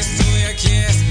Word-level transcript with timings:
just 0.00 0.22
do 0.22 0.40
your 0.40 0.54
kiss. 0.54 1.09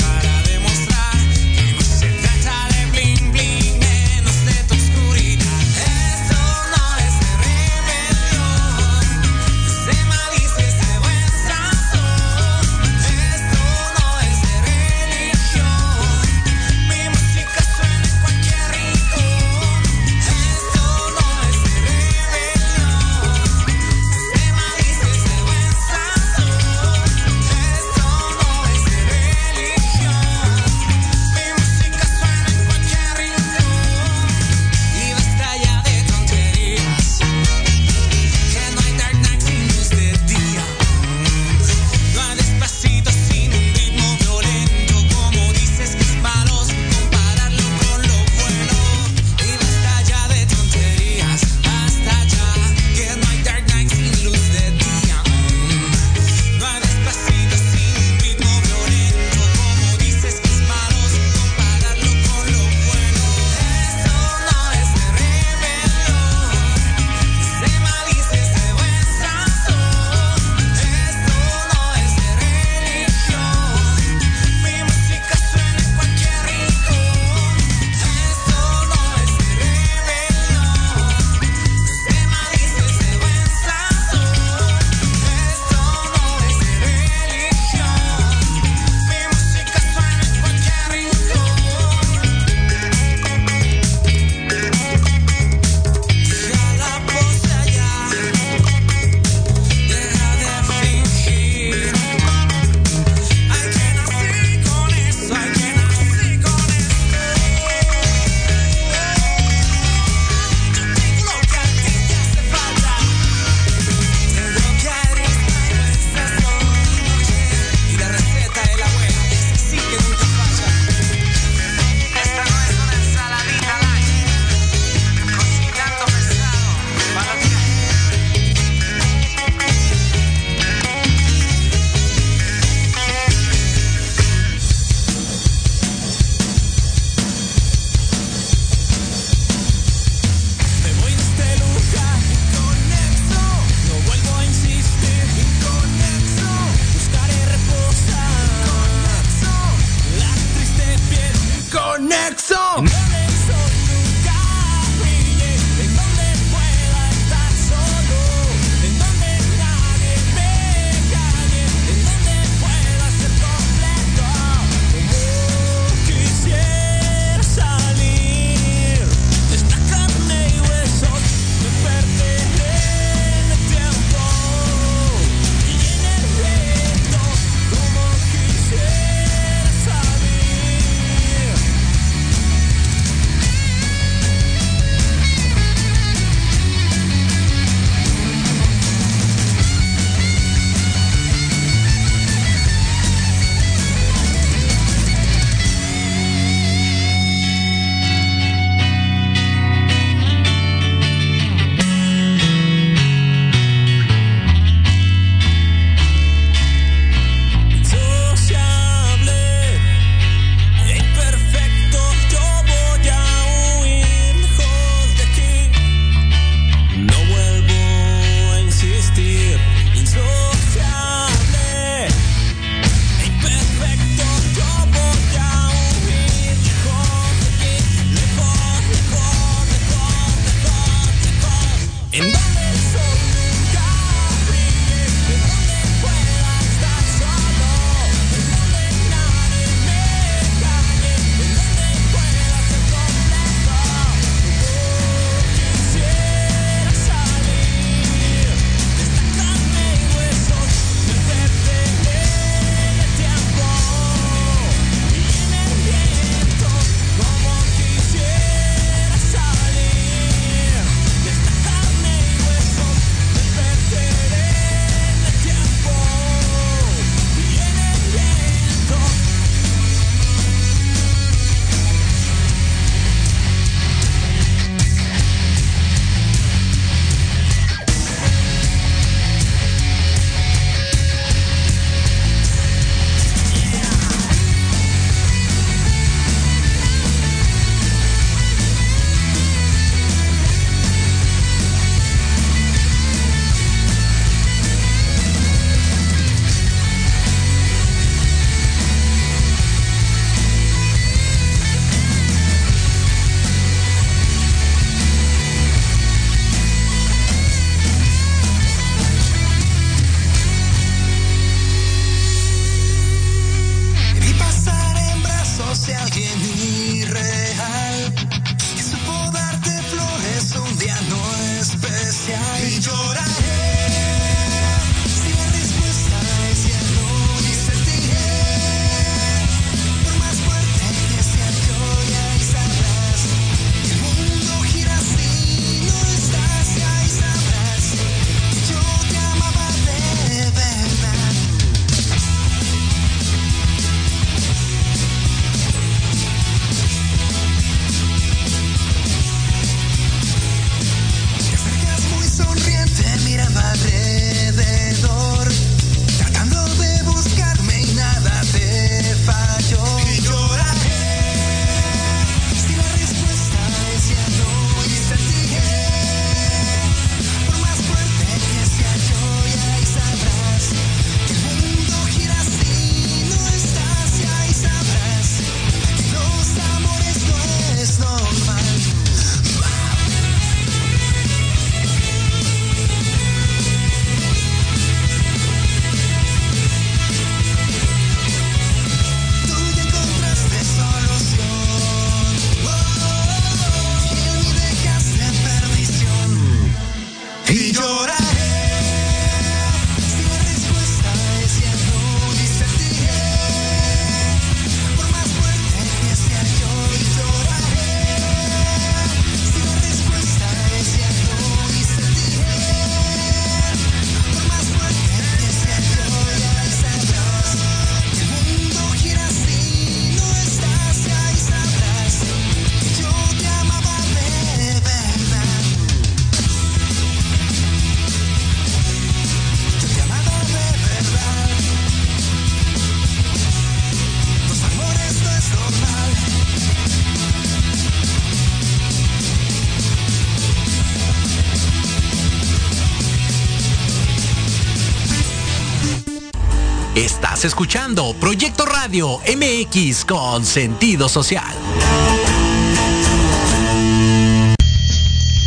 Estás 447.39 447.51
escuchando 447.51 448.13
Proyecto 448.19 448.65
Radio 448.65 449.19
MX 449.19 450.03
con 450.03 450.45
sentido 450.45 451.07
social. 451.07 451.55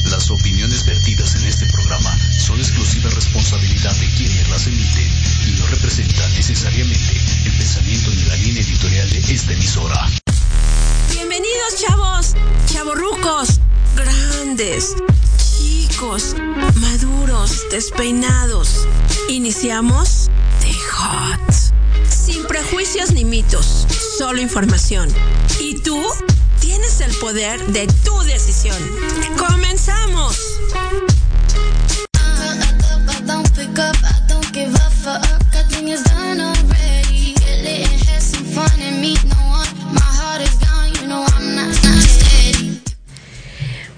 Las 0.07 0.31
opiniones 0.31 0.87
vertidas 0.87 1.35
en 1.35 1.45
este 1.45 1.67
programa 1.67 2.17
son 2.39 2.59
exclusiva 2.59 3.11
responsabilidad 3.11 3.95
de 3.97 4.07
quienes 4.17 4.49
las 4.49 4.67
emiten 4.67 5.07
y 5.47 5.61
no 5.61 5.67
representan 5.67 6.33
necesariamente 6.33 7.21
el 7.45 7.53
pensamiento 7.59 8.11
ni 8.11 8.23
la 8.23 8.37
línea 8.37 8.63
editorial 8.63 9.11
de 9.11 9.19
esta 9.19 9.53
emisora. 9.53 10.09
Bienvenidos 11.11 11.77
chavos, 11.77 12.35
chavorrucos, 12.73 13.61
grandes, 13.95 14.95
chicos, 15.37 16.37
maduros, 16.81 17.65
despeinados. 17.71 18.89
Iniciamos 19.29 20.31
The 20.63 20.73
Hot. 20.95 21.42
Sin 22.73 22.79
prejuicios 22.79 23.13
ni 23.13 23.25
mitos, 23.27 23.87
solo 24.17 24.41
información. 24.41 25.11
¿Y 25.61 25.79
tú? 25.83 26.03
Tienes 26.59 27.03
el 27.03 27.15
poder 27.17 27.61
de 27.67 27.87
tu 28.03 28.19
decisión. 28.23 28.79
¡Comenzamos! 29.37 30.39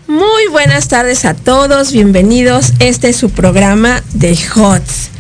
Muy 0.09 0.47
buenas 0.51 0.89
tardes 0.89 1.25
a 1.25 1.35
todos, 1.35 1.93
bienvenidos. 1.93 2.73
Este 2.81 3.11
es 3.11 3.17
su 3.17 3.31
programa 3.31 4.03
de 4.15 4.37
HOTS. 4.37 5.11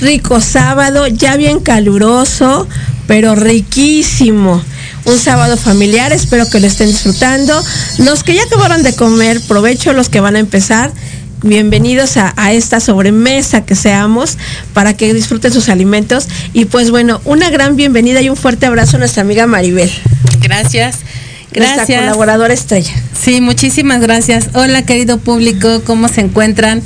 Rico 0.00 0.40
sábado, 0.40 1.08
ya 1.08 1.36
bien 1.36 1.58
caluroso, 1.58 2.68
pero 3.08 3.34
riquísimo. 3.34 4.62
Un 5.06 5.18
sábado 5.18 5.56
familiar, 5.56 6.12
espero 6.12 6.48
que 6.48 6.60
lo 6.60 6.66
estén 6.66 6.88
disfrutando. 6.88 7.64
Los 7.96 8.22
que 8.22 8.34
ya 8.34 8.44
acabaron 8.44 8.84
de 8.84 8.94
comer, 8.94 9.40
provecho 9.40 9.92
los 9.94 10.10
que 10.10 10.20
van 10.20 10.36
a 10.36 10.38
empezar. 10.38 10.92
Bienvenidos 11.42 12.18
a, 12.18 12.34
a, 12.36 12.52
esta 12.52 12.80
sobremesa 12.80 13.64
que 13.64 13.74
seamos 13.74 14.36
para 14.74 14.94
que 14.94 15.14
disfruten 15.14 15.52
sus 15.52 15.70
alimentos. 15.70 16.28
Y 16.52 16.66
pues 16.66 16.90
bueno, 16.90 17.22
una 17.24 17.48
gran 17.48 17.76
bienvenida 17.76 18.20
y 18.20 18.28
un 18.28 18.36
fuerte 18.36 18.66
abrazo 18.66 18.96
a 18.96 18.98
nuestra 19.00 19.22
amiga 19.22 19.46
Maribel. 19.46 19.90
Gracias. 20.42 20.98
Gracias. 21.50 21.76
Nuestra 21.78 22.00
colaboradora 22.00 22.52
estrella. 22.52 22.92
Sí, 23.18 23.40
muchísimas 23.40 24.00
gracias. 24.02 24.50
Hola 24.52 24.84
querido 24.84 25.18
público, 25.18 25.80
¿cómo 25.86 26.08
se 26.08 26.20
encuentran? 26.20 26.82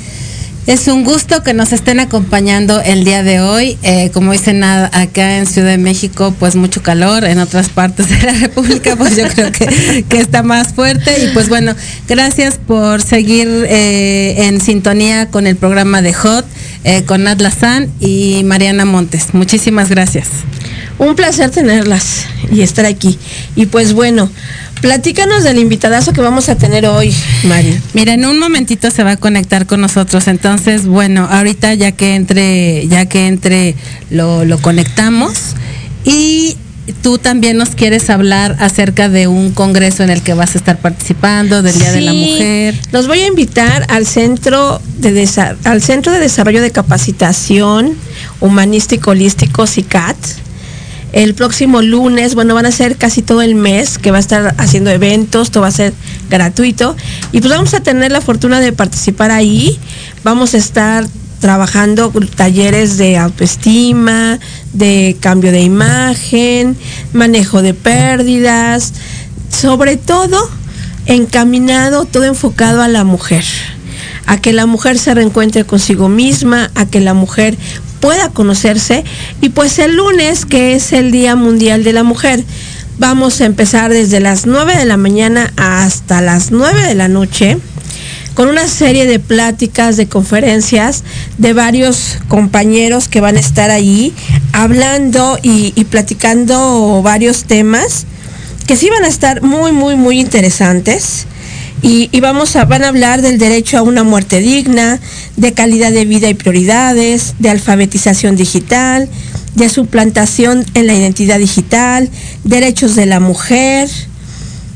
Es 0.65 0.87
un 0.87 1.03
gusto 1.03 1.43
que 1.43 1.53
nos 1.53 1.73
estén 1.73 1.99
acompañando 1.99 2.79
el 2.79 3.03
día 3.03 3.21
de 3.21 3.41
hoy. 3.41 3.77
Eh, 3.83 4.11
como 4.13 4.31
dicen 4.31 4.63
acá 4.63 5.37
en 5.37 5.45
Ciudad 5.45 5.71
de 5.71 5.77
México, 5.77 6.33
pues 6.39 6.55
mucho 6.55 6.81
calor. 6.81 7.25
En 7.25 7.39
otras 7.39 7.67
partes 7.67 8.07
de 8.07 8.21
la 8.21 8.31
República, 8.39 8.95
pues 8.95 9.17
yo 9.17 9.27
creo 9.27 9.51
que, 9.51 10.05
que 10.07 10.17
está 10.19 10.41
más 10.41 10.73
fuerte. 10.73 11.21
Y 11.21 11.33
pues 11.33 11.49
bueno, 11.49 11.75
gracias 12.07 12.59
por 12.65 13.01
seguir 13.01 13.49
eh, 13.67 14.47
en 14.47 14.61
sintonía 14.61 15.27
con 15.27 15.47
el 15.47 15.57
programa 15.57 16.01
de 16.01 16.13
Hot, 16.13 16.45
eh, 16.85 17.03
con 17.03 17.23
Nat 17.23 17.41
Lazán 17.41 17.91
y 17.99 18.43
Mariana 18.45 18.85
Montes. 18.85 19.33
Muchísimas 19.33 19.89
gracias. 19.89 20.29
Un 20.97 21.15
placer 21.15 21.49
tenerlas 21.49 22.25
y 22.49 22.61
estar 22.61 22.85
aquí. 22.85 23.19
Y 23.57 23.65
pues 23.65 23.91
bueno, 23.91 24.29
platícanos 24.83 25.45
del 25.45 25.59
invitadazo 25.59 26.11
que 26.11 26.19
vamos 26.19 26.49
a 26.49 26.57
tener 26.57 26.85
hoy, 26.85 27.15
Mari. 27.45 27.79
Mira, 27.93 28.15
en 28.15 28.25
un 28.25 28.37
momentito 28.37 28.91
se 28.91 29.01
va 29.01 29.11
a 29.11 29.15
conectar 29.17 29.65
con 29.65 29.79
nosotros. 29.79 30.27
Entonces, 30.27 30.85
bueno, 30.85 31.25
ahorita 31.31 31.73
ya 31.73 31.93
que 31.93 32.15
entre, 32.15 32.85
ya 32.89 33.05
que 33.05 33.27
entre, 33.27 33.75
lo, 34.09 34.43
lo 34.43 34.57
conectamos. 34.57 35.55
Y 36.03 36.57
tú 37.01 37.17
también 37.17 37.55
nos 37.55 37.69
quieres 37.69 38.09
hablar 38.09 38.57
acerca 38.59 39.07
de 39.07 39.27
un 39.27 39.51
congreso 39.51 40.03
en 40.03 40.09
el 40.09 40.21
que 40.21 40.33
vas 40.33 40.53
a 40.53 40.57
estar 40.57 40.77
participando, 40.77 41.61
del 41.61 41.79
Día 41.79 41.93
sí, 41.93 41.95
de 41.95 42.01
la 42.01 42.13
Mujer. 42.13 42.75
Los 42.91 43.07
voy 43.07 43.19
a 43.19 43.27
invitar 43.27 43.85
al 43.87 44.05
Centro 44.05 44.81
de, 44.97 45.29
al 45.63 45.81
Centro 45.81 46.11
de 46.11 46.19
Desarrollo 46.19 46.61
de 46.61 46.71
Capacitación 46.71 47.95
Humanístico 48.41 49.11
Holístico, 49.11 49.65
CICAT 49.65 50.17
el 51.13 51.35
próximo 51.35 51.81
lunes, 51.81 52.33
bueno, 52.35 52.55
van 52.55 52.65
a 52.65 52.71
ser 52.71 52.97
casi 52.97 53.21
todo 53.21 53.41
el 53.43 53.53
mes 53.55 53.99
que 53.99 54.11
va 54.11 54.17
a 54.17 54.19
estar 54.19 54.55
haciendo 54.57 54.89
eventos, 54.89 55.51
todo 55.51 55.61
va 55.61 55.67
a 55.67 55.71
ser 55.71 55.93
gratuito. 56.29 56.95
Y 57.31 57.39
pues 57.39 57.51
vamos 57.51 57.73
a 57.75 57.81
tener 57.81 58.11
la 58.11 58.19
fortuna 58.19 58.59
de 58.59 58.73
participar 58.73 59.31
ahí. 59.31 59.79
Vamos 60.23 60.55
a 60.55 60.57
estar 60.57 61.05
trabajando 61.39 62.11
talleres 62.35 62.97
de 62.97 63.17
autoestima, 63.17 64.39
de 64.73 65.15
cambio 65.19 65.51
de 65.51 65.61
imagen, 65.61 66.75
manejo 67.13 67.61
de 67.61 67.73
pérdidas, 67.73 68.93
sobre 69.49 69.97
todo 69.97 70.49
encaminado, 71.05 72.05
todo 72.05 72.23
enfocado 72.23 72.81
a 72.81 72.87
la 72.87 73.03
mujer 73.03 73.43
a 74.25 74.39
que 74.39 74.53
la 74.53 74.65
mujer 74.65 74.97
se 74.97 75.13
reencuentre 75.13 75.65
consigo 75.65 76.07
misma, 76.07 76.71
a 76.75 76.85
que 76.85 77.01
la 77.01 77.13
mujer 77.13 77.57
pueda 78.03 78.27
conocerse. 78.27 79.05
Y 79.39 79.47
pues 79.47 79.79
el 79.79 79.95
lunes, 79.95 80.45
que 80.45 80.75
es 80.75 80.91
el 80.91 81.09
Día 81.09 81.37
Mundial 81.37 81.85
de 81.85 81.93
la 81.93 82.03
Mujer, 82.03 82.43
vamos 82.99 83.39
a 83.39 83.45
empezar 83.45 83.93
desde 83.93 84.19
las 84.19 84.45
9 84.45 84.75
de 84.75 84.83
la 84.83 84.97
mañana 84.97 85.53
hasta 85.55 86.19
las 86.19 86.51
9 86.51 86.81
de 86.81 86.95
la 86.95 87.07
noche 87.07 87.59
con 88.33 88.49
una 88.49 88.67
serie 88.67 89.05
de 89.05 89.19
pláticas, 89.19 89.95
de 89.95 90.07
conferencias 90.07 91.05
de 91.37 91.53
varios 91.53 92.17
compañeros 92.27 93.07
que 93.07 93.21
van 93.21 93.37
a 93.37 93.39
estar 93.39 93.71
ahí 93.71 94.13
hablando 94.51 95.39
y, 95.41 95.71
y 95.73 95.85
platicando 95.85 97.01
varios 97.03 97.45
temas 97.45 98.05
que 98.67 98.75
sí 98.75 98.89
van 98.89 99.05
a 99.05 99.07
estar 99.07 99.41
muy, 99.43 99.71
muy, 99.71 99.95
muy 99.95 100.19
interesantes. 100.19 101.25
Y, 101.85 102.07
vamos 102.21 102.55
a, 102.55 102.63
van 102.63 102.85
a 102.85 102.87
hablar 102.87 103.21
del 103.21 103.37
derecho 103.37 103.77
a 103.77 103.81
una 103.81 104.03
muerte 104.03 104.39
digna, 104.39 105.01
de 105.35 105.51
calidad 105.51 105.91
de 105.91 106.05
vida 106.05 106.29
y 106.29 106.33
prioridades, 106.33 107.35
de 107.39 107.49
alfabetización 107.49 108.37
digital, 108.37 109.09
de 109.55 109.67
suplantación 109.67 110.65
en 110.75 110.87
la 110.87 110.93
identidad 110.93 111.39
digital, 111.39 112.09
derechos 112.45 112.95
de 112.95 113.05
la 113.05 113.19
mujer. 113.19 113.89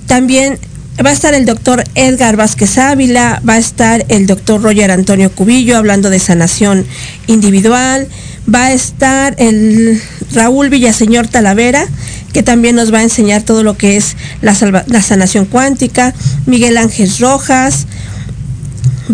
También 0.05 0.59
va 1.03 1.11
a 1.11 1.13
estar 1.13 1.33
el 1.33 1.45
doctor 1.45 1.85
Edgar 1.95 2.35
Vázquez 2.35 2.77
Ávila, 2.77 3.41
va 3.47 3.53
a 3.53 3.57
estar 3.57 4.05
el 4.09 4.27
doctor 4.27 4.61
Roger 4.61 4.91
Antonio 4.91 5.31
Cubillo 5.31 5.77
hablando 5.77 6.09
de 6.09 6.19
sanación 6.19 6.85
individual, 7.27 8.09
va 8.53 8.65
a 8.65 8.73
estar 8.73 9.33
el 9.37 10.01
Raúl 10.33 10.69
Villaseñor 10.69 11.27
Talavera, 11.29 11.87
que 12.33 12.43
también 12.43 12.75
nos 12.75 12.93
va 12.93 12.99
a 12.99 13.03
enseñar 13.03 13.43
todo 13.43 13.63
lo 13.63 13.77
que 13.77 13.97
es 13.97 14.15
la, 14.41 14.53
sanación 15.01 15.45
cuántica, 15.45 16.13
Miguel 16.45 16.77
Ángel 16.77 17.11
Rojas, 17.19 17.87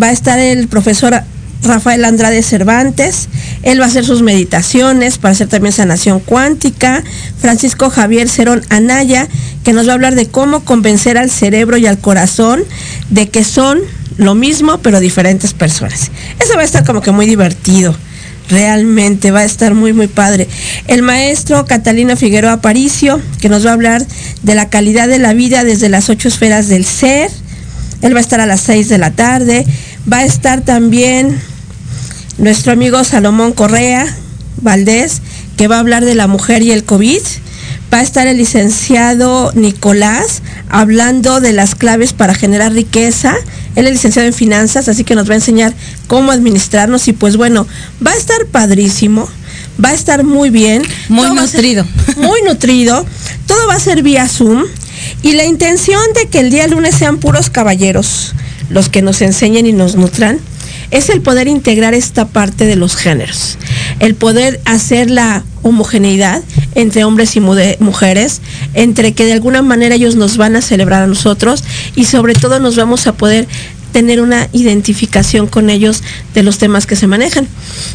va 0.02 0.08
a 0.08 0.12
estar 0.12 0.40
el 0.40 0.68
profesor 0.68 1.24
Rafael 1.62 2.04
Andrade 2.04 2.44
Cervantes, 2.44 3.30
él 3.62 3.80
va 3.80 3.86
a 3.86 3.88
hacer 3.88 4.06
sus 4.06 4.22
meditaciones 4.22 5.18
para 5.18 5.32
hacer 5.32 5.48
también 5.48 5.72
sanación 5.72 6.20
cuántica, 6.20 7.04
Francisco 7.40 7.90
Javier 7.90 8.28
Cerón 8.28 8.64
Anaya, 8.70 9.28
que 9.64 9.72
nos 9.72 9.88
va 9.88 9.92
a 9.92 9.96
hablar 9.96 10.16
de 10.16 10.28
cómo 10.28 10.66
convencer 10.66 11.18
al 11.18 11.30
cerebro 11.30 11.78
y 11.78 11.86
al 11.86 12.00
corazón 12.00 12.64
de 13.10 13.30
que 13.30 13.44
son 13.46 13.80
lo 14.18 14.36
mismo 14.36 14.80
pero 14.80 15.00
diferentes 15.00 15.54
personas. 15.54 16.12
Eso 16.40 16.56
va 16.56 16.62
a 16.62 16.66
estar 16.66 16.84
como 16.84 17.02
que 17.02 17.12
muy 17.12 17.26
divertido 17.26 17.96
realmente 18.54 19.32
va 19.32 19.40
a 19.40 19.46
estar 19.46 19.74
muy 19.74 19.92
muy 19.94 20.08
padre. 20.08 20.48
El 20.88 21.02
maestro 21.02 21.66
Catalino 21.66 22.16
Figueroa 22.16 22.54
Aparicio, 22.54 23.20
que 23.42 23.50
nos 23.50 23.66
va 23.66 23.72
a 23.72 23.74
hablar 23.74 24.06
de 24.44 24.56
la 24.56 24.70
calidad 24.70 25.08
de 25.08 25.20
la 25.20 25.34
vida 25.34 25.64
desde 25.64 25.90
las 25.90 26.10
ocho 26.10 26.28
esferas 26.28 26.70
del 26.70 26.86
ser. 26.86 27.32
Él 28.02 28.14
va 28.14 28.20
a 28.20 28.22
estar 28.22 28.40
a 28.40 28.46
las 28.46 28.62
seis 28.62 28.90
de 28.90 28.98
la 29.00 29.12
tarde. 29.12 29.66
Va 30.12 30.20
a 30.20 30.26
estar 30.26 30.62
también 30.62 31.40
nuestro 32.38 32.72
amigo 32.72 33.04
Salomón 33.04 33.54
Correa 33.54 34.06
Valdés, 34.62 35.22
que 35.58 35.68
va 35.68 35.78
a 35.78 35.80
hablar 35.80 36.06
de 36.06 36.16
la 36.16 36.28
mujer 36.28 36.62
y 36.62 36.72
el 36.72 36.84
COVID. 36.84 37.22
Va 37.94 38.00
a 38.00 38.02
estar 38.02 38.28
el 38.28 38.38
licenciado 38.38 39.52
Nicolás 39.56 40.42
hablando 40.70 41.42
de 41.42 41.54
las 41.54 41.76
claves 41.76 42.14
para 42.14 42.36
generar 42.36 42.74
riqueza. 42.74 43.36
Él 43.76 43.88
es 43.88 43.94
licenciado 43.94 44.28
en 44.28 44.34
finanzas, 44.34 44.88
así 44.88 45.04
que 45.04 45.16
nos 45.16 45.28
va 45.30 45.34
a 45.34 45.38
enseñar 45.38 45.74
cómo 46.08 46.32
administrarnos 46.32 47.08
y 47.08 47.14
pues 47.14 47.38
bueno, 47.38 47.68
va 48.06 48.12
a 48.12 48.16
estar 48.16 48.46
padrísimo, 48.48 49.28
va 49.84 49.90
a 49.90 49.94
estar 49.94 50.24
muy 50.24 50.50
bien. 50.50 50.84
Muy 51.10 51.28
Todo 51.28 51.36
nutrido. 51.36 51.86
Muy 52.18 52.42
nutrido. 52.44 53.06
Todo 53.48 53.68
va 53.68 53.76
a 53.76 53.80
ser 53.80 54.04
vía 54.04 54.28
Zoom 54.28 54.64
y 55.22 55.34
la 55.34 55.46
intención 55.46 56.02
de 56.16 56.28
que 56.28 56.40
el 56.40 56.50
día 56.50 56.68
lunes 56.68 56.96
sean 56.96 57.18
puros 57.18 57.50
caballeros 57.50 58.34
los 58.70 58.90
que 58.90 59.02
nos 59.02 59.22
enseñen 59.22 59.66
y 59.66 59.74
nos 59.74 59.96
nutran 59.96 60.40
es 60.94 61.10
el 61.10 61.22
poder 61.22 61.48
integrar 61.48 61.96
esta 61.96 62.28
parte 62.28 62.66
de 62.66 62.76
los 62.76 62.96
géneros, 62.96 63.58
el 64.00 64.14
poder 64.14 64.62
hacer 64.66 65.10
la 65.10 65.44
homogeneidad 65.64 66.44
entre 66.76 67.04
hombres 67.04 67.36
y 67.36 67.40
mujeres, 67.40 68.42
entre 68.76 69.14
que 69.14 69.26
de 69.26 69.34
alguna 69.34 69.64
manera 69.64 69.96
ellos 69.96 70.16
nos 70.16 70.38
van 70.38 70.56
a 70.56 70.62
celebrar 70.62 71.02
a 71.02 71.08
nosotros 71.08 71.64
y 71.96 72.06
sobre 72.06 72.36
todo 72.36 72.60
nos 72.60 72.76
vamos 72.76 73.08
a 73.08 73.14
poder 73.14 73.48
tener 73.92 74.22
una 74.22 74.50
identificación 74.52 75.48
con 75.48 75.70
ellos 75.70 76.04
de 76.34 76.44
los 76.44 76.58
temas 76.58 76.86
que 76.86 76.96
se 76.96 77.08
manejan. 77.08 77.48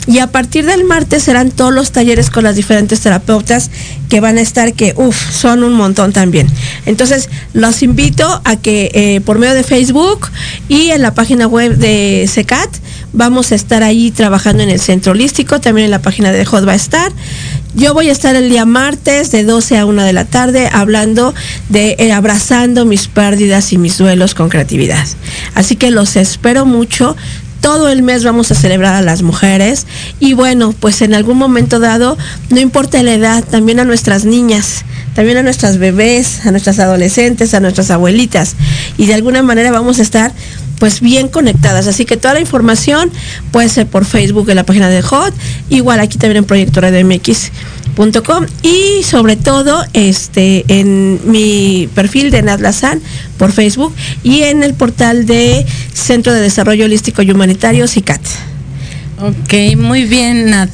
Y 0.07 0.21
a 0.21 0.29
partir 0.29 0.65
del 0.65 0.85
martes 0.85 1.25
serán 1.25 1.51
todos 1.51 1.75
los 1.75 1.91
talleres 1.91 2.31
con 2.31 2.45
las 2.45 2.57
diferentes 2.57 3.01
terapeutas 3.01 3.71
que 4.09 4.21
van 4.21 4.39
a 4.39 4.41
estar, 4.41 4.73
que 4.73 4.95
uff, 4.97 5.17
son 5.31 5.65
un 5.65 5.75
montón 5.75 6.13
también. 6.13 6.47
Entonces, 6.87 7.29
los 7.53 7.83
invito 7.83 8.41
a 8.45 8.57
que 8.57 8.91
eh, 8.95 9.21
por 9.21 9.39
medio 9.39 9.55
de 9.55 9.65
Facebook 9.65 10.29
y 10.69 10.91
en 10.91 11.03
la 11.03 11.15
página 11.15 11.47
web 11.47 11.77
de 11.77 12.29
SECAT 12.33 12.71
vamos 13.13 13.53
a 13.53 13.55
estar 13.55 13.83
ahí 13.83 14.11
trabajando 14.11 14.63
en 14.63 14.71
el 14.71 14.81
centro 14.81 15.13
holístico, 15.13 15.61
también 15.61 15.87
en 15.87 15.91
la 15.91 16.03
página 16.03 16.33
de 16.33 16.45
Hot 16.45 16.67
va 16.67 16.73
a 16.73 16.77
estar. 16.77 17.13
Yo 17.75 17.95
voy 17.95 18.09
a 18.09 18.13
estar 18.13 18.35
el 18.35 18.49
día 18.49 18.65
martes 18.65 19.31
de 19.31 19.45
12 19.45 19.79
a 19.79 19.87
1 19.87 20.03
de 20.03 20.13
la 20.13 20.25
tarde 20.25 20.69
hablando 20.73 21.35
de 21.69 21.97
eh, 21.99 22.13
abrazando 22.13 22.85
mis 22.85 23.09
pérdidas 23.09 23.73
y 23.73 23.79
mis 23.79 23.99
duelos 23.99 24.35
con 24.35 24.49
creatividad. 24.49 25.07
Así 25.55 25.77
que 25.77 25.91
los 25.91 26.17
espero 26.17 26.67
mucho. 26.67 27.17
Todo 27.61 27.89
el 27.89 28.03
mes 28.03 28.23
vamos 28.23 28.53
a 28.53 28.55
celebrar 28.55 28.95
a 28.95 29.03
las 29.03 29.23
mujeres 29.23 29.87
y 30.21 30.33
bueno, 30.33 30.73
pues 30.79 31.03
en 31.03 31.13
algún 31.13 31.39
momento 31.39 31.81
dado, 31.81 32.17
no 32.51 32.61
importa 32.61 33.03
la 33.03 33.15
edad, 33.15 33.45
también 33.45 33.81
a 33.81 33.85
nuestras 33.85 34.25
niñas, 34.25 34.85
también 35.17 35.39
a 35.39 35.43
nuestras 35.43 35.79
bebés, 35.79 36.47
a 36.47 36.53
nuestras 36.53 36.79
adolescentes, 36.79 37.55
a 37.55 37.61
nuestras 37.61 37.91
abuelitas 37.91 38.55
y 38.97 39.07
de 39.07 39.15
alguna 39.15 39.43
manera 39.43 39.73
vamos 39.73 39.99
a 39.99 40.03
estar 40.03 40.33
pues 40.79 41.01
bien 41.01 41.29
conectadas. 41.29 41.87
Así 41.87 42.05
que 42.05 42.17
toda 42.17 42.35
la 42.35 42.41
información 42.41 43.11
puede 43.53 43.69
ser 43.69 43.87
por 43.87 44.05
Facebook 44.05 44.49
en 44.51 44.57
la 44.57 44.65
página 44.65 44.89
de 44.89 45.03
Hot, 45.03 45.35
igual 45.71 46.01
aquí 46.01 46.19
también 46.19 46.39
en 46.39 46.45
Proyecto 46.45 46.81
MX.com 46.81 48.47
y 48.63 49.03
sobre 49.03 49.37
todo 49.37 49.85
este 49.93 50.65
en 50.69 51.21
mi 51.31 51.89
perfil 51.95 52.31
de 52.31 52.43
Nat 52.43 52.61
Lazán 52.61 53.01
por 53.39 53.53
Facebook 53.53 53.95
y 54.23 54.43
en 54.43 54.63
el 54.63 54.75
portal 54.75 55.27
de 55.27 55.67
Centro 55.93 56.33
de 56.33 56.41
Desarrollo 56.41 56.85
Holístico 56.85 57.23
y 57.23 57.31
Humanitario 57.31 57.89
CICAT. 57.89 58.21
Ok, 59.21 59.77
muy 59.77 60.05
bien 60.05 60.51
Nat. 60.51 60.71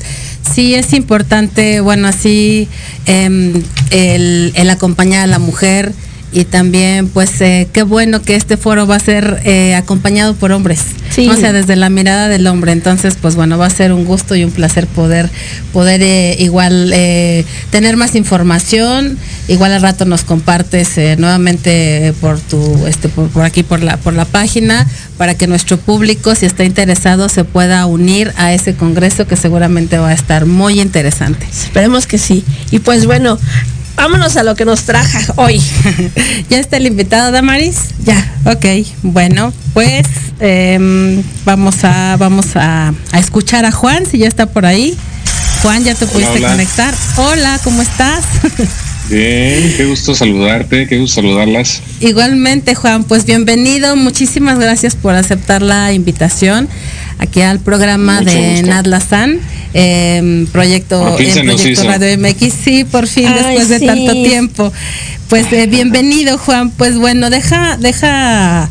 Sí, 0.54 0.74
es 0.74 0.92
importante, 0.92 1.80
bueno, 1.80 2.06
así 2.06 2.68
em, 3.06 3.62
el, 3.90 4.52
el 4.54 4.70
acompañar 4.70 5.22
a 5.22 5.26
la 5.26 5.38
mujer, 5.38 5.94
y 6.34 6.44
también 6.44 7.08
pues 7.08 7.40
eh, 7.40 7.68
qué 7.72 7.84
bueno 7.84 8.20
que 8.20 8.34
este 8.34 8.56
foro 8.56 8.88
va 8.88 8.96
a 8.96 8.98
ser 8.98 9.40
eh, 9.44 9.76
acompañado 9.76 10.34
por 10.34 10.50
hombres, 10.50 10.80
o 11.16 11.36
sea, 11.36 11.52
desde 11.52 11.76
la 11.76 11.90
mirada 11.90 12.26
del 12.26 12.48
hombre. 12.48 12.72
Entonces, 12.72 13.16
pues 13.20 13.36
bueno, 13.36 13.56
va 13.56 13.66
a 13.66 13.70
ser 13.70 13.92
un 13.92 14.04
gusto 14.04 14.34
y 14.34 14.42
un 14.42 14.50
placer 14.50 14.88
poder, 14.88 15.30
poder 15.72 16.02
eh, 16.02 16.34
igual 16.40 16.92
tener 17.70 17.96
más 17.96 18.16
información. 18.16 19.16
Igual 19.46 19.74
al 19.74 19.82
rato 19.82 20.06
nos 20.06 20.24
compartes 20.24 20.96
nuevamente 21.18 22.12
por 22.20 22.40
tu, 22.40 22.84
este, 22.86 23.08
por, 23.08 23.28
por, 23.28 23.44
aquí 23.44 23.62
por 23.62 23.82
la, 23.82 23.96
por 23.98 24.14
la 24.14 24.24
página, 24.24 24.88
para 25.16 25.34
que 25.34 25.46
nuestro 25.46 25.76
público, 25.76 26.34
si 26.34 26.46
está 26.46 26.64
interesado, 26.64 27.28
se 27.28 27.44
pueda 27.44 27.86
unir 27.86 28.32
a 28.36 28.52
ese 28.52 28.74
congreso 28.74 29.28
que 29.28 29.36
seguramente 29.36 29.98
va 29.98 30.08
a 30.08 30.14
estar 30.14 30.46
muy 30.46 30.80
interesante. 30.80 31.46
Esperemos 31.46 32.06
que 32.06 32.18
sí. 32.18 32.42
Y 32.72 32.80
pues 32.80 33.06
bueno, 33.06 33.38
vámonos 33.96 34.36
a 34.36 34.42
lo 34.42 34.54
que 34.54 34.64
nos 34.64 34.82
traja 34.82 35.20
hoy. 35.36 35.60
¿Ya 36.50 36.58
está 36.58 36.76
el 36.76 36.86
invitado, 36.86 37.32
Damaris? 37.32 37.76
Ya. 38.04 38.34
Ok, 38.46 38.86
bueno, 39.02 39.52
pues 39.72 40.06
em, 40.40 41.22
vamos 41.44 41.84
a 41.84 42.16
vamos 42.18 42.56
a, 42.56 42.92
escuchar 43.18 43.64
a 43.64 43.72
Juan, 43.72 44.06
si 44.06 44.18
ya 44.18 44.28
está 44.28 44.46
por 44.46 44.66
ahí. 44.66 44.96
Juan, 45.62 45.82
¿ya 45.84 45.94
te 45.94 46.06
pudiste 46.06 46.42
conectar? 46.42 46.94
Hola, 47.16 47.58
¿cómo 47.64 47.80
estás? 47.82 48.24
Bien, 49.08 49.74
qué 49.76 49.84
gusto 49.84 50.14
saludarte, 50.14 50.86
qué 50.86 50.98
gusto 50.98 51.16
saludarlas. 51.16 51.82
Igualmente, 52.00 52.74
Juan, 52.74 53.04
pues 53.04 53.26
bienvenido, 53.26 53.96
muchísimas 53.96 54.58
gracias 54.58 54.96
por 54.96 55.14
aceptar 55.14 55.60
la 55.60 55.92
invitación 55.92 56.68
aquí 57.18 57.42
al 57.42 57.60
programa 57.60 58.20
de 58.20 58.62
Nadlasan, 58.62 59.38
eh, 59.72 60.46
proyecto, 60.52 61.16
proyecto 61.16 61.84
Radio 61.84 62.18
MX, 62.18 62.52
sí, 62.52 62.84
por 62.84 63.06
fin, 63.06 63.28
después 63.34 63.68
de 63.68 63.80
tanto 63.80 64.12
tiempo. 64.12 64.72
Pues 65.28 65.52
eh, 65.52 65.66
bienvenido, 65.66 66.38
Juan. 66.38 66.70
Pues 66.70 66.98
bueno, 66.98 67.30
deja, 67.30 67.76
deja, 67.78 68.68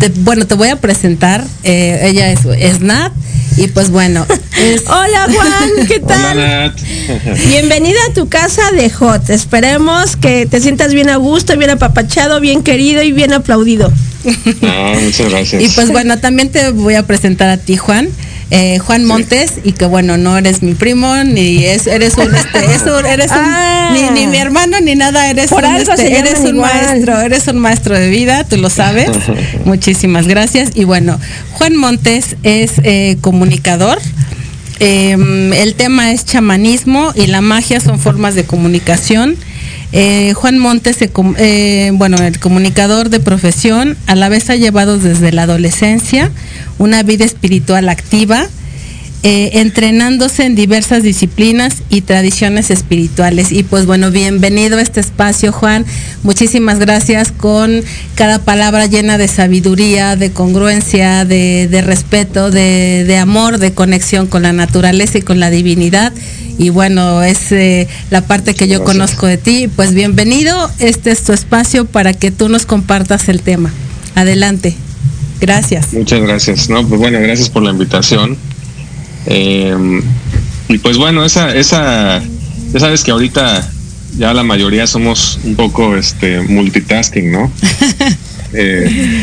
em, 0.00 0.12
bueno, 0.24 0.46
te 0.46 0.54
voy 0.54 0.68
a 0.68 0.76
presentar. 0.76 1.44
Eh, 1.62 2.00
ella 2.04 2.30
es, 2.30 2.40
es 2.58 2.80
Nat. 2.80 3.12
Y 3.56 3.68
pues 3.68 3.90
bueno. 3.90 4.26
Hola 4.86 5.28
Juan, 5.32 5.86
¿qué 5.88 6.00
tal? 6.00 6.74
Bienvenida 7.48 7.98
a 8.10 8.12
tu 8.12 8.28
casa 8.28 8.70
de 8.72 8.90
Hot. 8.90 9.30
Esperemos 9.30 10.16
que 10.16 10.46
te 10.46 10.60
sientas 10.60 10.92
bien 10.92 11.08
a 11.08 11.16
gusto, 11.16 11.56
bien 11.56 11.70
apapachado, 11.70 12.40
bien 12.40 12.62
querido 12.62 13.02
y 13.02 13.12
bien 13.12 13.32
aplaudido. 13.32 13.90
muchas 14.24 15.30
gracias. 15.30 15.62
Y 15.62 15.68
pues 15.68 15.90
bueno, 15.90 16.18
también 16.18 16.50
te 16.50 16.70
voy 16.70 16.94
a 16.94 17.06
presentar 17.06 17.48
a 17.48 17.56
ti, 17.56 17.76
Juan. 17.76 18.08
Eh, 18.52 18.78
Juan 18.78 19.04
Montes 19.04 19.54
y 19.64 19.72
que 19.72 19.86
bueno 19.86 20.16
no 20.18 20.38
eres 20.38 20.62
mi 20.62 20.74
primo 20.74 21.12
ni 21.24 21.64
es, 21.64 21.88
eres 21.88 22.16
un 22.16 22.32
este, 22.32 22.64
eres 22.64 22.82
un, 23.32 23.38
ah. 23.38 23.90
ni, 24.14 24.28
mi 24.28 24.36
hermano 24.36 24.78
ni 24.80 24.94
nada 24.94 25.28
eres 25.28 25.50
un, 25.50 25.64
este, 25.64 26.16
eres 26.16 26.38
un 26.38 26.58
maestro 26.58 27.20
eres 27.20 27.48
un 27.48 27.58
maestro 27.58 27.98
de 27.98 28.08
vida 28.08 28.44
tú 28.44 28.56
lo 28.56 28.70
sabes. 28.70 29.10
Muchísimas 29.64 30.28
gracias. 30.28 30.70
Y 30.74 30.84
bueno 30.84 31.18
Juan 31.54 31.74
Montes 31.76 32.36
es 32.44 32.74
eh, 32.84 33.16
comunicador. 33.20 33.98
Em, 34.78 35.52
el 35.52 35.74
tema 35.74 36.12
es 36.12 36.24
chamanismo 36.24 37.12
y 37.16 37.26
la 37.26 37.40
magia 37.40 37.80
son 37.80 37.98
formas 37.98 38.36
de 38.36 38.44
comunicación 38.44 39.36
eh, 39.98 40.34
Juan 40.34 40.58
Montes, 40.58 40.98
eh, 41.00 41.90
bueno, 41.94 42.18
el 42.18 42.38
comunicador 42.38 43.08
de 43.08 43.18
profesión, 43.18 43.96
a 44.06 44.14
la 44.14 44.28
vez 44.28 44.50
ha 44.50 44.56
llevado 44.56 44.98
desde 44.98 45.32
la 45.32 45.44
adolescencia 45.44 46.30
una 46.78 47.02
vida 47.02 47.24
espiritual 47.24 47.88
activa, 47.88 48.46
eh, 49.22 49.52
entrenándose 49.54 50.44
en 50.44 50.54
diversas 50.54 51.02
disciplinas 51.02 51.76
y 51.88 52.02
tradiciones 52.02 52.70
espirituales. 52.70 53.52
Y 53.52 53.62
pues 53.62 53.86
bueno, 53.86 54.10
bienvenido 54.10 54.76
a 54.76 54.82
este 54.82 55.00
espacio, 55.00 55.50
Juan. 55.50 55.86
Muchísimas 56.22 56.78
gracias 56.78 57.32
con 57.32 57.82
cada 58.16 58.38
palabra 58.40 58.84
llena 58.84 59.16
de 59.16 59.28
sabiduría, 59.28 60.14
de 60.14 60.30
congruencia, 60.30 61.24
de, 61.24 61.82
respeto, 61.82 62.50
de 62.50 63.18
amor, 63.18 63.56
de 63.56 63.72
conexión 63.72 64.26
con 64.26 64.42
la 64.42 64.52
naturaleza 64.52 65.16
y 65.16 65.22
con 65.22 65.40
la 65.40 65.48
divinidad 65.48 66.12
y 66.58 66.70
bueno, 66.70 67.22
es 67.22 67.52
eh, 67.52 67.88
la 68.10 68.22
parte 68.22 68.54
que 68.54 68.68
yo 68.68 68.84
conozco 68.84 69.26
de 69.26 69.36
ti. 69.36 69.68
Pues 69.74 69.94
bienvenido, 69.94 70.70
este 70.78 71.10
es 71.10 71.22
tu 71.22 71.32
espacio 71.32 71.84
para 71.84 72.12
que 72.12 72.30
tú 72.30 72.48
nos 72.48 72.66
compartas 72.66 73.28
el 73.28 73.42
tema. 73.42 73.72
Adelante. 74.14 74.74
Gracias. 75.40 75.92
Muchas 75.92 76.20
gracias. 76.20 76.70
No, 76.70 76.86
pues 76.86 77.00
bueno, 77.00 77.20
gracias 77.20 77.50
por 77.50 77.62
la 77.62 77.70
invitación. 77.70 78.36
Em, 79.26 80.02
y 80.68 80.78
pues 80.78 80.96
bueno, 80.96 81.24
esa, 81.24 81.54
esa, 81.54 82.22
ya 82.72 82.80
sabes 82.80 83.04
que 83.04 83.10
ahorita 83.10 83.68
ya 84.16 84.32
la 84.32 84.42
mayoría 84.42 84.86
somos 84.86 85.38
un 85.44 85.56
poco 85.56 85.96
este 85.96 86.40
multitasking, 86.40 87.30
¿no? 87.30 87.50
Eh, 88.52 89.22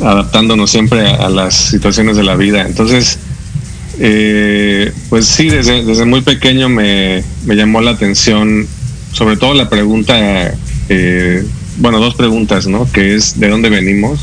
adaptándonos 0.00 0.70
siempre 0.70 1.06
a, 1.06 1.28
las 1.28 1.54
situaciones 1.54 2.16
de 2.16 2.24
la 2.24 2.34
vida. 2.34 2.62
Entonces, 2.62 3.18
eh, 3.98 4.92
pues 5.08 5.26
sí, 5.26 5.48
desde, 5.48 5.84
desde 5.84 6.04
muy 6.04 6.22
pequeño 6.22 6.68
me, 6.68 7.22
llamó 7.46 7.80
la 7.80 7.92
atención, 7.92 8.66
sobre 9.12 9.36
todo 9.36 9.54
la 9.54 9.68
pregunta, 9.68 10.54
eh, 10.88 11.44
bueno, 11.78 12.00
dos 12.00 12.14
preguntas, 12.14 12.66
¿no? 12.66 12.90
Que 12.90 13.14
es 13.14 13.38
de 13.38 13.48
dónde 13.48 13.68
venimos 13.68 14.20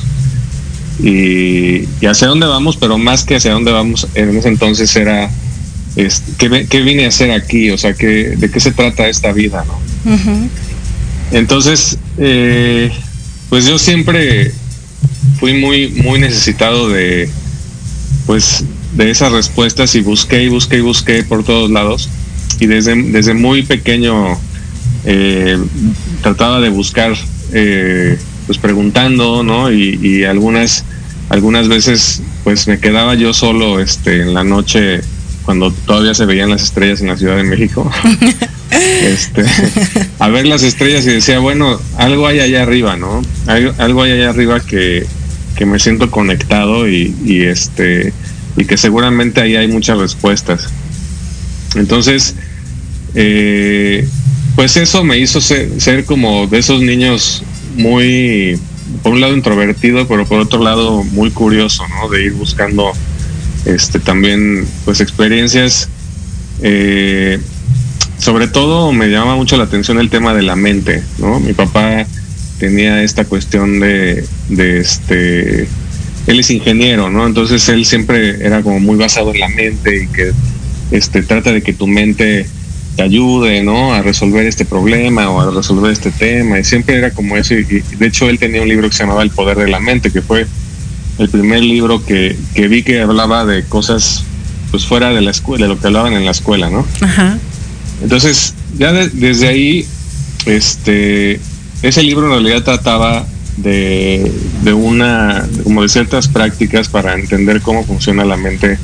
y, 1.02 1.86
hacia 2.06 2.28
dónde 2.28 2.46
vamos, 2.46 2.78
pero 2.78 2.98
más 2.98 3.24
que 3.24 3.36
hacia 3.36 3.54
dónde 3.54 3.72
vamos, 3.72 4.08
en 4.16 4.38
ese 4.38 4.50
entonces 4.50 4.96
era, 4.96 5.30
es, 5.96 6.24
¿qué, 6.38 6.82
vine 6.82 7.06
a 7.06 7.10
hacer 7.10 7.32
aquí? 7.32 7.72
O 7.72 7.78
sea, 7.78 7.94
¿qué, 7.94 8.36
¿de 8.38 8.52
qué 8.52 8.60
se 8.60 8.72
trata 8.72 9.08
esta 9.08 9.32
vida, 9.32 9.66
no? 9.66 9.80
Entonces, 11.32 11.98
eh, 12.18 12.92
pues 13.50 13.66
yo 13.66 13.80
siempre 13.80 14.52
fui 15.40 15.54
muy, 15.54 15.90
muy 15.90 16.20
necesitado 16.20 16.90
de, 16.90 17.30
pues, 18.26 18.66
de 18.94 19.10
esas 19.10 19.32
respuestas 19.32 19.96
y 19.96 20.02
busqué 20.02 20.44
y 20.44 20.50
busqué 20.50 20.78
y 20.78 20.82
busqué 20.82 21.24
por 21.24 21.44
todos 21.44 21.72
lados. 21.72 22.10
Y 22.60 22.68
desde, 22.68 22.96
desde 22.96 23.34
muy 23.34 23.64
pequeño 23.64 24.38
eh, 25.06 25.58
trataba 26.22 26.60
de 26.60 26.70
buscar, 26.70 27.14
eh, 27.54 28.18
pues 28.46 28.58
preguntando, 28.58 29.44
¿no? 29.44 29.72
Y, 29.72 30.24
algunas, 30.26 30.84
algunas 31.30 31.68
veces, 31.68 32.22
pues 32.44 32.68
me 32.68 32.80
quedaba 32.80 33.16
yo 33.16 33.34
solo 33.34 33.80
este, 33.80 34.22
en 34.22 34.34
la 34.34 34.44
noche 34.44 35.02
cuando 35.46 35.72
todavía 35.72 36.14
se 36.14 36.26
veían 36.26 36.52
las 36.52 36.62
estrellas 36.62 37.02
en 37.02 37.08
la 37.08 37.18
Ciudad 37.18 37.38
de 37.38 37.44
México. 37.44 37.90
este, 39.02 39.44
a 40.20 40.30
ver 40.30 40.46
las 40.46 40.62
estrellas 40.62 41.06
y 41.06 41.10
decía, 41.10 41.40
bueno, 41.40 41.80
algo 41.98 42.28
hay 42.28 42.42
allá 42.42 42.62
arriba, 42.62 42.96
¿no? 42.96 43.22
algo 43.48 44.04
hay 44.04 44.12
allá 44.12 44.30
arriba 44.30 44.60
que, 44.60 45.06
que 45.56 45.66
me 45.66 45.80
siento 45.80 46.12
conectado 46.12 46.88
y, 46.88 47.16
y 47.26 47.42
este 47.42 48.14
y 48.58 48.66
que 48.66 48.78
seguramente 48.78 49.42
ahí 49.42 49.56
hay 49.56 49.68
muchas 49.68 49.98
respuestas. 49.98 50.70
Entonces, 51.76 52.36
eh, 53.16 54.08
pues 54.56 54.78
eso 54.78 55.04
me 55.04 55.18
hizo 55.18 55.42
ser, 55.42 56.06
como 56.06 56.48
de 56.48 56.60
esos 56.60 56.82
niños 56.82 57.44
muy, 57.76 58.60
por 59.04 59.14
un 59.14 59.22
lado 59.22 59.36
introvertido, 59.36 60.08
pero 60.08 60.26
por 60.26 60.40
otro 60.40 60.62
lado 60.62 61.04
muy 61.04 61.32
curioso, 61.32 61.84
¿no? 61.88 62.10
De 62.10 62.24
ir 62.26 62.34
buscando 62.34 62.92
este 63.66 64.00
también 64.00 64.66
pues 64.86 65.02
experiencias 65.02 65.88
eh, 66.64 67.40
sobre 68.22 68.48
todo 68.48 68.92
me 68.92 69.08
llama 69.08 69.36
mucho 69.36 69.58
la 69.58 69.64
atención 69.64 70.00
el 70.00 70.10
tema 70.10 70.34
de 70.34 70.44
la 70.44 70.56
mente, 70.56 71.04
¿no? 71.18 71.40
Mi 71.40 71.54
papá 71.54 72.06
tenía 72.60 73.02
esta 73.02 73.26
cuestión 73.26 73.80
de, 73.80 74.24
de 74.50 74.80
este 74.80 75.68
él 76.28 76.40
es 76.40 76.52
ingeniero, 76.52 77.10
¿no? 77.10 77.26
Entonces 77.26 77.68
él 77.70 77.86
siempre 77.86 78.46
era 78.46 78.62
como 78.62 78.80
muy 78.80 78.96
basado 78.96 79.34
en 79.34 79.40
la 79.40 79.50
mente 79.50 80.04
y 80.04 80.08
que 80.08 80.32
este 80.92 81.24
trata 81.24 81.52
de 81.52 81.62
que 81.62 81.74
tu 81.74 81.88
mente 81.88 82.46
te 82.96 83.04
ayude, 83.04 83.64
¿no? 83.64 83.94
A 83.94 84.02
resolver 84.02 84.46
este 84.46 84.66
problema 84.66 85.30
o 85.30 85.42
a 85.42 85.52
resolver 85.52 85.92
este 85.92 86.12
tema. 86.12 86.60
Y 86.60 86.64
siempre 86.64 86.98
era 86.98 87.12
como 87.12 87.38
eso. 87.38 87.54
Y, 87.54 87.64
de 87.64 88.06
hecho 88.06 88.30
él 88.30 88.40
tenía 88.40 88.62
un 88.62 88.70
libro 88.70 88.90
que 88.90 88.96
se 88.96 89.04
llamaba 89.04 89.24
El 89.24 89.32
Poder 89.32 89.58
de 89.58 89.70
la 89.70 89.80
Mente, 89.80 90.12
que 90.12 90.22
fue 90.22 90.46
el 91.18 91.30
primer 91.30 91.62
libro 91.62 92.04
que, 92.06 92.36
que 92.54 92.68
vi 92.68 92.84
que 92.84 93.02
hablaba 93.02 93.46
de 93.46 93.64
cosas 93.64 94.26
pues 94.72 94.86
fuera 94.86 95.10
de 95.10 95.22
la 95.22 95.32
escuela, 95.32 95.66
de 95.66 95.74
lo 95.74 95.80
que 95.80 95.88
hablaban 95.88 96.14
en 96.14 96.26
la 96.26 96.32
escuela, 96.32 96.70
¿no? 96.70 96.86
Ajá. 97.02 97.38
Entonces, 98.02 98.56
ya 98.78 98.94
desde 98.94 99.48
ahí, 99.48 99.86
este, 100.46 101.40
ese 101.84 102.04
libro 102.04 102.26
en 102.26 102.32
realidad 102.32 102.64
trataba 102.64 103.26
de, 103.62 104.74
una, 104.74 105.48
como 105.64 105.84
de 105.84 105.90
ciertas 105.90 106.28
prácticas 106.28 106.90
para 106.90 107.14
entender 107.14 107.62
cómo 107.62 107.86
funciona 107.86 108.26
la 108.26 108.38
mente 108.38 108.78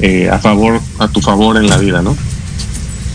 eh, 0.00 0.28
a 0.30 0.38
favor, 0.38 0.80
a 0.98 1.08
tu 1.08 1.20
favor 1.20 1.56
en 1.56 1.68
la 1.68 1.78
vida, 1.78 2.02
¿no? 2.02 2.16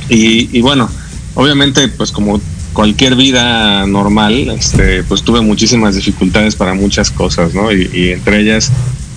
Y, 0.09 0.49
y, 0.57 0.61
bueno, 0.61 0.89
obviamente, 1.33 1.87
pues 1.87 2.11
como 2.11 2.39
cualquier 2.73 3.15
vida 3.15 3.87
normal, 3.87 4.49
este, 4.49 5.03
pues 5.03 5.23
tuve 5.23 5.41
muchísimas 5.41 5.95
dificultades 5.95 6.55
para 6.55 6.73
muchas 6.73 7.09
cosas, 7.09 7.53
¿no? 7.53 7.71
Y, 7.71 7.89
y 7.93 8.09
entre 8.11 8.41
ellas 8.41 8.71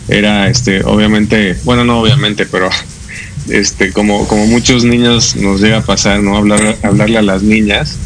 era, 0.09 0.49
este, 0.49 0.83
obviamente, 0.85 1.57
bueno, 1.65 1.85
no 1.85 2.01
obviamente, 2.01 2.47
pero 2.47 2.71
este, 3.51 3.93
como, 3.93 4.27
como 4.27 4.47
muchos 4.47 4.85
niños 4.85 5.37
nos 5.37 5.61
llega 5.61 5.79
a 5.79 5.83
pasar, 5.83 6.23
¿no? 6.23 6.37
Hablar, 6.37 6.77
hablarle 6.83 7.19
a 7.19 7.23
las 7.23 7.43
niñas, 7.43 7.97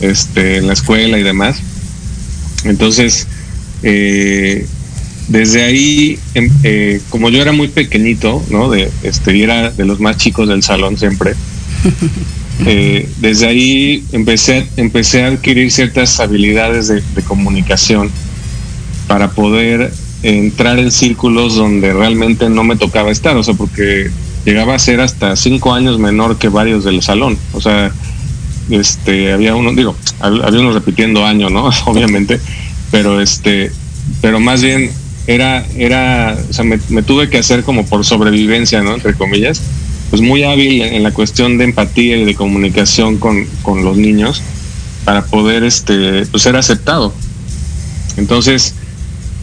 este, 0.00 0.58
en 0.58 0.66
la 0.66 0.72
escuela 0.72 1.18
y 1.18 1.22
demás. 1.22 1.60
Entonces, 2.64 3.26
eh, 3.82 4.66
desde 5.28 5.62
ahí, 5.62 6.18
em, 6.34 6.50
eh, 6.62 7.00
como 7.10 7.30
yo 7.30 7.40
era 7.40 7.52
muy 7.52 7.68
pequeñito, 7.68 8.44
¿no? 8.50 8.70
De, 8.70 8.90
este, 9.02 9.36
y 9.36 9.42
era 9.42 9.70
de 9.70 9.84
los 9.84 10.00
más 10.00 10.16
chicos 10.16 10.48
del 10.48 10.62
salón 10.62 10.98
siempre. 10.98 11.34
Eh, 12.66 13.08
desde 13.18 13.48
ahí 13.48 14.04
empecé, 14.12 14.64
empecé 14.76 15.24
a 15.24 15.26
adquirir 15.26 15.72
ciertas 15.72 16.20
habilidades 16.20 16.86
de, 16.86 17.02
de 17.16 17.22
comunicación 17.22 18.12
para 19.08 19.32
poder 19.32 19.92
entrar 20.22 20.78
en 20.78 20.92
círculos 20.92 21.56
donde 21.56 21.92
realmente 21.92 22.48
no 22.48 22.62
me 22.62 22.76
tocaba 22.76 23.10
estar, 23.10 23.36
o 23.36 23.42
sea, 23.42 23.54
porque 23.54 24.08
llegaba 24.44 24.74
a 24.74 24.78
ser 24.78 25.00
hasta 25.00 25.36
cinco 25.36 25.74
años 25.74 25.98
menor 25.98 26.38
que 26.38 26.48
varios 26.48 26.84
del 26.84 27.02
salón. 27.02 27.36
O 27.52 27.60
sea, 27.60 27.92
este, 28.70 29.32
había 29.32 29.54
uno, 29.54 29.72
digo, 29.72 29.96
había 30.20 30.60
uno 30.60 30.72
repitiendo 30.72 31.24
año, 31.24 31.50
¿no? 31.50 31.70
Obviamente, 31.86 32.40
pero 32.90 33.20
este, 33.20 33.70
pero 34.20 34.40
más 34.40 34.62
bien 34.62 34.90
era, 35.26 35.64
era, 35.76 36.36
o 36.48 36.52
sea, 36.52 36.64
me, 36.64 37.02
tuve 37.02 37.28
que 37.28 37.38
hacer 37.38 37.62
como 37.62 37.86
por 37.86 38.04
sobrevivencia, 38.04 38.82
¿no? 38.82 38.94
Entre 38.94 39.14
comillas, 39.14 39.60
pues 40.10 40.22
muy 40.22 40.44
hábil 40.44 40.82
en, 40.82 41.02
la 41.02 41.12
cuestión 41.12 41.58
de 41.58 41.64
empatía 41.64 42.16
y 42.16 42.24
de 42.24 42.34
comunicación 42.34 43.18
con, 43.18 43.46
con 43.62 43.84
los 43.84 43.96
niños 43.96 44.42
para 45.04 45.24
poder, 45.24 45.64
este, 45.64 46.26
pues 46.26 46.42
ser 46.42 46.56
aceptado. 46.56 47.12
Entonces, 48.16 48.74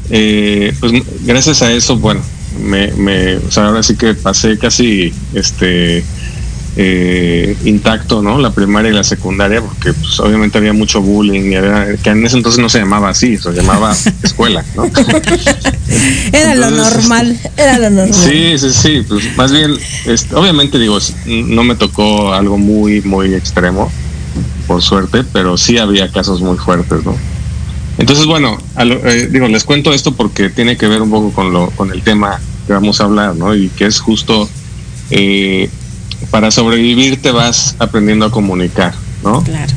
eh, 0.09 0.73
pues 0.79 0.93
gracias 1.23 1.61
a 1.61 1.71
eso, 1.71 1.97
bueno, 1.97 2.21
me, 2.59 3.39
ahora 3.55 3.81
sí 3.83 3.95
que 3.95 4.13
pasé 4.13 4.57
casi 4.57 5.13
este 5.33 6.03
eh, 6.77 7.57
intacto, 7.65 8.21
¿no? 8.21 8.39
La 8.39 8.51
primaria 8.51 8.91
y 8.91 8.93
la 8.93 9.03
secundaria, 9.03 9.61
porque 9.61 9.93
pues, 9.93 10.19
obviamente 10.19 10.57
había 10.57 10.73
mucho 10.73 11.01
bullying, 11.01 11.51
y 11.51 11.55
había, 11.55 11.97
que 11.97 12.09
en 12.11 12.25
ese 12.25 12.37
entonces 12.37 12.61
no 12.61 12.69
se 12.69 12.79
llamaba 12.79 13.09
así, 13.09 13.37
se 13.37 13.51
llamaba 13.51 13.93
escuela, 14.23 14.63
¿no? 14.75 14.85
era 16.31 16.55
lo 16.55 16.71
normal, 16.71 17.37
era 17.57 17.77
lo 17.77 17.89
normal. 17.89 18.13
Sí, 18.13 18.57
sí, 18.57 18.71
sí, 18.71 19.05
pues 19.07 19.35
más 19.35 19.51
bien, 19.51 19.73
este, 20.05 20.35
obviamente 20.35 20.79
digo, 20.79 20.97
no 21.25 21.63
me 21.63 21.75
tocó 21.75 22.33
algo 22.33 22.57
muy, 22.57 23.01
muy 23.01 23.33
extremo, 23.33 23.91
por 24.67 24.81
suerte, 24.81 25.23
pero 25.33 25.57
sí 25.57 25.77
había 25.77 26.09
casos 26.11 26.41
muy 26.41 26.57
fuertes, 26.57 27.03
¿no? 27.03 27.17
Entonces, 27.97 28.25
bueno, 28.25 28.57
eh, 28.77 29.27
digo, 29.29 29.47
les 29.47 29.63
cuento 29.63 29.93
esto 29.93 30.13
porque 30.13 30.49
tiene 30.49 30.77
que 30.77 30.87
ver 30.87 31.01
un 31.01 31.11
poco 31.11 31.31
con, 31.33 31.51
lo, 31.51 31.69
con 31.71 31.91
el 31.91 32.01
tema 32.01 32.39
que 32.65 32.73
vamos 32.73 33.01
a 33.01 33.03
hablar, 33.03 33.35
¿no? 33.35 33.53
Y 33.53 33.69
que 33.69 33.85
es 33.85 33.99
justo, 33.99 34.49
eh, 35.09 35.69
para 36.29 36.51
sobrevivir 36.51 37.21
te 37.21 37.31
vas 37.31 37.75
aprendiendo 37.79 38.25
a 38.25 38.31
comunicar, 38.31 38.93
¿no? 39.23 39.43
Claro. 39.43 39.73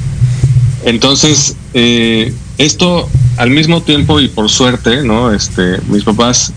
Entonces, 0.85 1.57
eh, 1.73 2.33
esto 2.59 3.09
al 3.37 3.51
mismo 3.51 3.83
tiempo 3.83 4.21
y 4.21 4.29
por 4.29 4.51
suerte, 4.51 5.03
¿no? 5.03 5.33
Este, 5.33 5.81
mis 5.89 6.05
papás, 6.05 6.53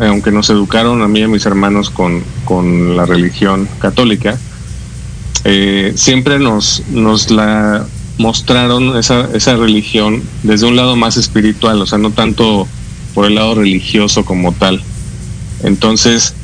aunque 0.00 0.30
nos 0.30 0.50
educaron 0.50 1.02
a 1.02 1.08
mí 1.08 1.20
y 1.20 1.22
a 1.22 1.28
mis 1.28 1.46
hermanos 1.46 1.90
con, 1.90 2.22
con 2.44 2.96
la 2.96 3.06
religión 3.06 3.68
católica, 3.80 4.38
siempre 5.94 6.38
nos, 6.38 6.82
nos 6.90 7.30
la 7.30 7.86
mostraron 8.18 8.96
esa, 8.96 9.28
esa 9.32 9.56
religión 9.56 10.22
desde 10.42 10.66
un 10.66 10.76
lado 10.76 10.96
más 10.96 11.16
espiritual, 11.16 11.80
o 11.80 11.86
sea, 11.86 11.98
no 11.98 12.10
tanto 12.10 12.66
por 13.14 13.26
el 13.26 13.36
lado 13.36 13.54
religioso 13.54 14.24
como 14.24 14.52
tal. 14.52 14.82
Entonces, 15.62 16.34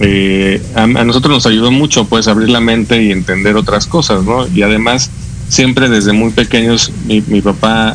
eh, 0.00 0.62
a, 0.74 0.86
nosotros 0.86 1.32
nos 1.32 1.46
ayudó 1.46 1.70
mucho 1.70 2.06
pues 2.06 2.28
abrir 2.28 2.48
la 2.48 2.60
mente 2.60 3.02
y 3.02 3.12
entender 3.12 3.56
otras 3.56 3.86
cosas, 3.86 4.24
¿no? 4.24 4.46
Y 4.48 4.62
además, 4.62 5.10
siempre 5.48 5.88
desde 5.88 6.12
muy 6.12 6.30
pequeños 6.30 6.92
mi, 7.06 7.20
mi 7.22 7.40
papá 7.40 7.94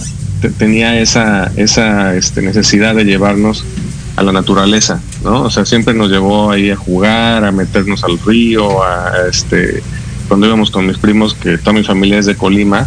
tenía 0.58 1.00
esa, 1.00 1.52
esa 1.56 2.16
este, 2.16 2.42
necesidad 2.42 2.96
de 2.96 3.06
llevarnos 3.06 3.64
a 4.16 4.24
la 4.24 4.32
naturaleza, 4.32 5.02
¿no? 5.24 5.44
O 5.44 5.50
sea, 5.50 5.66
siempre 5.66 5.94
nos 5.94 6.10
llevó 6.10 6.52
ahí 6.52 6.70
a 6.72 6.76
jugar, 6.76 7.44
a 7.44 7.52
meternos 7.52 8.04
al 8.04 8.20
río, 8.20 8.84
a 8.84 9.28
este 9.30 9.82
cuando 10.28 10.46
íbamos 10.46 10.72
con 10.72 10.86
mis 10.86 10.98
primos, 10.98 11.34
que 11.34 11.58
toda 11.58 11.74
mi 11.74 11.84
familia 11.84 12.20
es 12.20 12.26
de 12.26 12.36
Colima, 12.36 12.86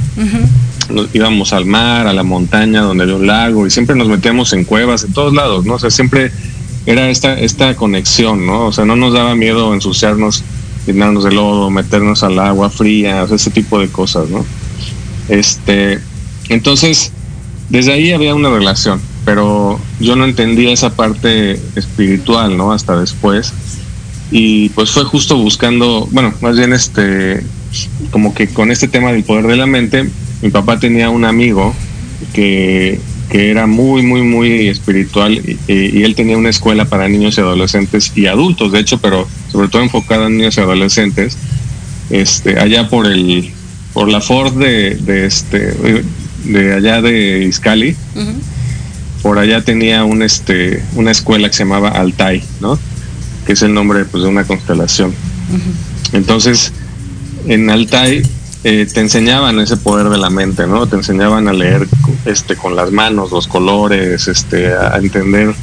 nos 0.91 1.15
íbamos 1.15 1.53
al 1.53 1.65
mar, 1.65 2.07
a 2.07 2.13
la 2.13 2.23
montaña 2.23 2.83
donde 2.83 3.05
había 3.05 3.17
un 3.17 3.27
lago 3.27 3.67
y 3.67 3.71
siempre 3.71 3.97
nos 3.97 4.09
metíamos 4.09 4.53
en 4.53 4.65
cuevas, 4.65 5.05
en 5.05 5.13
todos 5.13 5.33
lados, 5.33 5.65
¿no? 5.65 5.75
O 5.75 5.79
sea, 5.79 5.91
siempre 5.91 6.33
era 6.87 7.11
esta, 7.11 7.39
esta 7.39 7.77
conexión, 7.77 8.47
¿no? 8.47 8.67
O 8.67 8.73
sea, 8.73 8.85
no 8.85 8.97
nos 8.97 9.13
daba 9.13 9.35
miedo 9.35 9.75
ensuciarnos, 9.75 10.43
llenarnos 10.87 11.25
de 11.25 11.33
lodo, 11.33 11.71
meternos 11.71 12.23
al 12.23 12.39
agua 12.39 12.71
fría, 12.71 13.27
ese 13.31 13.51
tipo 13.51 13.79
de 13.79 13.89
cosas, 13.89 14.29
¿no? 14.29 14.45
Este, 15.29 15.99
entonces, 16.49 17.13
desde 17.69 17.93
ahí 17.93 18.13
había 18.13 18.35
una 18.35 18.51
relación, 18.51 19.01
pero 19.25 19.79
yo 20.01 20.17
no 20.17 20.25
entendía 20.25 20.73
esa 20.73 20.97
parte 20.97 21.61
espiritual, 21.77 22.57
¿no? 22.57 22.73
Hasta 22.73 22.99
después 22.99 23.53
y 24.31 24.69
pues 24.71 24.91
fue 24.91 25.05
justo 25.05 25.37
buscando, 25.37 26.09
bueno, 26.13 26.33
más 26.41 26.57
bien 26.57 26.73
este, 26.73 27.43
como 28.11 28.33
que 28.33 28.49
con 28.49 28.71
este 28.71 28.89
tema 28.89 29.13
del 29.13 29.25
poder 29.25 29.47
de 29.47 29.57
la 29.57 29.67
mente, 29.67 30.09
mi 30.41 30.51
papá 30.51 30.79
tenía 30.79 31.11
un 31.11 31.25
amigo 31.25 31.75
que, 32.33 33.01
que 33.31 33.51
era 33.51 33.67
muy, 33.67 34.03
muy, 34.03 34.23
muy 34.23 34.69
espiritual 34.69 35.35
y, 35.35 35.59
y, 35.69 36.03
él 36.03 36.15
tenía 36.17 36.37
una 36.37 36.51
escuela 36.51 36.87
para 36.87 37.09
niños 37.09 37.39
y 37.39 37.41
adolescentes 37.41 38.13
y 38.17 38.27
adultos, 38.27 38.73
de 38.73 38.81
hecho, 38.81 38.99
pero 38.99 39.29
sobre 39.53 39.69
todo 39.69 39.83
enfocada 39.83 40.27
en 40.27 40.37
niños 40.37 40.57
y 40.57 40.61
adolescentes, 40.61 41.37
este, 42.11 42.59
allá 42.59 42.89
por 42.89 43.07
el, 43.07 43.53
por 43.93 44.09
la 44.09 44.21
Ford 44.21 44.55
de, 44.55 44.97
de 44.97 45.27
este, 45.27 45.75
de 46.45 46.75
allá 46.75 47.01
de 47.03 47.45
Iscali, 47.45 47.95
por 49.23 49.39
allá 49.39 49.63
tenía 49.63 50.05
un, 50.05 50.23
este, 50.23 50.83
una 50.95 51.13
escuela 51.13 51.49
que 51.49 51.55
se 51.55 51.63
llamaba 51.63 51.91
Altai, 51.91 52.43
¿no? 52.61 52.79
que 53.47 53.53
es 53.53 53.63
el 53.63 53.73
nombre 53.73 54.05
pues, 54.07 54.23
de 54.25 54.29
una 54.29 54.45
constelación. 54.45 55.15
Entonces, 56.13 56.73
en 57.47 57.71
Altai 57.71 58.23
eh, 58.65 58.87
te 58.93 59.01
enseñaban 59.01 59.59
ese 59.61 59.77
poder 59.77 60.09
de 60.09 60.19
la 60.19 60.31
mente, 60.31 60.67
¿no? 60.67 60.87
Te 60.87 60.97
enseñaban 60.97 61.49
a 61.49 61.53
leer 61.53 61.87
este, 62.27 62.57
con 62.57 62.77
las 62.77 62.91
manos 62.91 63.31
los 63.31 63.47
colores, 63.47 64.29
este, 64.29 64.73
a 64.75 64.97
entender 64.97 65.55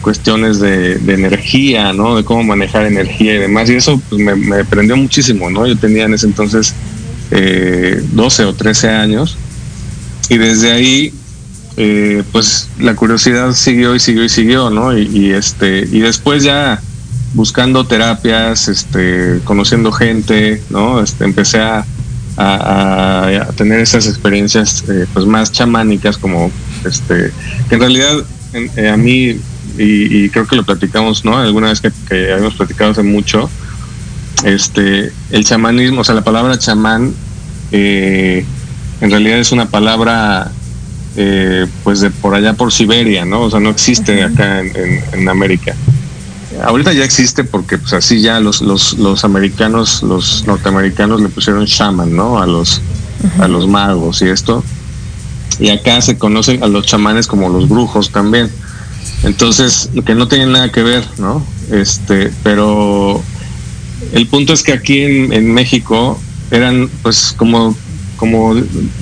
cuestiones 0.00 0.60
de, 0.60 0.94
energía, 1.08 1.92
¿no? 1.92 2.16
De 2.16 2.24
cómo 2.24 2.44
manejar 2.44 2.86
energía 2.86 3.34
y 3.34 3.38
demás. 3.38 3.68
Y 3.68 3.74
eso 3.74 4.00
pues, 4.08 4.20
me, 4.20 4.36
me 4.36 4.64
prendió 4.64 4.96
muchísimo, 4.96 5.50
¿no? 5.50 5.66
Yo 5.66 5.76
tenía 5.76 6.04
en 6.04 6.14
ese 6.14 6.26
entonces 6.26 6.74
eh, 7.32 8.00
12 8.12 8.44
o 8.44 8.54
13 8.54 8.88
años 8.90 9.36
y 10.28 10.38
desde 10.38 10.70
ahí 10.70 11.12
eh, 11.76 12.22
pues 12.30 12.68
la 12.78 12.94
curiosidad 12.94 13.52
siguió 13.52 13.96
y 13.96 14.00
siguió 14.00 14.22
y 14.24 14.28
siguió, 14.28 14.70
¿no? 14.70 14.96
Y, 14.96 15.08
y, 15.12 15.30
este 15.32 15.88
y 15.90 15.98
después 15.98 16.44
ya 16.44 16.80
buscando 17.34 17.84
terapias, 17.84 18.68
este, 18.68 19.40
conociendo 19.44 19.90
gente, 19.90 20.62
¿no? 20.70 21.02
Este, 21.02 21.24
empecé 21.24 21.58
a, 21.58 21.84
a, 22.36 23.26
a 23.48 23.52
tener 23.52 23.80
esas 23.80 24.06
experiencias 24.06 24.84
eh, 24.88 25.06
pues 25.12 25.26
más 25.26 25.52
chamánicas 25.52 26.18
como 26.18 26.50
Este, 26.84 27.32
que 27.68 27.74
en 27.74 27.80
realidad 27.80 28.24
eh, 28.76 28.88
a 28.88 28.96
mí, 28.96 29.38
y, 29.76 30.28
creo 30.30 30.46
que 30.46 30.56
lo 30.56 30.64
platicamos, 30.64 31.24
¿no? 31.24 31.38
Alguna 31.38 31.68
vez 31.68 31.80
que, 31.80 31.90
que 32.08 32.32
habíamos 32.32 32.54
platicado 32.54 32.92
hace 32.92 33.02
mucho, 33.02 33.50
este, 34.44 35.12
el 35.30 35.44
chamanismo, 35.44 36.00
o 36.00 36.04
sea, 36.04 36.14
la 36.14 36.24
palabra 36.24 36.58
chamán, 36.58 37.12
eh, 37.72 38.44
en 39.00 39.10
realidad 39.10 39.38
es 39.38 39.52
una 39.52 39.68
palabra, 39.68 40.50
eh, 41.16 41.66
pues 41.84 42.00
de 42.00 42.10
por 42.10 42.34
allá 42.34 42.54
por 42.54 42.72
Siberia, 42.72 43.24
¿no? 43.24 43.42
O 43.42 43.50
sea, 43.50 43.60
no 43.60 43.70
existe 43.70 44.22
acá 44.22 44.60
en, 44.60 45.28
América. 45.28 45.74
Ahorita 46.62 46.92
ya 46.92 47.04
existe 47.04 47.44
porque 47.44 47.78
pues 47.78 47.92
así 47.92 48.20
ya 48.20 48.40
los, 48.40 48.62
los, 48.62 48.94
los 48.98 49.24
americanos, 49.24 50.02
los 50.02 50.46
norteamericanos 50.46 51.20
le 51.20 51.28
pusieron 51.28 51.64
shaman, 51.64 52.14
¿no? 52.14 52.40
A 52.40 52.46
los, 52.46 52.80
a 53.38 53.48
los 53.48 53.66
magos 53.68 54.22
y 54.22 54.28
esto. 54.28 54.64
Y 55.58 55.70
acá 55.70 56.00
se 56.00 56.18
conocen 56.18 56.62
a 56.62 56.68
los 56.68 56.86
chamanes 56.86 57.26
como 57.26 57.48
los 57.48 57.68
brujos 57.68 58.10
también. 58.10 58.50
Entonces, 59.22 59.90
que 60.04 60.14
no 60.14 60.28
tiene 60.28 60.46
nada 60.46 60.70
que 60.70 60.82
ver, 60.82 61.04
¿no? 61.18 61.44
Este, 61.70 62.32
pero 62.42 63.22
el 64.12 64.26
punto 64.26 64.52
es 64.52 64.62
que 64.62 64.72
aquí 64.72 65.00
en, 65.00 65.52
México 65.52 66.20
eran 66.50 66.88
pues 67.02 67.34
como 67.36 67.76
como 68.16 68.54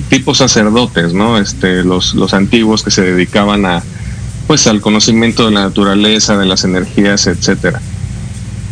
tipos 0.09 0.39
sacerdotes, 0.39 1.13
¿no? 1.13 1.37
Este, 1.37 1.83
los, 1.83 2.15
los 2.15 2.33
antiguos 2.33 2.83
que 2.83 2.91
se 2.91 3.01
dedicaban 3.01 3.65
a 3.65 3.81
pues 4.47 4.67
al 4.67 4.81
conocimiento 4.81 5.45
de 5.45 5.51
la 5.51 5.61
naturaleza, 5.61 6.37
de 6.37 6.45
las 6.45 6.63
energías, 6.63 7.27
etcétera. 7.27 7.81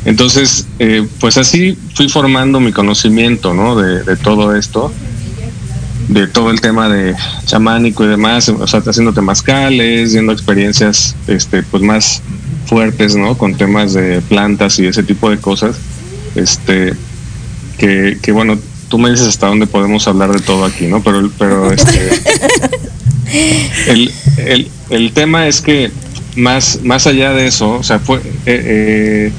Entonces, 0.05 0.67
eh, 0.79 1.07
pues 1.19 1.37
así 1.37 1.77
fui 1.95 2.09
formando 2.09 2.59
mi 2.59 2.71
conocimiento, 2.71 3.53
¿no? 3.53 3.75
De, 3.75 4.03
de, 4.03 4.17
todo 4.17 4.55
esto, 4.55 4.91
de 6.09 6.27
todo 6.27 6.51
el 6.51 6.59
tema 6.59 6.89
de 6.89 7.15
chamánico 7.45 8.03
y 8.03 8.07
demás, 8.07 8.49
o 8.49 8.67
sea, 8.67 8.81
haciendo 8.85 9.13
temazcales, 9.13 10.13
viendo 10.13 10.33
experiencias, 10.33 11.15
este, 11.27 11.63
pues 11.63 11.81
más 11.81 12.21
fuertes, 12.65 13.15
¿no? 13.15 13.37
Con 13.37 13.55
temas 13.55 13.93
de 13.93 14.21
plantas 14.21 14.77
y 14.79 14.87
ese 14.87 15.03
tipo 15.03 15.29
de 15.29 15.37
cosas 15.37 15.77
este 16.35 16.93
que, 17.77 18.17
que 18.21 18.31
bueno 18.31 18.57
tú 18.89 18.97
me 18.97 19.09
dices 19.09 19.27
hasta 19.27 19.47
dónde 19.47 19.67
podemos 19.67 20.07
hablar 20.07 20.31
de 20.31 20.39
todo 20.39 20.65
aquí 20.65 20.87
no 20.87 21.01
pero 21.03 21.29
pero 21.37 21.71
este 21.71 22.21
el, 23.87 24.11
el, 24.37 24.71
el 24.89 25.13
tema 25.13 25.47
es 25.47 25.61
que 25.61 25.91
más 26.35 26.79
más 26.83 27.05
allá 27.07 27.33
de 27.33 27.47
eso 27.47 27.71
o 27.73 27.83
sea 27.83 27.99
fue 27.99 28.17
eh, 28.17 28.21
eh, 28.45 29.31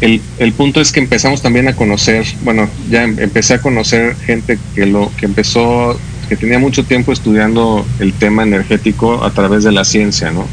el, 0.00 0.20
el, 0.38 0.52
punto 0.52 0.80
es 0.80 0.92
que 0.92 1.00
empezamos 1.00 1.42
también 1.42 1.66
a 1.66 1.74
conocer, 1.74 2.24
bueno, 2.44 2.68
ya 2.88 3.02
em, 3.02 3.18
empecé 3.18 3.54
a 3.54 3.60
conocer 3.60 4.14
gente 4.14 4.56
que 4.76 4.86
lo 4.86 5.10
que 5.18 5.26
empezó, 5.26 5.98
que 6.28 6.36
tenía 6.36 6.60
mucho 6.60 6.84
tiempo 6.84 7.10
estudiando 7.10 7.84
el 7.98 8.12
tema 8.12 8.44
energético 8.44 9.24
a 9.24 9.32
través 9.32 9.64
de 9.64 9.72
la 9.72 9.84
ciencia, 9.84 10.30
¿no? 10.30 10.46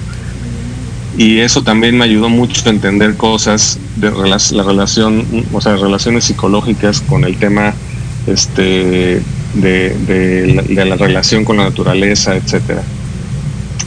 y 1.18 1.40
eso 1.40 1.64
también 1.64 1.98
me 1.98 2.04
ayudó 2.04 2.30
mucho 2.30 2.62
a 2.66 2.70
entender 2.70 3.16
cosas 3.16 3.80
de 3.96 4.12
la 4.12 4.64
relación, 4.64 5.26
o 5.54 5.62
sea, 5.62 5.78
relaciones 5.78 6.26
psicológicas 6.26 7.02
con 7.02 7.24
el 7.24 7.38
tema 7.38 7.74
este, 8.28 9.22
de, 9.54 10.76
la, 10.76 10.96
relación 10.98 11.46
con 11.46 11.58
la 11.58 11.64
naturaleza, 11.64 12.36
etcétera. 12.36 12.84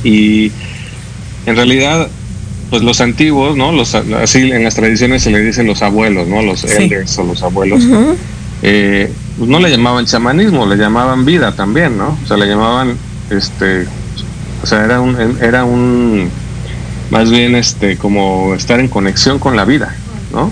Y 0.05 0.53
en 1.47 1.57
realidad, 1.57 2.09
pues 2.71 2.83
los 2.83 3.01
antiguos, 3.01 3.57
¿no? 3.57 3.73
Los, 3.73 3.95
así 3.95 4.51
en 4.51 4.65
las 4.65 4.75
tradiciones 4.75 5.23
se 5.23 5.31
le 5.31 5.41
dicen 5.41 5.67
los 5.67 5.83
abuelos, 5.83 6.29
¿no? 6.29 6.43
Los 6.43 6.65
elders 6.65 7.19
o 7.19 7.25
los 7.25 7.43
abuelos. 7.43 7.83
Eh, 8.63 9.11
pues 9.39 9.49
no 9.49 9.61
le 9.61 9.71
llamaban 9.71 10.07
chamanismo, 10.07 10.67
le 10.67 10.77
llamaban 10.77 11.25
vida 11.25 11.53
también, 11.55 11.97
¿no? 11.97 12.19
O 12.23 12.27
sea, 12.27 12.37
le 12.37 12.47
llamaban, 12.47 12.97
este, 13.31 13.87
o 14.63 14.67
sea, 14.67 14.85
era 14.85 15.01
un, 15.01 15.17
era 15.41 15.65
un 15.65 16.29
más 17.11 17.31
bien 17.31 17.55
este 17.55 17.97
como 17.97 18.55
estar 18.55 18.81
en 18.81 18.89
conexión 18.89 19.39
con 19.39 19.57
la 19.57 19.65
vida, 19.65 19.95
¿no? 20.33 20.51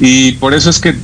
Y 0.00 0.32
por 0.32 0.54
eso 0.54 0.70
es 0.70 0.80
que 0.80 0.94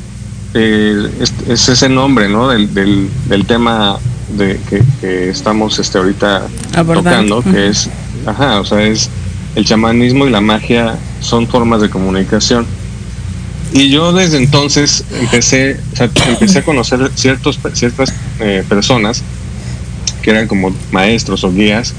eh, 0.54 1.10
es, 1.48 1.68
ese 1.68 1.88
nombre, 1.88 2.28
¿no? 2.28 2.48
Del, 2.48 2.74
del, 2.74 3.46
tema 3.46 3.98
de 4.36 4.58
que, 4.68 5.30
estamos 5.30 5.78
este 5.78 5.98
ahorita 5.98 6.46
tocando, 6.74 7.42
que 7.42 7.68
es, 7.68 7.88
ajá, 8.26 8.60
o 8.60 8.64
sea, 8.64 8.82
es 8.82 9.10
el 9.54 9.64
chamanismo 9.64 10.26
y 10.26 10.30
la 10.30 10.40
magia 10.40 10.96
son 11.20 11.46
formas 11.46 11.80
de 11.80 11.90
comunicación. 11.90 12.66
Y 13.72 13.88
yo 13.90 14.12
desde 14.12 14.38
entonces 14.38 15.04
empecé, 15.20 15.78
o 15.92 15.96
sea, 15.96 16.10
empecé 16.28 16.58
a 16.58 16.64
conocer 16.64 17.10
ciertos, 17.14 17.58
ciertas 17.72 18.12
eh, 18.40 18.64
personas 18.68 19.22
que 20.22 20.30
eran 20.30 20.48
como 20.48 20.74
maestros 20.90 21.44
o 21.44 21.52
guías 21.52 21.94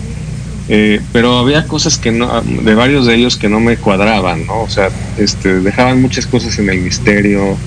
eh, 0.74 1.02
pero 1.12 1.38
había 1.38 1.68
cosas 1.68 1.98
que 1.98 2.12
no, 2.12 2.42
de 2.42 2.76
varios 2.76 3.06
de 3.06 3.16
ellos 3.16 3.36
que 3.36 3.50
no 3.50 3.60
me 3.60 3.76
cuadraban, 3.76 4.46
¿no? 4.46 4.62
O 4.62 4.70
sea, 4.70 4.90
este, 5.18 5.60
dejaban 5.60 6.02
muchas 6.02 6.26
cosas 6.26 6.58
en 6.60 6.70
el 6.70 6.80
misterio, 6.80 7.58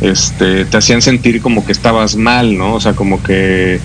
este, 0.00 0.64
te 0.64 0.76
hacían 0.76 1.02
sentir 1.02 1.42
como 1.42 1.66
que 1.66 1.72
estabas 1.72 2.16
mal, 2.16 2.56
¿no? 2.56 2.74
O 2.74 2.80
sea, 2.80 2.94
como 2.94 3.22
que 3.22 3.78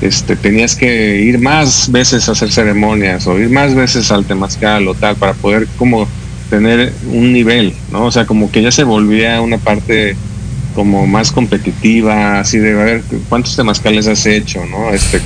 este, 0.00 0.36
tenías 0.36 0.76
que 0.76 1.20
ir 1.20 1.38
más 1.38 1.90
veces 1.90 2.28
a 2.28 2.32
hacer 2.32 2.52
ceremonias 2.52 3.26
o 3.26 3.38
ir 3.38 3.50
más 3.50 3.74
veces 3.74 4.10
al 4.12 4.24
temazcal 4.24 4.86
o 4.88 4.94
tal 4.94 5.16
para 5.16 5.34
poder 5.34 5.66
como 5.76 6.08
tener 6.50 6.92
un 7.12 7.32
nivel, 7.32 7.74
¿no? 7.90 8.06
O 8.06 8.10
sea, 8.10 8.26
como 8.26 8.50
que 8.50 8.62
ya 8.62 8.70
se 8.70 8.84
volvía 8.84 9.40
una 9.40 9.58
parte 9.58 10.16
como 10.74 11.06
más 11.06 11.32
competitiva, 11.32 12.40
así 12.40 12.58
de 12.58 12.80
a 12.80 12.84
ver 12.84 13.02
cuántos 13.28 13.56
temazcales 13.56 14.06
has 14.06 14.24
hecho, 14.26 14.64
¿no? 14.66 14.90
Este, 14.90 15.20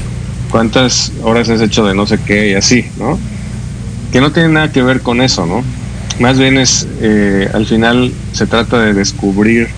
cuántas 0.51 1.13
horas 1.23 1.49
has 1.49 1.61
hecho 1.61 1.85
de 1.87 1.95
no 1.95 2.07
sé 2.07 2.19
qué 2.27 2.51
y 2.51 2.55
así, 2.55 2.87
¿no? 2.97 3.19
Que 4.11 4.21
no 4.21 4.33
tiene 4.33 4.49
nada 4.51 4.73
que 4.73 4.83
ver 4.83 5.03
con 5.03 5.21
eso, 5.21 5.47
¿no? 5.47 5.63
Más 6.19 6.39
bien 6.39 6.59
es, 6.59 6.87
eh, 7.01 7.49
al 7.53 7.67
final 7.67 8.13
se 8.33 8.47
trata 8.47 8.81
de 8.81 8.95
descubrir 8.95 9.69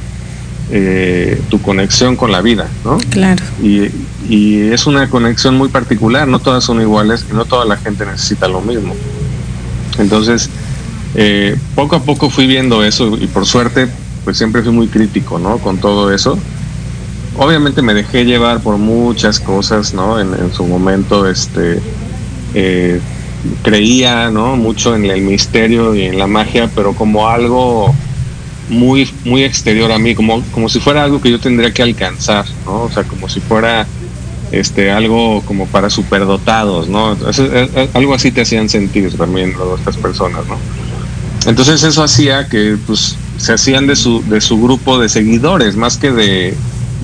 eh, 0.71 1.41
tu 1.51 1.61
conexión 1.61 2.17
con 2.17 2.33
la 2.33 2.41
vida, 2.41 2.69
¿no? 2.85 2.99
Claro. 3.11 3.43
Y, 3.63 3.91
y, 4.29 4.61
es 4.73 4.87
una 4.87 5.09
conexión 5.11 5.57
muy 5.57 5.69
particular, 5.69 6.27
no 6.27 6.39
todas 6.39 6.65
son 6.65 6.81
iguales 6.81 7.27
y 7.31 7.35
no 7.35 7.45
toda 7.45 7.65
la 7.65 7.77
gente 7.77 8.07
necesita 8.07 8.49
lo 8.49 8.61
mismo. 8.61 8.95
Entonces, 9.99 10.49
eh, 11.15 11.57
poco 11.75 11.97
a 11.97 12.03
poco 12.03 12.31
fui 12.31 12.47
viendo 12.47 12.83
eso 12.83 13.17
y 13.21 13.27
por 13.27 13.47
suerte, 13.47 13.89
pues 14.25 14.37
siempre 14.37 14.63
fui 14.63 14.73
muy 14.73 14.89
crítico, 14.89 15.39
¿no? 15.39 15.59
Con 15.59 15.79
todo 15.79 16.13
eso 16.13 16.39
obviamente 17.37 17.83
me 17.83 17.95
dejé 17.95 18.25
llevar 18.25 18.61
por 18.61 18.77
muchas 18.77 19.41
cosas, 19.41 19.95
¿no? 19.95 20.21
En, 20.21 20.53
su 20.53 20.65
momento, 20.67 21.29
este, 21.29 21.81
eh, 22.55 23.01
creía, 23.63 24.31
¿no? 24.31 24.57
Mucho 24.57 24.95
en 24.95 25.05
el 25.07 25.23
misterio 25.23 25.95
y 25.95 26.03
en 26.03 26.19
la 26.19 26.27
magia, 26.27 26.71
pero 26.75 26.95
como 26.95 27.29
algo 27.29 27.95
muy, 28.69 29.11
muy 29.25 29.45
exterior 29.45 29.93
a 29.93 29.99
mí, 29.99 30.15
como, 30.15 30.43
como 30.53 30.69
si 30.69 30.81
fuera 30.81 31.05
algo 31.05 31.21
que 31.21 31.31
yo 31.31 31.39
tendría 31.39 31.73
que 31.73 31.83
alcanzar, 31.83 32.47
¿no? 32.65 32.83
O 32.85 32.91
sea, 32.91 33.05
como 33.05 33.29
si 33.29 33.41
fuera 33.41 33.87
este 34.53 34.91
algo 34.91 35.43
como 35.47 35.67
para 35.67 35.91
superdotados, 35.91 36.89
¿no? 36.89 37.17
algo 37.95 38.15
así 38.15 38.31
te 38.31 38.43
hacían 38.43 38.69
sentir 38.69 39.17
también 39.17 39.55
estas 39.77 39.97
personas, 39.97 40.47
¿no? 40.47 40.59
Entonces 41.47 41.83
eso 41.83 42.03
hacía 42.03 42.49
que 42.49 42.77
pues 42.87 43.17
se 43.37 43.53
hacían 43.53 43.87
de 43.87 43.97
su, 43.97 44.23
de 44.29 44.41
su 44.41 44.61
grupo 44.63 44.99
de 44.99 45.09
seguidores, 45.09 45.77
más 45.77 45.99
que 45.99 46.11
de, 46.11 46.55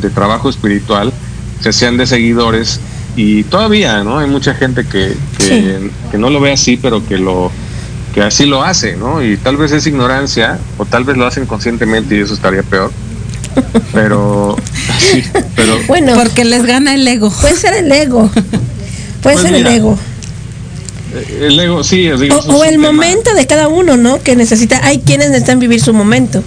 de 0.00 0.10
trabajo 0.10 0.48
espiritual 0.48 1.12
se 1.60 1.68
hacían 1.70 1.96
de 1.96 2.06
seguidores 2.06 2.80
y 3.16 3.44
todavía, 3.44 4.02
¿no? 4.02 4.18
Hay 4.18 4.28
mucha 4.28 4.54
gente 4.54 4.86
que, 4.86 5.14
que, 5.38 6.18
no 6.18 6.30
lo 6.30 6.40
ve 6.40 6.52
así, 6.52 6.76
pero 6.76 7.06
que 7.06 7.18
lo 7.18 7.50
que 8.12 8.22
así 8.22 8.46
lo 8.46 8.62
hace, 8.62 8.96
¿no? 8.96 9.22
Y 9.22 9.36
tal 9.36 9.56
vez 9.56 9.72
es 9.72 9.86
ignorancia 9.86 10.58
o 10.78 10.84
tal 10.84 11.04
vez 11.04 11.16
lo 11.16 11.26
hacen 11.26 11.46
conscientemente 11.46 12.16
y 12.16 12.20
eso 12.20 12.34
estaría 12.34 12.62
peor. 12.62 12.90
Pero, 13.92 14.56
pero 15.56 15.76
bueno, 15.88 16.14
porque 16.14 16.44
les 16.44 16.64
gana 16.64 16.94
el 16.94 17.06
ego. 17.06 17.30
Puede 17.30 17.56
ser 17.56 17.74
el 17.74 17.90
ego. 17.90 18.30
Puede 19.22 19.36
pues 19.36 19.40
ser 19.40 19.54
el 19.54 19.66
ego. 19.66 19.98
Eh, 21.14 21.46
el 21.48 21.58
ego, 21.58 21.82
sí. 21.82 22.08
o, 22.10 22.64
el 22.64 22.78
momento 22.78 23.34
de 23.34 23.48
cada 23.48 23.66
uno, 23.66 23.96
¿no? 23.96 24.22
Que 24.22 24.36
necesita. 24.36 24.86
Hay 24.86 25.00
quienes 25.00 25.30
necesitan 25.30 25.58
vivir 25.58 25.80
su 25.80 25.92
momento. 25.92 26.44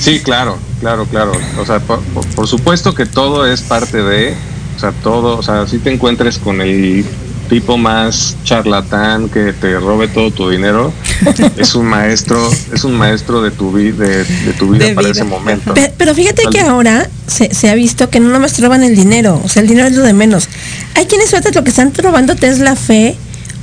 Sí, 0.00 0.20
claro, 0.20 0.58
claro, 0.80 1.06
claro. 1.06 1.32
O 1.58 1.64
sea, 1.64 1.78
por, 1.78 2.48
supuesto 2.48 2.94
que 2.94 3.06
todo 3.06 3.46
es 3.46 3.62
parte 3.62 4.02
de, 4.02 4.34
o 4.76 4.80
sea, 4.80 4.90
todo, 4.90 5.38
o 5.38 5.42
sea, 5.42 5.66
si 5.66 5.78
te 5.78 5.92
encuentres 5.92 6.38
con 6.38 6.60
el 6.60 7.04
tipo 7.46 7.76
más 7.76 8.36
charlatán 8.44 9.28
que 9.28 9.52
te 9.52 9.78
robe 9.78 10.08
todo 10.08 10.30
tu 10.30 10.48
dinero, 10.48 10.92
es 11.56 11.74
un 11.74 11.86
maestro, 11.86 12.50
es 12.72 12.84
un 12.84 12.96
maestro 12.96 13.42
de 13.42 13.50
tu, 13.50 13.74
de, 13.74 13.92
de 14.24 14.52
tu 14.58 14.70
vida 14.70 14.94
para 14.94 15.08
ese 15.08 15.24
momento. 15.24 15.74
Pero, 15.96 16.14
fíjate 16.14 16.42
que 16.50 16.60
ahora 16.60 17.08
se, 17.26 17.54
se, 17.54 17.70
ha 17.70 17.74
visto 17.74 18.10
que 18.10 18.20
no 18.20 18.28
nomás 18.28 18.60
roban 18.60 18.82
el 18.82 18.94
dinero, 18.94 19.40
o 19.44 19.48
sea, 19.48 19.62
el 19.62 19.68
dinero 19.68 19.88
es 19.88 19.94
lo 19.94 20.02
de 20.02 20.12
menos. 20.12 20.48
Hay 20.94 21.06
quienes 21.06 21.30
sueltan 21.30 21.52
lo 21.54 21.64
que 21.64 21.70
están 21.70 21.92
robándote 21.94 22.48
es 22.48 22.58
la 22.58 22.76
fe 22.76 23.16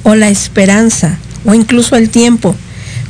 o 0.03 0.15
la 0.15 0.29
esperanza 0.29 1.17
o 1.45 1.53
incluso 1.53 1.95
el 1.95 2.09
tiempo, 2.09 2.55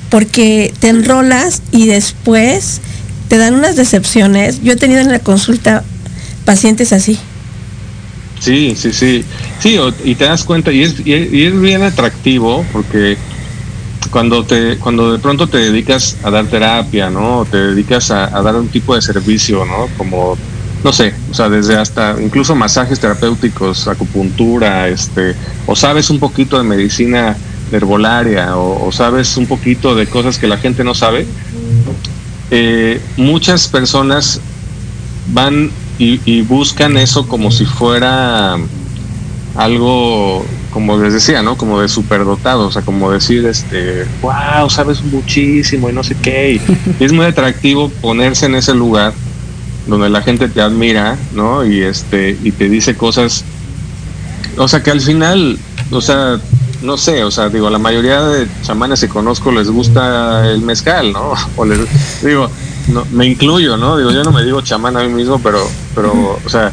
porque 0.10 0.74
te 0.80 0.90
enrolas 0.90 1.62
y 1.72 1.88
después 1.88 2.82
te 3.28 3.38
dan 3.38 3.56
unas 3.56 3.76
decepciones. 3.76 4.62
Yo 4.62 4.74
he 4.74 4.76
tenido 4.76 5.02
en 5.02 5.12
la 5.12 5.20
consulta 5.20 5.84
pacientes 6.46 6.94
así. 6.94 7.18
Sí, 8.40 8.76
sí, 8.78 8.92
sí. 8.92 9.24
Sí, 9.60 9.78
y 10.04 10.16
te 10.16 10.26
das 10.26 10.44
cuenta, 10.44 10.72
y 10.72 10.84
es, 10.84 10.96
y 11.06 11.44
es 11.46 11.60
bien 11.60 11.84
atractivo 11.84 12.66
porque 12.72 13.18
cuando 14.14 14.46
te 14.46 14.78
cuando 14.78 15.12
de 15.12 15.18
pronto 15.20 15.48
te 15.48 15.58
dedicas 15.58 16.18
a 16.24 16.30
dar 16.30 16.46
terapia 16.46 17.10
no 17.10 17.48
te 17.50 17.58
dedicas 17.58 18.12
a, 18.12 18.28
dar 18.44 18.56
un 18.56 18.70
tipo 18.70 18.94
de 18.94 19.02
servicio 19.02 19.66
no 19.66 19.88
como 19.98 20.38
no 20.84 20.94
sé 20.94 21.16
o 21.32 21.34
sea 21.34 21.50
desde 21.50 21.76
hasta 21.76 22.16
incluso 22.22 22.56
masajes 22.56 23.00
terapéuticos 23.00 23.88
acupuntura 23.88 24.88
este 24.88 25.36
o 25.66 25.76
sabes 25.76 26.12
un 26.12 26.20
poquito 26.20 26.60
de 26.60 26.64
medicina 26.64 27.36
herbolaria 27.72 28.56
o, 28.56 28.92
sabes 28.92 29.36
un 29.36 29.48
poquito 29.48 29.96
de 29.96 30.06
cosas 30.06 30.38
que 30.38 30.48
la 30.48 30.58
gente 30.58 30.84
no 30.84 30.94
sabe 30.94 31.26
eh, 32.52 33.02
muchas 33.18 33.68
personas 33.68 34.40
van 35.34 35.72
y 35.98 36.42
buscan 36.42 36.98
eso 36.98 37.28
como 37.28 37.50
si 37.50 37.66
fuera 37.66 38.58
algo 39.56 40.46
como 40.72 40.98
les 40.98 41.14
decía, 41.14 41.44
¿no? 41.44 41.56
Como 41.56 41.80
de 41.80 41.88
superdotado, 41.88 42.68
o 42.68 42.72
sea, 42.72 42.82
como 42.82 43.12
decir, 43.12 43.46
este, 43.46 44.06
wow, 44.22 44.70
sabes 44.70 45.04
muchísimo 45.04 45.90
y 45.90 45.94
no 45.94 46.04
sé 46.04 46.16
qué. 46.16 46.54
Y 46.54 46.62
es 47.04 47.14
muy 47.14 47.26
atractivo 47.26 47.90
ponerse 48.02 48.48
en 48.48 48.56
ese 48.56 48.74
lugar 48.74 49.14
donde 49.86 50.10
la 50.10 50.22
gente 50.22 50.48
te 50.48 50.62
admira, 50.62 51.18
¿no? 51.34 51.66
Y 51.66 51.82
este, 51.82 52.38
y 52.44 52.52
te 52.52 52.70
dice 52.70 52.96
cosas, 52.96 53.46
o 54.58 54.68
sea, 54.68 54.82
que 54.82 54.90
al 54.90 55.02
final, 55.02 55.60
o 55.92 56.02
sea, 56.02 56.40
no 56.82 56.98
sé, 56.98 57.24
o 57.24 57.30
sea, 57.30 57.50
digo, 57.50 57.68
a 57.68 57.72
la 57.72 57.78
mayoría 57.78 58.22
de 58.22 58.48
chamanes 58.64 59.02
que 59.02 59.08
conozco 59.08 59.52
les 59.52 59.70
gusta 59.70 60.50
el 60.50 60.62
mezcal, 60.62 61.14
¿no? 61.14 61.34
O 61.56 61.66
les 61.66 61.80
digo, 62.24 62.50
no, 62.88 63.06
me 63.12 63.28
incluyo, 63.28 63.78
¿no? 63.78 63.98
Digo, 63.98 64.12
yo 64.12 64.24
no 64.24 64.32
me 64.32 64.44
digo 64.44 64.62
chamán 64.62 64.98
a 64.98 65.04
mí 65.04 65.14
mismo, 65.14 65.40
pero, 65.40 65.70
pero, 65.94 66.40
o 66.44 66.50
sea, 66.50 66.72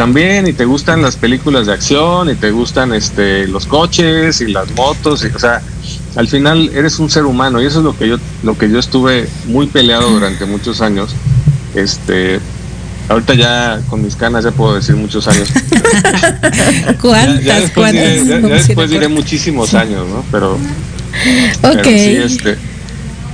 también 0.00 0.48
y 0.48 0.54
te 0.54 0.64
gustan 0.64 1.02
las 1.02 1.16
películas 1.16 1.66
de 1.66 1.74
acción 1.74 2.30
y 2.30 2.34
te 2.34 2.50
gustan 2.52 2.94
este 2.94 3.46
los 3.46 3.66
coches 3.66 4.40
y 4.40 4.50
las 4.50 4.70
motos 4.74 5.22
y, 5.26 5.26
o 5.26 5.38
sea 5.38 5.60
al 6.16 6.26
final 6.26 6.70
eres 6.74 6.98
un 7.00 7.10
ser 7.10 7.26
humano 7.26 7.60
y 7.60 7.66
eso 7.66 7.80
es 7.80 7.84
lo 7.84 7.94
que 7.94 8.08
yo 8.08 8.16
lo 8.42 8.56
que 8.56 8.70
yo 8.70 8.78
estuve 8.78 9.28
muy 9.44 9.66
peleado 9.66 10.08
durante 10.08 10.46
muchos 10.46 10.80
años 10.80 11.10
este 11.74 12.40
ahorita 13.10 13.34
ya 13.34 13.82
con 13.90 14.00
mis 14.00 14.16
canas 14.16 14.42
ya 14.42 14.52
puedo 14.52 14.74
decir 14.74 14.96
muchos 14.96 15.28
años. 15.28 15.50
¿Cuántas, 17.02 17.44
ya, 17.44 17.60
después, 17.60 18.88
diré, 18.88 19.08
muchísimos 19.08 19.74
años 19.74 20.08
no 20.08 20.24
pero, 20.30 20.54
ok. 20.54 21.84
sí, 21.84 22.16
este 22.24 22.56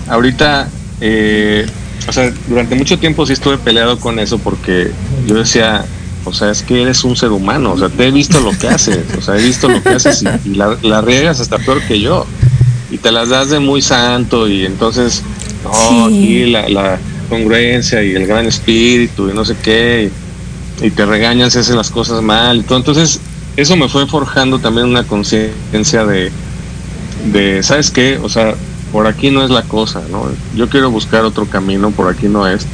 ahorita 0.08 0.68
eh, 1.00 1.64
o 2.08 2.12
sea 2.12 2.32
durante 2.48 2.74
mucho 2.74 2.98
tiempo 2.98 3.24
sí 3.24 3.34
estuve 3.34 3.56
peleado 3.56 4.00
con 4.00 4.18
eso 4.18 4.38
porque 4.38 4.90
yo 5.28 5.36
decía 5.36 5.84
o 6.26 6.32
sea, 6.32 6.50
es 6.50 6.62
que 6.62 6.82
eres 6.82 7.04
un 7.04 7.16
ser 7.16 7.30
humano, 7.30 7.72
o 7.72 7.78
sea, 7.78 7.88
te 7.88 8.08
he 8.08 8.10
visto 8.10 8.40
lo 8.40 8.50
que 8.50 8.68
haces, 8.68 9.04
o 9.16 9.22
sea, 9.22 9.36
he 9.36 9.42
visto 9.42 9.68
lo 9.68 9.80
que 9.80 9.90
haces 9.90 10.24
y, 10.44 10.54
la, 10.54 10.76
la, 10.82 11.00
riegas 11.00 11.40
hasta 11.40 11.58
peor 11.58 11.80
que 11.82 12.00
yo. 12.00 12.26
Y 12.90 12.98
te 12.98 13.12
las 13.12 13.28
das 13.28 13.50
de 13.50 13.60
muy 13.60 13.80
santo 13.80 14.48
y 14.48 14.66
entonces, 14.66 15.22
no, 15.62 16.06
aquí 16.06 16.46
la, 16.46 16.68
la, 16.68 16.98
congruencia 17.28 18.02
y 18.02 18.14
el 18.14 18.26
gran 18.26 18.46
espíritu 18.46 19.28
y 19.28 19.34
no 19.34 19.44
sé 19.44 19.56
qué, 19.62 20.10
y, 20.82 20.90
te 20.90 21.06
regañan 21.06 21.50
si 21.50 21.58
haces 21.58 21.76
las 21.76 21.90
cosas 21.90 22.22
mal. 22.22 22.64
Entonces, 22.68 23.20
eso 23.56 23.76
me 23.76 23.88
fue 23.88 24.06
forjando 24.06 24.58
también 24.58 24.88
una 24.88 25.04
conciencia 25.04 26.04
de, 26.04 26.32
de, 27.32 27.62
¿sabes 27.62 27.90
qué? 27.92 28.18
O 28.22 28.28
sea, 28.28 28.54
por 28.92 29.06
aquí 29.06 29.30
no 29.30 29.44
es 29.44 29.50
la 29.50 29.62
cosa, 29.62 30.02
¿no? 30.10 30.28
Yo 30.56 30.68
quiero 30.68 30.90
buscar 30.90 31.24
otro 31.24 31.46
camino, 31.46 31.92
por 31.92 32.12
aquí 32.12 32.26
no 32.26 32.48
es 32.48 32.66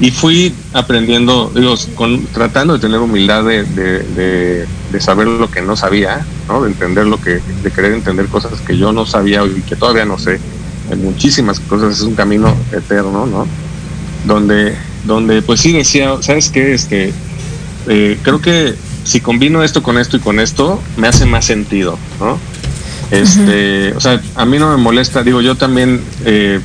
y 0.00 0.10
fui 0.10 0.54
aprendiendo, 0.72 1.52
digo, 1.54 1.74
con, 1.94 2.24
tratando 2.26 2.72
de 2.74 2.80
tener 2.80 3.00
humildad 3.00 3.44
de, 3.44 3.64
de, 3.64 4.66
de, 4.90 5.00
saber 5.00 5.26
lo 5.26 5.50
que 5.50 5.60
no 5.60 5.76
sabía, 5.76 6.24
¿no? 6.48 6.62
de 6.62 6.70
entender 6.70 7.06
lo 7.06 7.20
que, 7.20 7.40
de 7.62 7.70
querer 7.70 7.92
entender 7.92 8.26
cosas 8.26 8.60
que 8.62 8.78
yo 8.78 8.92
no 8.92 9.04
sabía 9.04 9.44
y 9.44 9.60
que 9.60 9.76
todavía 9.76 10.06
no 10.06 10.18
sé. 10.18 10.40
En 10.90 11.04
muchísimas 11.04 11.60
cosas 11.60 11.98
es 11.98 12.00
un 12.00 12.14
camino 12.14 12.56
eterno, 12.72 13.26
¿no? 13.26 13.46
Donde, 14.26 14.74
donde 15.04 15.42
pues 15.42 15.60
sí 15.60 15.72
decía, 15.72 16.16
¿sabes 16.20 16.48
qué? 16.48 16.74
Este, 16.74 17.12
eh, 17.86 18.18
creo 18.22 18.40
que 18.40 18.74
si 19.04 19.20
combino 19.20 19.62
esto 19.62 19.82
con 19.82 19.98
esto 19.98 20.16
y 20.16 20.20
con 20.20 20.40
esto, 20.40 20.82
me 20.96 21.08
hace 21.08 21.26
más 21.26 21.44
sentido, 21.44 21.98
¿no? 22.18 22.38
Este, 23.10 23.92
o 23.94 24.00
sea, 24.00 24.20
a 24.36 24.46
mí 24.46 24.58
no 24.58 24.70
me 24.70 24.82
molesta, 24.82 25.22
digo, 25.22 25.40
yo 25.40 25.56
también 25.56 26.00
eh, 26.24 26.60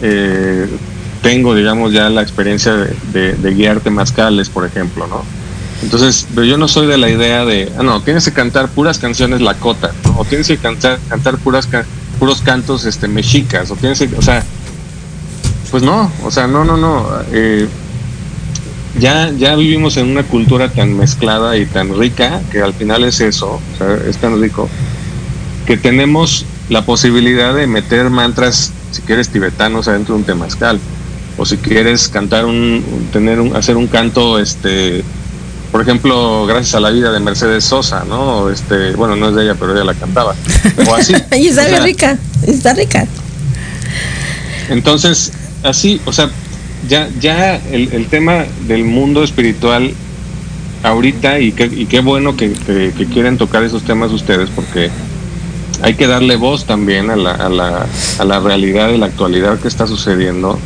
eh, 0.00 0.66
tengo, 1.22 1.54
digamos, 1.54 1.92
ya 1.92 2.08
la 2.10 2.22
experiencia 2.22 2.74
de, 2.74 3.34
de, 3.34 3.54
guiar 3.54 3.80
temazcales, 3.80 4.48
por 4.48 4.64
ejemplo, 4.64 5.06
¿no? 5.06 5.22
Entonces, 5.82 6.26
pero 6.34 6.44
yo 6.44 6.58
no 6.58 6.66
soy 6.66 6.86
de 6.86 6.98
la 6.98 7.08
idea 7.08 7.44
de, 7.44 7.70
ah, 7.78 7.82
no, 7.82 8.00
tienes 8.02 8.24
que 8.24 8.32
cantar 8.32 8.68
puras 8.68 8.98
canciones 8.98 9.40
lacota, 9.40 9.92
o 10.16 10.24
tienes 10.24 10.48
que 10.48 10.56
cantar, 10.56 10.98
cantar 11.08 11.38
puras 11.38 11.68
puros 12.18 12.42
cantos 12.42 12.84
este 12.84 13.06
mexicas, 13.06 13.70
o 13.70 13.76
tienes 13.76 13.98
que, 13.98 14.08
o 14.16 14.22
sea, 14.22 14.44
pues 15.70 15.82
no, 15.82 16.10
o 16.24 16.30
sea, 16.30 16.46
no, 16.46 16.64
no, 16.64 16.76
no. 16.76 17.06
Eh, 17.32 17.68
ya, 18.98 19.30
ya 19.30 19.54
vivimos 19.54 19.96
en 19.96 20.08
una 20.08 20.24
cultura 20.24 20.68
tan 20.70 20.96
mezclada 20.96 21.56
y 21.56 21.66
tan 21.66 21.96
rica 21.96 22.40
que 22.50 22.60
al 22.60 22.74
final 22.74 23.04
es 23.04 23.20
eso, 23.20 23.60
es 24.08 24.18
tan 24.18 24.40
rico, 24.40 24.68
que 25.66 25.76
tenemos 25.76 26.44
la 26.68 26.84
posibilidad 26.84 27.54
de 27.54 27.66
meter 27.66 28.10
mantras, 28.10 28.72
si 28.90 29.02
quieres, 29.02 29.28
tibetanos 29.28 29.86
adentro 29.86 30.14
de 30.14 30.20
un 30.20 30.26
temazcal 30.26 30.80
o 31.38 31.46
si 31.46 31.56
quieres 31.56 32.08
cantar 32.08 32.44
un, 32.44 32.84
tener 33.12 33.40
un, 33.40 33.56
hacer 33.56 33.76
un 33.76 33.86
canto, 33.86 34.38
este, 34.40 35.04
por 35.70 35.80
ejemplo, 35.80 36.44
gracias 36.46 36.74
a 36.74 36.80
la 36.80 36.90
vida 36.90 37.12
de 37.12 37.20
Mercedes 37.20 37.64
Sosa, 37.64 38.04
¿no? 38.04 38.50
Este, 38.50 38.92
bueno, 38.96 39.14
no 39.14 39.28
es 39.28 39.36
de 39.36 39.44
ella, 39.44 39.54
pero 39.58 39.72
ella 39.72 39.84
la 39.84 39.94
cantaba. 39.94 40.34
O 40.88 40.94
así. 40.94 41.14
y 41.36 41.46
está 41.46 41.80
rica, 41.80 42.18
está 42.44 42.74
rica. 42.74 43.06
Entonces, 44.68 45.32
así, 45.62 46.00
o 46.04 46.12
sea, 46.12 46.28
ya, 46.88 47.08
ya 47.20 47.56
el, 47.70 47.92
el 47.92 48.06
tema 48.08 48.44
del 48.66 48.84
mundo 48.84 49.22
espiritual 49.22 49.94
ahorita, 50.82 51.38
y, 51.38 51.54
y 51.56 51.86
qué 51.86 52.00
bueno 52.00 52.36
que, 52.36 52.52
que, 52.52 53.06
quieren 53.12 53.38
tocar 53.38 53.62
esos 53.62 53.84
temas 53.84 54.10
ustedes, 54.10 54.50
porque 54.50 54.90
hay 55.82 55.94
que 55.94 56.08
darle 56.08 56.34
voz 56.36 56.64
también 56.64 57.10
a 57.10 57.16
la, 57.16 57.30
a 57.30 57.48
la, 57.48 57.86
a 58.18 58.24
la 58.24 58.40
realidad 58.40 58.90
y 58.90 58.98
la 58.98 59.06
actualidad 59.06 59.60
que 59.60 59.68
está 59.68 59.86
sucediendo 59.86 60.58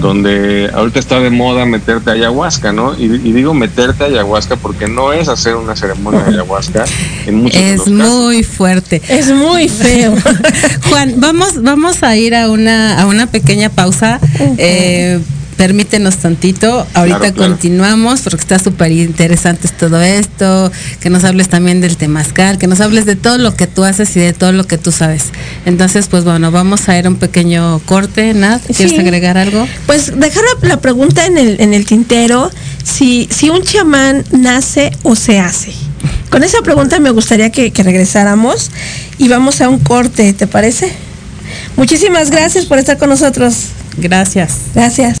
donde 0.00 0.70
ahorita 0.72 0.98
está 0.98 1.20
de 1.20 1.30
moda 1.30 1.64
meterte 1.66 2.10
ayahuasca, 2.10 2.72
¿no? 2.72 2.94
Y, 2.98 3.08
digo 3.08 3.54
meterte 3.54 4.04
ayahuasca 4.04 4.56
porque 4.56 4.88
no 4.88 5.12
es 5.12 5.28
hacer 5.28 5.56
una 5.56 5.76
ceremonia 5.76 6.22
de 6.22 6.30
ayahuasca 6.34 6.84
en 7.26 7.36
muchos 7.36 7.60
Es 7.60 7.88
muy 7.88 8.42
fuerte. 8.42 9.00
Es 9.08 9.32
muy 9.32 9.68
feo. 9.68 10.14
Juan, 10.88 11.14
vamos, 11.18 11.62
vamos 11.62 12.02
a 12.02 12.16
ir 12.16 12.34
a 12.34 12.50
una, 12.50 13.00
a 13.00 13.06
una 13.06 13.26
pequeña 13.26 13.68
pausa. 13.70 14.20
eh, 14.58 15.20
permítenos 15.60 16.16
tantito, 16.16 16.86
ahorita 16.94 17.34
continuamos 17.34 18.22
porque 18.22 18.40
está 18.40 18.58
súper 18.58 18.92
interesante 18.92 19.68
todo 19.68 20.00
esto, 20.00 20.72
que 21.00 21.10
nos 21.10 21.22
hables 21.24 21.50
también 21.50 21.82
del 21.82 21.98
temazcal, 21.98 22.56
que 22.56 22.66
nos 22.66 22.80
hables 22.80 23.04
de 23.04 23.14
todo 23.14 23.36
lo 23.36 23.54
que 23.54 23.66
tú 23.66 23.84
haces 23.84 24.16
y 24.16 24.20
de 24.20 24.32
todo 24.32 24.52
lo 24.52 24.66
que 24.66 24.78
tú 24.78 24.90
sabes. 24.90 25.24
Entonces, 25.66 26.08
pues 26.08 26.24
bueno, 26.24 26.50
vamos 26.50 26.88
a 26.88 26.98
ir 26.98 27.04
a 27.04 27.10
un 27.10 27.16
pequeño 27.16 27.78
corte, 27.80 28.32
Nat, 28.32 28.62
¿quieres 28.74 28.98
agregar 28.98 29.36
algo? 29.36 29.68
Pues 29.84 30.18
dejar 30.18 30.42
la, 30.62 30.80
pregunta 30.80 31.26
en 31.26 31.36
el, 31.36 31.60
en 31.60 31.74
el 31.74 31.84
tintero, 31.84 32.50
si, 32.82 33.28
si 33.30 33.50
un 33.50 33.62
chamán 33.62 34.24
nace 34.30 34.92
o 35.02 35.14
se 35.14 35.40
hace. 35.40 35.74
Con 36.30 36.42
esa 36.42 36.62
pregunta 36.62 36.98
me 37.00 37.10
gustaría 37.10 37.50
que, 37.50 37.70
que 37.70 37.82
regresáramos 37.82 38.70
y 39.18 39.28
vamos 39.28 39.60
a 39.60 39.68
un 39.68 39.78
corte, 39.78 40.32
¿te 40.32 40.46
parece? 40.46 40.90
Muchísimas 41.76 42.30
gracias 42.30 42.64
por 42.64 42.78
estar 42.78 42.96
con 42.96 43.10
nosotros. 43.10 43.66
Gracias. 43.98 44.56
Gracias. 44.74 45.20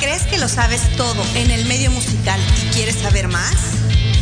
¿Crees 0.00 0.22
que 0.22 0.38
lo 0.38 0.48
sabes 0.48 0.96
todo 0.96 1.22
en 1.34 1.50
el 1.50 1.66
medio 1.66 1.90
musical 1.90 2.40
y 2.62 2.74
quieres 2.74 2.96
saber 2.96 3.28
más? 3.28 3.54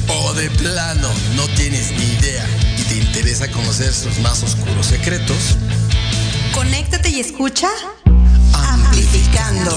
¿O 0.08 0.34
de 0.34 0.50
plano 0.50 1.08
no 1.36 1.46
tienes 1.54 1.92
ni 1.92 2.04
idea 2.04 2.44
y 2.76 2.82
te 2.82 2.96
interesa 2.96 3.48
conocer 3.48 3.94
sus 3.94 4.18
más 4.18 4.42
oscuros 4.42 4.86
secretos? 4.86 5.56
Conéctate 6.52 7.10
y 7.10 7.20
escucha 7.20 7.68
Amplificando. 8.52 9.76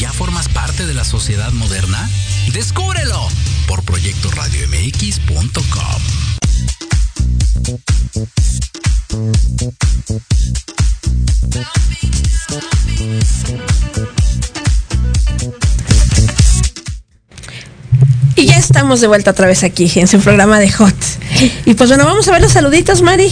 ya 0.00 0.12
formas 0.12 0.48
parte 0.48 0.86
de 0.86 0.94
la 0.94 1.04
sociedad 1.04 1.52
moderna? 1.52 2.08
Descúbrelo 2.54 3.28
por 3.66 3.82
proyectoradiomx.com. 3.82 6.02
Y 18.36 18.46
ya 18.46 18.56
estamos 18.56 19.02
de 19.02 19.06
vuelta 19.06 19.32
otra 19.32 19.46
vez 19.46 19.64
aquí 19.64 19.92
en 19.96 20.08
su 20.08 20.18
programa 20.18 20.58
de 20.58 20.72
Hot. 20.72 20.96
Y 21.66 21.74
pues 21.74 21.90
bueno, 21.90 22.06
vamos 22.06 22.26
a 22.26 22.32
ver 22.32 22.40
los 22.40 22.52
saluditos, 22.52 23.02
Mari. 23.02 23.30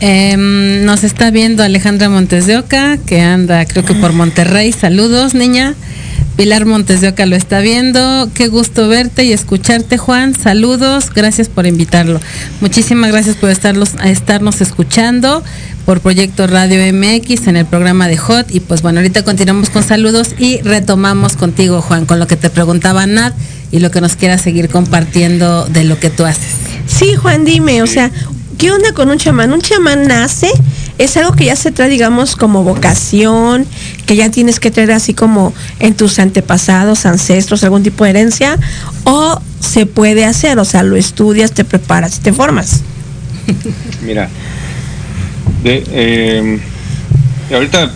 Em, 0.00 0.84
nos 0.86 1.04
está 1.04 1.30
viendo 1.30 1.62
Alejandra 1.62 2.08
Montes 2.08 2.46
de 2.46 2.56
Oca, 2.56 2.96
que 2.96 3.20
anda 3.20 3.66
creo 3.66 3.84
que 3.84 3.94
por 3.94 4.14
Monterrey. 4.14 4.72
Saludos, 4.72 5.34
niña. 5.34 5.74
Pilar 6.36 6.64
Montes 6.64 7.02
de 7.02 7.08
Oca 7.08 7.26
lo 7.26 7.36
está 7.36 7.60
viendo. 7.60 8.30
Qué 8.32 8.48
gusto 8.48 8.88
verte 8.88 9.24
y 9.24 9.32
escucharte, 9.34 9.98
Juan. 9.98 10.34
Saludos. 10.34 11.10
Gracias 11.14 11.50
por 11.50 11.66
invitarlo. 11.66 12.18
Muchísimas 12.62 13.12
gracias 13.12 13.36
por 13.36 13.50
estarlos, 13.50 13.90
estarnos 14.02 14.62
escuchando 14.62 15.44
por 15.84 16.00
Proyecto 16.00 16.46
Radio 16.46 16.80
MX 16.94 17.46
en 17.48 17.58
el 17.58 17.66
programa 17.66 18.08
de 18.08 18.16
Hot. 18.16 18.54
Y 18.54 18.60
pues 18.60 18.80
bueno, 18.80 19.00
ahorita 19.00 19.22
continuamos 19.22 19.68
con 19.68 19.82
saludos 19.82 20.30
y 20.38 20.62
retomamos 20.62 21.36
contigo, 21.36 21.82
Juan, 21.82 22.06
con 22.06 22.18
lo 22.18 22.26
que 22.26 22.36
te 22.36 22.48
preguntaba 22.48 23.04
Nat 23.04 23.34
y 23.70 23.80
lo 23.80 23.90
que 23.90 24.00
nos 24.00 24.16
quieras 24.16 24.40
seguir 24.40 24.70
compartiendo 24.70 25.66
de 25.66 25.84
lo 25.84 26.00
que 26.00 26.08
tú 26.08 26.24
haces. 26.24 26.54
Sí, 26.86 27.16
Juan, 27.16 27.44
dime, 27.44 27.82
o 27.82 27.86
sea, 27.86 28.10
¿qué 28.60 28.70
onda 28.70 28.92
con 28.92 29.08
un 29.08 29.16
chamán? 29.16 29.54
¿Un 29.54 29.62
chamán 29.62 30.06
nace? 30.06 30.50
¿Es 30.98 31.16
algo 31.16 31.32
que 31.32 31.46
ya 31.46 31.56
se 31.56 31.72
trae, 31.72 31.88
digamos, 31.88 32.36
como 32.36 32.62
vocación? 32.62 33.66
¿Que 34.04 34.16
ya 34.16 34.30
tienes 34.30 34.60
que 34.60 34.70
traer 34.70 34.92
así 34.92 35.14
como 35.14 35.54
en 35.78 35.94
tus 35.94 36.18
antepasados, 36.18 37.06
ancestros, 37.06 37.64
algún 37.64 37.82
tipo 37.82 38.04
de 38.04 38.10
herencia? 38.10 38.58
¿O 39.04 39.40
se 39.60 39.86
puede 39.86 40.26
hacer? 40.26 40.58
O 40.58 40.66
sea, 40.66 40.82
lo 40.82 40.96
estudias, 40.96 41.52
te 41.52 41.64
preparas 41.64 42.18
y 42.18 42.20
te 42.20 42.34
formas. 42.34 42.82
Mira, 44.02 44.28
de, 45.64 45.82
eh, 45.90 46.60
ahorita 47.50 47.90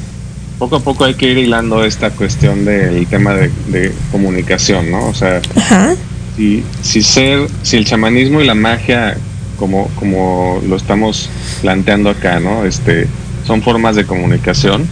poco 0.58 0.76
a 0.76 0.80
poco 0.80 1.04
hay 1.04 1.12
que 1.12 1.30
ir 1.30 1.36
hilando 1.36 1.84
esta 1.84 2.08
cuestión 2.08 2.64
del 2.64 3.06
tema 3.06 3.34
de, 3.34 3.50
de 3.68 3.92
comunicación, 4.10 4.90
¿no? 4.90 5.08
O 5.08 5.14
sea, 5.14 5.42
Ajá. 5.56 5.94
si, 6.36 6.64
si 6.80 7.02
ser, 7.02 7.48
si 7.62 7.76
el 7.76 7.84
chamanismo 7.84 8.40
y 8.40 8.46
la 8.46 8.54
magia, 8.54 9.18
como, 9.58 9.88
como 9.96 10.60
lo 10.66 10.76
estamos 10.76 11.28
planteando 11.60 12.10
acá, 12.10 12.40
¿no? 12.40 12.64
Este, 12.64 13.06
son 13.46 13.62
formas 13.62 13.96
de 13.96 14.04
comunicación, 14.04 14.86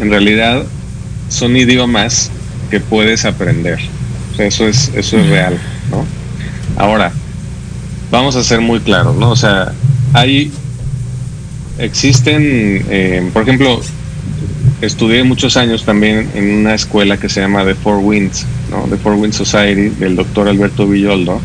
en 0.00 0.10
realidad 0.10 0.64
son 1.28 1.56
idiomas 1.56 2.30
que 2.70 2.80
puedes 2.80 3.24
aprender. 3.24 3.78
O 4.32 4.36
sea, 4.36 4.46
eso 4.46 4.66
es, 4.66 4.90
eso 4.94 5.18
es 5.18 5.28
real, 5.28 5.58
¿no? 5.90 6.04
Ahora, 6.80 7.12
vamos 8.10 8.36
a 8.36 8.44
ser 8.44 8.60
muy 8.60 8.80
claros, 8.80 9.16
¿no? 9.16 9.30
O 9.30 9.36
sea, 9.36 9.72
hay, 10.12 10.50
existen, 11.78 12.84
eh, 12.88 13.28
por 13.32 13.42
ejemplo, 13.42 13.80
estudié 14.80 15.24
muchos 15.24 15.56
años 15.56 15.84
también 15.84 16.30
en 16.34 16.50
una 16.50 16.74
escuela 16.74 17.18
que 17.18 17.28
se 17.28 17.40
llama 17.40 17.64
The 17.64 17.74
Four 17.74 17.98
Winds, 17.98 18.46
¿no? 18.70 18.86
The 18.88 18.96
Four 18.96 19.14
Winds 19.14 19.36
Society, 19.36 19.90
del 19.98 20.16
doctor 20.16 20.48
Alberto 20.48 20.86
Villoldo, 20.86 21.40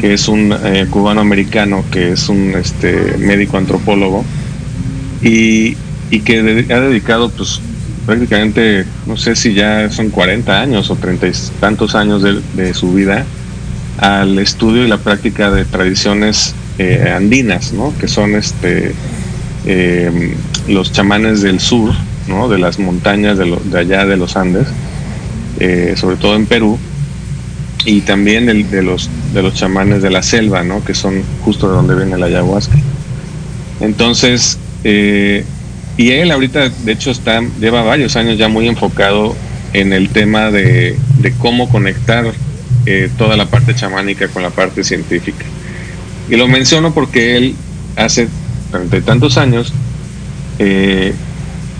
que 0.00 0.14
es 0.14 0.28
un 0.28 0.52
eh, 0.64 0.86
cubano 0.90 1.20
americano, 1.20 1.84
que 1.90 2.12
es 2.12 2.28
un 2.28 2.54
este, 2.56 3.16
médico 3.18 3.56
antropólogo, 3.58 4.24
y, 5.22 5.76
y 6.10 6.20
que 6.20 6.38
ha 6.70 6.80
dedicado 6.80 7.30
pues 7.30 7.60
prácticamente, 8.06 8.84
no 9.06 9.16
sé 9.16 9.34
si 9.34 9.54
ya 9.54 9.90
son 9.90 10.10
40 10.10 10.60
años 10.60 10.90
o 10.90 10.96
30 10.96 11.26
y 11.28 11.32
tantos 11.60 11.94
años 11.94 12.22
de, 12.22 12.74
su 12.74 12.92
vida 12.92 13.24
al 13.98 14.38
estudio 14.38 14.84
y 14.84 14.88
la 14.88 14.98
práctica 14.98 15.50
de 15.50 15.64
tradiciones 15.64 16.54
eh, 16.78 17.12
andinas, 17.16 17.72
¿no? 17.72 17.94
que 17.98 18.08
son 18.08 18.34
este, 18.34 18.92
eh, 19.66 20.34
los 20.68 20.92
chamanes 20.92 21.40
del 21.42 21.60
sur, 21.60 21.92
¿no? 22.28 22.48
de 22.48 22.58
las 22.58 22.78
montañas 22.78 23.38
de 23.38 23.78
allá 23.78 24.04
de 24.04 24.16
los 24.16 24.36
Andes, 24.36 24.66
eh, 25.60 25.94
sobre 25.96 26.16
todo 26.16 26.36
en 26.36 26.46
Perú, 26.46 26.78
y 27.86 28.00
también 28.02 28.48
el- 28.48 28.68
de, 28.70 28.82
los, 28.82 29.08
de 29.34 29.42
los 29.42 29.54
chamanes 29.54 30.00
de 30.02 30.10
la 30.10 30.22
selva, 30.22 30.62
¿no? 30.62 30.84
que 30.84 30.94
son 30.94 31.22
justo 31.44 31.68
de 31.68 31.74
donde 31.74 31.94
viene 31.94 32.16
la 32.16 32.26
ayahuasca. 32.26 32.76
Entonces, 33.80 34.58
eh, 34.84 35.44
y 35.96 36.10
él 36.10 36.30
ahorita, 36.30 36.68
de 36.68 36.92
hecho, 36.92 37.10
está, 37.10 37.40
lleva 37.60 37.82
varios 37.82 38.16
años 38.16 38.38
ya 38.38 38.48
muy 38.48 38.68
enfocado 38.68 39.34
en 39.72 39.92
el 39.92 40.08
tema 40.08 40.50
de, 40.50 40.96
cómo 41.38 41.68
conectar 41.68 42.24
eh, 42.86 43.10
toda 43.18 43.36
la 43.36 43.46
parte 43.46 43.74
chamánica 43.74 44.28
con 44.28 44.42
la 44.42 44.50
parte 44.50 44.84
científica. 44.84 45.44
Y 46.30 46.36
lo 46.36 46.48
menciono 46.48 46.94
porque 46.94 47.36
él 47.36 47.54
hace 47.96 48.28
treinta 48.70 48.96
y 48.96 49.00
tantos 49.02 49.36
años 49.36 49.72
eh, 50.58 51.12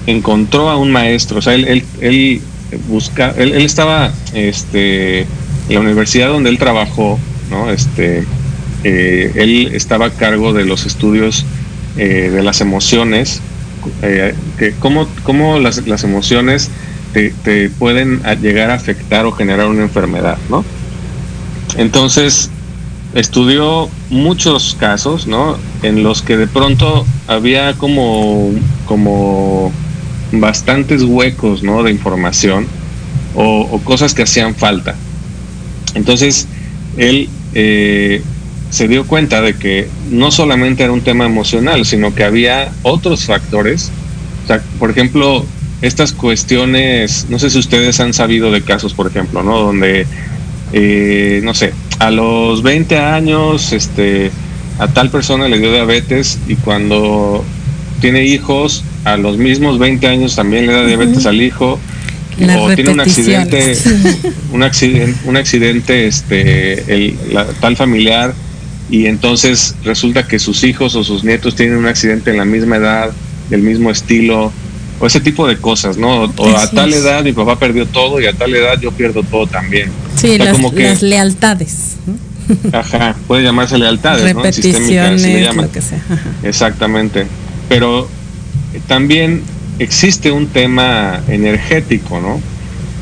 encontró 0.07 0.71
a 0.71 0.77
un 0.77 0.93
maestro, 0.93 1.39
o 1.39 1.43
sea, 1.43 1.55
él, 1.55 1.67
él, 1.67 1.85
él 2.01 2.41
busca, 2.89 3.33
él, 3.37 3.53
él, 3.53 3.65
estaba 3.65 4.13
este, 4.33 5.21
en 5.21 5.75
la 5.75 5.81
universidad 5.81 6.29
donde 6.29 6.51
él 6.51 6.59
trabajó, 6.59 7.19
¿no? 7.51 7.71
Este, 7.71 8.25
eh, 8.85 9.33
él 9.35 9.71
estaba 9.73 10.07
a 10.07 10.11
cargo 10.11 10.53
de 10.53 10.65
los 10.65 10.85
estudios 10.85 11.45
eh, 11.97 12.31
de 12.31 12.43
las 12.43 12.61
emociones, 12.61 13.41
eh, 14.03 14.35
que 14.59 14.73
cómo, 14.73 15.09
cómo 15.23 15.59
las, 15.59 15.87
las 15.87 16.05
emociones 16.05 16.71
te, 17.13 17.31
te, 17.31 17.71
pueden 17.71 18.23
llegar 18.43 18.71
a 18.71 18.75
afectar 18.75 19.25
o 19.25 19.33
generar 19.33 19.69
una 19.69 19.83
enfermedad, 19.83 20.37
¿no? 20.51 20.65
Entonces, 21.77 22.51
estudió 23.15 23.89
muchos 24.11 24.77
casos, 24.79 25.27
¿no? 25.27 25.57
En 25.83 26.03
los 26.03 26.21
que 26.23 26.37
de 26.37 26.47
pronto 26.47 27.07
había 27.27 27.75
como, 27.75 28.51
como 28.87 29.73
bastantes 30.33 31.03
huecos, 31.03 31.63
¿no? 31.63 31.83
De 31.83 31.91
información 31.91 32.67
o, 33.35 33.61
o 33.63 33.79
cosas 33.81 34.15
que 34.15 34.23
hacían 34.25 34.55
falta. 34.55 34.95
Entonces, 35.95 36.49
él 36.97 37.29
eh, 37.55 38.23
se 38.71 38.89
dio 38.89 39.07
cuenta 39.07 39.41
de 39.41 39.55
que 39.55 39.89
no 40.11 40.31
solamente 40.31 40.83
era 40.83 40.93
un 40.93 41.03
tema 41.03 41.27
emocional, 41.27 41.85
sino 41.85 42.15
que 42.15 42.25
había 42.25 42.73
otros 42.83 43.25
factores. 43.25 43.91
O 44.45 44.47
sea, 44.47 44.63
por 44.79 44.91
ejemplo, 44.91 45.45
estas 45.81 46.13
cuestiones, 46.13 47.27
no 47.29 47.39
sé 47.39 47.51
si 47.51 47.59
ustedes 47.59 48.01
han 48.01 48.13
sabido 48.13 48.51
de 48.51 48.63
casos, 48.63 48.95
por 48.95 49.07
ejemplo, 49.07 49.43
¿no? 49.43 49.59
Donde, 49.59 50.07
eh, 50.73 51.41
no 51.45 51.55
sé, 51.55 51.73
a 51.99 52.11
los 52.11 52.63
20 52.63 52.99
años, 52.99 53.73
este, 53.73 54.31
a 54.79 54.89
tal 54.89 55.11
persona 55.11 55.49
le 55.49 55.59
dio 55.59 55.71
diabetes 55.71 56.39
y 56.49 56.57
cuando 56.57 57.45
tiene 58.01 58.25
hijos, 58.25 58.85
a 59.05 59.17
los 59.17 59.37
mismos 59.37 59.79
20 59.79 60.07
años 60.07 60.37
también 60.37 60.67
le 60.67 60.73
da 60.73 60.85
diabetes 60.85 61.19
uh 61.19 61.21
-huh. 61.21 61.29
al 61.29 61.43
hijo. 61.43 61.79
Las 62.39 62.59
o 62.59 62.75
tiene 62.75 62.91
un 62.91 63.01
accidente, 63.01 63.77
un 64.53 64.63
accidente, 64.63 65.21
un 65.25 65.37
accidente, 65.37 66.07
este, 66.07 66.93
el, 66.93 67.17
la, 67.33 67.47
tal 67.47 67.77
familiar 67.77 68.35
y 68.91 69.07
entonces 69.07 69.75
resulta 69.85 70.27
que 70.27 70.39
sus 70.39 70.65
hijos 70.65 70.95
o 70.95 71.05
sus 71.05 71.25
nietos 71.25 71.55
tienen 71.55 71.77
un 71.77 71.87
accidente 71.87 72.31
en 72.31 72.37
la 72.37 72.45
misma 72.45 72.77
edad, 72.77 73.11
del 73.51 73.63
mismo 73.63 73.91
estilo, 73.91 74.53
o 75.01 75.07
ese 75.07 75.21
tipo 75.21 75.47
de 75.47 75.57
cosas, 75.57 75.97
¿no? 75.97 76.25
O 76.25 76.57
a 76.57 76.71
tal 76.71 76.93
edad 76.93 77.25
mi 77.25 77.33
papá 77.33 77.59
perdió 77.59 77.87
todo 77.87 78.21
y 78.21 78.27
a 78.27 78.33
tal 78.33 78.55
edad 78.55 78.79
yo 78.81 78.93
pierdo 78.93 79.23
todo 79.23 79.47
también. 79.47 79.91
Sí, 80.17 80.29
o 80.29 80.37
sea, 80.37 80.45
las, 80.45 80.55
como 80.55 80.75
que, 80.75 80.85
las, 80.85 81.03
lealtades. 81.03 81.97
Ajá, 82.73 83.17
puede 83.27 83.43
llamarse 83.43 83.79
lealtades, 83.79 84.35
¿no? 84.35 84.43
Lo 84.43 85.73
que 85.73 85.83
sea. 85.83 86.03
Ajá. 86.09 86.31
Exactamente. 86.43 87.27
Pero 87.69 88.09
también 88.87 89.43
existe 89.79 90.31
un 90.31 90.47
tema 90.49 91.21
energético, 91.29 92.21
¿no? 92.21 92.41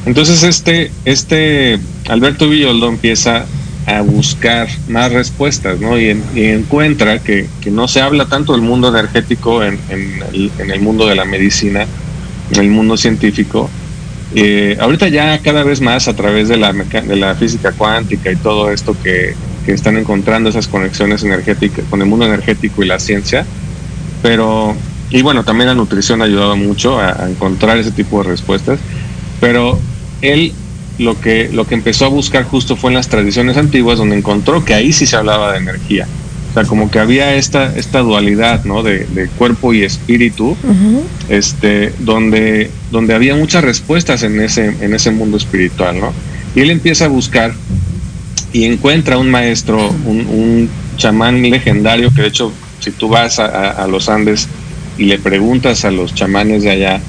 Entonces 0.06 0.42
este, 0.42 0.90
este 1.04 1.78
Alberto 2.08 2.48
Villoldo 2.48 2.88
empieza 2.88 3.46
a 3.86 4.00
buscar 4.00 4.68
más 4.88 5.12
respuestas, 5.12 5.80
¿no? 5.80 5.98
Y, 5.98 6.10
en, 6.10 6.22
y 6.34 6.44
encuentra 6.44 7.18
que, 7.18 7.48
que, 7.60 7.70
no 7.70 7.88
se 7.88 8.00
habla 8.00 8.26
tanto 8.26 8.52
del 8.52 8.62
mundo 8.62 8.88
energético 8.88 9.62
en, 9.62 9.78
en, 9.88 10.22
el, 10.32 10.52
en, 10.58 10.70
el, 10.70 10.80
mundo 10.80 11.06
de 11.06 11.16
la 11.16 11.24
medicina, 11.24 11.86
en 12.52 12.60
el 12.60 12.70
mundo 12.70 12.96
científico. 12.96 13.68
Eh, 14.34 14.76
ahorita 14.80 15.08
ya 15.08 15.38
cada 15.40 15.62
vez 15.62 15.80
más 15.80 16.08
a 16.08 16.14
través 16.14 16.48
de 16.48 16.56
la, 16.56 16.72
de 16.72 17.16
la 17.16 17.34
física 17.34 17.72
cuántica 17.72 18.30
y 18.30 18.36
todo 18.36 18.70
esto 18.70 18.96
que, 19.02 19.34
que 19.66 19.72
están 19.72 19.96
encontrando 19.96 20.48
esas 20.48 20.68
conexiones 20.68 21.22
energéticas 21.22 21.84
con 21.90 22.00
el 22.00 22.06
mundo 22.06 22.26
energético 22.26 22.82
y 22.82 22.86
la 22.86 22.98
ciencia, 22.98 23.44
pero 24.22 24.76
y 25.12 25.22
bueno, 25.22 25.44
también 25.44 25.68
la 25.68 25.74
nutrición 25.74 26.22
ha 26.22 26.24
ayudado 26.24 26.56
mucho 26.56 26.98
a, 26.98 27.24
a, 27.24 27.30
encontrar 27.30 27.78
ese 27.78 27.90
tipo 27.90 28.22
de 28.22 28.30
respuestas, 28.30 28.78
pero 29.40 29.78
él 30.22 30.52
lo 30.98 31.20
que, 31.20 31.50
lo 31.52 31.66
que 31.66 31.74
empezó 31.74 32.06
a 32.06 32.08
buscar 32.08 32.44
justo 32.44 32.76
fue 32.76 32.90
en 32.90 32.96
las 32.96 33.08
tradiciones 33.08 33.56
antiguas, 33.56 33.98
donde 33.98 34.16
encontró 34.16 34.64
que 34.64 34.74
ahí 34.74 34.92
sí 34.92 35.06
se 35.06 35.16
hablaba 35.16 35.52
de 35.52 35.58
energía. 35.58 36.06
O 36.50 36.54
sea, 36.54 36.64
como 36.64 36.90
que 36.90 36.98
había 36.98 37.34
esta, 37.34 37.74
esta 37.76 38.00
dualidad, 38.00 38.64
¿no? 38.64 38.82
De, 38.82 39.06
de 39.06 39.26
cuerpo 39.28 39.72
y 39.72 39.84
espíritu, 39.84 40.50
uh 40.50 40.56
-huh. 40.62 41.00
este, 41.30 41.94
donde, 42.00 42.70
donde 42.90 43.14
había 43.14 43.34
muchas 43.34 43.64
respuestas 43.64 44.22
en 44.22 44.38
ese, 44.40 44.66
en 44.80 44.94
ese 44.94 45.10
mundo 45.10 45.38
espiritual, 45.38 45.98
¿no? 45.98 46.12
Y 46.54 46.60
él 46.60 46.70
empieza 46.70 47.06
a 47.06 47.08
buscar 47.08 47.54
y 48.52 48.64
encuentra 48.64 49.16
un 49.16 49.30
maestro, 49.30 49.78
un, 50.04 50.26
un 50.26 50.68
chamán 50.98 51.40
legendario, 51.40 52.12
que 52.14 52.20
de 52.20 52.28
hecho, 52.28 52.52
si 52.80 52.90
tú 52.90 53.08
vas 53.08 53.38
a, 53.38 53.46
a, 53.46 53.70
a 53.84 53.86
los 53.86 54.10
Andes 54.10 54.46
y 54.98 55.04
le 55.04 55.18
preguntas 55.18 55.84
a 55.84 55.90
los 55.90 56.14
chamanes 56.14 56.62
de 56.62 56.70
allá, 56.70 57.00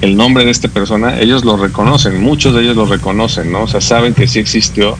el 0.00 0.16
nombre 0.16 0.44
de 0.44 0.50
esta 0.50 0.68
persona, 0.68 1.18
ellos 1.20 1.44
lo 1.44 1.56
reconocen, 1.56 2.20
muchos 2.20 2.54
de 2.54 2.62
ellos 2.62 2.76
lo 2.76 2.86
reconocen, 2.86 3.50
¿no? 3.50 3.62
O 3.62 3.68
sea, 3.68 3.80
saben 3.80 4.14
que 4.14 4.26
sí 4.26 4.38
existió 4.38 4.96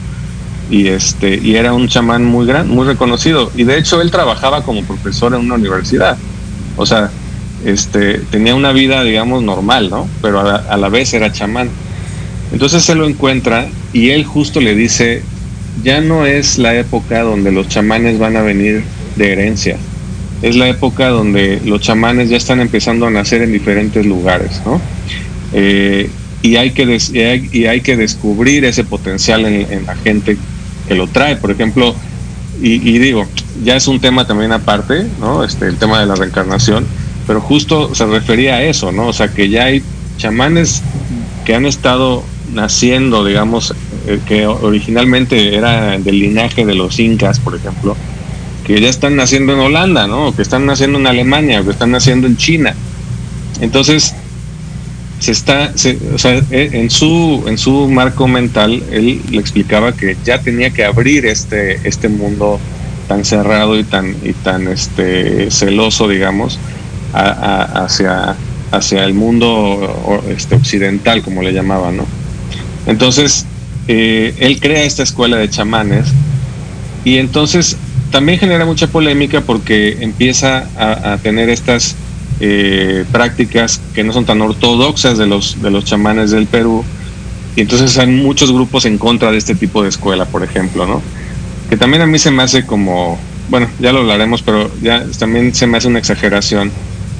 y 0.69 0.87
este 0.87 1.35
y 1.35 1.55
era 1.55 1.73
un 1.73 1.87
chamán 1.87 2.25
muy 2.25 2.47
gran, 2.47 2.67
muy 2.67 2.87
reconocido 2.87 3.51
y 3.55 3.65
de 3.65 3.77
hecho 3.77 4.01
él 4.01 4.09
trabajaba 4.09 4.63
como 4.63 4.83
profesor 4.83 5.33
en 5.33 5.41
una 5.41 5.55
universidad. 5.55 6.17
O 6.75 6.85
sea, 6.85 7.11
este 7.63 8.19
tenía 8.31 8.55
una 8.55 8.71
vida 8.71 9.03
digamos 9.03 9.43
normal, 9.43 9.89
¿no? 9.89 10.07
Pero 10.21 10.39
a 10.39 10.43
la, 10.43 10.55
a 10.55 10.77
la 10.77 10.89
vez 10.89 11.13
era 11.13 11.31
chamán. 11.31 11.69
Entonces 12.51 12.83
se 12.83 12.95
lo 12.95 13.07
encuentra 13.07 13.67
y 13.93 14.09
él 14.09 14.23
justo 14.25 14.59
le 14.59 14.75
dice, 14.75 15.21
ya 15.83 16.01
no 16.01 16.25
es 16.25 16.57
la 16.57 16.75
época 16.75 17.21
donde 17.21 17.51
los 17.51 17.67
chamanes 17.67 18.17
van 18.17 18.37
a 18.37 18.41
venir 18.41 18.83
de 19.15 19.31
herencia, 19.31 19.77
es 20.45 20.55
la 20.55 20.69
época 20.69 21.09
donde 21.09 21.59
los 21.65 21.81
chamanes 21.81 22.29
ya 22.29 22.37
están 22.37 22.59
empezando 22.59 23.07
a 23.07 23.09
nacer 23.09 23.41
en 23.41 23.51
diferentes 23.51 24.05
lugares, 24.05 24.61
¿no? 24.63 24.79
Eh, 25.53 26.07
y, 26.43 26.55
hay 26.57 26.69
que 26.69 26.83
y, 27.51 27.65
hay, 27.65 27.81
que 27.81 27.97
descubrir 27.97 28.63
ese 28.63 28.83
potencial 28.83 29.43
en, 29.47 29.87
la 29.87 29.95
gente 29.95 30.37
que 30.87 30.93
lo 30.93 31.07
trae, 31.07 31.35
por 31.37 31.49
ejemplo, 31.49 31.95
y, 32.61 32.73
y, 32.73 32.99
digo, 32.99 33.25
ya 33.63 33.75
es 33.75 33.87
un 33.87 33.99
tema 33.99 34.27
también 34.27 34.51
aparte, 34.51 35.07
¿no? 35.19 35.43
Este, 35.43 35.65
el 35.65 35.77
tema 35.77 35.99
de 35.99 36.05
la 36.05 36.13
reencarnación, 36.13 36.85
pero 37.25 37.41
justo 37.41 37.95
se 37.95 38.05
refería 38.05 38.57
a 38.57 38.63
eso, 38.63 38.91
¿no? 38.91 39.07
O 39.07 39.13
sea, 39.13 39.29
que 39.29 39.49
ya 39.49 39.65
hay 39.65 39.81
chamanes 40.17 40.83
que 41.43 41.55
han 41.55 41.65
estado 41.65 42.23
naciendo, 42.53 43.25
digamos, 43.25 43.73
eh, 44.05 44.19
que 44.27 44.45
originalmente 44.45 45.55
era 45.55 45.97
del 45.97 46.19
linaje 46.19 46.67
de 46.67 46.75
los 46.75 46.99
incas, 46.99 47.39
por 47.39 47.55
ejemplo, 47.55 47.97
que 48.65 48.81
ya 48.81 48.89
están 48.89 49.15
naciendo 49.15 49.53
en 49.53 49.59
Holanda, 49.59 50.07
¿no? 50.07 50.35
que 50.35 50.41
están 50.41 50.65
naciendo 50.65 50.97
en 50.99 51.07
Alemania, 51.07 51.63
que 51.63 51.69
están 51.69 51.91
naciendo 51.91 52.27
en 52.27 52.35
China. 52.35 52.73
Entonces, 53.61 54.15
se 55.19 55.31
está, 55.31 55.71
o 56.13 56.17
sea, 56.17 56.41
e, 56.51 56.69
en 56.73 56.89
su, 56.89 57.43
en 57.47 57.57
su 57.57 57.87
marco 57.87 58.27
mental, 58.27 58.83
él 58.91 59.21
le 59.29 59.39
explicaba 59.39 59.93
que 59.93 60.17
ya 60.25 60.41
tenía 60.41 60.71
que 60.71 60.83
abrir 60.83 61.25
este, 61.25 61.79
este 61.87 62.09
mundo 62.09 62.59
tan 63.07 63.23
cerrado 63.23 63.79
y 63.79 63.83
tan, 63.83 64.15
y 64.23 64.33
tan 64.33 64.67
este, 64.67 65.51
celoso, 65.51 66.07
digamos, 66.07 66.59
hacia, 67.13 68.35
hacia 68.71 69.03
el 69.05 69.13
mundo 69.13 70.21
este, 70.27 70.55
occidental, 70.55 71.21
como 71.21 71.43
le 71.43 71.53
llamaban, 71.53 71.97
¿no? 71.97 72.05
Entonces, 72.87 73.45
eh, 73.87 74.33
él 74.39 74.59
crea 74.59 74.83
esta 74.83 75.03
escuela 75.03 75.37
de 75.37 75.49
chamanes 75.49 76.07
y 77.03 77.17
entonces 77.17 77.77
también 78.15 78.39
genera 78.39 78.63
mucha 78.63 78.87
polémica 78.87 79.41
porque 79.41 79.97
empieza 79.99 80.69
a, 80.77 81.17
tener 81.17 81.49
estas 81.49 81.97
eh, 82.39 83.03
prácticas 83.11 83.81
que 83.93 84.05
no 84.05 84.13
son 84.13 84.23
tan 84.23 84.41
ortodoxas 84.41 85.17
de 85.17 85.25
los, 85.25 85.61
de 85.61 85.69
los 85.69 85.83
chamanes 85.83 86.31
del 86.31 86.45
Perú. 86.45 86.85
Y 87.57 87.61
entonces 87.63 87.97
hay 87.97 88.07
muchos 88.07 88.53
grupos 88.53 88.85
en 88.85 88.97
contra 88.97 89.31
de 89.31 89.37
este 89.37 89.53
tipo 89.53 89.83
de 89.83 89.89
escuela, 89.89 90.23
por 90.23 90.45
ejemplo, 90.45 90.87
¿no? 90.87 91.01
Que 91.69 91.75
también 91.75 92.03
a 92.03 92.05
mí 92.05 92.17
se 92.17 92.31
me 92.31 92.41
hace 92.41 92.65
como, 92.65 93.19
bueno, 93.49 93.67
ya 93.81 93.91
lo 93.91 93.99
hablaremos, 93.99 94.41
pero 94.43 94.71
ya 94.81 95.05
también 95.19 95.53
se 95.53 95.67
me 95.67 95.77
hace 95.77 95.89
una 95.89 95.99
exageración 95.99 96.71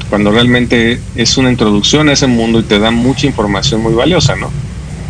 cuando 0.10 0.32
realmente 0.32 1.02
es 1.18 1.36
una 1.36 1.52
introducción 1.52 2.08
a 2.08 2.14
ese 2.14 2.28
mundo 2.28 2.60
y 2.60 2.64
te 2.64 2.80
da 2.80 2.92
mucha 2.92 3.28
información 3.28 3.82
muy 3.82 3.96
valiosa, 3.96 4.38
¿no? 4.38 4.50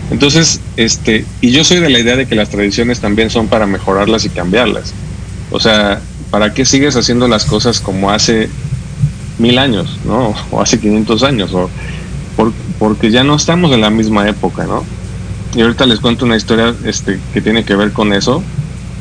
Entonces, 0.10 0.62
este, 0.78 1.26
y 1.42 1.52
yo 1.52 1.64
soy 1.64 1.80
de 1.80 1.92
la 1.92 2.00
idea 2.00 2.16
de 2.16 2.26
que 2.26 2.34
las 2.34 2.50
tradiciones 2.50 3.02
también 3.02 3.30
son 3.30 3.50
para 3.50 3.68
mejorarlas 3.68 4.26
y 4.26 4.30
cambiarlas. 4.30 4.92
O 5.56 5.60
sea, 5.62 6.02
¿para 6.32 6.54
qué 6.54 6.66
sigues 6.66 6.98
haciendo 6.98 7.30
las 7.30 7.46
cosas 7.46 7.80
como 7.80 8.12
hace 8.12 8.50
mil 9.40 9.58
años, 9.58 9.98
¿no? 10.04 10.36
O 10.52 10.62
hace 10.62 10.78
500 10.82 11.24
años, 11.24 11.54
o 11.54 11.70
por, 12.36 12.52
porque 12.78 13.10
ya 13.10 13.24
no 13.24 13.36
estamos 13.36 13.72
en 13.72 13.80
la 13.80 13.90
misma 13.90 14.28
época, 14.28 14.66
¿no? 14.66 14.84
Y 15.56 15.62
ahorita 15.62 15.86
les 15.86 16.02
cuento 16.02 16.26
una 16.26 16.36
historia 16.36 16.76
este, 16.84 17.20
que 17.34 17.40
tiene 17.40 17.64
que 17.64 17.74
ver 17.74 17.94
con 17.94 18.12
eso, 18.12 18.44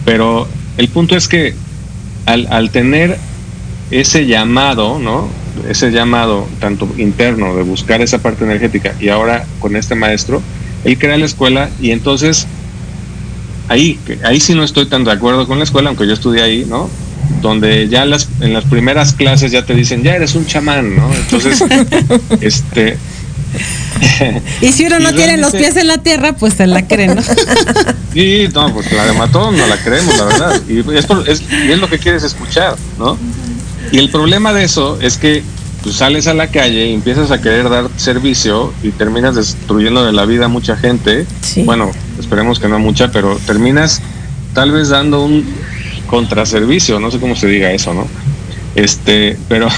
pero 0.05 0.47
el 0.77 0.87
punto 0.91 1.17
es 1.17 1.27
que 1.27 1.57
al, 2.27 2.47
al 2.53 2.71
tener 2.71 3.19
ese 3.91 4.27
llamado, 4.27 5.01
¿no? 5.01 5.29
Ese 5.69 5.91
llamado 5.91 6.47
tanto 6.61 6.89
interno 6.99 7.57
de 7.57 7.65
buscar 7.65 8.01
esa 8.01 8.19
parte 8.19 8.45
energética 8.45 8.95
y 9.01 9.09
ahora 9.09 9.45
con 9.59 9.75
este 9.75 9.97
maestro, 9.97 10.41
él 10.85 10.99
crea 10.99 11.19
la 11.19 11.27
escuela 11.27 11.69
y 11.81 11.91
entonces 11.91 12.47
ahí, 13.69 13.99
ahí 14.25 14.41
sí 14.41 14.55
no 14.55 14.65
estoy 14.65 14.87
tan 14.87 15.05
de 15.05 15.13
acuerdo 15.13 15.47
con 15.47 15.59
la 15.59 15.65
escuela, 15.65 15.89
aunque 15.89 16.07
yo 16.07 16.15
estudié 16.15 16.43
ahí, 16.43 16.65
¿no? 16.69 16.89
donde 17.41 17.89
ya 17.89 18.03
en 18.03 18.11
las, 18.11 18.29
en 18.41 18.53
las 18.53 18.65
primeras 18.65 19.13
clases 19.13 19.53
ya 19.53 19.65
te 19.65 19.75
dicen, 19.75 20.03
ya 20.03 20.15
eres 20.15 20.35
un 20.35 20.47
chamán, 20.47 20.97
¿no? 20.97 21.13
Entonces, 21.15 21.63
este... 22.41 22.99
y 24.61 24.73
si 24.73 24.87
uno 24.87 24.99
no 25.01 25.13
tiene 25.13 25.37
los 25.37 25.53
pies 25.53 25.77
en 25.77 25.87
la 25.87 25.99
tierra, 25.99 26.35
pues 26.35 26.55
se 26.55 26.67
la 26.67 26.87
cree, 26.87 27.09
¿no? 27.09 27.23
sí, 28.13 28.49
no, 28.53 28.73
pues 28.73 28.91
la 28.93 29.07
de 29.07 29.13
matón 29.13 29.57
no 29.57 29.67
la 29.67 29.77
creemos, 29.77 30.17
la 30.17 30.25
verdad. 30.25 30.63
Y 30.69 30.79
es, 30.97 31.07
es, 31.27 31.43
y 31.67 31.73
es 31.73 31.79
lo 31.79 31.89
que 31.89 31.99
quieres 31.99 32.23
escuchar, 32.23 32.77
¿no? 32.99 33.19
Y 33.93 33.99
el 33.99 34.11
problema 34.11 34.53
de 34.53 34.65
eso 34.65 34.99
es 35.01 35.19
que 35.19 35.43
tú 35.83 35.93
sales 35.93 36.27
a 36.27 36.35
la 36.35 36.47
calle 36.49 36.87
y 36.87 36.95
empiezas 36.95 37.31
a 37.31 37.43
querer 37.43 37.69
dar 37.69 37.91
servicio 37.97 38.73
y 38.83 38.91
terminas 38.91 39.37
destruyendo 39.37 40.05
de 40.05 40.13
la 40.13 40.25
vida 40.25 40.47
a 40.47 40.49
mucha 40.49 40.77
gente. 40.77 41.27
Bueno, 41.65 41.91
esperemos 42.19 42.59
que 42.59 42.69
no 42.69 42.79
mucha, 42.79 43.11
pero 43.11 43.39
terminas 43.47 44.03
tal 44.55 44.71
vez 44.73 44.89
dando 44.89 45.25
un 45.25 45.45
contraservicio, 46.07 47.01
no 47.01 47.11
sé 47.11 47.19
cómo 47.19 47.37
se 47.37 47.49
diga 47.49 47.73
eso, 47.73 47.93
¿no? 47.93 48.07
Este, 48.75 49.37
pero, 49.49 49.69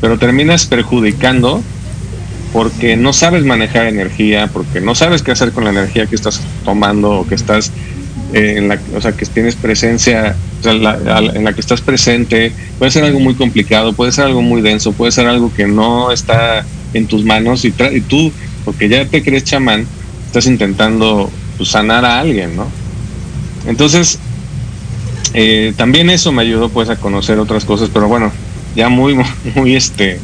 pero 0.00 0.18
terminas 0.18 0.66
perjudicando 0.66 1.62
porque 2.52 2.96
no 2.96 3.12
sabes 3.12 3.44
manejar 3.44 3.86
energía, 3.86 4.48
porque 4.52 4.80
no 4.80 4.94
sabes 4.94 5.22
qué 5.22 5.32
hacer 5.32 5.52
con 5.52 5.64
la 5.64 5.70
energía 5.70 6.06
que 6.06 6.14
estás 6.14 6.40
tomando 6.64 7.20
o 7.20 7.26
que 7.26 7.34
estás 7.34 7.70
eh, 8.32 8.54
en 8.56 8.68
la, 8.68 8.78
o 8.94 9.00
sea, 9.00 9.12
que 9.12 9.26
tienes 9.26 9.54
presencia, 9.56 10.34
en 10.64 11.44
la 11.44 11.52
que 11.52 11.60
estás 11.60 11.80
presente, 11.80 12.52
puede 12.78 12.90
ser 12.90 13.04
algo 13.04 13.20
muy 13.20 13.34
complicado, 13.34 13.92
puede 13.92 14.10
ser 14.10 14.24
algo 14.24 14.42
muy 14.42 14.62
denso, 14.62 14.92
puede 14.92 15.12
ser 15.12 15.26
algo 15.26 15.52
que 15.54 15.66
no 15.66 16.10
está 16.10 16.64
en 16.94 17.06
tus 17.06 17.24
manos 17.24 17.64
y, 17.64 17.74
y 17.92 18.00
tú, 18.00 18.32
porque 18.64 18.88
ya 18.88 19.06
te 19.06 19.22
crees 19.22 19.44
chamán, 19.44 19.86
estás 20.26 20.46
intentando 20.46 21.30
pues, 21.56 21.70
sanar 21.70 22.04
a 22.04 22.20
alguien, 22.20 22.56
¿no? 22.56 22.66
Entonces, 23.66 24.18
eh, 25.34 25.74
también 25.76 26.08
eso 26.10 26.32
me 26.32 26.42
ayudó 26.42 26.68
pues 26.68 26.88
a 26.88 26.96
conocer 26.96 27.38
otras 27.38 27.64
cosas, 27.64 27.90
pero 27.92 28.08
bueno, 28.08 28.32
ya 28.74 28.88
muy, 28.88 29.16
muy 29.54 29.76
este, 29.76 30.20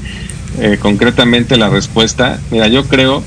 eh, 0.58 0.78
concretamente 0.80 1.56
la 1.56 1.68
respuesta, 1.68 2.40
mira, 2.50 2.68
yo 2.68 2.84
creo 2.86 3.22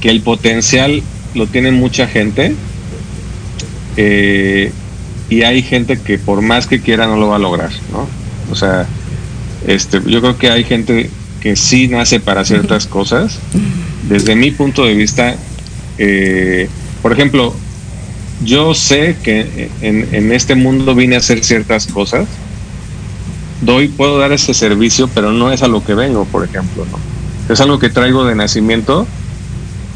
que 0.00 0.10
el 0.10 0.20
potencial 0.20 1.02
lo 1.34 1.46
tiene 1.46 1.72
mucha 1.72 2.06
gente 2.06 2.54
eh, 3.96 4.72
y 5.28 5.42
hay 5.42 5.62
gente 5.62 5.98
que 5.98 6.18
por 6.18 6.40
más 6.42 6.66
que 6.66 6.80
quiera 6.80 7.06
no 7.06 7.16
lo 7.16 7.28
va 7.28 7.36
a 7.36 7.40
lograr, 7.40 7.70
¿no? 7.92 8.06
O 8.50 8.54
sea, 8.54 8.86
este, 9.66 10.00
yo 10.06 10.20
creo 10.20 10.38
que 10.38 10.50
hay 10.50 10.64
gente 10.64 11.10
que 11.40 11.56
sí 11.56 11.88
nace 11.88 12.20
para 12.20 12.44
ciertas 12.44 12.86
cosas. 12.88 13.38
Desde 14.08 14.36
mi 14.36 14.50
punto 14.50 14.84
de 14.86 14.94
vista, 14.94 15.36
por 17.02 17.12
ejemplo, 17.12 17.54
yo 18.44 18.74
sé 18.74 19.16
que 19.22 19.70
en, 19.80 20.32
este 20.32 20.54
mundo 20.54 20.94
vine 20.94 21.16
a 21.16 21.18
hacer 21.18 21.44
ciertas 21.44 21.86
cosas, 21.86 22.26
doy, 23.60 23.88
puedo 23.88 24.18
dar 24.18 24.32
ese 24.32 24.54
servicio, 24.54 25.08
pero 25.08 25.32
no 25.32 25.50
es 25.50 25.62
a 25.62 25.68
lo 25.68 25.84
que 25.84 25.94
vengo, 25.94 26.24
por 26.26 26.44
ejemplo, 26.44 26.86
¿no? 26.90 26.98
Es 27.52 27.60
algo 27.60 27.78
que 27.78 27.88
traigo 27.88 28.24
de 28.24 28.34
nacimiento, 28.34 29.06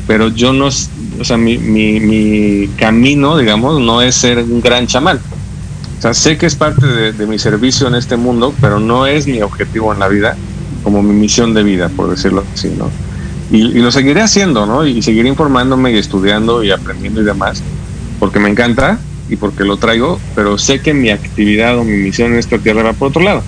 pero 0.07 0.29
yo 0.29 0.53
no, 0.53 0.67
o 0.67 1.25
sea, 1.25 1.37
mi, 1.37 1.59
mi, 1.59 2.69
camino, 2.77 3.37
digamos, 3.37 3.81
no 3.81 4.03
es 4.03 4.15
ser 4.15 4.39
un 4.39 4.61
gran 4.61 4.87
chamán. 4.87 5.21
O 5.99 6.03
sea, 6.03 6.15
sé 6.15 6.37
que 6.37 6.47
es 6.47 6.57
parte 6.57 6.87
de, 6.87 7.27
mi 7.27 7.39
servicio 7.39 7.87
en 7.87 7.95
este 7.95 8.17
mundo, 8.17 8.53
pero 8.61 8.81
no 8.81 9.07
es 9.07 9.27
mi 9.27 9.41
objetivo 9.43 9.93
en 9.93 10.01
la 10.01 10.09
vida, 10.09 10.37
como 10.83 11.03
mi 11.03 11.15
misión 11.15 11.55
de 11.55 11.63
vida, 11.63 11.89
por 11.91 12.11
decirlo 12.11 12.45
así, 12.53 12.71
¿no? 12.77 12.91
Y, 13.53 13.59
y 13.59 13.81
lo 13.81 13.93
seguiré 13.93 14.23
haciendo, 14.23 14.67
¿no? 14.67 14.85
Y 14.85 15.03
seguiré 15.03 15.29
informándome 15.29 15.93
y 15.93 15.99
estudiando 15.99 16.65
y 16.65 16.73
aprendiendo 16.73 17.21
y 17.21 17.25
demás 17.25 17.63
porque 18.23 18.39
me 18.39 18.49
encanta 18.49 19.01
y 19.29 19.35
porque 19.35 19.65
lo 19.65 19.79
traigo, 19.79 20.21
pero 20.37 20.57
sé 20.57 20.81
que 20.81 20.95
mi 20.95 21.11
actividad 21.11 21.77
o 21.77 21.83
mi 21.83 21.97
misión 21.97 22.33
en 22.33 22.39
esta 22.39 22.57
tierra 22.57 22.85
va 22.85 22.93
por 22.93 23.09
otro 23.09 23.21
lado. 23.21 23.43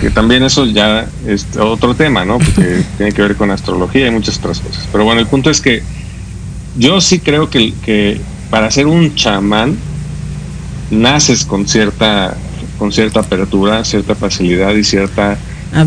Que 0.00 0.10
también 0.10 0.44
eso 0.44 0.64
ya 0.64 1.08
es 1.26 1.44
otro 1.58 1.96
tema, 1.96 2.24
¿no? 2.24 2.38
Porque 2.38 2.84
tiene 2.96 3.10
que 3.10 3.20
ver 3.20 3.34
con 3.34 3.50
astrología 3.50 4.06
y 4.06 4.10
muchas 4.12 4.38
otras 4.38 4.60
cosas. 4.60 4.88
Pero 4.92 5.02
bueno, 5.02 5.20
el 5.20 5.26
punto 5.26 5.50
es 5.50 5.60
que 5.60 5.82
yo 6.78 7.00
sí 7.00 7.18
creo 7.18 7.50
que, 7.50 7.74
que 7.84 8.20
para 8.48 8.70
ser 8.70 8.86
un 8.86 9.16
chamán 9.16 9.76
naces 10.92 11.44
con 11.44 11.66
cierta 11.66 12.36
con 12.78 12.92
cierta 12.92 13.20
apertura, 13.20 13.84
cierta 13.84 14.14
facilidad 14.14 14.72
y 14.76 14.84
cierta 14.84 15.36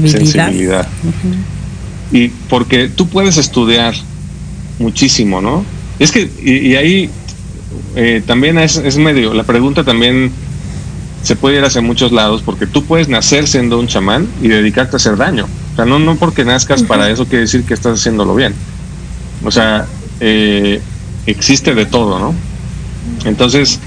sensibilidad. 0.05 0.85
Y 2.11 2.29
porque 2.49 2.87
tú 2.87 3.07
puedes 3.07 3.37
estudiar 3.37 3.93
muchísimo, 4.79 5.41
¿no? 5.41 5.65
Es 5.99 6.11
que, 6.11 6.29
y 6.41 6.75
ahí 6.75 7.09
eh, 7.95 8.21
también 8.25 8.57
es, 8.57 8.77
es, 8.77 8.97
medio, 8.97 9.33
la 9.33 9.43
pregunta 9.43 9.83
también 9.83 10.31
se 11.23 11.35
puede 11.35 11.57
ir 11.57 11.65
hacia 11.65 11.81
muchos 11.81 12.11
lados, 12.11 12.41
porque 12.45 12.67
tú 12.67 12.85
puedes 12.85 13.09
nacer 13.09 13.47
siendo 13.47 13.79
un 13.79 13.87
chamán 13.87 14.27
y 14.41 14.47
dedicarte 14.47 14.95
a 14.95 14.97
hacer 14.97 15.17
daño. 15.17 15.47
O 15.73 15.75
sea, 15.75 15.85
no, 15.85 15.99
no 15.99 16.15
porque 16.15 16.45
nazcas 16.45 16.83
para 16.83 17.09
eso 17.09 17.25
quiere 17.25 17.41
decir 17.41 17.63
que 17.63 17.73
estás 17.73 17.99
haciéndolo 17.99 18.35
bien. 18.35 18.53
O 19.43 19.51
sea, 19.51 19.85
eh, 20.19 20.79
existe 21.25 21.73
de 21.73 21.85
todo, 21.85 22.19
¿no? 22.19 22.33
Entonces, 23.25 23.79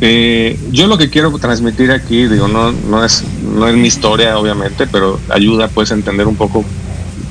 eh, 0.00 0.58
yo 0.70 0.86
lo 0.86 0.98
que 0.98 1.10
quiero 1.10 1.36
transmitir 1.38 1.90
aquí, 1.90 2.26
digo, 2.26 2.48
no, 2.48 2.72
no, 2.72 3.04
es, 3.04 3.24
no 3.42 3.66
es 3.66 3.76
mi 3.76 3.88
historia, 3.88 4.38
obviamente, 4.38 4.86
pero 4.86 5.18
ayuda 5.28 5.68
pues 5.68 5.90
a 5.90 5.94
entender 5.94 6.26
un 6.26 6.36
poco 6.36 6.64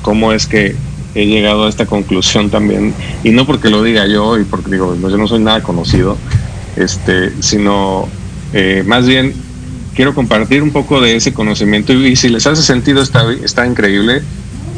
cómo 0.06 0.32
es 0.32 0.46
que 0.46 0.76
he 1.16 1.26
llegado 1.26 1.66
a 1.66 1.68
esta 1.68 1.84
conclusión 1.84 2.48
también, 2.48 2.94
y 3.24 3.30
no 3.30 3.44
porque 3.44 3.70
lo 3.70 3.82
diga 3.82 4.06
yo 4.06 4.38
y 4.38 4.44
porque 4.44 4.70
digo, 4.70 4.94
yo 4.94 5.16
no 5.16 5.26
soy 5.26 5.40
nada 5.40 5.64
conocido, 5.64 6.16
este, 6.76 7.32
sino 7.42 8.06
eh, 8.52 8.84
más 8.86 9.04
bien 9.04 9.34
quiero 9.96 10.14
compartir 10.14 10.62
un 10.62 10.70
poco 10.70 11.00
de 11.00 11.16
ese 11.16 11.34
conocimiento 11.34 11.92
y, 11.92 12.14
si 12.14 12.28
les 12.28 12.46
hace 12.46 12.62
sentido 12.62 13.02
está, 13.02 13.24
está 13.32 13.66
increíble, 13.66 14.22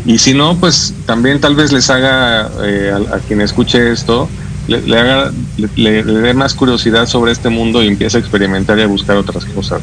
y 0.07 0.17
si 0.17 0.33
no, 0.33 0.57
pues 0.57 0.95
también 1.05 1.43
tal 1.43 1.55
vez 1.55 1.73
les 1.73 1.91
haga 1.91 2.51
eh, 2.65 2.91
a, 3.13 3.19
quien 3.19 3.43
escuche 3.43 3.93
esto, 3.93 4.31
le, 4.67 4.99
haga, 4.99 5.31
le, 5.77 6.03
dé 6.05 6.33
más 6.33 6.55
curiosidad 6.55 7.05
sobre 7.05 7.33
este 7.33 7.51
mundo 7.51 7.83
y 7.83 7.89
empiece 7.89 8.17
a 8.17 8.21
experimentar 8.21 8.79
y 8.79 8.83
a 8.83 8.87
buscar 8.87 9.19
otras 9.19 9.45
cosas. 9.45 9.83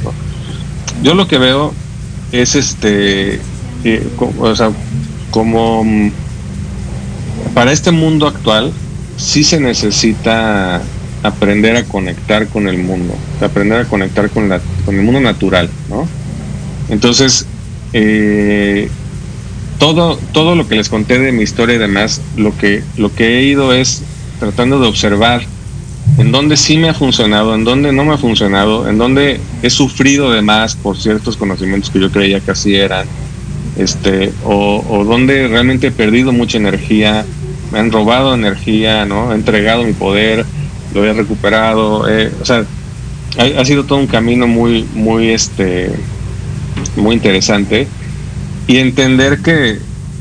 Yo 1.03 1.13
lo 1.13 1.27
que 1.27 1.37
veo 1.37 1.71
es 2.31 2.55
este, 2.55 3.39
eh, 3.83 4.07
o 4.39 4.55
sea, 4.55 4.71
como 5.31 5.85
para 7.53 7.71
este 7.71 7.91
mundo 7.91 8.27
actual 8.27 8.71
sí 9.17 9.43
se 9.43 9.59
necesita 9.59 10.81
aprender 11.23 11.75
a 11.75 11.83
conectar 11.83 12.47
con 12.47 12.67
el 12.67 12.77
mundo, 12.77 13.15
aprender 13.41 13.81
a 13.81 13.85
conectar 13.85 14.29
con, 14.29 14.49
la, 14.49 14.59
con 14.85 14.95
el 14.95 15.03
mundo 15.03 15.19
natural, 15.21 15.69
¿no? 15.89 16.07
Entonces, 16.89 17.47
eh, 17.93 18.89
todo, 19.79 20.17
todo 20.33 20.55
lo 20.55 20.67
que 20.67 20.75
les 20.75 20.89
conté 20.89 21.19
de 21.19 21.31
mi 21.31 21.43
historia 21.43 21.75
y 21.75 21.79
demás, 21.79 22.21
lo 22.37 22.55
que, 22.57 22.83
lo 22.97 23.13
que 23.13 23.39
he 23.39 23.43
ido 23.43 23.73
es 23.73 24.03
tratando 24.39 24.79
de 24.79 24.87
observar 24.87 25.41
en 26.17 26.31
dónde 26.31 26.55
sí 26.55 26.77
me 26.77 26.89
ha 26.89 26.93
funcionado, 26.93 27.55
en 27.55 27.63
dónde 27.63 27.91
no 27.91 28.05
me 28.05 28.13
ha 28.13 28.17
funcionado, 28.17 28.87
en 28.87 28.97
dónde 28.97 29.39
he 29.63 29.69
sufrido 29.69 30.31
de 30.31 30.41
más 30.41 30.75
por 30.75 30.97
ciertos 30.97 31.35
conocimientos 31.35 31.89
que 31.89 31.99
yo 31.99 32.11
creía 32.11 32.39
que 32.39 32.51
así 32.51 32.75
eran, 32.75 33.07
este, 33.77 34.31
o, 34.43 35.03
donde 35.07 35.47
realmente 35.47 35.87
he 35.87 35.91
perdido 35.91 36.31
mucha 36.31 36.57
energía, 36.57 37.25
me 37.71 37.79
han 37.79 37.91
robado 37.91 38.33
energía, 38.33 39.05
¿no? 39.05 39.31
He 39.31 39.35
entregado 39.35 39.83
mi 39.83 39.93
poder, 39.93 40.45
lo 40.93 41.05
he 41.05 41.13
recuperado, 41.13 42.05
o 42.41 42.45
sea, 42.45 42.65
ha, 43.37 43.65
sido 43.65 43.83
todo 43.83 43.99
un 43.99 44.07
camino 44.07 44.47
muy, 44.47 44.87
muy, 44.93 45.29
este, 45.29 45.91
muy 46.95 47.15
interesante 47.15 47.87
y 48.67 48.77
entender 48.77 49.39
que, 49.39 49.79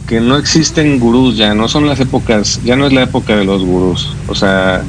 que 0.09 0.21
no 0.21 0.37
existen 0.37 0.99
gurús 0.99 1.37
ya, 1.37 1.55
no 1.55 1.69
son 1.69 1.87
las 1.87 2.01
épocas, 2.01 2.61
ya 2.65 2.77
no 2.77 2.87
es 2.87 2.93
la 2.93 3.03
época 3.03 3.37
de 3.37 3.45
los 3.45 3.63
gurús, 3.63 4.15
o 4.27 4.35
sea, 4.35 4.83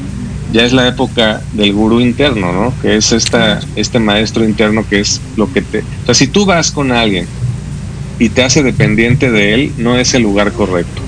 ya 0.51 0.63
es 0.63 0.73
la 0.73 0.87
época 0.87 1.41
del 1.53 1.73
gurú 1.73 1.99
interno, 1.99 2.51
¿no? 2.51 2.73
Que 2.81 2.95
es 2.95 3.11
esta, 3.11 3.59
este 3.75 3.99
maestro 3.99 4.43
interno 4.43 4.85
que 4.87 5.01
es 5.01 5.21
lo 5.35 5.51
que 5.51 5.61
te... 5.61 5.79
O 5.79 6.05
sea, 6.05 6.15
si 6.15 6.27
tú 6.27 6.45
vas 6.45 6.71
con 6.71 6.91
alguien 6.91 7.27
y 8.19 8.29
te 8.29 8.43
hace 8.43 8.63
dependiente 8.63 9.31
de 9.31 9.53
él, 9.53 9.73
no 9.77 9.97
es 9.97 10.13
el 10.13 10.23
lugar 10.23 10.51
correcto. 10.51 11.01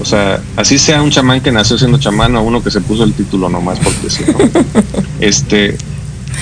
O 0.00 0.04
sea, 0.04 0.40
así 0.56 0.78
sea 0.78 1.00
un 1.00 1.10
chamán 1.10 1.40
que 1.40 1.52
nació 1.52 1.78
siendo 1.78 1.98
chamán 1.98 2.34
o 2.34 2.42
uno 2.42 2.62
que 2.62 2.70
se 2.70 2.80
puso 2.80 3.04
el 3.04 3.12
título 3.12 3.48
nomás 3.48 3.78
porque 3.78 4.10
sí, 4.10 4.24
¿no? 4.26 4.38
Este, 5.20 5.76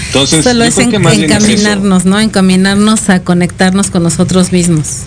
entonces, 0.06 0.42
Solo 0.44 0.64
es 0.64 0.78
encaminarnos, 0.78 2.04
¿no? 2.06 2.18
Encaminarnos 2.18 3.10
a 3.10 3.20
conectarnos 3.20 3.90
con 3.90 4.02
nosotros 4.02 4.52
mismos. 4.52 5.02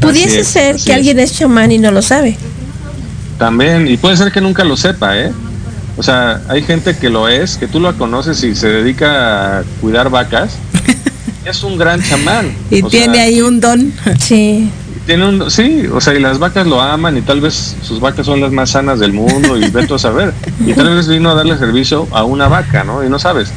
Pudiese 0.00 0.44
ser 0.44 0.76
que 0.76 0.92
alguien 0.92 1.18
es 1.18 1.32
chamán 1.32 1.72
y 1.72 1.78
no 1.78 1.90
lo 1.90 2.02
sabe. 2.02 2.36
También, 3.38 3.88
y 3.88 3.96
puede 3.96 4.16
ser 4.16 4.30
que 4.30 4.40
nunca 4.40 4.64
lo 4.64 4.76
sepa, 4.76 5.18
¿eh? 5.18 5.32
O 5.96 6.02
sea, 6.02 6.42
hay 6.48 6.62
gente 6.62 6.96
que 6.96 7.08
lo 7.08 7.28
es, 7.28 7.56
que 7.56 7.68
tú 7.68 7.80
lo 7.80 7.96
conoces 7.96 8.42
y 8.42 8.54
se 8.54 8.68
dedica 8.68 9.60
a 9.60 9.64
cuidar 9.80 10.10
vacas. 10.10 10.56
Es 11.44 11.62
un 11.62 11.76
gran 11.76 12.02
chamán. 12.02 12.52
Y 12.70 12.82
tiene 12.82 13.20
ahí 13.20 13.40
un 13.40 13.60
don. 13.60 13.92
Sí 14.18 14.70
tiene 15.06 15.28
un, 15.28 15.50
sí, 15.50 15.86
o 15.92 16.00
sea, 16.00 16.14
y 16.14 16.20
las 16.20 16.38
vacas 16.38 16.66
lo 16.66 16.80
aman 16.80 17.16
y 17.18 17.22
tal 17.22 17.40
vez 17.40 17.76
sus 17.82 18.00
vacas 18.00 18.26
son 18.26 18.40
las 18.40 18.52
más 18.52 18.70
sanas 18.70 18.98
del 18.98 19.12
mundo 19.12 19.58
y 19.58 19.68
vete 19.70 19.94
a 19.94 19.98
saber. 19.98 20.32
Y 20.66 20.72
tal 20.72 20.94
vez 20.94 21.08
vino 21.08 21.30
a 21.30 21.34
darle 21.34 21.58
servicio 21.58 22.08
a 22.10 22.24
una 22.24 22.48
vaca, 22.48 22.84
¿no? 22.84 23.04
Y 23.04 23.10
no 23.10 23.18
sabes. 23.18 23.52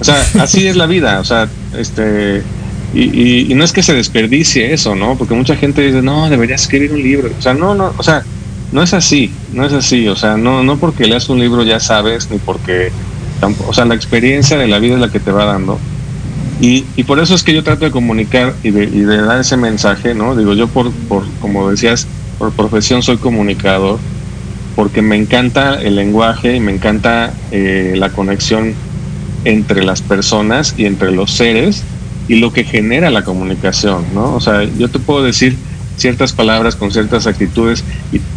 O 0.00 0.04
sea, 0.04 0.24
así 0.40 0.66
es 0.66 0.76
la 0.76 0.86
vida, 0.86 1.20
o 1.20 1.24
sea, 1.24 1.48
este, 1.76 2.42
y, 2.92 3.52
y, 3.52 3.54
no 3.54 3.62
es 3.62 3.72
que 3.72 3.82
se 3.82 3.94
desperdicie 3.94 4.72
eso, 4.72 4.96
¿no? 4.96 5.16
Porque 5.16 5.34
mucha 5.34 5.54
gente 5.54 5.82
dice, 5.82 6.02
no, 6.02 6.28
deberías 6.28 6.62
escribir 6.62 6.92
un 6.92 7.02
libro. 7.02 7.30
O 7.38 7.42
sea, 7.42 7.54
no, 7.54 7.74
no, 7.74 7.94
o 7.96 8.02
sea, 8.02 8.24
no 8.72 8.82
es 8.82 8.92
así, 8.94 9.32
no 9.52 9.64
es 9.64 9.72
así, 9.72 10.08
o 10.08 10.16
sea, 10.16 10.36
no, 10.36 10.64
no 10.64 10.78
porque 10.78 11.06
leas 11.06 11.28
un 11.28 11.38
libro 11.38 11.62
ya 11.62 11.78
sabes, 11.78 12.30
ni 12.30 12.38
porque, 12.38 12.90
o 13.68 13.72
sea, 13.72 13.84
la 13.84 13.94
experiencia 13.94 14.58
de 14.58 14.66
la 14.66 14.80
vida 14.80 14.94
es 14.94 15.00
la 15.00 15.10
que 15.10 15.20
te 15.20 15.30
va 15.30 15.44
dando. 15.44 15.78
Y, 16.62 16.84
y 16.94 17.02
por 17.02 17.18
eso 17.18 17.34
es 17.34 17.42
que 17.42 17.52
yo 17.52 17.64
trato 17.64 17.84
de 17.84 17.90
comunicar 17.90 18.54
y 18.62 18.70
de, 18.70 18.84
y 18.84 19.00
de 19.00 19.20
dar 19.20 19.40
ese 19.40 19.56
mensaje, 19.56 20.14
¿no? 20.14 20.36
Digo, 20.36 20.54
yo 20.54 20.68
por, 20.68 20.92
por, 20.92 21.24
como 21.40 21.68
decías, 21.68 22.06
por 22.38 22.52
profesión 22.52 23.02
soy 23.02 23.16
comunicador, 23.16 23.98
porque 24.76 25.02
me 25.02 25.16
encanta 25.16 25.82
el 25.82 25.96
lenguaje 25.96 26.54
y 26.54 26.60
me 26.60 26.70
encanta 26.70 27.34
eh, 27.50 27.94
la 27.96 28.10
conexión 28.10 28.74
entre 29.44 29.82
las 29.82 30.02
personas 30.02 30.76
y 30.78 30.86
entre 30.86 31.10
los 31.10 31.32
seres 31.32 31.82
y 32.28 32.36
lo 32.36 32.52
que 32.52 32.62
genera 32.62 33.10
la 33.10 33.24
comunicación, 33.24 34.04
¿no? 34.14 34.36
O 34.36 34.40
sea, 34.40 34.62
yo 34.78 34.88
te 34.88 35.00
puedo 35.00 35.24
decir 35.24 35.56
ciertas 35.96 36.32
palabras 36.32 36.76
con 36.76 36.92
ciertas 36.92 37.26
actitudes 37.26 37.82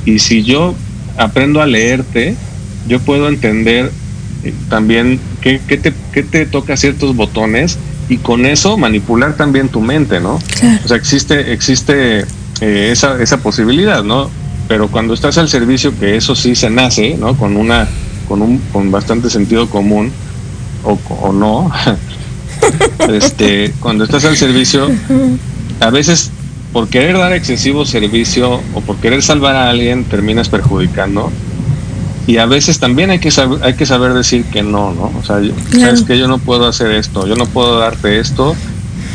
y, 0.06 0.18
si 0.18 0.42
yo 0.42 0.74
aprendo 1.16 1.62
a 1.62 1.68
leerte, 1.68 2.36
yo 2.88 3.00
puedo 3.00 3.30
entender 3.30 3.92
eh, 4.44 4.52
también 4.68 5.20
qué, 5.42 5.62
qué, 5.68 5.78
te, 5.78 5.94
qué 6.12 6.24
te 6.24 6.48
toca 6.48 6.76
ciertos 6.76 7.16
botones 7.16 7.78
y 8.10 8.18
con 8.18 8.45
eso 8.45 8.78
manipular 8.78 9.36
también 9.36 9.70
tu 9.70 9.82
mente, 9.82 10.20
¿no? 10.20 10.36
O 10.84 10.88
sea, 10.88 10.97
existe, 10.97 11.53
existe 11.53 12.26
eh, 12.62 12.89
esa, 12.91 13.22
esa 13.22 13.38
posibilidad, 13.38 14.03
¿no? 14.03 14.30
Pero 14.68 14.89
cuando 14.89 15.14
estás 15.14 15.38
al 15.38 15.49
servicio, 15.49 15.97
que 15.99 16.16
eso 16.16 16.36
sí 16.36 16.56
se 16.56 16.70
nace, 16.70 17.18
¿no? 17.18 17.36
Con 17.36 17.58
una, 17.58 17.88
con 18.28 18.41
un, 18.41 18.60
con 18.72 18.91
bastante 18.91 19.30
sentido 19.30 19.70
común, 19.70 20.12
o, 20.84 20.99
o 21.22 21.34
no, 21.34 21.72
este, 23.10 23.74
cuando 23.80 24.03
estás 24.03 24.26
al 24.26 24.38
servicio, 24.38 24.89
a 25.80 25.89
veces 25.89 26.32
por 26.72 26.89
querer 26.89 27.18
dar 27.18 27.34
excesivo 27.34 27.86
servicio 27.86 28.62
o 28.74 28.82
por 28.82 28.97
querer 28.97 29.22
salvar 29.22 29.56
a 29.56 29.70
alguien 29.70 30.03
terminas 30.03 30.49
perjudicando. 30.49 31.32
Y 32.28 32.38
a 32.38 32.46
veces 32.46 32.80
también 32.80 33.12
hay 33.12 33.20
que 33.20 33.32
saber, 33.32 33.64
hay 33.64 33.76
que 33.76 33.86
saber 33.86 34.14
decir 34.14 34.46
que 34.46 34.64
no, 34.64 34.94
¿no? 34.94 35.12
O 35.18 35.24
sea, 35.24 35.40
sabes 35.80 36.02
que 36.02 36.18
yo 36.18 36.28
no 36.28 36.40
puedo 36.40 36.68
hacer 36.68 36.92
esto, 36.92 37.28
yo 37.28 37.36
no 37.36 37.46
puedo 37.46 37.78
darte 37.78 38.20
esto, 38.20 38.56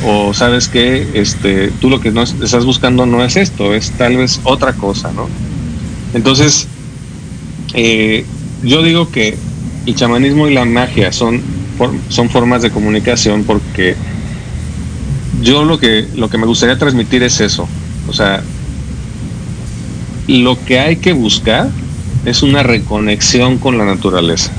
o 0.06 0.32
sabes 0.32 0.68
que 0.68 1.08
este, 1.14 1.72
tú 1.80 1.90
lo 1.90 2.00
que 2.00 2.12
no 2.12 2.22
estás 2.22 2.64
buscando 2.64 3.06
no 3.06 3.24
es 3.24 3.36
esto, 3.36 3.74
es 3.74 3.90
tal 3.92 4.16
vez 4.16 4.40
otra 4.44 4.74
cosa, 4.74 5.12
¿no? 5.12 5.28
Entonces, 6.14 6.68
eh, 7.74 8.24
yo 8.62 8.82
digo 8.82 9.10
que 9.10 9.36
el 9.86 9.94
chamanismo 9.94 10.46
y 10.46 10.54
la 10.54 10.64
magia 10.64 11.12
son 11.12 11.42
son 12.08 12.28
formas 12.28 12.62
de 12.62 12.70
comunicación 12.70 13.44
porque 13.44 13.96
yo 15.42 15.64
lo 15.64 15.78
que, 15.78 16.06
lo 16.16 16.28
que 16.28 16.38
me 16.38 16.46
gustaría 16.46 16.78
transmitir 16.78 17.22
es 17.22 17.40
eso. 17.40 17.66
O 18.08 18.12
sea, 18.12 18.42
lo 20.28 20.62
que 20.64 20.78
hay 20.78 20.96
que 20.96 21.12
buscar 21.12 21.70
es 22.24 22.42
una 22.42 22.62
reconexión 22.62 23.58
con 23.58 23.78
la 23.78 23.84
naturaleza. 23.84 24.50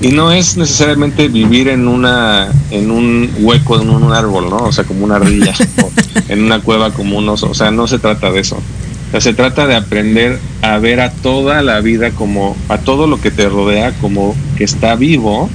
Y 0.00 0.08
no 0.08 0.30
es 0.30 0.56
necesariamente 0.56 1.28
vivir 1.28 1.68
en 1.68 1.88
una 1.88 2.48
en 2.70 2.90
un 2.90 3.30
hueco 3.38 3.80
en 3.80 3.88
un 3.88 4.12
árbol, 4.12 4.50
¿no? 4.50 4.56
O 4.58 4.72
sea, 4.72 4.84
como 4.84 5.04
una 5.04 5.16
ardilla, 5.16 5.54
o 5.82 5.90
en 6.28 6.42
una 6.42 6.60
cueva 6.60 6.92
como 6.92 7.16
un 7.16 7.28
oso. 7.28 7.50
O 7.50 7.54
sea, 7.54 7.70
no 7.70 7.86
se 7.86 7.98
trata 7.98 8.30
de 8.30 8.40
eso. 8.40 8.56
O 8.56 9.10
sea, 9.12 9.20
se 9.20 9.32
trata 9.32 9.66
de 9.66 9.74
aprender 9.74 10.38
a 10.60 10.78
ver 10.78 11.00
a 11.00 11.10
toda 11.10 11.62
la 11.62 11.80
vida 11.80 12.10
como, 12.10 12.56
a 12.68 12.78
todo 12.78 13.06
lo 13.06 13.20
que 13.20 13.30
te 13.30 13.48
rodea 13.48 13.92
como 14.00 14.34
que 14.58 14.64
está 14.64 14.96
vivo 14.96 15.48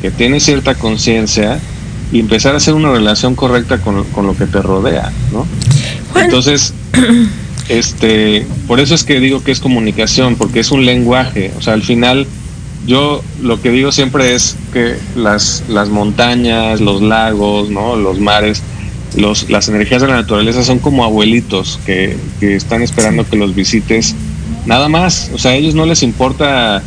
que 0.00 0.10
tiene 0.10 0.40
cierta 0.40 0.74
conciencia 0.74 1.60
y 2.12 2.20
empezar 2.20 2.54
a 2.54 2.56
hacer 2.56 2.74
una 2.74 2.90
relación 2.90 3.34
correcta 3.34 3.78
con, 3.78 4.04
con, 4.04 4.26
lo 4.26 4.36
que 4.36 4.46
te 4.46 4.60
rodea, 4.62 5.12
¿no? 5.32 5.46
Entonces, 6.20 6.74
este, 7.70 8.44
por 8.66 8.80
eso 8.80 8.96
es 8.96 9.04
que 9.04 9.20
digo 9.20 9.44
que 9.44 9.52
es 9.52 9.60
comunicación, 9.60 10.34
porque 10.34 10.58
es 10.58 10.72
un 10.72 10.84
lenguaje, 10.84 11.52
o 11.56 11.62
sea, 11.62 11.74
al 11.74 11.82
final 11.82 12.26
yo 12.84 13.22
lo 13.40 13.62
que 13.62 13.70
digo 13.70 13.92
siempre 13.92 14.34
es 14.34 14.56
que 14.72 14.96
las, 15.14 15.62
las 15.68 15.88
montañas, 15.88 16.80
los 16.80 17.00
lagos, 17.00 17.70
¿no? 17.70 17.94
los 17.94 18.18
mares, 18.18 18.62
los, 19.16 19.48
las 19.50 19.68
energías 19.68 20.02
de 20.02 20.08
la 20.08 20.16
naturaleza 20.16 20.64
son 20.64 20.80
como 20.80 21.04
abuelitos 21.04 21.78
que, 21.86 22.16
que 22.40 22.56
están 22.56 22.82
esperando 22.82 23.24
que 23.24 23.36
los 23.36 23.54
visites. 23.54 24.16
Nada 24.66 24.88
más, 24.88 25.30
o 25.32 25.38
sea, 25.38 25.52
a 25.52 25.54
ellos 25.54 25.76
no 25.76 25.86
les 25.86 26.02
importa 26.02 26.82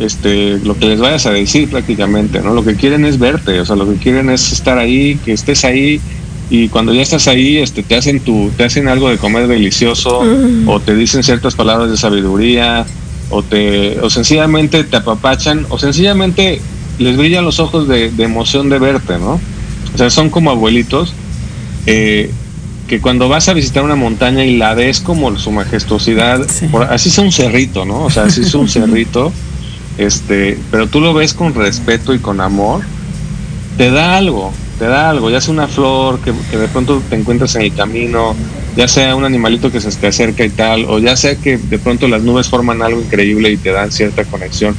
este, 0.00 0.58
lo 0.60 0.78
que 0.78 0.86
les 0.86 1.00
vayas 1.00 1.26
a 1.26 1.32
decir 1.32 1.68
prácticamente, 1.68 2.40
¿no? 2.40 2.54
Lo 2.54 2.64
que 2.64 2.76
quieren 2.76 3.04
es 3.04 3.18
verte, 3.18 3.60
o 3.60 3.66
sea, 3.66 3.76
lo 3.76 3.88
que 3.90 3.96
quieren 3.96 4.30
es 4.30 4.52
estar 4.52 4.78
ahí, 4.78 5.18
que 5.22 5.32
estés 5.32 5.64
ahí 5.64 6.00
y 6.50 6.68
cuando 6.68 6.92
ya 6.92 7.02
estás 7.02 7.26
ahí, 7.28 7.58
este, 7.58 7.82
te 7.82 7.96
hacen 7.96 8.20
tu, 8.20 8.50
te 8.56 8.64
hacen 8.64 8.88
algo 8.88 9.08
de 9.08 9.16
comer 9.16 9.46
delicioso 9.48 10.22
o 10.66 10.80
te 10.80 10.94
dicen 10.94 11.22
ciertas 11.22 11.54
palabras 11.54 11.90
de 11.90 11.96
sabiduría 11.96 12.84
o 13.30 13.42
te, 13.42 13.98
o 14.00 14.10
sencillamente 14.10 14.84
te 14.84 14.96
apapachan 14.96 15.66
o 15.70 15.78
sencillamente 15.78 16.60
les 16.98 17.16
brillan 17.16 17.44
los 17.44 17.60
ojos 17.60 17.88
de, 17.88 18.12
emoción 18.18 18.68
de 18.68 18.78
verte, 18.78 19.18
¿no? 19.18 19.40
O 19.94 19.98
sea, 19.98 20.10
son 20.10 20.30
como 20.30 20.50
abuelitos 20.50 21.14
eh, 21.86 22.30
que 22.88 23.00
cuando 23.00 23.28
vas 23.28 23.48
a 23.48 23.54
visitar 23.54 23.82
una 23.82 23.96
montaña 23.96 24.44
y 24.44 24.56
la 24.56 24.74
ves 24.74 25.00
como 25.00 25.36
su 25.38 25.50
majestuosidad, 25.50 26.46
así 26.90 27.08
es 27.08 27.18
un 27.18 27.32
cerrito, 27.32 27.84
¿no? 27.84 28.04
O 28.04 28.10
sea, 28.10 28.24
así 28.24 28.42
es 28.42 28.54
un 28.54 28.68
cerrito 28.68 29.32
este, 29.98 30.58
pero 30.70 30.88
tú 30.88 31.00
lo 31.00 31.14
ves 31.14 31.34
con 31.34 31.54
respeto 31.54 32.14
y 32.14 32.18
con 32.18 32.40
amor, 32.40 32.82
te 33.76 33.90
da 33.90 34.16
algo, 34.16 34.52
te 34.78 34.86
da 34.86 35.10
algo, 35.10 35.30
ya 35.30 35.40
sea 35.40 35.52
una 35.52 35.68
flor 35.68 36.20
que, 36.20 36.32
de 36.32 36.68
pronto 36.68 37.02
te 37.08 37.16
encuentras 37.16 37.54
en 37.56 37.62
el 37.62 37.74
camino, 37.74 38.34
ya 38.76 38.88
sea 38.88 39.14
un 39.14 39.24
animalito 39.24 39.70
que 39.70 39.80
se 39.80 39.90
te 39.92 40.08
acerca 40.08 40.44
y 40.44 40.50
tal, 40.50 40.84
o 40.86 40.98
ya 40.98 41.16
sea 41.16 41.36
que 41.36 41.58
de 41.58 41.78
pronto 41.78 42.08
las 42.08 42.22
nubes 42.22 42.48
forman 42.48 42.82
algo 42.82 43.00
increíble 43.00 43.50
y 43.50 43.56
te 43.56 43.70
dan 43.70 43.92
cierta 43.92 44.24
conexión. 44.24 44.74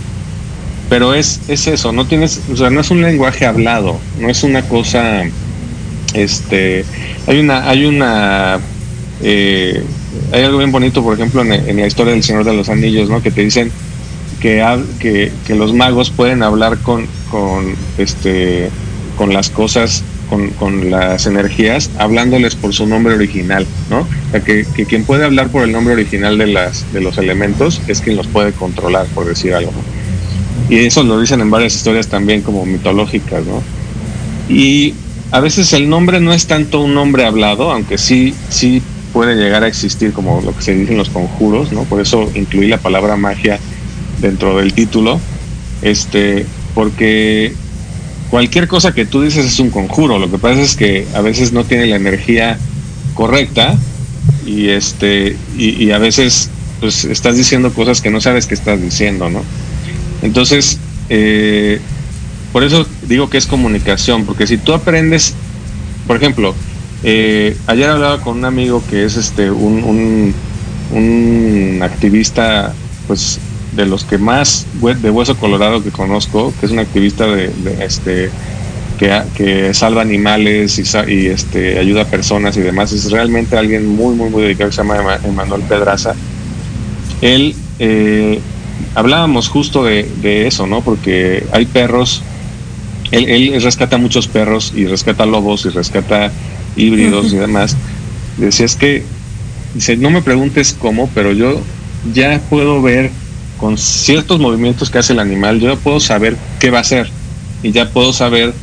Pero 0.89 1.13
es, 1.13 1.41
es 1.47 1.67
eso, 1.67 1.91
no 1.91 2.05
tienes, 2.05 2.41
o 2.51 2.55
sea, 2.55 2.69
no 2.69 2.81
es 2.81 2.91
un 2.91 3.01
lenguaje 3.01 3.45
hablado, 3.45 3.99
no 4.19 4.29
es 4.29 4.43
una 4.43 4.61
cosa, 4.63 5.23
este, 6.13 6.85
hay 7.25 7.39
una, 7.39 7.67
hay 7.69 7.85
una, 7.85 8.59
eh, 9.21 9.81
hay 10.31 10.43
algo 10.43 10.59
bien 10.59 10.71
bonito, 10.71 11.01
por 11.03 11.15
ejemplo, 11.15 11.41
en, 11.41 11.77
la 11.77 11.87
historia 11.87 12.13
del 12.13 12.23
Señor 12.23 12.43
de 12.43 12.53
los 12.53 12.69
Anillos, 12.69 13.09
¿no? 13.09 13.23
Que 13.23 13.31
te 13.31 13.41
dicen, 13.41 13.71
que, 14.39 15.31
que, 15.47 15.55
los 15.55 15.73
magos 15.73 16.11
pueden 16.11 16.43
hablar 16.43 16.77
con, 16.79 17.07
con, 17.31 17.75
este, 17.97 18.69
con 19.15 19.33
las 19.33 19.49
cosas, 19.49 20.03
con, 20.29 20.49
con, 20.51 20.91
las 20.91 21.25
energías, 21.25 21.89
hablándoles 21.97 22.55
por 22.55 22.73
su 22.73 22.85
nombre 22.85 23.13
original, 23.13 23.65
¿no? 23.89 23.99
O 23.99 24.31
sea, 24.31 24.41
que, 24.41 24.65
que, 24.75 24.85
quien 24.85 25.05
puede 25.05 25.25
hablar 25.25 25.49
por 25.49 25.63
el 25.63 25.71
nombre 25.71 25.93
original 25.93 26.37
de, 26.37 26.47
las, 26.47 26.91
de 26.93 27.01
los 27.01 27.17
elementos 27.17 27.81
es 27.87 28.01
quien 28.01 28.17
los 28.17 28.27
puede 28.27 28.51
controlar, 28.51 29.05
por 29.07 29.25
decir 29.25 29.53
algo, 29.53 29.71
Y 30.69 30.79
eso 30.79 31.03
lo 31.03 31.19
dicen 31.19 31.41
en 31.41 31.49
varias 31.49 31.75
historias 31.75 32.07
también 32.07 32.41
como 32.41 32.65
mitológicas, 32.65 33.45
¿no? 33.45 33.61
Y 34.49 34.93
a 35.31 35.39
veces 35.39 35.73
el 35.73 35.89
nombre 35.89 36.19
no 36.19 36.33
es 36.33 36.47
tanto 36.47 36.81
un 36.81 36.93
nombre 36.93 37.25
hablado, 37.25 37.71
aunque 37.71 37.97
sí, 37.97 38.33
sí 38.49 38.81
puede 39.13 39.35
llegar 39.35 39.63
a 39.63 39.67
existir 39.67 40.11
como 40.11 40.41
lo 40.41 40.55
que 40.55 40.61
se 40.61 40.75
dice 40.75 40.91
en 40.91 40.97
los 40.97 41.09
conjuros, 41.09 41.71
¿no? 41.71 41.83
Por 41.83 42.01
eso 42.01 42.29
incluí 42.35 42.67
la 42.67 42.77
palabra 42.77 43.15
magia 43.15 43.59
dentro 44.19 44.57
del 44.57 44.73
título, 44.73 45.19
este, 45.81 46.45
porque 46.73 47.53
cualquier 48.35 48.67
cosa 48.67 48.93
que 48.93 49.05
tú 49.05 49.21
dices 49.21 49.45
es 49.45 49.59
un 49.61 49.69
conjuro. 49.69 50.19
Lo 50.19 50.29
que 50.29 50.37
pasa 50.37 50.59
es 50.59 50.75
que 50.75 51.07
a 51.15 51.21
veces 51.21 51.53
no 51.53 51.63
tiene 51.63 51.85
la 51.85 51.95
energía 51.95 52.59
correcta 53.13 53.77
y 54.45 54.67
este 54.67 55.37
y, 55.57 55.89
a 55.91 55.99
veces 55.99 56.49
pues 56.81 57.05
estás 57.05 57.37
diciendo 57.37 57.71
cosas 57.71 58.01
que 58.01 58.09
no 58.09 58.19
sabes 58.19 58.45
que 58.45 58.53
estás 58.53 58.81
diciendo, 58.81 59.29
¿no? 59.29 59.41
Entonces, 60.21 60.79
eh, 61.07 61.79
por 62.51 62.65
eso 62.65 62.85
digo 63.07 63.29
que 63.29 63.37
es 63.37 63.45
comunicación, 63.45 64.25
porque 64.25 64.47
si 64.47 64.57
tú 64.57 64.73
aprendes, 64.73 65.33
por 66.05 66.17
ejemplo, 66.17 66.53
eh, 67.03 67.55
ayer 67.67 67.89
hablaba 67.89 68.19
con 68.19 68.39
un 68.39 68.43
amigo 68.43 68.83
que 68.89 69.05
es 69.05 69.15
este 69.15 69.49
un, 69.49 69.81
un, 69.81 70.33
un 70.91 71.79
activista 71.81 72.73
pues 73.07 73.39
de 73.75 73.85
los 73.85 74.03
que 74.03 74.17
más 74.17 74.65
de 74.81 75.09
hueso 75.09 75.37
colorado 75.37 75.83
que 75.83 75.91
conozco, 75.91 76.53
que 76.59 76.65
es 76.65 76.71
un 76.71 76.79
activista 76.79 77.27
de, 77.27 77.51
este 77.79 78.29
que, 78.97 79.21
que, 79.35 79.73
salva 79.73 80.01
animales 80.01 80.79
y, 80.79 81.11
y, 81.11 81.27
este 81.27 81.77
ayuda 81.79 82.03
a 82.03 82.05
personas 82.05 82.55
y 82.57 82.61
demás, 82.61 82.93
es 82.93 83.11
realmente 83.11 83.57
alguien 83.57 83.87
muy 83.87 84.15
muy 84.15 84.29
muy 84.29 84.43
dedicado 84.43 84.71
se 84.71 84.77
llama 84.77 85.19
Emanuel 85.23 85.61
Pedraza. 85.63 86.15
Él 87.21 87.55
eh, 87.79 88.39
hablábamos 88.93 89.49
justo 89.49 89.83
de, 89.83 90.09
de, 90.21 90.47
eso, 90.47 90.67
¿no? 90.67 90.81
Porque 90.81 91.45
hay 91.51 91.65
perros, 91.65 92.21
él, 93.11 93.29
él, 93.29 93.61
rescata 93.61 93.97
muchos 93.97 94.27
perros 94.27 94.73
y 94.75 94.85
rescata 94.85 95.25
lobos 95.25 95.65
y 95.65 95.69
rescata 95.69 96.31
híbridos 96.75 97.33
y 97.33 97.37
demás. 97.37 97.75
Decía 98.37 98.65
es 98.65 98.75
que 98.75 99.03
dice, 99.73 99.97
no 99.97 100.09
me 100.09 100.21
preguntes 100.21 100.75
cómo, 100.79 101.09
pero 101.13 101.31
yo 101.31 101.61
ya 102.13 102.39
puedo 102.49 102.81
ver 102.81 103.11
con 103.59 103.77
ciertos 103.77 104.39
movimientos 104.39 104.89
que 104.89 104.97
hace 104.97 105.13
el 105.13 105.19
animal, 105.19 105.59
yo 105.59 105.77
puedo 105.77 105.99
saber 105.99 106.37
qué 106.59 106.69
va 106.69 106.79
a 106.79 106.81
hacer. 106.81 107.09
y 107.63 107.71
ya 107.71 107.89
puedo 107.89 108.13
saber 108.13 108.53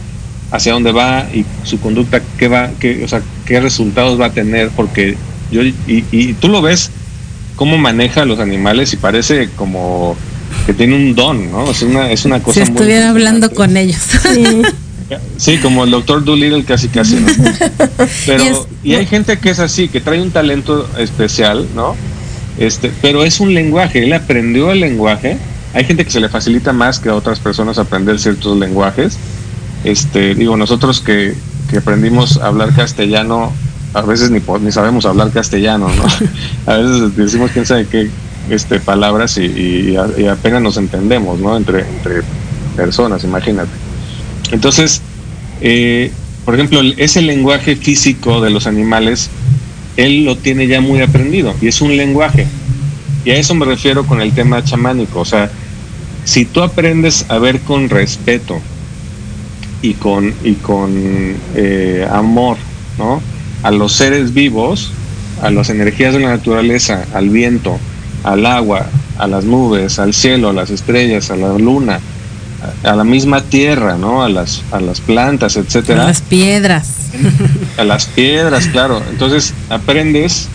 hacia 0.51 0.75
dónde 0.75 0.93
va 0.93 1.27
y 1.33 1.45
su 1.65 1.81
conducta 1.81 2.23
qué 2.39 2.47
va, 2.49 2.71
qué, 2.79 3.05
o 3.05 3.09
sea, 3.09 3.23
qué 3.47 3.59
resultados 3.61 4.21
va 4.21 4.27
a 4.27 4.33
tener, 4.33 4.69
porque 4.71 5.17
yo 5.51 5.63
y, 5.63 5.75
y 5.87 6.35
tú 6.35 6.49
lo 6.49 6.63
ves 6.63 6.91
cómo 7.57 7.79
maneja 7.79 8.23
a 8.23 8.25
los 8.25 8.39
animales 8.39 8.93
y 8.93 8.97
parece 8.97 9.49
como 9.57 10.17
que 10.67 10.75
tiene 10.75 10.95
un 10.95 11.15
don, 11.15 11.51
¿no? 11.51 11.71
Es 11.71 11.83
una, 11.83 12.11
es 12.11 12.25
una 12.25 12.41
cosa. 12.43 12.65
Si 12.65 12.71
estuviera 12.71 13.11
hablando 13.11 13.51
con 13.51 13.77
ellos. 13.77 14.01
Sí. 15.37 15.59
como 15.59 15.85
el 15.85 15.91
doctor 15.91 16.25
Doolittle 16.25 16.65
casi 16.65 16.89
casi, 16.89 17.17
¿no? 17.17 17.27
Pero, 18.27 18.67
y, 18.83 18.95
hay 18.95 19.05
gente 19.07 19.39
que 19.39 19.51
es 19.51 19.59
así, 19.59 19.89
que 19.89 20.01
trae 20.01 20.23
un 20.23 20.31
talento 20.31 20.89
especial, 20.99 21.67
¿no? 21.75 21.97
Este, 22.59 22.93
pero 23.01 23.25
es 23.25 23.41
un 23.41 23.55
lenguaje, 23.55 24.05
él 24.05 24.13
aprendió 24.13 24.73
el 24.73 24.81
lenguaje. 24.81 25.39
Hay 25.75 25.85
gente 25.85 26.05
que 26.05 26.11
se 26.11 26.21
le 26.21 26.29
facilita 26.29 26.73
más 26.73 26.99
que 26.99 27.09
a 27.09 27.15
otras 27.15 27.41
personas 27.41 27.79
aprender 27.79 28.19
ciertos 28.19 28.59
lenguajes. 28.59 29.19
Este, 29.85 30.35
digo, 30.35 30.57
nosotros 30.57 31.01
que, 31.01 31.35
que 31.71 31.79
aprendimos 31.79 32.37
a 32.39 32.49
hablar 32.49 32.75
castellano, 32.75 33.53
a 33.95 34.03
veces 34.03 34.31
ni, 34.31 34.41
ni 34.61 34.73
sabemos 34.73 35.07
hablar 35.07 35.31
castellano, 35.31 35.89
¿no? 35.89 36.05
A 36.73 36.77
veces 36.77 37.17
decimos 37.17 37.51
quién 37.53 37.67
sabe 37.67 37.87
qué 37.87 38.11
este, 38.51 38.81
palabras 38.81 39.39
y, 39.39 39.97
apenas 39.97 40.63
nos 40.63 40.77
entendemos, 40.77 41.39
¿no? 41.41 41.57
Entre, 41.57 41.81
entre 41.81 42.23
personas, 42.77 43.25
imagínate. 43.25 43.71
Entonces, 44.51 45.03
eh, 45.61 46.13
por 46.45 46.55
ejemplo, 46.55 46.81
ese 46.97 47.23
lenguaje 47.23 47.77
físico 47.77 48.41
de 48.41 48.51
los 48.51 48.67
animales, 48.67 49.31
él 49.97 50.25
lo 50.25 50.37
tiene 50.37 50.67
ya 50.67 50.81
muy 50.81 51.01
aprendido 51.01 51.55
y 51.61 51.69
es 51.69 51.81
un 51.81 51.97
lenguaje. 51.97 52.47
Y 53.25 53.31
a 53.31 53.37
eso 53.37 53.55
me 53.55 53.67
refiero 53.67 54.07
con 54.07 54.21
el 54.21 54.33
tema 54.33 54.65
chamánico. 54.65 55.21
O 55.21 55.25
sea, 55.25 55.51
si 56.25 56.45
tú 56.45 56.63
aprendes 56.63 57.27
a 57.29 57.39
ver 57.39 57.61
con 57.61 57.89
respeto 57.89 58.61
y 59.81 59.95
con, 59.95 60.35
y 60.43 60.55
con 60.55 61.37
eh, 61.55 62.07
amor, 62.11 62.57
¿no? 62.99 63.21
A 63.63 63.71
los 63.71 63.93
seres 63.93 64.35
vivos, 64.35 64.93
a 65.41 65.51
las 65.51 65.71
energías 65.71 66.15
de 66.15 66.21
la 66.21 66.31
naturaleza, 66.31 67.05
al 67.15 67.31
viento, 67.31 67.79
al 68.25 68.47
agua, 68.47 68.87
a 69.19 69.27
las 69.27 69.45
nubes, 69.45 69.99
al 69.99 70.15
cielo, 70.15 70.49
a 70.49 70.53
las 70.53 70.71
estrellas, 70.71 71.31
a 71.31 71.37
la 71.37 71.57
luna, 71.59 72.01
a, 72.83 72.95
la 72.95 73.05
misma 73.05 73.43
tierra, 73.43 73.97
¿no? 73.97 74.23
A 74.23 74.29
las, 74.29 74.63
a 74.71 74.81
las 74.81 75.01
plantas, 75.01 75.57
etcétera. 75.57 76.03
A 76.03 76.07
las 76.07 76.23
piedras. 76.23 77.11
A 77.79 77.85
las 77.85 78.07
piedras, 78.07 78.67
claro. 78.67 79.03
Entonces 79.11 79.55
aprendes 79.69 80.49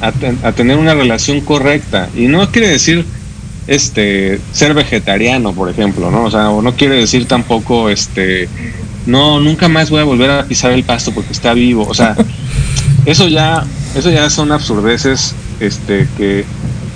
a, 0.00 0.12
a, 0.46 0.52
tener 0.52 0.76
una 0.76 0.94
relación 0.94 1.40
correcta. 1.40 2.08
Y 2.16 2.26
no 2.26 2.50
quiere 2.50 2.68
decir 2.68 3.04
este 3.66 4.40
ser 4.52 4.74
vegetariano, 4.74 5.52
por 5.52 5.68
ejemplo, 5.68 6.10
¿no? 6.10 6.24
O 6.24 6.30
sea, 6.30 6.44
no 6.44 6.72
quiere 6.74 6.96
decir 6.96 7.26
tampoco 7.26 7.88
este 7.88 8.48
no, 9.06 9.40
nunca 9.40 9.68
más 9.68 9.90
voy 9.90 10.00
a 10.00 10.04
volver 10.04 10.30
a 10.30 10.44
pisar 10.44 10.72
el 10.72 10.84
pasto 10.84 11.12
porque 11.12 11.32
está 11.32 11.54
vivo. 11.54 11.86
O 11.88 11.94
sea, 11.94 12.16
eso 13.06 13.28
ya, 13.28 13.64
eso 13.94 14.10
ya 14.10 14.28
son 14.30 14.52
absurdeces 14.52 15.34
este 15.60 16.08
que 16.16 16.44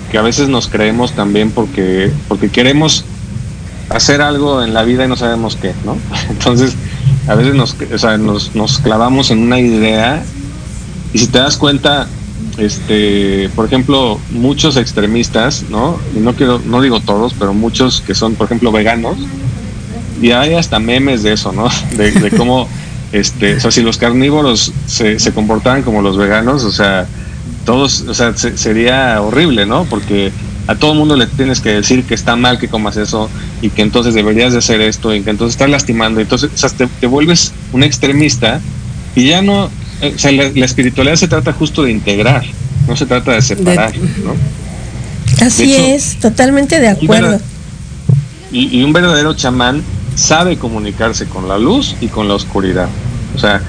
que 0.09 0.17
a 0.17 0.21
veces 0.21 0.49
nos 0.49 0.67
creemos 0.67 1.13
también 1.13 1.51
porque, 1.51 2.11
porque 2.27 2.49
queremos 2.49 3.05
hacer 3.89 4.21
algo 4.21 4.63
en 4.63 4.73
la 4.73 4.83
vida 4.83 5.05
y 5.05 5.07
no 5.07 5.15
sabemos 5.15 5.55
qué, 5.55 5.73
¿no? 5.85 5.97
Entonces, 6.29 6.75
a 7.27 7.35
veces 7.35 7.55
nos, 7.55 7.75
o 7.93 7.97
sea, 7.97 8.17
nos, 8.17 8.55
nos 8.55 8.79
clavamos 8.79 9.31
en 9.31 9.39
una 9.39 9.59
idea 9.59 10.23
y 11.13 11.19
si 11.19 11.27
te 11.27 11.39
das 11.39 11.57
cuenta, 11.57 12.07
este, 12.57 13.49
por 13.55 13.65
ejemplo, 13.65 14.19
muchos 14.31 14.77
extremistas, 14.77 15.65
¿no? 15.69 15.99
Y 16.15 16.19
no 16.19 16.33
quiero, 16.33 16.61
no 16.65 16.81
digo 16.81 16.99
todos, 16.99 17.33
pero 17.37 17.53
muchos 17.53 18.01
que 18.01 18.15
son, 18.15 18.35
por 18.35 18.45
ejemplo, 18.45 18.71
veganos, 18.71 19.17
y 20.21 20.31
hay 20.31 20.55
hasta 20.55 20.79
memes 20.79 21.23
de 21.23 21.33
eso, 21.33 21.51
¿no? 21.51 21.69
De, 21.97 22.11
de 22.11 22.31
cómo, 22.31 22.67
este, 23.11 23.55
o 23.55 23.59
sea, 23.59 23.71
si 23.71 23.81
los 23.81 23.97
carnívoros 23.97 24.73
se, 24.85 25.19
se 25.19 25.33
comportaban 25.33 25.83
como 25.83 26.01
los 26.01 26.17
veganos, 26.17 26.63
o 26.63 26.71
sea, 26.71 27.07
todos, 27.65 28.01
o 28.07 28.13
sea, 28.13 28.35
sería 28.35 29.21
horrible, 29.21 29.65
¿no? 29.65 29.85
Porque 29.85 30.31
a 30.67 30.75
todo 30.75 30.91
el 30.93 30.99
mundo 30.99 31.15
le 31.15 31.27
tienes 31.27 31.61
que 31.61 31.69
decir 31.69 32.03
que 32.03 32.13
está 32.13 32.35
mal 32.35 32.59
que 32.59 32.67
comas 32.67 32.97
eso 32.97 33.29
y 33.61 33.69
que 33.69 33.81
entonces 33.81 34.13
deberías 34.13 34.51
de 34.53 34.59
hacer 34.59 34.81
esto 34.81 35.15
y 35.15 35.21
que 35.21 35.29
entonces 35.29 35.55
estás 35.55 35.69
lastimando. 35.69 36.19
Entonces, 36.19 36.51
o 36.53 36.57
sea, 36.57 36.69
te, 36.69 37.07
vuelves 37.07 37.53
un 37.73 37.83
extremista 37.83 38.59
y 39.15 39.27
ya 39.27 39.41
no, 39.41 39.69
eh, 40.01 40.13
o 40.15 40.19
sea, 40.19 40.31
la, 40.31 40.65
espiritualidad 40.65 41.15
se 41.15 41.27
trata 41.27 41.53
justo 41.53 41.83
de 41.83 41.91
integrar, 41.91 42.43
no 42.87 42.95
se 42.95 43.05
trata 43.05 43.33
de 43.33 43.41
separar, 43.41 43.97
¿no? 43.97 44.35
Así 45.45 45.73
es, 45.73 46.17
totalmente 46.19 46.79
de 46.79 46.87
acuerdo. 46.87 47.39
y, 48.51 48.79
y 48.79 48.83
un 48.83 48.93
verdadero 48.93 49.33
chamán 49.33 49.83
sabe 50.15 50.57
comunicarse 50.57 51.27
con 51.27 51.47
la 51.47 51.57
luz 51.57 51.95
y 52.01 52.07
con 52.07 52.27
la 52.27 52.33
oscuridad. 52.33 52.89
O 53.35 53.39
sea, 53.39 53.61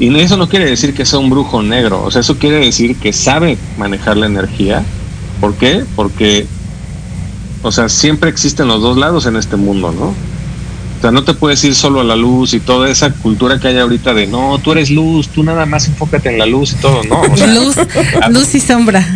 y 0.00 0.18
eso 0.18 0.38
no 0.38 0.48
quiere 0.48 0.64
decir 0.64 0.94
que 0.94 1.04
sea 1.04 1.18
un 1.18 1.28
brujo 1.28 1.62
negro, 1.62 2.02
o 2.02 2.10
sea, 2.10 2.22
eso 2.22 2.38
quiere 2.38 2.56
decir 2.56 2.96
que 2.96 3.12
sabe 3.12 3.58
manejar 3.76 4.16
la 4.16 4.26
energía. 4.26 4.82
¿Por 5.40 5.54
qué? 5.54 5.84
Porque, 5.96 6.46
o 7.62 7.72
sea, 7.72 7.88
siempre 7.88 8.30
existen 8.30 8.68
los 8.68 8.82
dos 8.82 8.96
lados 8.96 9.26
en 9.26 9.36
este 9.36 9.56
mundo, 9.56 9.92
¿no? 9.92 10.06
O 10.06 11.00
sea, 11.00 11.10
no 11.10 11.24
te 11.24 11.32
puedes 11.32 11.64
ir 11.64 11.74
solo 11.74 12.00
a 12.00 12.04
la 12.04 12.14
luz 12.14 12.52
y 12.52 12.60
toda 12.60 12.90
esa 12.90 13.10
cultura 13.10 13.58
que 13.58 13.68
hay 13.68 13.78
ahorita 13.78 14.12
de 14.12 14.26
no, 14.26 14.58
tú 14.62 14.72
eres 14.72 14.90
luz, 14.90 15.28
tú 15.28 15.42
nada 15.42 15.64
más 15.64 15.88
enfócate 15.88 16.28
en 16.28 16.38
la 16.38 16.44
luz 16.44 16.72
y 16.72 16.76
todo, 16.76 17.00
¿no? 17.04 17.22
luz, 17.54 17.76
luz 18.28 18.54
y 18.54 18.60
sombra. 18.60 19.06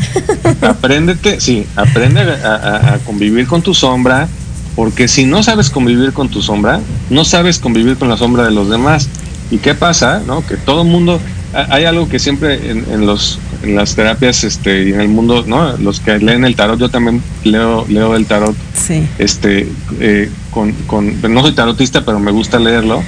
Apréndete, 0.63 1.41
sí, 1.41 1.67
aprende 1.77 2.21
a, 2.21 2.95
a 2.95 2.99
convivir 3.01 3.47
con 3.47 3.61
tu 3.61 3.75
sombra, 3.75 4.29
porque 4.75 5.09
si 5.09 5.27
no 5.27 5.43
sabes 5.43 5.69
convivir 5.69 6.15
con 6.15 6.31
tu 6.31 6.41
sombra, 6.41 6.81
no 7.11 7.25
sabes 7.27 7.59
convivir 7.59 7.99
con 7.99 8.09
la 8.09 8.17
sombra 8.17 8.45
de 8.45 8.51
los 8.51 8.71
demás. 8.71 9.11
¿Y 9.51 9.59
qué 9.59 9.75
pasa? 9.75 10.23
¿no? 10.27 10.45
Que 10.47 10.57
todo 10.57 10.83
el 10.83 10.89
mundo, 10.89 11.21
hay 11.53 11.85
algo 11.85 12.09
que 12.09 12.19
siempre 12.19 12.71
en, 12.71 13.07
los, 13.07 13.39
en 13.65 13.75
las 13.77 13.97
terapias 13.97 14.45
este, 14.45 14.85
y 14.85 14.93
en 14.93 15.01
el 15.01 15.09
mundo, 15.09 15.45
¿no? 15.47 15.77
los 15.79 16.01
que 16.01 16.19
leen 16.19 16.45
el 16.45 16.55
tarot, 16.55 16.79
yo 16.79 16.89
también 16.89 17.23
leo, 17.43 17.85
leo 17.89 18.15
el 18.15 18.27
tarot, 18.27 18.55
sí. 18.75 19.07
este, 19.19 19.69
eh, 20.01 20.31
con, 20.51 20.73
con, 20.87 21.21
no 21.23 21.43
soy 21.43 21.53
tarotista, 21.53 22.05
pero 22.05 22.21
me 22.21 22.31
gusta 22.31 22.59
leerlo. 22.59 23.03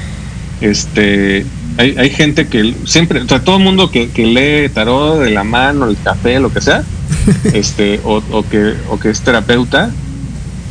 Este, 0.60 1.44
hay, 1.76 1.96
hay 1.98 2.10
gente 2.10 2.46
que 2.48 2.74
siempre, 2.84 3.20
o 3.20 3.28
sea, 3.28 3.44
todo 3.44 3.58
el 3.58 3.62
mundo 3.62 3.90
que, 3.90 4.08
que 4.10 4.26
lee 4.26 4.68
tarot 4.68 5.20
de 5.20 5.30
la 5.30 5.44
mano, 5.44 5.86
el 5.88 5.96
café, 6.02 6.40
lo 6.40 6.52
que 6.52 6.60
sea, 6.60 6.82
este, 7.52 8.00
o, 8.04 8.22
o, 8.30 8.48
que, 8.48 8.74
o 8.90 8.98
que 8.98 9.10
es 9.10 9.20
terapeuta, 9.20 9.90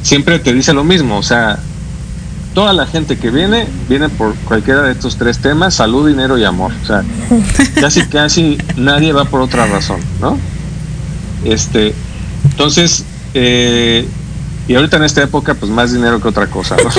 siempre 0.01 0.39
te 0.39 0.53
dice 0.53 0.73
lo 0.73 0.83
mismo, 0.83 1.17
o 1.17 1.23
sea, 1.23 1.59
toda 2.55 2.73
la 2.73 2.87
gente 2.87 3.17
que 3.17 3.29
viene, 3.29 3.67
viene 3.87 4.09
por 4.09 4.33
cualquiera 4.37 4.81
de 4.81 4.93
estos 4.93 5.17
tres 5.17 5.37
temas, 5.39 5.75
salud, 5.75 6.07
dinero 6.07 6.37
y 6.39 6.45
amor. 6.45 6.71
O 6.81 6.85
sea, 6.85 7.03
casi, 7.79 8.01
casi 8.07 8.57
nadie 8.77 9.13
va 9.13 9.25
por 9.25 9.41
otra 9.41 9.67
razón, 9.67 9.99
¿no? 10.19 10.39
Este, 11.43 11.93
entonces, 12.45 13.03
eh, 13.35 14.07
y 14.67 14.73
ahorita 14.73 14.97
en 14.97 15.03
esta 15.03 15.21
época, 15.21 15.53
pues 15.53 15.69
más 15.69 15.93
dinero 15.93 16.19
que 16.21 16.29
otra 16.29 16.47
cosa, 16.47 16.77
¿no? 16.77 16.89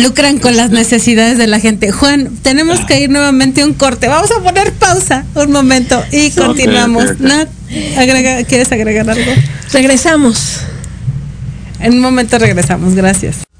Lucran 0.00 0.38
con 0.38 0.56
las 0.56 0.70
necesidades 0.70 1.36
de 1.36 1.48
la 1.48 1.58
gente. 1.58 1.90
Juan, 1.90 2.30
tenemos 2.42 2.80
que 2.86 3.00
ir 3.00 3.10
nuevamente 3.10 3.62
a 3.62 3.66
un 3.66 3.74
corte. 3.74 4.08
Vamos 4.08 4.30
a 4.30 4.40
poner 4.40 4.72
pausa 4.72 5.26
un 5.34 5.50
momento 5.50 6.02
y 6.10 6.30
continuamos. 6.30 7.04
¿Quieres 8.48 8.72
agregar 8.72 9.10
algo? 9.10 9.32
Regresamos. 9.72 10.60
En 11.80 11.94
un 11.94 12.00
momento 12.00 12.38
regresamos. 12.38 12.94
Gracias. 12.94 13.51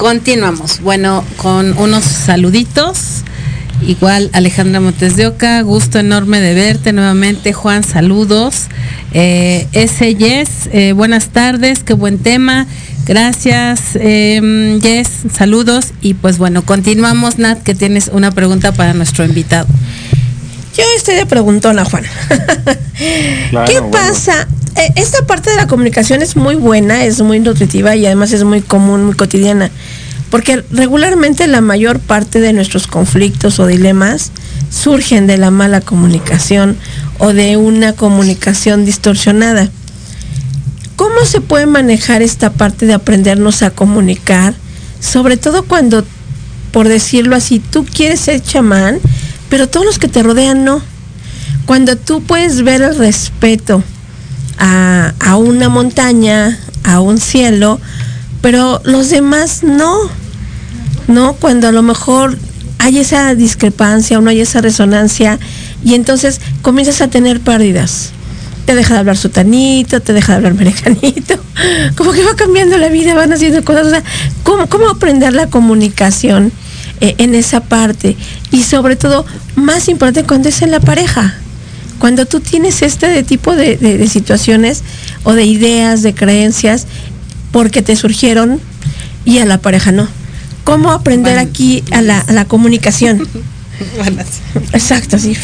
Continuamos. 0.00 0.80
Bueno, 0.80 1.22
con 1.36 1.76
unos 1.76 2.04
saluditos. 2.04 3.22
Igual 3.86 4.30
Alejandra 4.32 4.80
Montes 4.80 5.14
de 5.14 5.26
Oca, 5.26 5.60
gusto 5.60 5.98
enorme 5.98 6.40
de 6.40 6.54
verte 6.54 6.94
nuevamente. 6.94 7.52
Juan, 7.52 7.84
saludos. 7.84 8.68
Eh, 9.12 9.68
S. 9.72 10.14
Yes, 10.14 10.70
eh, 10.72 10.94
buenas 10.94 11.28
tardes, 11.28 11.84
qué 11.84 11.92
buen 11.92 12.18
tema. 12.18 12.66
Gracias, 13.04 13.94
eh, 13.96 14.78
Yes, 14.80 15.34
saludos. 15.34 15.92
Y 16.00 16.14
pues 16.14 16.38
bueno, 16.38 16.62
continuamos, 16.62 17.38
Nat, 17.38 17.62
que 17.62 17.74
tienes 17.74 18.08
una 18.10 18.30
pregunta 18.30 18.72
para 18.72 18.94
nuestro 18.94 19.26
invitado. 19.26 19.66
Yo 20.78 20.84
estoy 20.96 21.16
de 21.16 21.26
preguntona, 21.26 21.84
Juan. 21.84 22.04
¿Qué 23.66 23.82
pasa? 23.92 24.48
Eh, 24.76 24.92
esta 24.96 25.26
parte 25.26 25.50
de 25.50 25.56
la 25.56 25.66
comunicación 25.66 26.22
es 26.22 26.36
muy 26.36 26.54
buena, 26.54 27.04
es 27.04 27.20
muy 27.20 27.40
nutritiva 27.40 27.96
y 27.96 28.06
además 28.06 28.32
es 28.32 28.44
muy 28.44 28.60
común, 28.62 29.04
muy 29.04 29.14
cotidiana. 29.14 29.70
Porque 30.30 30.64
regularmente 30.70 31.46
la 31.46 31.60
mayor 31.60 31.98
parte 31.98 32.40
de 32.40 32.52
nuestros 32.52 32.86
conflictos 32.86 33.58
o 33.58 33.66
dilemas 33.66 34.30
surgen 34.70 35.26
de 35.26 35.38
la 35.38 35.50
mala 35.50 35.80
comunicación 35.80 36.76
o 37.18 37.32
de 37.32 37.56
una 37.56 37.94
comunicación 37.94 38.84
distorsionada. 38.84 39.68
¿Cómo 40.96 41.24
se 41.24 41.40
puede 41.40 41.66
manejar 41.66 42.22
esta 42.22 42.52
parte 42.52 42.86
de 42.86 42.94
aprendernos 42.94 43.62
a 43.62 43.70
comunicar? 43.70 44.54
Sobre 45.00 45.36
todo 45.36 45.64
cuando, 45.64 46.04
por 46.72 46.88
decirlo 46.88 47.34
así, 47.34 47.58
tú 47.58 47.84
quieres 47.84 48.20
ser 48.20 48.42
chamán, 48.42 49.00
pero 49.48 49.68
todos 49.68 49.86
los 49.86 49.98
que 49.98 50.08
te 50.08 50.22
rodean 50.22 50.64
no. 50.64 50.80
Cuando 51.66 51.96
tú 51.96 52.22
puedes 52.22 52.62
ver 52.62 52.82
el 52.82 52.96
respeto, 52.96 53.82
a, 54.60 55.36
una 55.36 55.68
montaña, 55.68 56.58
a 56.84 57.00
un 57.00 57.18
cielo, 57.18 57.80
pero 58.42 58.80
los 58.84 59.10
demás 59.10 59.62
no. 59.62 59.98
¿No? 61.08 61.34
Cuando 61.34 61.68
a 61.68 61.72
lo 61.72 61.82
mejor 61.82 62.38
hay 62.78 62.98
esa 62.98 63.34
discrepancia 63.34 64.18
o 64.18 64.20
no 64.20 64.30
hay 64.30 64.40
esa 64.40 64.60
resonancia 64.60 65.38
y 65.84 65.94
entonces 65.94 66.40
comienzas 66.62 67.00
a 67.00 67.08
tener 67.08 67.40
pérdidas. 67.40 68.10
Te 68.66 68.74
deja 68.74 68.94
de 68.94 69.00
hablar 69.00 69.16
sutanito, 69.16 70.00
te 70.00 70.12
deja 70.12 70.32
de 70.32 70.36
hablar 70.36 70.54
merecanito. 70.54 71.34
Como 71.96 72.12
que 72.12 72.22
va 72.22 72.36
cambiando 72.36 72.78
la 72.78 72.88
vida, 72.88 73.14
van 73.14 73.32
haciendo 73.32 73.64
cosas. 73.64 74.02
¿cómo, 74.44 74.68
¿cómo, 74.68 74.88
aprender 74.88 75.32
la 75.32 75.48
comunicación 75.48 76.52
eh, 77.00 77.14
en 77.18 77.34
esa 77.34 77.60
parte? 77.60 78.16
Y 78.50 78.62
sobre 78.62 78.96
todo, 78.96 79.26
más 79.56 79.88
importante 79.88 80.24
cuando 80.24 80.48
es 80.48 80.62
en 80.62 80.70
la 80.70 80.80
pareja. 80.80 81.34
Cuando 82.00 82.24
tú 82.24 82.40
tienes 82.40 82.80
este 82.80 83.22
tipo 83.24 83.54
de, 83.54 84.08
situaciones 84.08 84.82
o 85.22 85.34
de 85.34 85.44
ideas, 85.44 86.02
de 86.02 86.14
creencias, 86.14 86.86
porque 87.52 87.82
te 87.82 87.94
surgieron 87.94 88.58
y 89.26 89.38
a 89.38 89.44
la 89.44 89.58
pareja 89.58 89.92
no. 89.92 90.08
¿Cómo 90.64 90.90
aprender 90.92 91.38
aquí 91.38 91.82
a 91.90 92.02
la, 92.02 92.44
comunicación? 92.46 93.26
Exacto, 94.72 95.18
sí. 95.18 95.36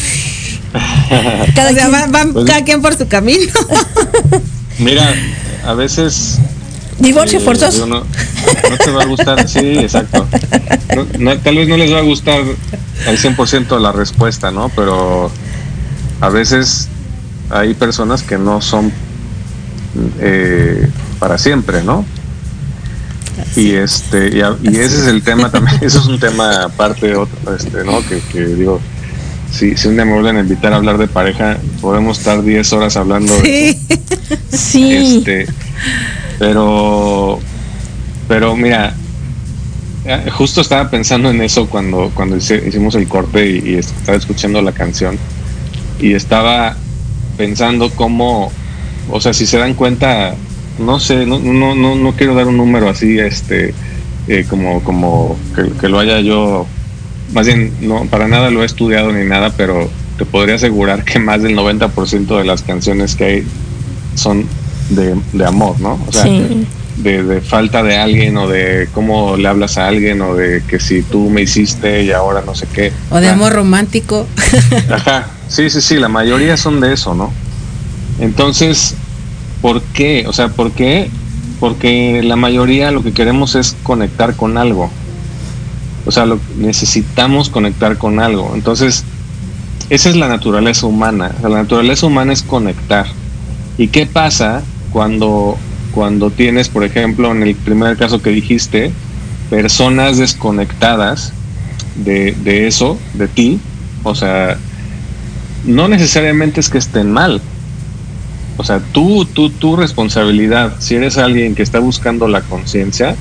Cada, 1.55 1.73
quien, 1.73 2.33
pues 2.33 2.45
cada 2.45 2.63
quien 2.63 2.81
por 2.81 2.95
su 2.95 3.07
camino. 3.07 3.51
Mira, 4.79 5.13
a 5.65 5.73
veces 5.73 6.39
Divorcio 6.99 7.39
eh, 7.39 7.41
forzoso. 7.43 7.85
No, 7.85 8.03
te 8.83 8.91
va 8.91 9.03
a 9.03 9.05
gustar, 9.05 9.47
sí, 9.47 9.77
exacto. 9.79 10.27
tal 11.43 11.55
vez 11.55 11.67
no 11.67 11.77
les 11.77 11.93
va 11.93 11.99
a 11.99 12.01
gustar 12.01 12.41
al 13.07 13.17
100% 13.17 13.79
la 13.79 13.91
respuesta, 13.91 14.51
¿no? 14.51 14.69
Pero 14.69 15.31
a 16.21 16.29
veces 16.29 16.89
hay 17.49 17.73
personas 17.75 18.23
que 18.23 18.37
no 18.37 18.61
son 18.61 18.91
eh, 20.19 20.89
para 21.19 21.37
siempre, 21.37 21.83
¿no? 21.83 22.03
Y 23.55 23.73
este 23.73 24.29
y, 24.63 24.69
ese 24.69 25.01
es 25.01 25.07
el 25.07 25.23
tema 25.23 25.51
también 25.51 25.77
eso 25.81 25.99
es 25.99 26.05
un 26.07 26.19
tema 26.19 26.63
aparte 26.63 27.15
otro 27.15 27.55
este 27.55 27.83
no 27.83 27.99
que, 28.07 28.45
digo 28.45 28.79
si, 29.51 29.77
si 29.77 29.87
un 29.87 29.95
día 29.95 30.05
me 30.05 30.13
vuelven 30.13 30.37
a 30.37 30.39
invitar 30.41 30.73
a 30.73 30.77
hablar 30.77 30.97
de 30.97 31.07
pareja 31.07 31.57
podemos 31.81 32.19
estar 32.19 32.43
10 32.43 32.73
horas 32.73 32.97
hablando 32.97 33.33
sí. 33.41 33.47
de 33.49 33.77
sí. 34.57 34.93
Este 34.93 35.47
pero 36.39 37.39
pero 38.27 38.55
mira 38.55 38.93
eh, 40.05 40.29
justo 40.31 40.61
estaba 40.61 40.89
pensando 40.89 41.29
en 41.29 41.41
eso 41.41 41.67
cuando 41.69 42.11
cuando 42.13 42.37
hicimos 42.37 42.95
el 42.95 43.07
corte 43.07 43.47
y 43.47 43.75
estaba 43.75 44.17
escuchando 44.17 44.61
la 44.61 44.71
canción 44.71 45.17
y 45.99 46.13
estaba 46.13 46.75
pensando 47.37 47.91
cómo, 47.91 48.51
o 49.09 49.21
sea, 49.21 49.33
si 49.33 49.45
se 49.45 49.57
dan 49.57 49.75
cuenta, 49.75 50.35
no 50.79 50.99
sé, 50.99 51.25
no, 51.25 51.39
no, 51.39 51.75
no, 51.75 51.95
no 51.95 52.11
quiero 52.13 52.35
dar 52.35 52.47
un 52.47 52.57
número 52.57 52.89
así, 52.89 53.19
este, 53.19 53.73
eh, 54.27 54.45
como, 54.49 54.83
como 54.83 55.37
que, 55.79 55.87
lo 55.87 55.99
haya 55.99 56.19
yo, 56.19 56.67
más 57.33 57.47
bien, 57.47 57.73
no, 57.81 58.05
para 58.05 58.27
nada 58.27 58.49
lo 58.49 58.63
he 58.63 58.65
estudiado 58.65 59.11
ni 59.11 59.25
nada, 59.25 59.53
pero 59.55 59.89
te 60.17 60.25
podría 60.25 60.55
asegurar 60.55 61.03
que 61.03 61.19
más 61.19 61.41
del 61.41 61.55
90% 61.55 62.37
de 62.37 62.43
las 62.43 62.61
canciones 62.63 63.15
que 63.15 63.23
hay 63.23 63.43
son 64.15 64.45
de, 64.89 65.15
de 65.33 65.45
amor, 65.45 65.79
¿no? 65.79 65.99
O 66.07 66.11
sea, 66.11 66.25
de, 66.97 67.23
de, 67.23 67.41
falta 67.41 67.83
de 67.83 67.95
alguien 67.95 68.37
o 68.37 68.47
de 68.47 68.89
cómo 68.93 69.37
le 69.37 69.47
hablas 69.47 69.77
a 69.77 69.87
alguien 69.87 70.21
o 70.21 70.33
de 70.33 70.63
que 70.67 70.79
si 70.79 71.03
tú 71.03 71.29
me 71.29 71.43
hiciste 71.43 72.03
y 72.03 72.11
ahora 72.11 72.41
no 72.43 72.55
sé 72.55 72.67
qué. 72.73 72.91
O 73.11 73.19
de 73.19 73.29
amor 73.29 73.53
romántico. 73.53 74.25
Ajá, 74.89 75.27
sí, 75.47 75.69
sí, 75.69 75.81
sí, 75.81 75.95
la 75.97 76.09
mayoría 76.09 76.57
son 76.57 76.81
de 76.81 76.93
eso, 76.93 77.13
¿no? 77.13 77.31
Entonces, 78.19 78.95
¿por 79.61 79.81
qué? 79.81 80.25
O 80.27 80.33
sea, 80.33 80.49
¿por 80.49 80.71
qué? 80.71 81.09
Porque 81.59 82.21
la 82.23 82.35
mayoría 82.35 82.91
lo 82.91 83.03
que 83.03 83.13
queremos 83.13 83.55
es 83.55 83.75
conectar 83.83 84.35
con 84.35 84.57
algo. 84.57 84.89
O 86.05 86.11
sea, 86.11 86.25
lo, 86.25 86.39
necesitamos 86.57 87.49
conectar 87.49 87.97
con 87.97 88.19
algo. 88.19 88.51
Entonces, 88.53 89.03
esa 89.89 90.09
es 90.09 90.15
la 90.15 90.27
naturaleza 90.27 90.85
humana. 90.85 91.31
la 91.41 91.49
naturaleza 91.49 92.05
humana 92.05 92.33
es 92.33 92.43
conectar. 92.43 93.07
¿Y 93.77 93.87
qué 93.87 94.05
pasa 94.05 94.63
cuando 94.91 95.57
cuando 95.97 96.29
tienes, 96.29 96.69
por 96.69 96.83
ejemplo, 96.83 97.31
en 97.31 97.41
el 97.41 97.55
primer 97.55 97.97
caso 97.97 98.21
que 98.21 98.29
dijiste, 98.29 98.91
personas 99.49 100.19
desconectadas 100.19 101.33
de, 101.95 102.33
de 102.43 102.67
eso, 102.67 102.99
de 103.15 103.27
ti, 103.27 103.59
o 104.03 104.13
sea, 104.13 104.57
no 105.65 105.87
necesariamente 105.87 106.59
es 106.59 106.69
que 106.69 106.77
estén 106.77 107.11
mal. 107.11 107.41
O 108.57 108.63
sea, 108.63 108.79
tú, 108.79 109.25
tú, 109.25 109.49
tu 109.49 109.75
responsabilidad, 109.75 110.73
si 110.79 110.95
eres 110.95 111.17
alguien 111.17 111.55
que 111.55 111.63
está 111.63 111.79
buscando 111.79 112.27
la 112.27 112.41
conciencia, 112.41 113.15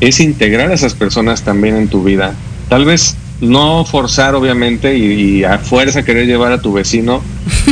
es 0.00 0.20
integrar 0.20 0.70
a 0.70 0.74
esas 0.74 0.94
personas 0.94 1.42
también 1.42 1.76
en 1.76 1.88
tu 1.88 2.02
vida 2.02 2.34
tal 2.72 2.86
vez 2.86 3.16
no 3.42 3.84
forzar 3.84 4.34
obviamente 4.34 4.96
y, 4.96 5.44
a 5.44 5.58
fuerza 5.58 6.02
querer 6.02 6.26
llevar 6.26 6.52
a 6.52 6.62
tu 6.62 6.72
vecino 6.72 7.20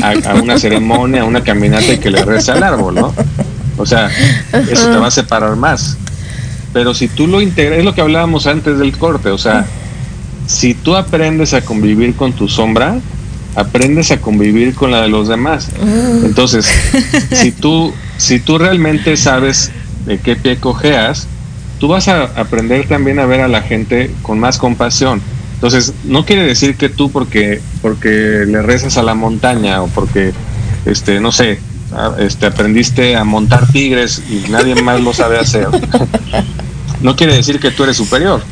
a, 0.03 0.35
una 0.35 0.59
ceremonia, 0.59 1.23
a 1.23 1.25
una 1.25 1.43
caminata 1.43 1.95
y 1.95 1.97
que 1.97 2.11
le 2.11 2.23
reza 2.23 2.53
al 2.53 2.63
árbol, 2.63 2.97
¿no? 2.97 3.15
O 3.79 3.87
sea, 3.87 4.11
eso 4.71 4.91
te 4.91 4.99
va 4.99 5.07
a 5.07 5.11
separar 5.11 5.57
más. 5.57 5.97
Pero 6.75 6.93
si 6.93 7.09
tú 7.09 7.27
lo 7.27 7.41
integras, 7.41 7.79
es 7.79 7.85
lo 7.87 7.95
que 7.95 8.03
hablábamos 8.03 8.47
antes 8.47 8.79
del 8.79 8.99
corte, 8.99 9.31
o 9.31 9.39
sea, 9.39 9.65
si 10.47 10.75
tú 10.75 10.97
aprendes 10.97 11.55
a 11.55 11.63
convivir 11.63 12.15
con 12.15 12.35
tu 12.35 12.47
sombra, 12.47 12.99
aprendes 13.55 14.11
a 14.11 14.21
convivir 14.21 14.75
con 14.75 14.91
la 14.91 15.03
de 15.03 15.09
los 15.09 15.29
demás. 15.29 15.69
Mm. 15.81 16.27
Entonces, 16.27 16.67
si 17.33 17.53
tú, 17.53 17.93
si 18.17 18.41
tú 18.41 18.59
realmente 18.59 19.17
sabes 19.17 19.71
de 20.07 20.19
qué 20.19 20.37
pie 20.37 20.57
cojeas, 20.57 21.27
tú 21.79 21.89
vas 21.89 22.09
a 22.09 22.25
aprender 22.25 22.87
también 22.87 23.19
a 23.19 23.27
ver 23.27 23.41
a 23.41 23.49
la 23.49 23.63
gente 23.63 24.11
con 24.23 24.39
más 24.39 24.59
compasión. 24.59 25.21
Entonces, 25.55 25.93
no 26.05 26.25
quiere 26.25 26.43
decir 26.43 26.77
que 26.77 26.89
tú 26.89 27.11
porque 27.11 27.61
porque 27.83 28.45
le 28.47 28.63
rezas 28.63 28.97
a 28.97 29.03
la 29.03 29.15
montaña 29.15 29.83
o 29.83 29.89
porque 29.89 30.33
este 30.87 31.21
no 31.21 31.33
sé, 31.33 31.59
este 32.19 32.47
aprendiste 32.47 33.17
a 33.17 33.25
montar 33.25 33.71
tigres 33.71 34.23
y 34.31 34.51
nadie 34.51 34.81
más 34.83 35.01
lo 35.01 35.13
sabe 35.13 35.39
hacer. 35.39 35.69
no 37.03 37.17
quiere 37.17 37.35
decir 37.35 37.61
que 37.61 37.71
tú 37.71 37.85
eres 37.85 37.97
superior. 37.97 38.43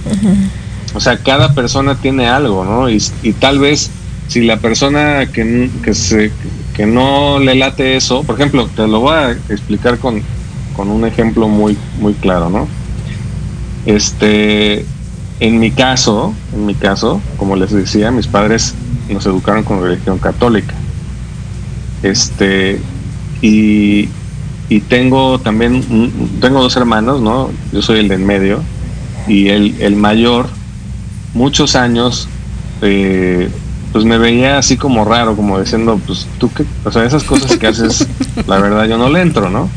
O 0.94 1.00
sea, 1.00 1.18
cada 1.18 1.54
persona 1.54 1.96
tiene 1.96 2.28
algo, 2.28 2.64
¿no? 2.64 2.90
Y, 2.90 3.00
tal 3.38 3.58
vez 3.58 3.90
si 4.28 4.42
la 4.42 4.58
persona 4.58 5.26
que, 5.26 5.70
que, 5.82 5.94
se, 5.94 6.30
que 6.74 6.86
no 6.86 7.40
le 7.40 7.54
late 7.54 7.96
eso, 7.96 8.22
por 8.22 8.36
ejemplo, 8.36 8.68
te 8.68 8.86
lo 8.86 9.00
voy 9.00 9.14
a 9.14 9.30
explicar 9.32 9.98
con, 9.98 10.22
con 10.76 10.88
un 10.88 11.04
ejemplo 11.06 11.48
muy, 11.48 11.76
muy 11.98 12.12
claro, 12.14 12.50
¿no? 12.50 12.68
Este, 13.86 14.84
en 15.40 15.58
mi 15.58 15.70
caso, 15.70 16.34
en 16.54 16.66
mi 16.66 16.74
caso, 16.74 17.20
como 17.38 17.56
les 17.56 17.70
decía, 17.70 18.10
mis 18.10 18.26
padres 18.26 18.74
nos 19.08 19.24
educaron 19.24 19.64
con 19.64 19.82
religión 19.82 20.18
católica. 20.18 20.74
Este, 22.02 22.78
y, 23.40 24.08
y 24.68 24.80
tengo 24.80 25.38
también, 25.38 25.82
tengo 26.40 26.60
dos 26.60 26.76
hermanos, 26.76 27.22
¿no? 27.22 27.50
Yo 27.72 27.80
soy 27.80 28.00
el 28.00 28.08
de 28.08 28.16
en 28.16 28.26
medio, 28.26 28.62
y 29.26 29.48
el, 29.48 29.74
el 29.80 29.96
mayor, 29.96 30.48
muchos 31.34 31.76
años, 31.76 32.28
eh, 32.82 33.48
pues 33.92 34.04
me 34.04 34.18
veía 34.18 34.58
así 34.58 34.76
como 34.76 35.04
raro, 35.04 35.36
como 35.36 35.58
diciendo, 35.60 36.00
pues 36.06 36.26
tú 36.38 36.50
qué, 36.52 36.64
o 36.84 36.92
sea, 36.92 37.04
esas 37.04 37.24
cosas 37.24 37.56
que 37.56 37.66
haces, 37.66 38.06
la 38.46 38.58
verdad 38.58 38.86
yo 38.86 38.98
no 38.98 39.08
le 39.08 39.22
entro, 39.22 39.48
¿no? 39.50 39.68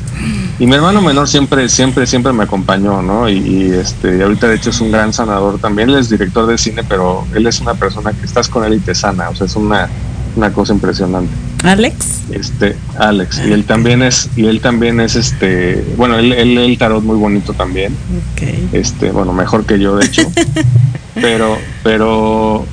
Y 0.59 0.67
mi 0.67 0.75
hermano 0.75 1.01
menor 1.01 1.27
siempre, 1.27 1.67
siempre, 1.69 2.05
siempre 2.05 2.33
me 2.33 2.43
acompañó, 2.43 3.01
¿no? 3.01 3.27
Y, 3.27 3.71
este, 3.71 4.21
ahorita 4.21 4.47
de 4.47 4.57
hecho 4.57 4.69
es 4.69 4.79
un 4.79 4.91
gran 4.91 5.11
sanador 5.11 5.57
también. 5.57 5.89
Él 5.89 5.95
es 5.95 6.09
director 6.09 6.45
de 6.45 6.57
cine, 6.57 6.83
pero 6.87 7.25
él 7.33 7.47
es 7.47 7.59
una 7.61 7.73
persona 7.73 8.13
que 8.13 8.25
estás 8.25 8.47
con 8.47 8.63
él 8.63 8.75
y 8.75 8.79
te 8.79 8.93
sana. 8.93 9.29
O 9.29 9.35
sea, 9.35 9.47
es 9.47 9.55
una, 9.55 9.89
una 10.35 10.53
cosa 10.53 10.73
impresionante. 10.73 11.33
Alex. 11.63 12.21
Este, 12.31 12.75
Alex. 12.99 13.41
Y 13.43 13.51
él 13.53 13.65
también 13.65 14.03
es, 14.03 14.29
y 14.35 14.45
él 14.45 14.61
también 14.61 14.99
es 14.99 15.15
este, 15.15 15.83
bueno, 15.97 16.19
él, 16.19 16.31
él 16.31 16.55
el 16.59 16.77
tarot 16.77 17.03
muy 17.03 17.17
bonito 17.17 17.53
también. 17.53 17.95
Okay. 18.33 18.69
Este, 18.71 19.11
bueno, 19.11 19.33
mejor 19.33 19.65
que 19.65 19.79
yo 19.79 19.95
de 19.95 20.05
hecho. 20.05 20.31
pero, 21.15 21.57
pero 21.83 22.67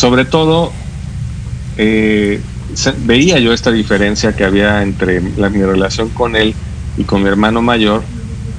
sobre 0.00 0.24
todo, 0.24 0.72
eh, 1.76 2.40
veía 3.04 3.38
yo 3.38 3.52
esta 3.52 3.70
diferencia 3.70 4.34
que 4.34 4.46
había 4.46 4.82
entre 4.82 5.20
la, 5.36 5.50
mi 5.50 5.62
relación 5.62 6.08
con 6.08 6.36
él 6.36 6.54
y 6.96 7.04
con 7.04 7.22
mi 7.22 7.28
hermano 7.28 7.60
mayor. 7.60 8.02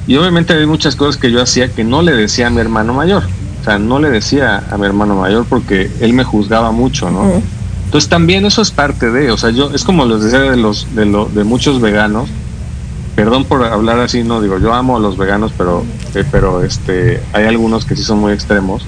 Y 0.05 0.17
obviamente 0.17 0.53
hay 0.53 0.67
muchas 0.67 0.95
cosas 0.95 1.19
que 1.19 1.31
yo 1.31 1.41
hacía 1.41 1.69
que 1.69 1.83
no 1.83 2.03
le 2.03 2.11
decía 2.11 2.45
a 2.45 2.49
mi 2.51 2.61
hermano 2.61 2.93
mayor. 2.93 3.23
O 3.59 3.63
sea, 3.63 3.79
no 3.79 3.97
le 3.97 4.11
decía 4.11 4.63
a 4.69 4.77
mi 4.77 4.85
hermano 4.85 5.15
mayor 5.15 5.47
porque 5.49 5.89
él 5.99 6.13
me 6.13 6.23
juzgaba 6.23 6.71
mucho, 6.71 7.09
¿no? 7.09 7.41
Entonces 7.85 8.07
también 8.07 8.45
eso 8.45 8.61
es 8.61 8.69
parte 8.69 9.09
de, 9.09 9.31
o 9.31 9.37
sea, 9.37 9.49
yo 9.49 9.71
es 9.73 9.83
como 9.83 10.05
les 10.05 10.21
decía 10.21 10.41
de 10.41 10.57
los 10.57 10.93
de, 10.93 11.07
lo, 11.07 11.25
de 11.25 11.43
muchos 11.43 11.81
veganos. 11.81 12.29
Perdón 13.15 13.45
por 13.45 13.63
hablar 13.63 13.99
así, 13.99 14.23
no 14.23 14.41
digo, 14.41 14.59
yo 14.59 14.75
amo 14.75 14.97
a 14.97 14.99
los 14.99 15.17
veganos, 15.17 15.51
pero 15.57 15.83
eh, 16.13 16.23
pero 16.31 16.63
este 16.63 17.19
hay 17.33 17.45
algunos 17.45 17.85
que 17.85 17.95
sí 17.95 18.03
son 18.03 18.19
muy 18.19 18.31
extremos. 18.31 18.85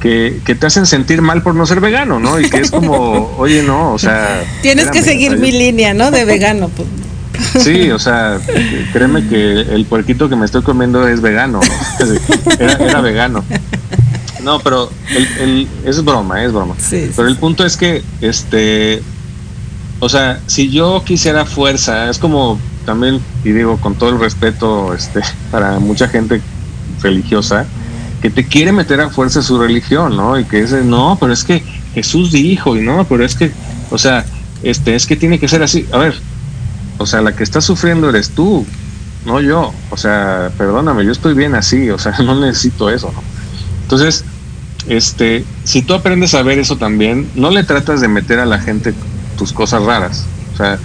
Que, 0.00 0.40
que, 0.44 0.54
te 0.54 0.66
hacen 0.66 0.86
sentir 0.86 1.22
mal 1.22 1.42
por 1.42 1.56
no 1.56 1.66
ser 1.66 1.80
vegano, 1.80 2.20
¿no? 2.20 2.38
Y 2.38 2.48
que 2.48 2.58
es 2.58 2.70
como, 2.70 3.34
oye, 3.38 3.64
no, 3.64 3.94
o 3.94 3.98
sea... 3.98 4.44
Tienes 4.62 4.88
que 4.90 5.02
seguir 5.02 5.38
mi 5.38 5.50
línea, 5.50 5.92
¿no? 5.92 6.12
De 6.12 6.24
vegano. 6.26 6.68
Pues. 6.68 6.88
Sí, 7.64 7.90
o 7.90 7.98
sea, 7.98 8.38
créeme 8.92 9.26
que 9.28 9.60
el 9.60 9.84
puerquito 9.86 10.28
que 10.28 10.36
me 10.36 10.44
estoy 10.44 10.62
comiendo 10.62 11.06
es 11.06 11.20
vegano. 11.20 11.60
Era, 12.58 13.00
vegano. 13.00 13.44
No, 14.42 14.60
pero 14.60 14.90
el, 15.40 15.68
es 15.84 16.04
broma, 16.04 16.44
es 16.44 16.52
broma. 16.52 16.74
pero 17.16 17.28
el 17.28 17.36
punto 17.36 17.64
es 17.64 17.76
que, 17.76 18.02
este, 18.20 19.02
o 20.00 20.08
sea, 20.08 20.40
si 20.46 20.70
yo 20.70 21.02
quisiera 21.04 21.44
fuerza, 21.44 22.08
es 22.10 22.18
como 22.18 22.58
también, 22.84 23.20
y 23.44 23.50
digo 23.50 23.76
con 23.78 23.94
todo 23.94 24.10
el 24.10 24.20
respeto, 24.20 24.94
este, 24.94 25.20
para 25.50 25.78
mucha 25.78 26.08
gente 26.08 26.40
religiosa, 27.02 27.66
que 28.20 28.30
te 28.30 28.46
quiere 28.46 28.72
meter 28.72 29.00
a 29.00 29.10
fuerza 29.10 29.42
su 29.42 29.58
religión, 29.58 30.16
¿no? 30.16 30.38
Y 30.38 30.44
que 30.44 30.60
es, 30.60 30.72
no, 30.72 31.16
pero 31.20 31.32
es 31.32 31.44
que 31.44 31.62
Jesús 31.94 32.32
dijo, 32.32 32.76
y 32.76 32.80
no, 32.80 33.04
pero 33.04 33.24
es 33.24 33.34
que, 33.34 33.52
o 33.90 33.98
sea, 33.98 34.24
este, 34.62 34.94
es 34.94 35.06
que 35.06 35.16
tiene 35.16 35.38
que 35.38 35.48
ser 35.48 35.62
así. 35.62 35.86
A 35.92 35.98
ver, 35.98 36.14
o 36.98 37.06
sea, 37.06 37.20
la 37.20 37.34
que 37.34 37.44
está 37.44 37.60
sufriendo 37.60 38.08
eres 38.08 38.30
tú, 38.30 38.66
no 39.24 39.40
yo. 39.40 39.72
O 39.90 39.96
sea, 39.96 40.50
perdóname, 40.58 41.04
yo 41.04 41.12
estoy 41.12 41.34
bien 41.34 41.54
así, 41.54 41.90
o 41.90 41.98
sea, 41.98 42.16
no 42.24 42.38
necesito 42.40 42.90
eso, 42.90 43.12
¿no? 43.12 43.22
Entonces, 43.82 44.24
este, 44.88 45.44
si 45.64 45.82
tú 45.82 45.94
aprendes 45.94 46.34
a 46.34 46.42
ver 46.42 46.58
eso 46.58 46.76
también, 46.76 47.28
no 47.34 47.50
le 47.50 47.64
tratas 47.64 48.00
de 48.00 48.08
meter 48.08 48.38
a 48.40 48.46
la 48.46 48.58
gente 48.58 48.94
tus 49.36 49.52
cosas 49.52 49.82
raras. 49.82 50.26
O 50.54 50.56
sea, 50.56 50.78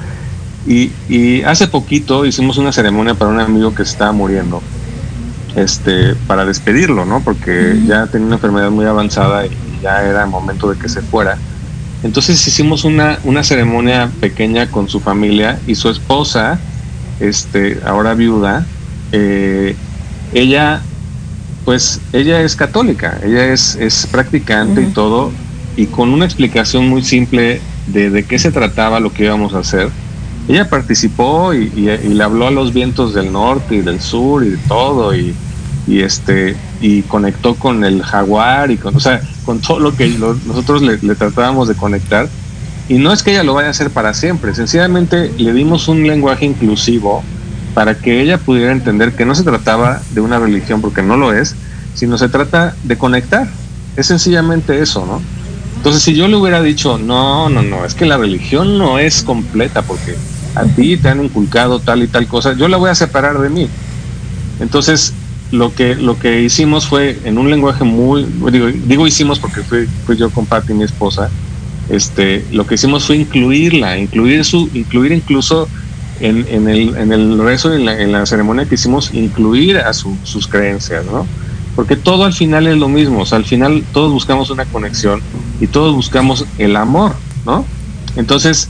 y, 0.67 0.91
y 1.09 1.41
hace 1.43 1.67
poquito 1.67 2.25
hicimos 2.25 2.57
una 2.57 2.71
ceremonia 2.71 3.15
para 3.15 3.31
un 3.31 3.39
amigo 3.39 3.73
que 3.73 3.84
estaba 3.84 4.11
muriendo, 4.11 4.61
este, 5.56 6.16
para 6.28 6.45
despedirlo, 6.45 7.06
¿no? 7.06 7.22
Porque 7.22 7.80
ya 7.86 8.08
tenía 8.08 8.28
una 8.28 8.36
enfermedad 8.36 8.72
muy 8.72 8.86
avanzada 8.86 9.45
y 9.45 9.51
ya 9.82 10.04
era 10.04 10.24
el 10.24 10.30
momento 10.30 10.70
de 10.72 10.80
que 10.80 10.89
se 10.89 11.01
fuera. 11.01 11.38
Entonces 12.04 12.45
hicimos 12.47 12.84
una, 12.84 13.20
una 13.24 13.43
ceremonia 13.43 14.10
pequeña 14.20 14.70
con 14.70 14.89
su 14.89 14.99
familia 14.99 15.60
y 15.68 15.76
su 15.76 15.89
esposa, 15.89 16.60
este, 17.20 17.80
ahora 17.86 18.14
viuda, 18.14 18.66
eh, 19.12 19.76
ella, 20.34 20.82
pues 21.64 22.01
ella 22.12 22.41
es 22.41 22.56
católica, 22.56 23.20
ella 23.24 23.45
es, 23.45 23.76
es 23.76 24.06
practicante 24.08 24.82
y 24.82 24.88
todo, 24.88 25.32
y 25.78 25.86
con 25.86 26.10
una 26.10 26.26
explicación 26.26 26.89
muy 26.89 27.04
simple 27.04 27.62
de, 27.88 28.10
de 28.10 28.26
qué 28.26 28.38
se 28.38 28.51
trataba 28.51 28.99
lo 28.99 29.14
que 29.14 29.26
íbamos 29.26 29.54
a 29.54 29.60
hacer. 29.60 29.89
Ella 30.48 30.70
participó 30.70 31.54
y, 31.54 31.70
le 31.70 32.24
habló 32.24 32.48
a 32.48 32.52
los 32.52 32.74
vientos 32.74 33.14
del 33.14 33.32
norte 33.32 33.76
y 33.76 33.82
del 33.82 34.02
sur 34.02 34.44
y 34.44 34.50
de 34.50 34.58
todo, 34.68 35.16
y, 35.16 35.36
este 35.88 36.56
y 36.82 37.02
conectó 37.04 37.56
con 37.56 37.84
el 37.84 38.02
jaguar 38.04 38.72
y 38.72 38.78
con, 38.78 38.96
o 38.96 39.00
sea, 39.00 39.22
con 39.46 39.60
todo 39.60 39.80
lo 39.80 39.96
que 39.96 40.08
nosotros 40.08 40.82
le, 40.82 40.98
tratábamos 41.16 41.68
de 41.68 41.76
conectar. 41.76 42.28
Y 42.89 42.96
no 42.96 43.14
es 43.14 43.24
que 43.24 43.32
ella 43.32 43.44
lo 43.44 43.54
vaya 43.54 43.70
a 43.70 43.72
hacer 43.72 43.89
para 43.89 44.14
siempre, 44.14 44.54
sencillamente 44.54 45.32
le 45.38 45.54
dimos 45.54 45.88
un 45.88 46.06
lenguaje 46.06 46.46
inclusivo 46.46 47.24
para 47.74 47.96
que 47.96 48.22
ella 48.22 48.38
pudiera 48.38 48.72
entender 48.72 49.14
que 49.14 49.26
no 49.26 49.36
se 49.36 49.44
trataba 49.44 50.02
de 50.12 50.22
una 50.22 50.39
religión, 50.39 50.82
porque 50.82 51.02
no 51.02 51.16
lo 51.16 51.34
es, 51.34 51.56
sino 51.94 52.18
se 52.18 52.28
trata 52.30 52.76
de 52.84 52.98
conectar. 52.98 53.48
Es 53.96 54.08
sencillamente 54.08 54.82
eso, 54.82 55.06
¿no? 55.06 55.22
Entonces, 55.78 56.04
si 56.04 56.14
yo 56.16 56.28
le 56.28 56.36
hubiera 56.36 56.62
dicho, 56.62 56.98
no, 56.98 57.50
no, 57.50 57.62
no, 57.62 57.84
es 57.84 57.94
que 57.94 58.06
la 58.06 58.18
religión 58.18 58.78
no 58.78 59.00
es 59.00 59.24
completa, 59.24 59.82
porque 59.82 60.16
a 60.56 60.66
ti 60.66 60.97
te 60.97 61.10
han 61.10 61.24
inculcado 61.24 61.80
tal 61.80 62.04
y 62.04 62.08
tal 62.08 62.28
cosa, 62.28 62.54
yo 62.54 62.68
la 62.68 62.78
voy 62.78 62.89
a 62.89 62.95
separar 62.95 63.39
de 63.39 63.49
mí. 63.49 63.68
Entonces, 64.60 65.14
lo 65.54 65.74
que 65.74 65.95
lo 65.95 66.18
que 66.18 66.41
hicimos 66.41 66.88
fue 66.88 67.20
en 67.26 67.38
un 67.38 67.49
lenguaje 67.49 67.84
muy 67.84 68.26
digo, 68.51 68.68
digo 68.72 69.06
hicimos 69.06 69.39
porque 69.39 69.62
fui, 69.62 69.88
fui 70.06 70.18
yo 70.18 70.32
con 70.32 70.47
Patti 70.47 70.74
mi 70.74 70.84
esposa 70.84 71.30
este 71.89 72.43
lo 72.51 72.66
que 72.66 72.74
hicimos 72.74 73.06
fue 73.06 73.18
incluirla 73.18 73.99
incluir 73.99 74.43
su 74.45 74.68
incluir 74.74 75.12
incluso 75.12 75.68
en, 76.20 76.47
en 76.49 76.68
el 76.68 76.97
en 76.97 77.14
el 77.14 77.38
rezo 77.38 77.72
en 77.72 78.12
la, 78.12 78.26
ceremonia 78.26 78.66
que 78.66 78.76
hicimos 78.76 79.14
incluir 79.14 79.78
a 79.78 79.93
sus 79.93 80.47
creencias 80.47 81.06
no 81.06 81.28
porque 81.76 81.97
todo 81.97 82.26
al 82.26 82.34
final 82.34 82.66
es 82.66 82.78
lo 82.78 82.89
mismo 82.89 83.22
o 83.22 83.26
sea 83.26 83.38
al 83.38 83.45
final 83.45 83.84
todos 83.93 84.12
buscamos 84.12 84.49
una 84.49 84.66
conexión 84.66 85.22
y 85.62 85.68
todos 85.68 85.93
buscamos 85.93 86.45
el 86.58 86.76
amor 86.76 87.14
no 87.45 87.64
entonces 88.16 88.70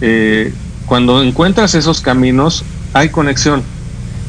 eh, 0.00 0.52
cuando 0.90 1.22
encuentras 1.22 1.76
esos 1.76 2.00
caminos 2.00 2.64
hay 2.94 3.10
conexión 3.10 3.62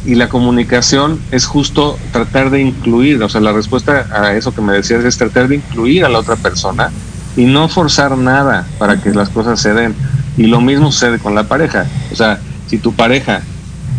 y 0.05 0.13
la 0.13 0.29
comunicación 0.29 1.19
es 1.31 1.47
justo 1.47 1.97
tratar 2.11 2.51
de 2.51 2.61
incluir, 2.61 3.23
o 3.23 3.29
sea, 3.29 3.41
la 3.41 3.51
respuesta 3.51 4.05
a 4.11 4.35
eso 4.35 4.53
que 4.53 4.61
me 4.61 4.73
decías 4.73 5.03
es 5.03 5.17
tratar 5.17 5.47
de 5.47 5.55
incluir 5.55 6.05
a 6.05 6.09
la 6.09 6.19
otra 6.19 6.35
persona 6.35 6.91
y 7.35 7.45
no 7.45 7.67
forzar 7.67 8.15
nada 8.15 8.67
para 8.77 9.01
que 9.01 9.09
las 9.09 9.29
cosas 9.29 9.59
se 9.59 9.73
den. 9.73 9.95
Y 10.37 10.43
lo 10.43 10.61
mismo 10.61 10.91
sucede 10.91 11.17
con 11.17 11.33
la 11.33 11.45
pareja. 11.47 11.87
O 12.11 12.15
sea, 12.15 12.39
si 12.67 12.77
tu 12.77 12.93
pareja 12.93 13.41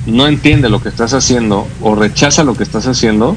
no 0.06 0.28
entiende 0.28 0.68
lo 0.68 0.80
que 0.80 0.90
estás 0.90 1.14
haciendo 1.14 1.66
o 1.80 1.96
rechaza 1.96 2.44
lo 2.44 2.54
que 2.54 2.62
estás 2.62 2.86
haciendo, 2.86 3.36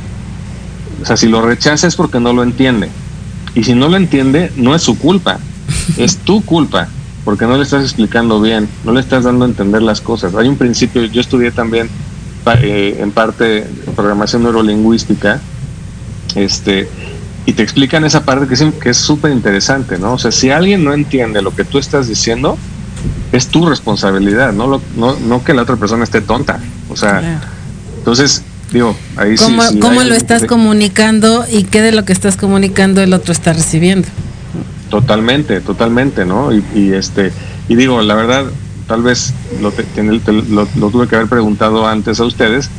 o 1.02 1.06
sea, 1.06 1.18
si 1.18 1.28
lo 1.28 1.42
rechaza 1.42 1.88
es 1.88 1.96
porque 1.96 2.20
no 2.20 2.32
lo 2.32 2.44
entiende. 2.44 2.92
Y 3.56 3.64
si 3.64 3.74
no 3.74 3.90
lo 3.90 3.98
entiende, 3.98 4.52
no 4.56 4.76
es 4.76 4.84
su 4.84 5.00
culpa, 5.00 5.40
es 5.98 6.18
tu 6.18 6.46
culpa, 6.46 6.90
porque 7.26 7.46
no 7.46 7.58
le 7.58 7.64
estás 7.64 7.84
explicando 7.84 8.40
bien, 8.40 8.70
no 8.86 8.94
le 8.94 9.02
estás 9.02 9.26
dando 9.26 9.44
a 9.44 9.48
entender 9.48 9.82
las 9.82 10.00
cosas. 10.00 10.34
Hay 10.36 10.48
un 10.48 10.58
principio, 10.58 11.04
yo 11.06 11.20
estudié 11.20 11.52
también 11.52 11.90
eh, 12.62 12.98
en 13.00 13.12
parte 13.12 13.68
programación 13.96 14.44
neurolingüística, 14.44 15.42
este, 16.36 16.88
y 17.48 17.54
te 17.54 17.64
explican 17.64 18.06
esa 18.06 18.24
parte 18.24 18.48
que 18.80 18.90
es 18.90 18.98
súper 18.98 19.32
interesante, 19.32 19.98
¿no? 19.98 20.14
O 20.14 20.18
sea, 20.20 20.32
si 20.32 20.52
alguien 20.52 20.84
no 20.84 20.94
entiende 20.94 21.42
lo 21.42 21.56
que 21.56 21.66
tú 21.66 21.80
estás 21.80 22.08
diciendo, 22.08 22.58
es 23.32 23.48
tu 23.48 23.66
responsabilidad, 23.66 24.54
no, 24.54 24.68
lo, 24.68 24.82
no, 24.96 25.16
no 25.20 25.44
que 25.44 25.54
la 25.54 25.64
otra 25.64 25.76
persona 25.76 26.04
esté 26.04 26.22
tonta. 26.22 26.60
O 26.90 26.96
sea, 26.96 27.42
entonces, 27.98 28.44
digo, 28.72 28.96
ahí 29.18 29.36
¿Cómo, 29.36 29.64
sí. 29.64 29.80
¿Cómo 29.80 30.04
lo 30.04 30.14
estás 30.14 30.46
comunicando 30.46 31.46
y 31.52 31.64
qué 31.64 31.82
de 31.82 31.92
lo 31.92 32.06
que 32.06 32.14
estás 32.14 32.38
comunicando 32.38 33.02
el 33.02 33.14
otro 33.14 33.32
está 33.32 33.54
recibiendo? 33.54 34.08
Totalmente, 34.90 35.62
totalmente, 35.62 36.26
¿no? 36.26 36.54
Y, 36.54 36.64
y 36.74 36.94
este, 36.94 37.32
y 37.68 37.76
digo, 37.76 38.02
la 38.02 38.16
verdad, 38.16 38.46
tal 38.88 39.02
vez 39.02 39.34
lo, 39.62 39.74
lo, 40.50 40.68
lo 40.76 40.90
tuve 40.90 41.08
que 41.08 41.16
haber 41.16 41.28
preguntado 41.28 41.88
antes 41.88 42.20
a 42.20 42.26
ustedes, 42.26 42.70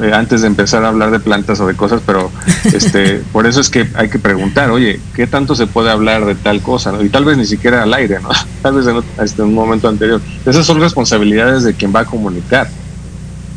eh, 0.00 0.12
antes 0.14 0.42
de 0.42 0.46
empezar 0.46 0.84
a 0.84 0.88
hablar 0.88 1.10
de 1.10 1.18
plantas 1.18 1.58
o 1.60 1.66
de 1.66 1.74
cosas, 1.74 2.00
pero 2.06 2.30
este, 2.72 3.22
por 3.32 3.46
eso 3.46 3.60
es 3.60 3.68
que 3.68 3.88
hay 3.94 4.08
que 4.08 4.18
preguntar, 4.18 4.70
oye, 4.70 5.00
¿qué 5.14 5.26
tanto 5.26 5.54
se 5.56 5.66
puede 5.66 5.90
hablar 5.90 6.24
de 6.24 6.34
tal 6.36 6.60
cosa? 6.62 6.92
Y 7.02 7.08
tal 7.08 7.24
vez 7.24 7.36
ni 7.36 7.46
siquiera 7.46 7.82
al 7.82 7.92
aire, 7.94 8.20
¿no? 8.20 8.30
Tal 8.62 8.74
vez 8.74 8.86
en 8.86 9.02
este, 9.22 9.42
un 9.42 9.54
momento 9.54 9.88
anterior. 9.88 10.20
Esas 10.44 10.66
son 10.66 10.80
responsabilidades 10.80 11.62
de 11.62 11.74
quien 11.74 11.94
va 11.94 12.00
a 12.00 12.04
comunicar. 12.04 12.68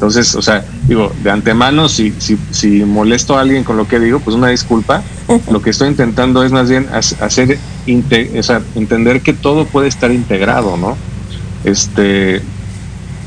Entonces, 0.02 0.34
o 0.34 0.42
sea, 0.42 0.66
digo, 0.88 1.12
de 1.22 1.30
antemano, 1.30 1.88
si, 1.88 2.12
si, 2.18 2.36
si 2.50 2.84
molesto 2.84 3.38
a 3.38 3.42
alguien 3.42 3.64
con 3.64 3.78
lo 3.78 3.88
que 3.88 4.00
digo, 4.00 4.20
pues 4.20 4.36
una 4.36 4.48
disculpa. 4.48 5.04
Lo 5.52 5.62
que 5.62 5.70
estoy 5.70 5.90
intentando 5.90 6.44
es 6.44 6.52
más 6.52 6.72
bien 6.72 6.88
hacer, 6.92 7.60
o 7.86 8.44
sea, 8.44 8.62
entender 8.74 9.22
que 9.22 9.34
todo 9.34 9.66
puede 9.66 9.88
estar 9.88 10.12
integrado, 10.12 10.76
¿no? 10.76 10.98
Este, 11.64 12.42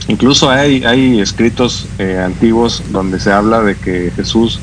Incluso 0.09 0.51
hay, 0.51 0.85
hay 0.85 1.21
escritos 1.21 1.87
eh, 2.01 2.21
antiguos 2.23 2.83
donde 2.91 3.21
se 3.21 3.33
habla 3.33 3.63
de 3.63 3.77
que 3.77 4.13
Jesús, 4.17 4.59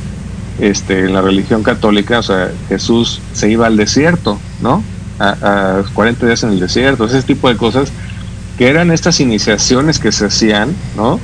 este, 0.59 1.05
en 1.05 1.13
la 1.13 1.21
religión 1.21 1.63
católica, 1.63 2.19
o 2.19 2.23
sea, 2.23 2.51
Jesús 2.67 3.21
se 3.31 3.49
iba 3.49 3.67
al 3.67 3.77
desierto, 3.77 4.37
¿no? 4.61 4.83
A, 5.17 5.79
a 5.79 5.83
40 5.93 6.25
días 6.25 6.43
en 6.43 6.49
el 6.49 6.59
desierto, 6.59 7.05
ese 7.05 7.23
tipo 7.23 7.47
de 7.47 7.55
cosas 7.55 7.89
que 8.57 8.67
eran 8.67 8.91
estas 8.91 9.21
iniciaciones 9.21 9.97
que 9.97 10.11
se 10.11 10.25
hacían, 10.25 10.75
¿no? 10.97 11.21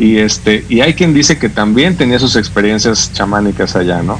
Y 0.00 0.18
este, 0.18 0.64
y 0.68 0.80
hay 0.80 0.94
quien 0.94 1.14
dice 1.14 1.38
que 1.38 1.48
también 1.48 1.96
tenía 1.96 2.18
sus 2.18 2.34
experiencias 2.34 3.12
chamánicas 3.12 3.76
allá, 3.76 4.02
¿no? 4.02 4.18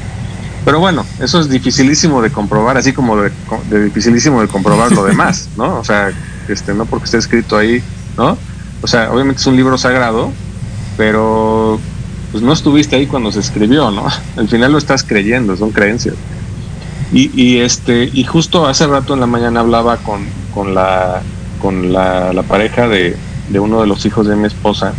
Pero 0.65 0.79
bueno, 0.79 1.05
eso 1.21 1.41
es 1.41 1.49
dificilísimo 1.49 2.21
de 2.21 2.31
comprobar, 2.31 2.77
así 2.77 2.93
como 2.93 3.17
de, 3.17 3.33
de 3.71 3.85
dificilísimo 3.85 4.43
de 4.43 4.47
comprobar 4.47 4.93
lo 4.93 5.05
demás, 5.07 5.49
¿no? 5.57 5.79
O 5.79 5.85
sea, 5.85 6.13
este, 6.49 6.75
no 6.75 6.85
porque 6.85 7.07
esté 7.07 7.17
escrito 7.17 7.57
ahí, 7.57 7.83
¿no? 8.17 8.37
o 8.83 8.87
sea, 8.87 9.13
obviamente 9.13 9.41
es 9.41 9.47
un 9.47 9.57
libro 9.57 9.77
sagrado, 9.77 10.33
pero 10.97 11.79
pues 12.31 12.43
no 12.43 12.53
estuviste 12.53 12.97
ahí 12.97 13.07
cuando 13.07 13.33
se 13.33 13.41
escribió, 13.41 13.91
¿no? 13.91 14.07
Al 14.37 14.49
final 14.49 14.73
lo 14.73 14.79
estás 14.79 15.03
creyendo, 15.03 15.57
son 15.57 15.71
creencias. 15.71 16.15
Y, 17.13 17.31
y 17.41 17.59
este, 17.59 18.09
y 18.13 18.25
justo 18.25 18.67
hace 18.69 18.87
rato 18.87 19.15
en 19.15 19.21
la 19.21 19.27
mañana 19.27 19.61
hablaba 19.61 19.97
con, 19.97 20.27
con 20.55 20.75
la 20.75 21.23
con 21.61 21.93
la, 21.93 22.33
la 22.33 22.43
pareja 22.43 22.89
de, 22.89 23.17
de, 23.51 23.59
uno 23.59 23.81
de 23.83 23.87
los 23.87 24.07
hijos 24.07 24.27
de 24.27 24.37
mi 24.37 24.47
esposa 24.47 24.95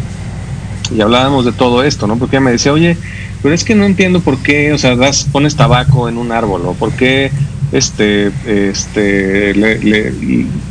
y 0.95 1.01
hablábamos 1.01 1.45
de 1.45 1.51
todo 1.51 1.83
esto, 1.83 2.07
¿no? 2.07 2.17
Porque 2.17 2.37
ella 2.37 2.45
me 2.45 2.51
decía, 2.51 2.73
oye, 2.73 2.97
pero 3.41 3.53
es 3.53 3.63
que 3.63 3.75
no 3.75 3.85
entiendo 3.85 4.21
por 4.21 4.37
qué, 4.39 4.73
o 4.73 4.77
sea, 4.77 4.95
das, 4.95 5.27
pones 5.31 5.55
tabaco 5.55 6.09
en 6.09 6.17
un 6.17 6.31
árbol, 6.31 6.63
¿no? 6.63 6.73
¿Por 6.73 6.91
qué 6.91 7.31
este, 7.71 8.31
este, 8.45 9.53
le, 9.53 9.79
le 9.79 10.13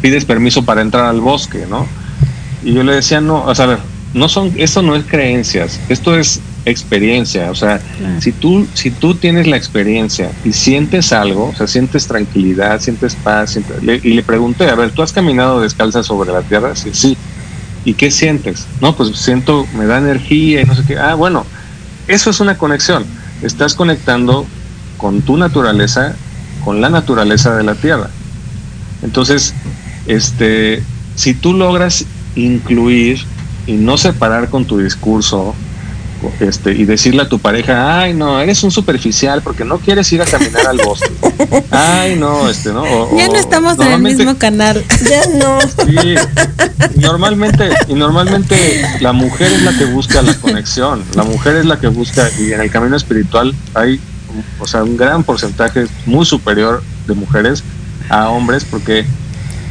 pides 0.00 0.24
permiso 0.24 0.64
para 0.64 0.82
entrar 0.82 1.06
al 1.06 1.20
bosque, 1.20 1.66
¿no? 1.68 1.86
Y 2.62 2.74
yo 2.74 2.82
le 2.82 2.94
decía, 2.94 3.20
no, 3.20 3.44
o 3.44 3.54
sea, 3.54 3.64
a 3.64 3.68
ver, 3.68 3.78
no 4.12 4.28
son, 4.28 4.52
esto 4.56 4.82
no 4.82 4.96
es 4.96 5.04
creencias, 5.04 5.80
esto 5.88 6.16
es 6.16 6.40
experiencia. 6.64 7.50
O 7.50 7.54
sea, 7.54 7.78
claro. 7.78 8.20
si 8.20 8.32
tú, 8.32 8.66
si 8.74 8.90
tú 8.90 9.14
tienes 9.14 9.46
la 9.46 9.56
experiencia 9.56 10.30
y 10.44 10.52
sientes 10.52 11.12
algo, 11.12 11.48
o 11.48 11.54
sea, 11.54 11.66
sientes 11.66 12.06
tranquilidad, 12.06 12.80
sientes 12.80 13.14
paz, 13.14 13.52
sientes, 13.52 13.82
le, 13.82 14.00
y 14.02 14.14
le 14.14 14.22
pregunté, 14.22 14.68
a 14.68 14.74
ver, 14.74 14.90
¿tú 14.90 15.02
has 15.02 15.12
caminado 15.12 15.60
descalza 15.60 16.02
sobre 16.02 16.32
la 16.32 16.42
tierra? 16.42 16.74
Sí, 16.74 16.90
sí. 16.92 17.16
¿Y 17.84 17.94
qué 17.94 18.10
sientes? 18.10 18.66
No, 18.80 18.94
pues 18.94 19.16
siento, 19.16 19.66
me 19.74 19.86
da 19.86 19.98
energía 19.98 20.60
y 20.60 20.64
no 20.64 20.74
sé 20.74 20.84
qué. 20.86 20.98
Ah, 20.98 21.14
bueno, 21.14 21.46
eso 22.06 22.30
es 22.30 22.40
una 22.40 22.58
conexión. 22.58 23.04
Estás 23.42 23.74
conectando 23.74 24.46
con 24.98 25.22
tu 25.22 25.36
naturaleza, 25.36 26.14
con 26.64 26.80
la 26.80 26.90
naturaleza 26.90 27.56
de 27.56 27.64
la 27.64 27.74
tierra. 27.74 28.10
Entonces, 29.02 29.54
este, 30.06 30.82
si 31.14 31.34
tú 31.34 31.54
logras 31.54 32.04
incluir 32.34 33.20
y 33.66 33.72
no 33.72 33.96
separar 33.96 34.50
con 34.50 34.66
tu 34.66 34.78
discurso 34.78 35.54
este, 36.40 36.72
y 36.72 36.84
decirle 36.84 37.22
a 37.22 37.28
tu 37.28 37.38
pareja, 37.38 38.00
ay 38.00 38.14
no, 38.14 38.40
eres 38.40 38.62
un 38.62 38.70
superficial 38.70 39.42
porque 39.42 39.64
no 39.64 39.78
quieres 39.78 40.10
ir 40.12 40.22
a 40.22 40.24
caminar 40.24 40.66
al 40.66 40.78
bosque. 40.78 41.10
Ay 41.70 42.16
no, 42.16 42.48
este, 42.48 42.72
¿no? 42.72 42.82
O, 42.82 43.16
ya 43.16 43.28
no 43.28 43.36
estamos 43.36 43.78
en 43.78 43.92
el 43.92 44.00
mismo 44.00 44.36
canal. 44.36 44.84
Ya 45.08 45.22
no. 45.38 45.58
Sí, 45.60 46.14
normalmente, 46.96 47.70
y 47.88 47.94
normalmente 47.94 48.56
la 49.00 49.12
mujer 49.12 49.52
es 49.52 49.62
la 49.62 49.76
que 49.76 49.86
busca 49.86 50.22
la 50.22 50.34
conexión, 50.34 51.02
la 51.14 51.24
mujer 51.24 51.56
es 51.56 51.64
la 51.64 51.80
que 51.80 51.88
busca, 51.88 52.28
y 52.38 52.52
en 52.52 52.60
el 52.60 52.70
camino 52.70 52.96
espiritual 52.96 53.54
hay, 53.74 54.00
o 54.58 54.66
sea, 54.66 54.84
un 54.84 54.96
gran 54.96 55.24
porcentaje 55.24 55.86
muy 56.06 56.26
superior 56.26 56.82
de 57.06 57.14
mujeres 57.14 57.64
a 58.10 58.28
hombres 58.28 58.64
porque 58.64 59.06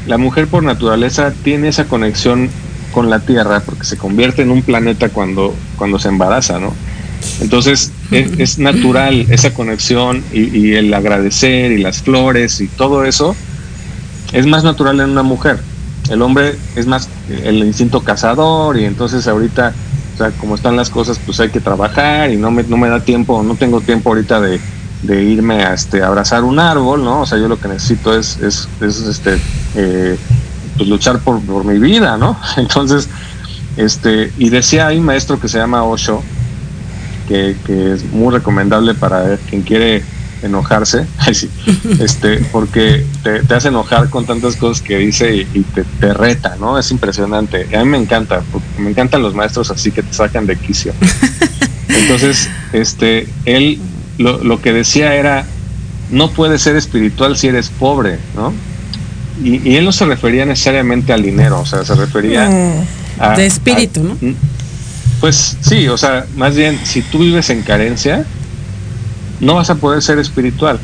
la 0.07 0.17
mujer 0.17 0.47
por 0.47 0.63
naturaleza 0.63 1.33
tiene 1.43 1.67
esa 1.67 1.85
conexión 1.85 2.49
con 2.91 3.09
la 3.09 3.19
Tierra 3.19 3.61
porque 3.61 3.83
se 3.83 3.97
convierte 3.97 4.41
en 4.41 4.51
un 4.51 4.61
planeta 4.61 5.09
cuando, 5.09 5.55
cuando 5.77 5.99
se 5.99 6.09
embaraza, 6.09 6.59
¿no? 6.59 6.73
Entonces 7.41 7.91
es, 8.11 8.39
es 8.39 8.59
natural 8.59 9.25
esa 9.29 9.53
conexión 9.53 10.23
y, 10.31 10.57
y, 10.57 10.75
el 10.75 10.93
agradecer 10.93 11.71
y 11.71 11.77
las 11.77 12.01
flores 12.01 12.61
y 12.61 12.67
todo 12.67 13.03
eso 13.03 13.35
es 14.31 14.45
más 14.45 14.63
natural 14.63 14.99
en 14.99 15.09
una 15.09 15.23
mujer. 15.23 15.59
El 16.09 16.21
hombre 16.21 16.55
es 16.75 16.87
más 16.87 17.09
el 17.43 17.57
instinto 17.63 18.01
cazador 18.01 18.77
y 18.77 18.85
entonces 18.85 19.27
ahorita, 19.27 19.73
o 20.15 20.17
sea, 20.17 20.31
como 20.31 20.55
están 20.55 20.75
las 20.75 20.89
cosas, 20.89 21.19
pues 21.25 21.39
hay 21.39 21.49
que 21.49 21.59
trabajar 21.59 22.31
y 22.31 22.37
no 22.37 22.51
me, 22.51 22.63
no 22.63 22.77
me 22.77 22.89
da 22.89 23.01
tiempo, 23.01 23.43
no 23.43 23.55
tengo 23.55 23.81
tiempo 23.81 24.09
ahorita 24.09 24.41
de, 24.41 24.59
de 25.03 25.23
irme 25.23 25.63
a 25.63 25.73
este, 25.73 26.03
abrazar 26.03 26.43
un 26.43 26.59
árbol, 26.59 27.03
¿no? 27.03 27.21
O 27.21 27.25
sea, 27.25 27.37
yo 27.37 27.47
lo 27.47 27.59
que 27.59 27.67
necesito 27.67 28.17
es, 28.17 28.37
es, 28.39 28.67
es 28.81 28.99
este, 29.01 29.37
eh, 29.75 30.17
pues 30.79 30.89
luchar 30.89 31.19
por, 31.19 31.41
por, 31.41 31.65
mi 31.65 31.77
vida, 31.77 32.17
¿no? 32.17 32.39
Entonces, 32.57 33.09
este, 33.75 34.31
y 34.37 34.49
decía 34.49 34.87
hay 34.87 34.97
un 34.97 35.05
maestro 35.05 35.39
que 35.39 35.49
se 35.49 35.57
llama 35.57 35.83
Osho, 35.83 36.23
que, 37.27 37.57
que 37.65 37.93
es 37.93 38.05
muy 38.11 38.33
recomendable 38.33 38.93
para 38.93 39.35
quien 39.49 39.61
quiere 39.61 40.03
enojarse, 40.41 41.05
sí, 41.33 41.49
este, 41.99 42.37
porque 42.53 43.05
te, 43.23 43.43
te, 43.43 43.53
hace 43.53 43.67
enojar 43.67 44.09
con 44.09 44.25
tantas 44.25 44.55
cosas 44.55 44.81
que 44.81 44.97
dice 44.97 45.35
y, 45.35 45.47
y 45.53 45.63
te, 45.63 45.83
te, 45.83 46.13
reta, 46.13 46.55
¿no? 46.57 46.79
Es 46.79 46.91
impresionante. 46.91 47.67
Y 47.69 47.75
a 47.75 47.83
mí 47.83 47.89
me 47.89 47.97
encanta, 47.97 48.41
me 48.77 48.89
encantan 48.89 49.21
los 49.21 49.35
maestros 49.35 49.69
así 49.69 49.91
que 49.91 50.01
te 50.01 50.13
sacan 50.13 50.45
de 50.45 50.55
quicio. 50.55 50.93
Entonces, 51.89 52.49
este, 52.71 53.27
él 53.43 53.81
lo, 54.17 54.41
lo, 54.41 54.61
que 54.61 54.71
decía 54.71 55.13
era, 55.15 55.45
no 56.09 56.31
puedes 56.31 56.61
ser 56.61 56.77
espiritual 56.77 57.35
si 57.35 57.47
eres 57.47 57.69
pobre, 57.69 58.17
¿no? 58.33 58.53
Y, 59.43 59.69
y, 59.69 59.75
él 59.77 59.85
no 59.85 59.91
se 59.91 60.05
refería 60.05 60.45
necesariamente 60.45 61.13
al 61.13 61.23
dinero, 61.23 61.61
o 61.61 61.65
sea, 61.65 61.85
se 61.85 61.95
refería 61.95 62.49
mm, 62.49 63.21
a... 63.21 63.35
De 63.35 63.45
espíritu, 63.45 64.01
a, 64.01 64.03
¿no? 64.03 64.17
Pues 65.19 65.57
sí, 65.61 65.87
o 65.87 65.97
sea, 65.97 66.25
más 66.35 66.55
bien, 66.55 66.79
si 66.83 67.01
tú 67.01 67.19
vives 67.19 67.49
en 67.49 67.61
carencia, 67.61 68.25
no 69.39 69.55
vas 69.55 69.69
a 69.69 69.75
poder 69.75 70.01
ser 70.01 70.19
espiritual, 70.19 70.79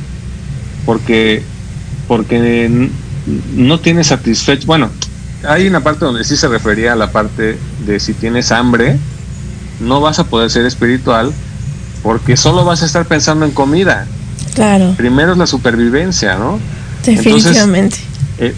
porque, 0.86 1.44
porque 2.08 2.90
no 3.56 3.80
tienes 3.80 4.08
satisfecho, 4.08 4.68
bueno, 4.68 4.90
hay 5.48 5.68
una 5.68 5.82
parte 5.82 6.06
donde 6.06 6.24
sí 6.24 6.36
se 6.38 6.48
refería 6.48 6.94
a 6.94 6.96
la 6.96 7.12
parte 7.12 7.58
de 7.86 8.00
si 8.00 8.14
tienes 8.14 8.52
hambre, 8.52 8.98
no 9.80 10.02
vas 10.02 10.20
a 10.20 10.26
poder 10.26 10.50
ser 10.50 10.66
espiritual, 10.66 11.34
porque 12.04 12.38
solo 12.38 12.66
vas 12.66 12.84
a 12.84 12.86
estar 12.86 13.06
pensando 13.06 13.46
en 13.46 13.52
comida. 13.52 14.06
Claro. 14.54 14.94
Primero 14.98 15.34
es 15.34 15.38
la 15.38 15.48
supervivencia, 15.48 16.38
¿no? 16.38 16.60
Definitivamente. 17.06 17.98
Entonces, 17.98 18.15
eh, 18.38 18.54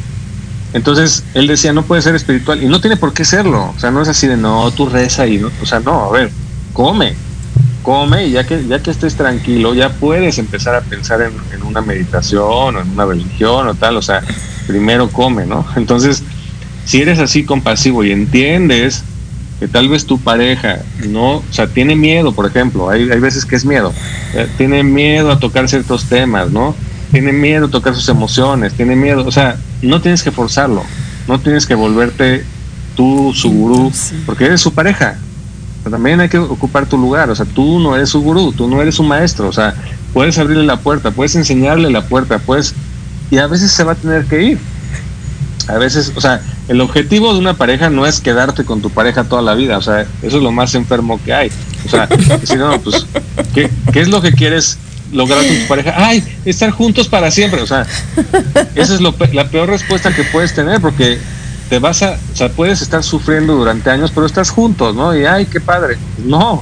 entonces 0.74 1.24
él 1.34 1.48
decía, 1.48 1.74
no 1.74 1.84
puede 1.84 2.02
ser 2.02 2.16
espiritual, 2.16 2.62
y 2.62 2.68
no 2.68 2.82
tiene 2.82 2.98
por 2.98 3.14
qué 3.14 3.26
serlo. 3.26 3.74
O 3.76 3.80
sea, 3.80 3.92
no 3.92 4.02
es 4.02 4.08
así 4.08 4.28
de, 4.28 4.38
no, 4.38 4.70
tú 4.72 4.88
reza 4.88 5.26
y 5.28 5.38
no, 5.38 5.50
o 5.62 5.66
sea, 5.66 5.80
no, 5.80 6.06
a 6.06 6.12
ver, 6.12 6.32
come, 6.74 7.16
come 7.84 8.28
y 8.28 8.32
ya 8.32 8.46
que, 8.46 8.66
ya 8.68 8.80
que 8.80 8.92
estés 8.92 9.16
tranquilo, 9.16 9.74
ya 9.74 9.90
puedes 9.90 10.38
empezar 10.38 10.76
a 10.76 10.82
pensar 10.82 11.22
en, 11.22 11.34
en 11.54 11.64
una 11.64 11.82
meditación 11.82 12.76
o 12.76 12.82
en 12.82 12.90
una 12.92 13.06
religión 13.06 13.68
o 13.68 13.76
tal, 13.76 13.98
o 13.98 14.02
sea, 14.02 14.22
primero 14.68 15.10
come, 15.10 15.46
¿no? 15.46 15.66
Entonces, 15.76 16.24
si 16.86 17.02
eres 17.02 17.20
así 17.20 17.44
compasivo 17.44 18.04
y 18.04 18.12
entiendes 18.12 19.04
que 19.60 19.68
tal 19.68 19.90
vez 19.90 20.06
tu 20.06 20.20
pareja 20.20 20.80
no, 21.08 21.38
o 21.38 21.44
sea, 21.50 21.68
tiene 21.68 21.96
miedo, 21.96 22.34
por 22.34 22.46
ejemplo, 22.46 22.90
hay, 22.90 23.10
hay 23.10 23.20
veces 23.20 23.46
que 23.46 23.56
es 23.56 23.66
miedo, 23.66 23.94
eh, 24.34 24.48
tiene 24.58 24.84
miedo 24.84 25.32
a 25.32 25.40
tocar 25.40 25.68
ciertos 25.68 26.06
temas, 26.06 26.52
¿no? 26.52 26.76
Tiene 27.12 27.32
miedo 27.32 27.70
tocar 27.70 27.96
sus 27.96 28.10
emociones, 28.10 28.74
tiene 28.74 28.96
miedo, 28.96 29.26
o 29.26 29.32
sea, 29.32 29.58
no 29.82 30.02
tienes 30.02 30.24
que 30.24 30.32
forzarlo, 30.32 30.84
no 31.28 31.40
tienes 31.40 31.66
que 31.66 31.76
volverte 31.76 32.44
tú 32.96 33.32
su 33.34 33.50
gurú, 33.52 33.92
porque 34.26 34.46
eres 34.46 34.62
su 34.62 34.74
pareja. 34.74 35.18
también 35.90 36.20
hay 36.20 36.28
que 36.28 36.38
ocupar 36.38 36.86
tu 36.88 36.98
lugar, 36.98 37.30
o 37.30 37.36
sea, 37.36 37.46
tú 37.46 37.80
no 37.80 37.96
eres 37.96 38.10
su 38.10 38.22
gurú, 38.22 38.52
tú 38.52 38.68
no 38.68 38.82
eres 38.82 38.96
su 38.96 39.04
maestro, 39.04 39.48
o 39.48 39.54
sea, 39.54 39.74
puedes 40.14 40.38
abrirle 40.38 40.64
la 40.64 40.78
puerta, 40.78 41.12
puedes 41.12 41.36
enseñarle 41.36 41.90
la 41.90 42.02
puerta, 42.02 42.40
puedes, 42.40 42.74
y 43.32 43.38
a 43.38 43.48
veces 43.48 43.72
se 43.72 43.84
va 43.84 43.94
a 43.94 43.96
tener 43.96 44.26
que 44.26 44.44
ir. 44.44 44.60
A 45.68 45.78
veces, 45.78 46.14
o 46.16 46.22
sea, 46.22 46.42
el 46.70 46.80
objetivo 46.80 47.34
de 47.34 47.40
una 47.40 47.56
pareja 47.56 47.90
no 47.90 48.06
es 48.06 48.22
quedarte 48.22 48.64
con 48.64 48.82
tu 48.82 48.90
pareja 48.90 49.26
toda 49.26 49.42
la 49.42 49.54
vida, 49.54 49.78
o 49.78 49.82
sea, 49.82 50.02
eso 50.22 50.38
es 50.38 50.44
lo 50.44 50.52
más 50.52 50.76
enfermo 50.76 51.20
que 51.24 51.34
hay. 51.34 51.52
O 51.86 51.90
sea, 51.90 52.08
si 52.44 52.56
no, 52.56 52.80
pues, 52.82 53.06
¿qué, 53.54 53.70
es 53.94 54.08
lo 54.08 54.22
que 54.22 54.32
quieres 54.32 54.78
lograr 55.12 55.46
con 55.46 55.56
tu 55.56 55.68
pareja? 55.68 55.94
Ay, 55.96 56.24
estar 56.46 56.72
juntos 56.72 57.08
para 57.08 57.32
siempre, 57.32 57.62
o 57.62 57.68
sea, 57.68 57.86
esa 58.76 58.96
es 58.96 59.02
la 59.02 59.50
peor 59.50 59.70
respuesta 59.70 60.14
que 60.14 60.24
puedes 60.24 60.54
tener, 60.54 60.82
porque 60.82 61.20
te 61.70 61.80
vas 61.80 62.02
a, 62.04 62.18
o 62.34 62.36
sea, 62.36 62.50
puedes 62.50 62.82
estar 62.82 63.04
sufriendo 63.04 63.56
durante 63.56 63.90
años, 63.90 64.12
pero 64.14 64.26
estás 64.26 64.50
juntos, 64.50 64.96
¿no? 64.96 65.18
Y 65.18 65.26
ay, 65.26 65.46
qué 65.46 65.60
padre. 65.60 65.98
No, 66.24 66.62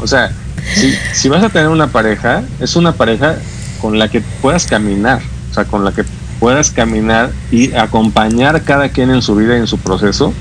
o 0.00 0.06
sea, 0.06 0.32
si, 0.74 0.94
si 1.12 1.28
vas 1.28 1.44
a 1.44 1.48
tener 1.48 1.68
una 1.68 1.88
pareja, 1.88 2.42
es 2.60 2.76
una 2.76 2.92
pareja 2.92 3.36
con 3.80 3.98
la 3.98 4.08
que 4.08 4.20
puedas 4.42 4.66
caminar, 4.66 5.20
o 5.50 5.54
sea, 5.54 5.64
con 5.64 5.84
la 5.84 5.92
que 5.92 6.04
puedas 6.38 6.70
caminar 6.70 7.30
y 7.50 7.72
acompañar 7.74 8.62
cada 8.62 8.88
quien 8.88 9.10
en 9.10 9.22
su 9.22 9.36
vida 9.36 9.56
y 9.56 9.60
en 9.60 9.66
su 9.66 9.78
proceso. 9.78 10.32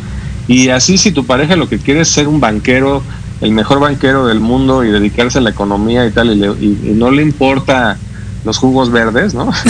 Y 0.47 0.69
así 0.69 0.97
si 0.97 1.11
tu 1.11 1.25
pareja 1.25 1.55
lo 1.55 1.69
que 1.69 1.77
quiere 1.77 2.01
es 2.01 2.09
ser 2.09 2.27
un 2.27 2.39
banquero, 2.39 3.03
el 3.41 3.51
mejor 3.51 3.79
banquero 3.79 4.27
del 4.27 4.39
mundo 4.39 4.83
y 4.83 4.91
dedicarse 4.91 5.37
a 5.37 5.41
la 5.41 5.51
economía 5.51 6.05
y 6.05 6.11
tal, 6.11 6.31
y, 6.31 6.93
no 6.93 7.11
le 7.11 7.21
importa 7.21 7.97
los 8.43 8.57
jugos 8.57 8.91
verdes, 8.91 9.33
¿no? 9.33 9.51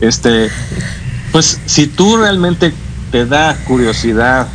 Este, 0.00 0.48
este, 0.48 0.50
pues 1.32 1.60
si 1.66 1.86
tú 1.86 2.16
realmente 2.16 2.72
te 3.10 3.26
da 3.26 3.56
curiosidad 3.64 4.48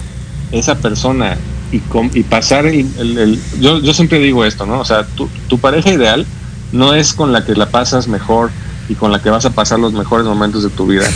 esa 0.52 0.76
persona 0.76 1.38
y, 1.72 1.82
y 2.14 2.24
pasar 2.24 2.66
el, 2.66 3.40
yo, 3.60 3.80
yo 3.80 3.94
siempre 3.94 4.20
digo 4.20 4.46
esto, 4.46 4.66
¿no? 4.66 4.80
O 4.80 4.86
sea, 4.86 5.06
tu, 5.06 5.28
tu 5.48 5.60
pareja 5.60 5.92
ideal 5.92 6.26
no 6.72 6.94
es 6.94 7.14
con 7.14 7.32
la 7.34 7.46
que 7.46 7.56
la 7.56 7.70
pasas 7.70 8.08
mejor, 8.08 8.52
y 8.90 8.96
con 8.96 9.12
la 9.12 9.22
que 9.22 9.30
vas 9.30 9.46
a 9.46 9.52
pasar 9.52 9.80
los 9.80 9.94
mejores 9.94 10.26
momentos 10.26 10.64
de 10.64 10.70
tu 10.70 10.88
vida. 10.88 11.08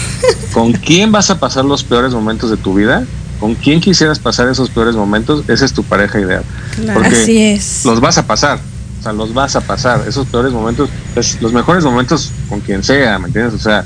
¿Con 0.53 0.73
quién 0.73 1.11
vas 1.11 1.31
a 1.31 1.39
pasar 1.39 1.65
los 1.65 1.83
peores 1.83 2.13
momentos 2.13 2.51
de 2.51 2.57
tu 2.57 2.75
vida? 2.75 3.03
¿Con 3.43 3.55
quién 3.55 3.81
quisieras 3.81 4.19
pasar 4.19 4.47
esos 4.47 4.69
peores 4.69 4.95
momentos? 4.95 5.43
Esa 5.49 5.65
es 5.65 5.73
tu 5.73 5.83
pareja 5.83 6.17
ideal. 6.17 6.45
Porque 6.93 7.09
Así 7.09 7.37
es. 7.39 7.83
los 7.83 7.99
vas 7.99 8.17
a 8.17 8.25
pasar. 8.25 8.57
O 9.01 9.03
sea, 9.03 9.11
los 9.11 9.33
vas 9.33 9.57
a 9.57 9.59
pasar. 9.59 10.05
Esos 10.07 10.25
peores 10.27 10.53
momentos, 10.53 10.89
pues, 11.13 11.41
los 11.41 11.51
mejores 11.51 11.83
momentos 11.83 12.31
con 12.47 12.61
quien 12.61 12.81
sea, 12.83 13.19
¿me 13.19 13.27
entiendes? 13.27 13.55
O 13.55 13.59
sea, 13.59 13.83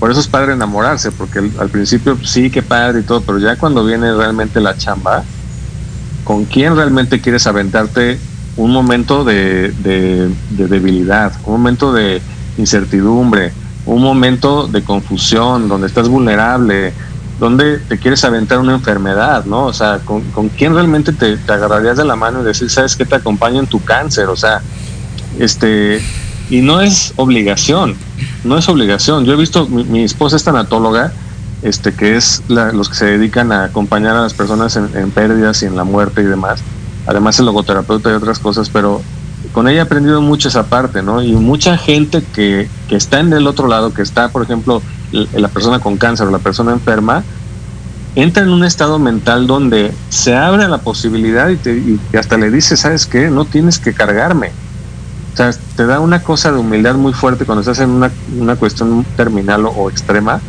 por 0.00 0.10
eso 0.10 0.18
es 0.18 0.26
padre 0.26 0.54
enamorarse, 0.54 1.12
porque 1.12 1.38
al 1.38 1.68
principio 1.68 2.18
sí, 2.24 2.50
que 2.50 2.64
padre 2.64 2.98
y 2.98 3.02
todo, 3.04 3.20
pero 3.20 3.38
ya 3.38 3.54
cuando 3.54 3.84
viene 3.84 4.12
realmente 4.12 4.60
la 4.60 4.76
chamba, 4.76 5.22
¿con 6.24 6.44
quién 6.44 6.74
realmente 6.74 7.20
quieres 7.20 7.46
aventarte 7.46 8.18
un 8.56 8.72
momento 8.72 9.22
de, 9.22 9.70
de 9.70 10.66
debilidad, 10.66 11.32
un 11.44 11.52
momento 11.52 11.92
de, 11.92 12.20
incertidumbre, 12.58 13.52
un 13.84 14.02
momento 14.02 14.66
de 14.66 14.82
confusión, 14.82 15.68
donde 15.68 15.86
estás 15.86 16.08
vulnerable, 16.08 16.92
donde 17.38 17.78
te 17.78 17.98
quieres 17.98 18.24
aventar 18.24 18.58
una 18.58 18.74
enfermedad, 18.74 19.44
¿no? 19.44 19.66
O 19.66 19.72
sea, 19.72 19.98
¿con, 19.98 20.22
quién 20.56 20.74
realmente 20.74 21.12
te, 21.12 21.38
agarrarías 21.52 21.96
de 21.96 22.04
la 22.04 22.16
mano 22.16 22.40
y 22.40 22.44
decir, 22.44 22.70
sabes 22.70 22.96
que 22.96 23.04
te 23.04 23.16
acompaña 23.16 23.58
en 23.58 23.66
tu 23.66 23.82
cáncer? 23.84 24.28
O 24.28 24.36
sea, 24.36 24.62
este, 25.38 26.02
y 26.48 26.62
no 26.62 26.80
es 26.80 27.12
obligación, 27.16 27.94
no 28.44 28.56
es 28.56 28.68
obligación. 28.68 29.24
Yo 29.24 29.34
he 29.34 29.36
visto, 29.36 29.68
mi, 29.68 30.02
esposa 30.02 30.36
es 30.36 30.44
tanatóloga, 30.44 31.12
este, 31.62 31.92
que 31.92 32.16
es 32.16 32.42
los 32.48 32.88
que 32.88 32.94
se 32.94 33.06
dedican 33.06 33.52
a 33.52 33.64
acompañar 33.64 34.16
a 34.16 34.22
las 34.22 34.34
personas 34.34 34.76
en, 34.76 34.90
en 34.94 35.10
pérdidas 35.10 35.62
y 35.62 35.66
en 35.66 35.76
la 35.76 35.84
muerte 35.84 36.22
y 36.22 36.24
demás. 36.24 36.62
Además, 37.06 37.38
el 37.38 37.46
logoterapeuta 37.46 38.10
y 38.10 38.14
otras 38.14 38.38
cosas, 38.38 38.70
pero 38.70 39.02
con 39.52 39.68
ella 39.68 39.78
he 39.78 39.82
aprendido 39.82 40.20
mucho 40.20 40.48
esa 40.48 40.64
parte, 40.64 41.02
¿no? 41.02 41.22
Y 41.22 41.32
mucha 41.32 41.76
gente 41.76 42.22
que, 42.34 42.68
que 42.88 42.96
está 42.96 43.20
en 43.20 43.32
el 43.32 43.46
otro 43.46 43.68
lado, 43.68 43.92
que 43.92 44.02
está, 44.02 44.28
por 44.30 44.42
ejemplo, 44.42 44.82
la 45.12 45.48
persona 45.48 45.78
con 45.78 45.96
cáncer 45.96 46.26
o 46.26 46.30
la 46.30 46.38
persona 46.38 46.72
enferma, 46.72 47.22
entra 48.14 48.42
en 48.42 48.50
un 48.50 48.64
estado 48.64 48.98
mental 48.98 49.46
donde 49.46 49.92
se 50.08 50.34
abre 50.34 50.66
la 50.68 50.78
posibilidad 50.78 51.48
y, 51.48 51.56
te, 51.56 51.76
y 51.76 52.00
hasta 52.16 52.36
le 52.38 52.50
dice, 52.50 52.76
¿sabes 52.76 53.06
qué? 53.06 53.30
No 53.30 53.44
tienes 53.44 53.78
que 53.78 53.92
cargarme. 53.92 54.50
O 55.34 55.36
sea, 55.36 55.50
te 55.76 55.84
da 55.84 56.00
una 56.00 56.22
cosa 56.22 56.50
de 56.50 56.58
humildad 56.58 56.94
muy 56.94 57.12
fuerte 57.12 57.44
cuando 57.44 57.60
estás 57.60 57.80
en 57.80 57.90
una, 57.90 58.10
una 58.38 58.56
cuestión 58.56 59.04
terminal 59.16 59.66
o 59.66 59.90
extrema, 59.90 60.40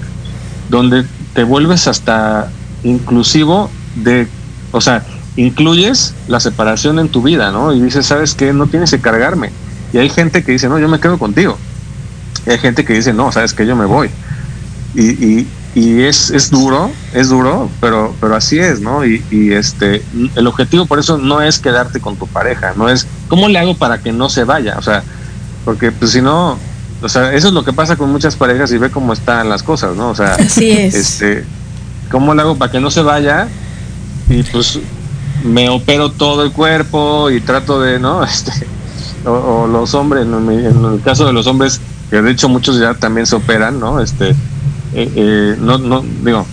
donde 0.70 1.06
te 1.34 1.44
vuelves 1.44 1.88
hasta 1.88 2.50
inclusivo 2.84 3.70
de, 3.96 4.30
o 4.72 4.80
sea, 4.80 5.04
incluyes 5.36 6.14
la 6.30 6.40
separación 6.40 7.00
en 7.00 7.10
tu 7.10 7.22
vida, 7.22 7.52
¿no? 7.52 7.74
Y 7.74 7.82
dices, 7.82 8.06
¿sabes 8.06 8.34
qué? 8.34 8.54
No 8.54 8.68
tienes 8.68 8.92
que 8.92 9.00
cargarme. 9.00 9.52
Y 9.92 9.98
hay 9.98 10.10
gente 10.10 10.44
que 10.44 10.54
dice, 10.54 10.70
no, 10.70 10.80
yo 10.80 10.88
me 10.88 11.00
quedo 11.00 11.18
contigo. 11.18 11.58
Y 12.46 12.52
hay 12.52 12.58
gente 12.58 12.86
que 12.86 12.94
dice, 12.94 13.14
no, 13.14 13.32
¿sabes 13.32 13.54
qué? 13.54 13.66
Yo 13.66 13.76
me 13.76 13.86
voy. 13.86 14.10
Y, 14.96 15.10
y, 15.26 15.48
y 15.76 16.02
es, 16.04 16.32
es 16.32 16.50
duro, 16.50 16.92
es 17.14 17.30
duro, 17.30 17.70
pero, 17.80 18.16
pero 18.20 18.36
así 18.36 18.58
es, 18.58 18.80
¿no? 18.80 19.06
Y, 19.06 19.24
y, 19.30 19.54
este, 19.54 20.04
el 20.36 20.48
objetivo 20.48 20.86
por 20.86 21.00
eso 21.00 21.18
no 21.18 21.42
es 21.42 21.60
quedarte 21.60 22.00
con 22.00 22.16
tu 22.16 22.26
pareja, 22.28 22.74
no 22.76 22.90
es, 22.90 23.06
¿cómo 23.28 23.48
le 23.48 23.60
hago 23.60 23.76
para 23.76 24.00
que 24.00 24.12
no 24.12 24.30
se 24.30 24.44
vaya? 24.44 24.76
O 24.78 24.82
sea, 24.82 25.04
porque 25.66 25.92
pues 25.92 26.12
si 26.12 26.22
no, 26.22 26.58
o 27.02 27.10
sea, 27.10 27.34
eso 27.34 27.50
es 27.50 27.54
lo 27.54 27.64
que 27.64 27.74
pasa 27.74 27.96
con 27.96 28.12
muchas 28.12 28.36
parejas 28.36 28.72
y 28.72 28.78
ve 28.78 28.90
cómo 28.90 29.14
están 29.14 29.50
las 29.50 29.62
cosas, 29.62 29.96
¿no? 29.96 30.10
O 30.10 30.16
sea, 30.16 30.34
así 30.36 30.72
es. 30.72 30.96
este, 30.96 31.46
¿cómo 32.10 32.34
le 32.34 32.42
hago 32.42 32.58
para 32.58 32.72
que 32.72 32.80
no 32.80 32.90
se 32.90 33.02
vaya? 33.02 33.48
Y 34.30 34.44
pues 34.44 34.80
me 35.44 35.70
opero 35.70 36.12
todo 36.12 36.44
el 36.44 36.52
cuerpo 36.52 37.30
y 37.30 37.42
trato 37.42 37.82
de, 37.82 38.00
¿no? 38.00 38.24
Este, 38.26 38.52
o, 39.26 39.68
los 39.68 39.94
hombres, 39.94 40.26
en, 40.26 40.86
el 40.86 41.02
caso 41.04 41.26
de 41.26 41.34
los 41.34 41.48
hombres, 41.48 41.82
que 42.10 42.22
de 42.22 42.32
hecho 42.32 42.50
muchos 42.50 42.80
ya 42.80 42.94
también 42.94 43.28
se 43.28 43.36
operan, 43.36 43.80
¿no? 43.80 44.00
Este, 44.00 44.36
eh, 44.94 45.12
eh, 45.16 45.56
no, 45.60 45.78
no, 45.78 46.04
digo, 46.24 46.46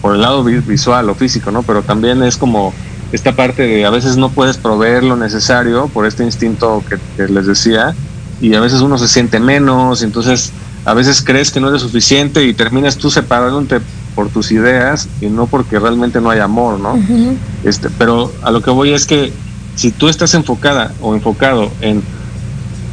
por 0.00 0.14
el 0.14 0.20
lado 0.20 0.44
visual 0.44 1.08
o 1.10 1.14
físico, 1.14 1.50
¿no? 1.50 1.62
Pero 1.62 1.82
también 1.82 2.22
es 2.22 2.36
como 2.36 2.72
esta 3.12 3.34
parte 3.34 3.62
de 3.62 3.86
a 3.86 3.90
veces 3.90 4.16
no 4.16 4.30
puedes 4.30 4.58
proveer 4.58 5.02
lo 5.02 5.16
necesario 5.16 5.88
por 5.88 6.06
este 6.06 6.24
instinto 6.24 6.84
que, 6.88 7.28
les 7.28 7.46
decía 7.46 7.94
y 8.40 8.54
a 8.54 8.60
veces 8.60 8.80
uno 8.80 8.98
se 8.98 9.08
siente 9.08 9.40
menos, 9.40 10.02
entonces 10.02 10.52
a 10.84 10.94
veces 10.94 11.22
crees 11.22 11.50
que 11.50 11.60
no 11.60 11.68
eres 11.68 11.82
suficiente 11.82 12.44
y 12.44 12.54
terminas 12.54 12.96
tú 12.96 13.10
separándote 13.10 13.80
por 14.14 14.28
tus 14.28 14.52
ideas 14.52 15.08
y 15.20 15.26
no 15.26 15.46
porque 15.46 15.78
realmente 15.78 16.20
no 16.20 16.30
hay 16.30 16.40
amor, 16.40 16.78
¿no? 16.78 16.98
este, 17.64 17.88
pero 17.90 18.32
a 18.42 18.50
lo 18.50 18.62
que 18.62 18.70
voy 18.70 18.92
es 18.92 19.06
que 19.06 19.32
si 19.74 19.90
tú 19.90 20.08
estás 20.08 20.34
enfocada 20.34 20.92
o 21.00 21.14
enfocado 21.14 21.70
en 21.80 22.02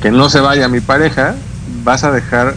que 0.01 0.11
no 0.11 0.30
se 0.30 0.39
vaya 0.39 0.67
mi 0.67 0.81
pareja, 0.81 1.35
vas 1.84 2.03
a 2.03 2.11
dejar 2.11 2.55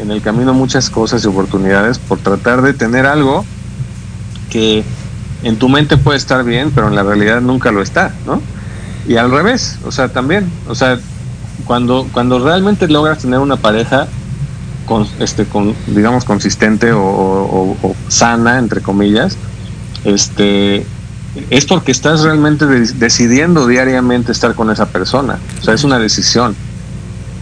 en 0.00 0.10
el 0.10 0.22
camino 0.22 0.52
muchas 0.54 0.90
cosas 0.90 1.24
y 1.24 1.28
oportunidades 1.28 1.98
por 1.98 2.18
tratar 2.18 2.62
de 2.62 2.74
tener 2.74 3.06
algo 3.06 3.44
que 4.50 4.84
en 5.42 5.56
tu 5.56 5.68
mente 5.68 5.96
puede 5.96 6.18
estar 6.18 6.44
bien, 6.44 6.70
pero 6.74 6.88
en 6.88 6.94
la 6.94 7.02
realidad 7.02 7.40
nunca 7.40 7.70
lo 7.70 7.82
está, 7.82 8.14
¿no? 8.26 8.40
Y 9.08 9.16
al 9.16 9.30
revés, 9.30 9.78
o 9.84 9.92
sea, 9.92 10.08
también, 10.08 10.50
o 10.68 10.74
sea, 10.74 10.98
cuando, 11.64 12.08
cuando 12.12 12.38
realmente 12.38 12.88
logras 12.88 13.18
tener 13.18 13.38
una 13.38 13.56
pareja, 13.56 14.08
con, 14.86 15.06
este, 15.18 15.44
con, 15.44 15.74
digamos, 15.88 16.24
consistente 16.24 16.92
o, 16.94 17.76
sana, 18.08 18.58
entre 18.58 18.80
comillas, 18.80 19.36
este, 20.04 20.86
es 21.50 21.66
porque 21.66 21.92
estás 21.92 22.22
realmente 22.22 22.66
decidiendo 22.66 23.66
diariamente 23.66 24.32
estar 24.32 24.54
con 24.54 24.70
esa 24.70 24.86
persona. 24.86 25.38
O 25.60 25.64
sea, 25.64 25.74
es 25.74 25.84
una 25.84 25.98
decisión. 25.98 26.56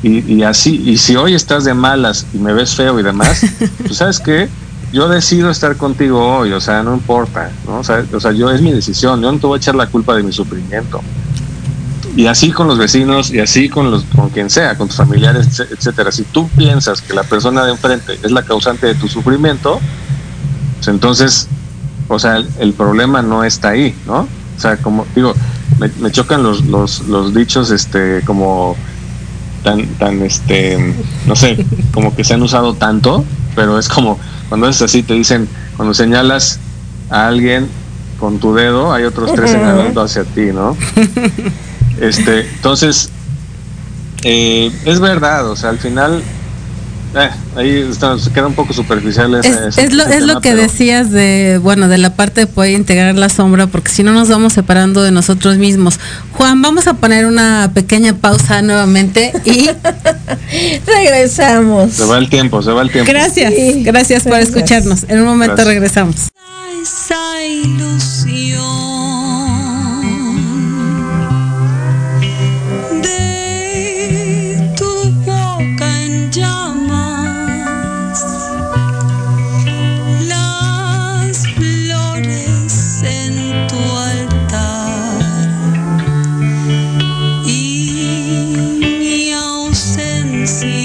Y, 0.06 0.42
así, 0.42 0.82
y 0.84 0.98
si 0.98 1.16
hoy 1.16 1.34
estás 1.34 1.64
de 1.64 1.72
malas 1.72 2.26
y 2.34 2.36
me 2.36 2.52
ves 2.52 2.74
feo 2.74 3.00
y 3.00 3.02
demás, 3.02 3.40
pues 3.78 3.96
sabes 3.96 4.20
qué, 4.20 4.50
yo 4.92 5.08
decido 5.08 5.48
estar 5.48 5.78
contigo 5.78 6.22
hoy, 6.22 6.52
o 6.52 6.60
sea, 6.60 6.82
no 6.82 6.92
importa, 6.92 7.50
¿no? 7.66 7.78
O 7.78 7.84
sea, 7.84 8.04
o 8.12 8.20
sea, 8.20 8.32
yo 8.32 8.50
es 8.50 8.60
mi 8.60 8.70
decisión, 8.70 9.22
yo 9.22 9.32
no 9.32 9.38
te 9.38 9.46
voy 9.46 9.56
a 9.56 9.58
echar 9.58 9.74
la 9.74 9.86
culpa 9.86 10.14
de 10.14 10.22
mi 10.22 10.32
sufrimiento 10.32 11.00
y 12.16 12.26
así 12.26 12.52
con 12.52 12.68
los 12.68 12.78
vecinos 12.78 13.32
y 13.32 13.40
así 13.40 13.68
con 13.68 13.90
los 13.90 14.04
con 14.04 14.30
quien 14.30 14.48
sea, 14.48 14.76
con 14.76 14.88
tus 14.88 14.96
familiares, 14.96 15.60
etcétera. 15.60 16.12
Si 16.12 16.22
tú 16.24 16.48
piensas 16.50 17.00
que 17.00 17.12
la 17.12 17.24
persona 17.24 17.64
de 17.64 17.72
enfrente 17.72 18.18
es 18.22 18.30
la 18.30 18.42
causante 18.42 18.86
de 18.86 18.94
tu 18.94 19.08
sufrimiento, 19.08 19.80
pues 20.76 20.88
entonces, 20.88 21.48
o 22.08 22.18
sea, 22.18 22.36
el, 22.36 22.72
problema 22.72 23.22
no 23.22 23.42
está 23.42 23.70
ahí, 23.70 23.94
¿no? 24.06 24.28
O 24.56 24.60
sea, 24.60 24.76
como 24.76 25.06
digo, 25.14 25.34
me, 25.78 26.10
chocan 26.12 26.42
los, 26.42 26.64
los, 26.66 27.00
los 27.08 27.34
dichos, 27.34 27.70
este, 27.72 28.22
como 28.24 28.76
tan, 29.64 29.86
tan, 29.98 30.22
este, 30.22 30.94
no 31.26 31.34
sé, 31.34 31.66
como 31.92 32.14
que 32.14 32.22
se 32.22 32.34
han 32.34 32.42
usado 32.42 32.74
tanto, 32.74 33.24
pero 33.56 33.78
es 33.78 33.88
como 33.88 34.20
cuando 34.48 34.68
es 34.68 34.80
así, 34.82 35.02
te 35.02 35.14
dicen, 35.14 35.48
cuando 35.76 35.94
señalas 35.94 36.60
a 37.10 37.26
alguien 37.26 37.68
con 38.20 38.38
tu 38.38 38.54
dedo, 38.54 38.92
hay 38.92 39.02
otros 39.02 39.32
tres 39.34 39.50
señalando 39.50 40.00
hacia 40.00 40.22
ti, 40.24 40.52
¿no? 40.52 40.76
Este, 42.00 42.40
entonces, 42.40 43.10
eh, 44.24 44.72
es 44.84 44.98
verdad, 44.98 45.48
o 45.48 45.54
sea, 45.54 45.70
al 45.70 45.78
final 45.78 46.24
eh, 47.16 47.30
ahí 47.56 47.90
se 47.92 48.30
queda 48.32 48.46
un 48.46 48.54
poco 48.54 48.72
superficial 48.72 49.34
es, 49.34 49.92
lo, 49.92 50.04
es 50.04 50.22
lo 50.22 50.40
que 50.40 50.54
decías 50.54 51.10
de 51.10 51.60
bueno 51.62 51.88
de 51.88 51.98
la 51.98 52.14
parte 52.14 52.42
de 52.42 52.46
poder 52.46 52.72
integrar 52.72 53.14
la 53.14 53.28
sombra 53.28 53.66
porque 53.68 53.90
si 53.90 54.02
no 54.02 54.12
nos 54.12 54.28
vamos 54.28 54.52
separando 54.52 55.02
de 55.02 55.10
nosotros 55.10 55.58
mismos. 55.58 56.00
Juan 56.32 56.60
vamos 56.60 56.86
a 56.86 56.94
poner 56.94 57.26
una 57.26 57.70
pequeña 57.72 58.14
pausa 58.14 58.62
nuevamente 58.62 59.32
y 59.44 59.68
regresamos. 60.86 61.92
Se 61.92 62.04
va 62.04 62.18
el 62.18 62.28
tiempo 62.28 62.62
se 62.62 62.72
va 62.72 62.82
el 62.82 62.90
tiempo. 62.90 63.10
Gracias 63.10 63.52
gracias 63.82 64.24
por 64.24 64.38
escucharnos. 64.38 65.04
En 65.08 65.20
un 65.20 65.26
momento 65.26 65.64
regresamos 65.64 66.30
see 90.46 90.83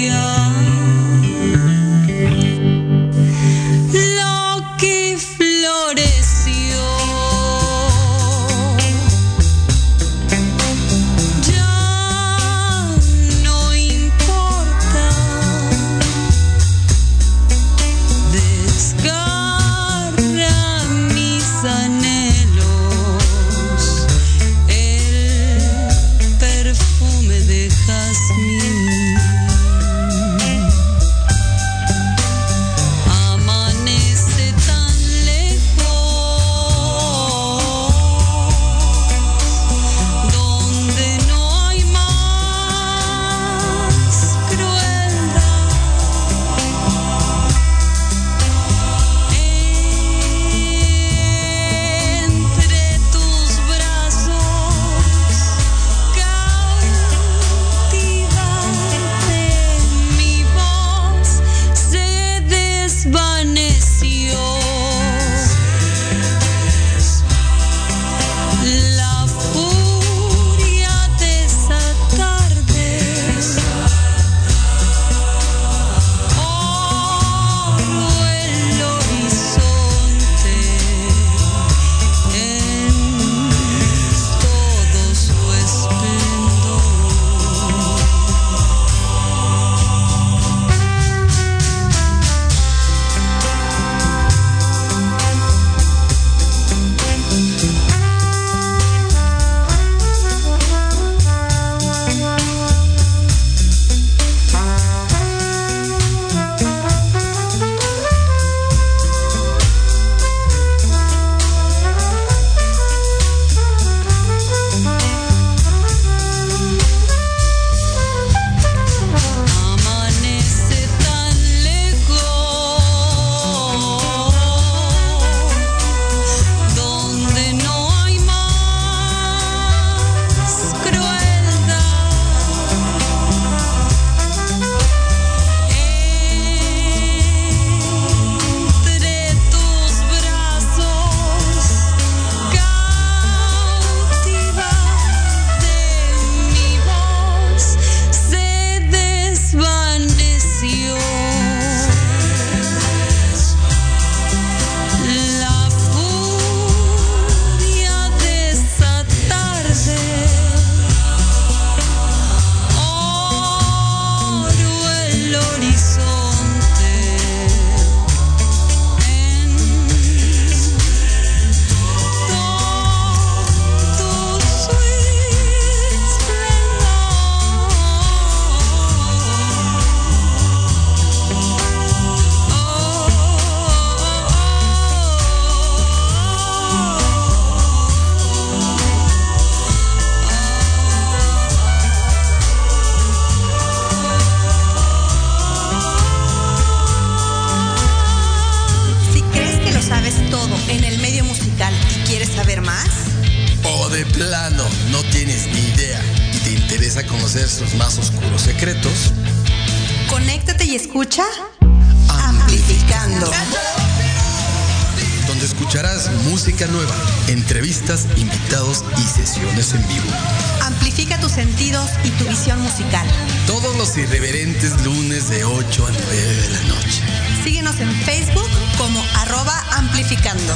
Todos 223.46 223.76
los 223.76 223.96
irreverentes 223.96 224.82
lunes 224.84 225.28
de 225.28 225.44
8 225.44 225.86
a 225.86 225.90
9 225.90 226.16
de 226.16 226.48
la 226.50 226.62
noche. 226.62 227.02
Síguenos 227.44 227.78
en 227.80 227.90
Facebook 228.02 228.48
como 228.78 229.04
arroba 229.16 229.64
amplificando. 229.72 230.54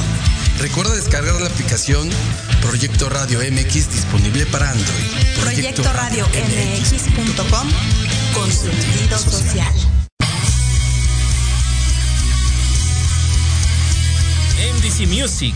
Recuerda 0.59 0.95
descargar 0.95 1.39
la 1.41 1.47
aplicación 1.47 2.09
Proyecto 2.61 3.09
Radio 3.09 3.39
MX 3.39 3.91
disponible 3.91 4.45
para 4.47 4.71
Android. 4.71 5.05
Proyecto, 5.41 5.83
Radio 5.93 6.25
MX.com 6.27 7.67
con 8.33 8.51
sentido 8.51 9.19
social. 9.19 9.73
MDC 14.75 15.07
Music 15.07 15.55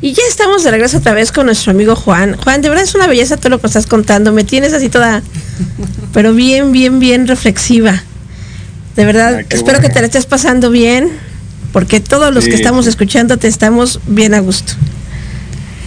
Y 0.00 0.12
ya 0.12 0.22
estamos 0.28 0.62
de 0.62 0.70
regreso 0.70 0.98
otra 0.98 1.12
vez 1.12 1.32
con 1.32 1.46
nuestro 1.46 1.72
amigo 1.72 1.96
Juan. 1.96 2.36
Juan, 2.36 2.62
de 2.62 2.68
verdad 2.68 2.84
es 2.84 2.94
una 2.94 3.08
belleza 3.08 3.36
todo 3.36 3.50
lo 3.50 3.60
que 3.60 3.66
estás 3.66 3.86
contando. 3.86 4.32
Me 4.32 4.44
tienes 4.44 4.72
así 4.72 4.88
toda, 4.88 5.22
pero 6.12 6.34
bien, 6.34 6.70
bien, 6.70 7.00
bien 7.00 7.26
reflexiva. 7.26 8.02
De 8.94 9.04
verdad, 9.04 9.44
espero 9.50 9.80
que 9.80 9.88
te 9.88 10.00
la 10.00 10.06
estés 10.06 10.26
pasando 10.26 10.70
bien, 10.70 11.10
porque 11.72 12.00
todos 12.00 12.32
los 12.32 12.46
que 12.46 12.54
estamos 12.54 12.86
escuchando 12.86 13.38
te 13.38 13.48
estamos 13.48 14.00
bien 14.06 14.34
a 14.34 14.40
gusto. 14.40 14.74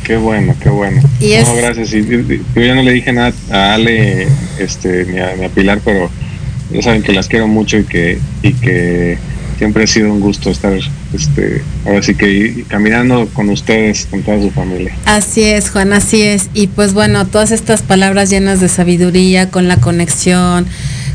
Qué 0.03 0.17
bueno, 0.17 0.55
qué 0.61 0.69
bueno. 0.69 1.01
Y 1.19 1.35
no, 1.35 1.55
gracias. 1.55 1.93
Y, 1.93 2.05
yo 2.05 2.61
ya 2.61 2.75
no 2.75 2.83
le 2.83 2.91
dije 2.91 3.13
nada 3.13 3.33
a 3.49 3.75
Ale 3.75 4.27
este, 4.59 5.05
ni, 5.05 5.19
a, 5.19 5.35
ni 5.35 5.45
a 5.45 5.49
Pilar, 5.49 5.79
pero 5.85 6.09
ya 6.71 6.81
saben 6.81 7.03
que 7.03 7.13
las 7.13 7.27
quiero 7.27 7.47
mucho 7.47 7.77
y 7.77 7.83
que, 7.83 8.19
y 8.41 8.53
que 8.53 9.17
siempre 9.61 9.83
ha 9.83 9.87
sido 9.87 10.11
un 10.11 10.21
gusto 10.21 10.49
estar, 10.49 10.73
este, 11.13 11.61
ahora 11.85 12.01
sí 12.01 12.15
que 12.15 12.65
caminando 12.67 13.27
con 13.27 13.47
ustedes, 13.51 14.07
con 14.09 14.23
toda 14.23 14.41
su 14.41 14.49
familia. 14.49 14.91
Así 15.05 15.43
es, 15.43 15.69
Juan, 15.69 15.93
así 15.93 16.23
es. 16.23 16.49
Y 16.55 16.65
pues 16.65 16.95
bueno, 16.95 17.27
todas 17.27 17.51
estas 17.51 17.83
palabras 17.83 18.31
llenas 18.31 18.59
de 18.59 18.67
sabiduría, 18.69 19.51
con 19.51 19.67
la 19.67 19.77
conexión, 19.77 20.65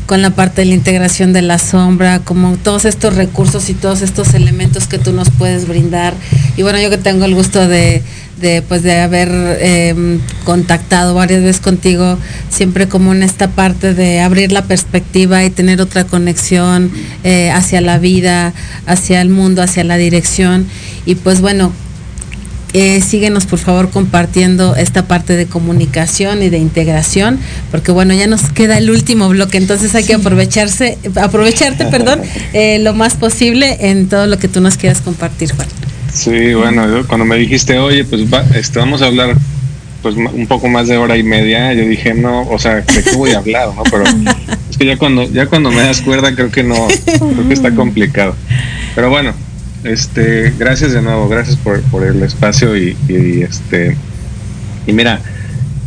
con 0.05 0.21
la 0.21 0.29
parte 0.29 0.61
de 0.61 0.67
la 0.67 0.75
integración 0.75 1.33
de 1.33 1.41
la 1.41 1.59
sombra, 1.59 2.19
como 2.19 2.55
todos 2.55 2.85
estos 2.85 3.17
recursos 3.17 3.69
y 3.69 3.73
todos 3.73 4.01
estos 4.01 4.33
elementos 4.33 4.87
que 4.87 4.97
tú 4.97 5.11
nos 5.11 5.29
puedes 5.29 5.67
brindar. 5.67 6.13
Y 6.55 6.61
bueno, 6.61 6.79
yo 6.79 6.89
que 6.89 6.97
tengo 6.97 7.25
el 7.25 7.35
gusto 7.35 7.67
de, 7.67 8.01
de, 8.39 8.61
pues, 8.61 8.83
de 8.83 8.99
haber 8.99 9.29
em, 9.61 10.19
contactado 10.43 11.13
varias 11.13 11.41
veces 11.41 11.61
contigo, 11.61 12.17
siempre 12.49 12.87
como 12.87 13.13
en 13.13 13.23
esta 13.23 13.49
parte 13.49 13.93
de 13.93 14.21
abrir 14.21 14.51
la 14.51 14.63
perspectiva 14.63 15.43
y 15.43 15.49
tener 15.49 15.81
otra 15.81 16.03
conexión 16.03 16.91
eh, 17.23 17.49
hacia 17.51 17.81
la 17.81 17.97
vida, 17.97 18.53
hacia 18.85 19.21
el 19.21 19.29
mundo, 19.29 19.61
hacia 19.61 19.83
la 19.83 19.97
dirección. 19.97 20.67
Y 21.05 21.15
pues 21.15 21.41
bueno, 21.41 21.71
eh, 22.73 23.01
síguenos 23.01 23.45
por 23.45 23.59
favor 23.59 23.89
compartiendo 23.89 24.75
esta 24.75 25.07
parte 25.07 25.37
de 25.37 25.45
comunicación 25.45 26.43
y 26.43 26.49
de 26.49 26.57
integración, 26.57 27.39
porque 27.71 27.91
bueno, 27.91 28.13
ya 28.13 28.27
nos 28.27 28.51
queda 28.51 28.77
el 28.77 28.91
último 28.91 29.29
bloque, 29.29 29.57
entonces 29.57 29.95
hay 29.95 30.03
que 30.03 30.13
aprovecharse, 30.13 30.97
aprovecharte, 31.15 31.85
perdón, 31.85 32.21
eh, 32.53 32.79
lo 32.79 32.93
más 32.93 33.15
posible 33.15 33.77
en 33.89 34.09
todo 34.09 34.27
lo 34.27 34.37
que 34.37 34.49
tú 34.49 34.59
nos 34.59 34.75
quieras 34.75 35.01
compartir, 35.01 35.53
Juan. 35.55 35.86
Sí, 36.17 36.55
bueno, 36.55 37.05
cuando 37.07 37.25
me 37.25 37.35
dijiste, 37.35 37.77
oye, 37.77 38.03
pues 38.03 38.23
este, 38.55 38.79
vamos 38.79 39.03
a 39.03 39.05
hablar 39.05 39.37
pues 40.01 40.15
un 40.15 40.47
poco 40.47 40.67
más 40.67 40.87
de 40.87 40.97
hora 40.97 41.15
y 41.15 41.21
media, 41.21 41.73
yo 41.73 41.83
dije, 41.83 42.15
no, 42.15 42.41
o 42.49 42.57
sea, 42.57 42.77
¿de 42.77 43.03
qué 43.03 43.15
voy 43.15 43.31
a 43.33 43.37
hablar? 43.37 43.69
¿no? 43.75 43.83
Pero 43.83 44.03
es 44.69 44.77
que 44.77 44.85
ya 44.87 44.97
cuando, 44.97 45.29
ya 45.29 45.45
cuando 45.45 45.69
me 45.69 45.81
das 45.81 46.01
cuerda 46.01 46.33
creo 46.33 46.49
que 46.49 46.63
no, 46.63 46.87
creo 47.05 47.47
que 47.47 47.53
está 47.53 47.75
complicado. 47.75 48.35
Pero 48.95 49.11
bueno, 49.11 49.33
este, 49.83 50.53
gracias 50.57 50.93
de 50.93 51.03
nuevo, 51.03 51.29
gracias 51.29 51.55
por, 51.55 51.81
por 51.83 52.03
el 52.03 52.23
espacio 52.23 52.75
y, 52.75 52.95
este, 53.47 53.95
y 54.87 54.93
mira, 54.93 55.21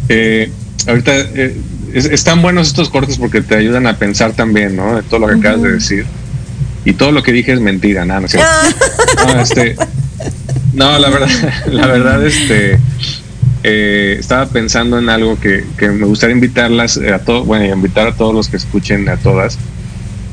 eh, 0.08 0.52
ahorita 0.86 1.12
eh, 1.12 1.56
están 1.92 2.40
buenos 2.40 2.68
estos 2.68 2.88
cortes 2.88 3.18
porque 3.18 3.40
te 3.40 3.56
ayudan 3.56 3.88
a 3.88 3.96
pensar 3.96 4.32
también, 4.32 4.76
¿no? 4.76 4.94
De 4.94 5.02
todo 5.02 5.18
lo 5.18 5.26
que 5.26 5.34
acabas 5.34 5.62
de 5.62 5.72
decir. 5.72 6.06
Y 6.84 6.92
todo 6.92 7.10
lo 7.10 7.24
que 7.24 7.32
dije 7.32 7.52
es 7.52 7.60
mentira, 7.60 8.04
nada, 8.04 8.20
no, 8.20 9.34
no, 9.34 9.40
este, 9.40 9.76
no, 10.72 10.98
la 10.98 11.10
verdad, 11.10 11.28
la 11.70 11.86
verdad, 11.86 12.26
este, 12.26 12.78
eh, 13.62 14.16
estaba 14.18 14.46
pensando 14.46 14.98
en 14.98 15.08
algo 15.08 15.38
que, 15.38 15.64
me 15.80 16.06
gustaría 16.06 16.34
invitarlas 16.34 16.96
a 16.96 17.18
todos, 17.18 17.46
bueno, 17.46 17.66
invitar 17.66 18.06
a 18.06 18.14
todos 18.14 18.34
los 18.34 18.48
que 18.48 18.56
escuchen, 18.56 19.08
a 19.08 19.16
todas, 19.16 19.58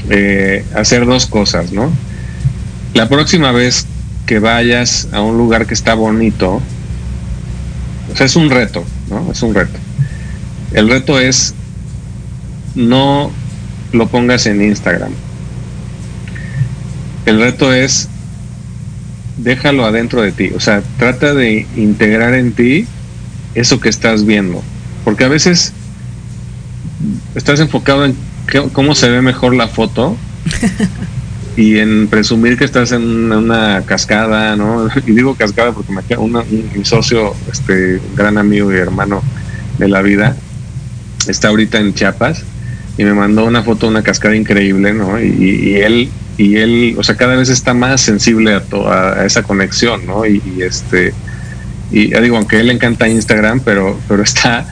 eh, 0.09 0.65
hacer 0.75 1.05
dos 1.05 1.25
cosas, 1.25 1.71
¿no? 1.71 1.91
La 2.93 3.09
próxima 3.09 3.51
vez 3.51 3.85
que 4.25 4.39
vayas 4.39 5.07
a 5.11 5.21
un 5.21 5.37
lugar 5.37 5.65
que 5.65 5.73
está 5.73 5.93
bonito, 5.93 6.61
o 8.11 8.15
sea, 8.15 8.25
es 8.25 8.35
un 8.35 8.49
reto, 8.49 8.85
¿no? 9.09 9.31
Es 9.31 9.41
un 9.41 9.53
reto. 9.53 9.77
El 10.73 10.89
reto 10.89 11.19
es 11.19 11.53
no 12.75 13.31
lo 13.91 14.07
pongas 14.07 14.45
en 14.45 14.61
Instagram. 14.61 15.11
El 17.25 17.39
reto 17.39 17.73
es 17.73 18.07
déjalo 19.37 19.85
adentro 19.85 20.21
de 20.21 20.31
ti. 20.31 20.51
O 20.55 20.59
sea, 20.59 20.81
trata 20.97 21.33
de 21.33 21.65
integrar 21.75 22.33
en 22.33 22.51
ti 22.53 22.85
eso 23.55 23.79
que 23.79 23.89
estás 23.89 24.25
viendo. 24.25 24.63
Porque 25.03 25.23
a 25.23 25.29
veces 25.29 25.73
estás 27.35 27.59
enfocado 27.59 28.05
en 28.05 28.15
cómo 28.73 28.95
se 28.95 29.09
ve 29.09 29.21
mejor 29.21 29.55
la 29.55 29.67
foto 29.67 30.17
y 31.57 31.77
en 31.77 32.07
presumir 32.07 32.57
que 32.57 32.65
estás 32.65 32.91
en 32.91 33.31
una, 33.31 33.83
cascada, 33.85 34.55
¿no? 34.55 34.87
Y 35.05 35.11
digo 35.11 35.35
cascada 35.35 35.71
porque 35.71 35.91
me 35.91 36.03
queda 36.03 36.19
un, 36.19 36.33
mi 36.75 36.85
socio, 36.85 37.33
este 37.51 38.01
gran 38.15 38.37
amigo 38.37 38.71
y 38.71 38.75
hermano 38.75 39.21
de 39.77 39.87
la 39.87 40.01
vida, 40.01 40.35
está 41.27 41.49
ahorita 41.49 41.79
en 41.79 41.93
Chiapas 41.93 42.43
y 42.97 43.03
me 43.03 43.13
mandó 43.13 43.45
una 43.45 43.63
foto 43.63 43.85
de 43.85 43.91
una 43.91 44.01
cascada 44.01 44.35
increíble, 44.35 44.93
¿no? 44.93 45.21
y 45.21 45.75
él 45.75 46.09
y 46.37 46.57
él, 46.57 46.95
o 46.97 47.03
sea, 47.03 47.15
cada 47.15 47.35
vez 47.35 47.49
está 47.49 47.73
más 47.73 48.01
sensible 48.01 48.53
a, 48.53 48.61
a 48.91 49.25
esa 49.25 49.41
conexión, 49.41 50.05
¿no? 50.05 50.25
Y, 50.25 50.41
este, 50.59 51.13
y 51.91 52.09
ya 52.09 52.21
digo, 52.21 52.37
aunque 52.37 52.59
él 52.59 52.67
le 52.67 52.73
encanta 52.73 53.07
Instagram, 53.07 53.61
pero, 53.61 53.99
pero 54.07 54.21
está, 54.21 54.65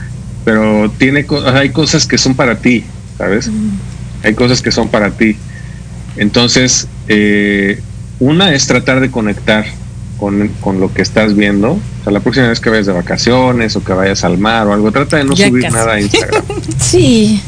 pero 0.43 0.91
tiene, 0.97 1.25
hay 1.53 1.69
cosas 1.69 2.05
que 2.05 2.19
son 2.19 2.35
para 2.35 2.57
ti, 2.59 2.83
¿sabes? 3.17 3.49
Hay 4.23 4.35
cosas 4.35 4.61
que 4.61 4.71
son 4.71 4.89
para 4.89 5.11
ti. 5.11 5.37
Entonces, 6.17 6.87
eh, 7.07 7.81
una 8.19 8.53
es 8.53 8.67
tratar 8.67 8.99
de 8.99 9.09
conectar 9.09 9.65
con, 10.19 10.49
con, 10.61 10.79
lo 10.79 10.93
que 10.93 11.01
estás 11.01 11.35
viendo. 11.35 11.71
O 11.71 12.03
sea, 12.03 12.13
la 12.13 12.19
próxima 12.19 12.47
vez 12.47 12.59
que 12.59 12.69
vayas 12.69 12.85
de 12.85 12.93
vacaciones 12.93 13.75
o 13.75 13.83
que 13.83 13.91
vayas 13.91 14.23
al 14.23 14.37
mar 14.37 14.67
o 14.67 14.73
algo, 14.73 14.91
trata 14.91 15.17
de 15.17 15.23
no 15.23 15.35
subir 15.35 15.71
nada 15.71 15.93
a 15.93 15.99
Instagram. 15.99 16.43
sí 16.79 17.41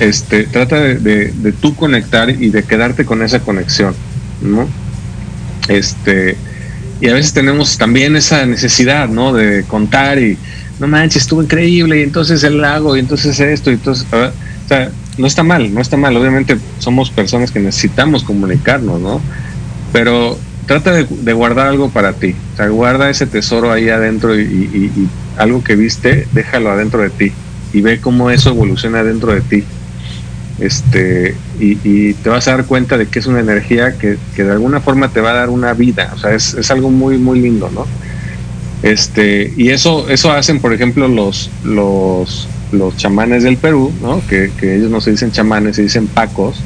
este, 0.00 0.44
trata 0.44 0.80
de, 0.80 0.96
de, 1.32 1.52
tú 1.52 1.74
conectar 1.74 2.30
y 2.30 2.50
de 2.50 2.62
quedarte 2.62 3.04
con 3.04 3.22
esa 3.22 3.40
conexión, 3.40 3.94
¿no? 4.42 4.68
Este, 5.68 6.36
y 7.00 7.08
a 7.08 7.14
veces 7.14 7.32
tenemos 7.32 7.76
también 7.78 8.16
esa 8.16 8.46
necesidad, 8.46 9.08
¿no? 9.08 9.32
De 9.32 9.64
contar 9.64 10.18
y, 10.18 10.38
no 10.78 10.86
manches, 10.86 11.22
estuvo 11.22 11.42
increíble, 11.42 12.00
y 12.00 12.02
entonces 12.02 12.42
el 12.44 12.60
lago, 12.60 12.96
y 12.96 13.00
entonces 13.00 13.38
esto, 13.40 13.70
y 13.70 13.74
entonces, 13.74 14.06
sea, 14.68 14.90
no 15.18 15.26
está 15.26 15.42
mal, 15.42 15.72
no 15.72 15.80
está 15.80 15.96
mal, 15.96 16.16
obviamente 16.16 16.58
somos 16.78 17.10
personas 17.10 17.50
que 17.50 17.60
necesitamos 17.60 18.24
comunicarnos, 18.24 19.00
¿no? 19.00 19.20
Pero 19.92 20.38
trata 20.66 20.92
de, 20.92 21.32
guardar 21.32 21.68
algo 21.68 21.90
para 21.90 22.12
ti, 22.12 22.34
o 22.58 22.70
guarda 22.70 23.08
ese 23.08 23.26
tesoro 23.26 23.72
ahí 23.72 23.88
adentro 23.88 24.38
y 24.38 25.08
algo 25.38 25.62
que 25.62 25.76
viste, 25.76 26.26
déjalo 26.32 26.70
adentro 26.70 27.02
de 27.02 27.10
ti 27.10 27.32
y 27.76 27.82
ve 27.82 28.00
cómo 28.00 28.30
eso 28.30 28.48
evoluciona 28.48 29.04
dentro 29.04 29.34
de 29.34 29.42
ti. 29.42 29.62
Este, 30.58 31.34
y, 31.60 32.14
te 32.14 32.30
vas 32.30 32.48
a 32.48 32.52
dar 32.52 32.64
cuenta 32.64 32.96
de 32.96 33.06
que 33.06 33.18
es 33.18 33.26
una 33.26 33.40
energía 33.40 33.98
que, 33.98 34.16
de 34.34 34.50
alguna 34.50 34.80
forma 34.80 35.10
te 35.10 35.20
va 35.20 35.32
a 35.32 35.34
dar 35.34 35.50
una 35.50 35.74
vida, 35.74 36.10
o 36.14 36.18
sea, 36.18 36.32
es, 36.32 36.70
algo 36.70 36.88
muy, 36.88 37.18
muy 37.18 37.38
lindo, 37.38 37.70
¿no? 37.70 37.86
Este, 38.82 39.52
y 39.58 39.68
eso, 39.68 40.08
eso 40.08 40.32
hacen, 40.32 40.60
por 40.60 40.72
ejemplo, 40.72 41.06
los, 41.06 41.50
los, 41.64 42.48
los 42.72 42.96
chamanes 42.96 43.42
del 43.42 43.58
Perú, 43.58 43.92
¿no? 44.00 44.22
Que, 44.26 44.50
ellos 44.62 44.90
no 44.90 45.02
se 45.02 45.10
dicen 45.10 45.30
chamanes, 45.30 45.76
se 45.76 45.82
dicen 45.82 46.06
pacos, 46.06 46.56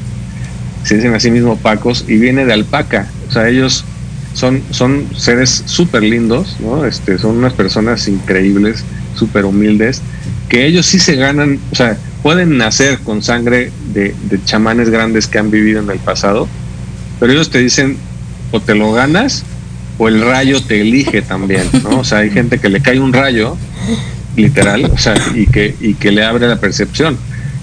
se 0.85 0.95
dicen 0.95 1.13
así 1.15 1.33
mismo 1.33 1.57
pacos, 1.57 2.05
y 2.07 2.19
viene 2.19 2.45
de 2.45 2.53
alpaca, 2.53 3.09
o 3.29 3.33
sea, 3.33 3.49
ellos 3.49 3.85
son, 4.33 4.63
son 4.71 5.09
seres 5.17 5.65
súper 5.67 6.05
lindos, 6.05 6.57
¿no? 6.61 6.85
Este, 6.85 7.19
son 7.19 7.39
unas 7.39 7.55
personas 7.55 8.07
increíbles, 8.07 8.85
súper 9.17 9.45
humildes, 9.45 10.03
que 10.51 10.67
ellos 10.67 10.85
sí 10.85 10.99
se 10.99 11.15
ganan, 11.15 11.61
o 11.71 11.75
sea, 11.77 11.97
pueden 12.25 12.59
nacer 12.59 12.99
con 12.99 13.23
sangre 13.23 13.71
de, 13.95 14.15
de 14.29 14.45
chamanes 14.45 14.91
grandes 14.91 15.29
que 15.29 15.39
han 15.39 15.51
vivido 15.51 15.81
en 15.81 15.89
el 15.89 16.01
pasado, 16.01 16.49
pero 17.21 17.33
ellos 17.33 17.51
te 17.51 17.61
dicen, 17.61 17.97
o 18.51 18.61
te 18.61 18.75
lo 18.75 18.93
ganas, 18.93 19.45
o 19.97 20.09
el 20.09 20.21
rayo 20.21 20.61
te 20.61 20.81
elige 20.81 21.23
también, 21.23 21.63
¿no? 21.85 22.01
O 22.01 22.05
sea, 22.05 22.19
hay 22.19 22.31
gente 22.39 22.59
que 22.59 22.69
le 22.69 22.81
cae 22.81 22.99
un 22.99 23.13
rayo, 23.13 23.57
literal, 24.37 24.91
o 24.93 24.99
sea, 24.99 25.15
y 25.37 25.47
que, 25.47 25.77
y 25.81 25.95
que 25.95 26.11
le 26.11 26.25
abre 26.25 26.49
la 26.49 26.59
percepción. 26.59 27.17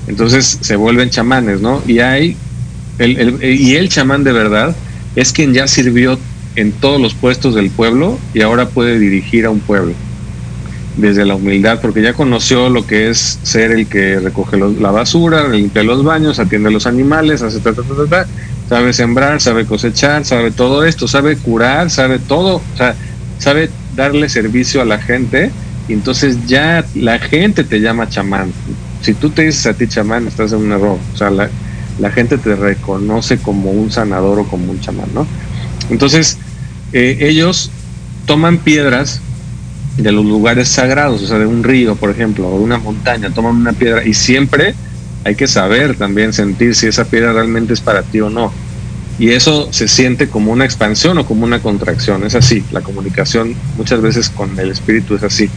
Entonces 0.07 0.57
se 0.61 0.77
vuelven 0.77 1.09
chamanes, 1.09 1.59
¿no? 1.59 1.83
Y 1.85 1.99
hay, 1.99 2.37
el, 2.99 3.17
el, 3.17 3.43
y 3.43 3.75
el 3.75 3.89
chamán 3.89 4.23
de 4.23 4.31
verdad 4.31 4.73
es 5.17 5.33
quien 5.33 5.53
ya 5.53 5.67
sirvió 5.67 6.17
en 6.55 6.71
todos 6.71 7.01
los 7.01 7.13
puestos 7.13 7.53
del 7.53 7.69
pueblo 7.69 8.17
y 8.33 8.41
ahora 8.41 8.69
puede 8.69 8.97
dirigir 8.97 9.45
a 9.45 9.49
un 9.49 9.59
pueblo 9.59 9.93
desde 10.97 11.25
la 11.25 11.35
humildad, 11.35 11.79
porque 11.79 12.01
ya 12.01 12.13
conoció 12.13 12.69
lo 12.69 12.85
que 12.85 13.09
es 13.09 13.39
ser 13.43 13.71
el 13.71 13.87
que 13.87 14.19
recoge 14.19 14.57
la 14.57 14.91
basura, 14.91 15.47
limpia 15.47 15.83
los 15.83 16.03
baños, 16.03 16.39
atiende 16.39 16.69
a 16.69 16.71
los 16.71 16.87
animales, 16.87 17.43
hace 17.43 17.59
ta, 17.59 17.71
ta, 17.73 17.83
ta, 18.09 18.27
sabe 18.67 18.93
sembrar, 18.93 19.39
sabe 19.39 19.65
cosechar, 19.65 20.25
sabe 20.25 20.51
todo 20.51 20.83
esto, 20.83 21.07
sabe 21.07 21.37
curar, 21.37 21.89
sabe 21.89 22.19
todo, 22.19 22.57
o 22.57 22.77
sea, 22.77 22.95
sabe 23.37 23.69
darle 23.95 24.27
servicio 24.27 24.81
a 24.81 24.85
la 24.85 24.99
gente 24.99 25.51
y 25.87 25.93
entonces 25.93 26.45
ya 26.47 26.83
la 26.95 27.19
gente 27.19 27.63
te 27.63 27.79
llama 27.79 28.09
chamán. 28.09 28.51
Si 29.01 29.13
tú 29.13 29.29
te 29.29 29.43
dices 29.43 29.67
a 29.67 29.73
ti 29.73 29.87
chamán, 29.87 30.27
estás 30.27 30.51
en 30.51 30.59
un 30.59 30.71
error, 30.71 30.97
o 31.13 31.17
sea, 31.17 31.29
la, 31.29 31.49
la 31.99 32.11
gente 32.11 32.37
te 32.37 32.55
reconoce 32.55 33.37
como 33.37 33.71
un 33.71 33.91
sanador 33.91 34.39
o 34.39 34.47
como 34.47 34.71
un 34.71 34.81
chamán, 34.81 35.09
¿no? 35.13 35.27
Entonces, 35.89 36.37
eh, 36.91 37.17
ellos 37.21 37.71
toman 38.25 38.57
piedras 38.57 39.21
de 39.97 40.11
los 40.11 40.25
lugares 40.25 40.67
sagrados, 40.69 41.23
o 41.23 41.27
sea, 41.27 41.39
de 41.39 41.47
un 41.47 41.63
río, 41.63 41.95
por 41.95 42.11
ejemplo, 42.11 42.47
o 42.47 42.57
de 42.57 42.63
una 42.63 42.77
montaña, 42.77 43.31
toman 43.31 43.55
una 43.55 43.73
piedra 43.73 44.05
y 44.05 44.13
siempre 44.13 44.75
hay 45.23 45.35
que 45.35 45.47
saber 45.47 45.95
también 45.95 46.33
sentir 46.33 46.75
si 46.75 46.87
esa 46.87 47.05
piedra 47.05 47.33
realmente 47.33 47.73
es 47.73 47.81
para 47.81 48.03
ti 48.03 48.21
o 48.21 48.29
no. 48.29 48.53
Y 49.19 49.31
eso 49.31 49.73
se 49.73 49.87
siente 49.87 50.29
como 50.29 50.51
una 50.51 50.65
expansión 50.65 51.17
o 51.17 51.25
como 51.25 51.43
una 51.43 51.59
contracción, 51.59 52.23
es 52.23 52.35
así, 52.35 52.63
la 52.71 52.81
comunicación 52.81 53.55
muchas 53.75 53.99
veces 54.01 54.29
con 54.29 54.57
el 54.59 54.69
espíritu 54.69 55.15
es 55.15 55.23
así. 55.23 55.49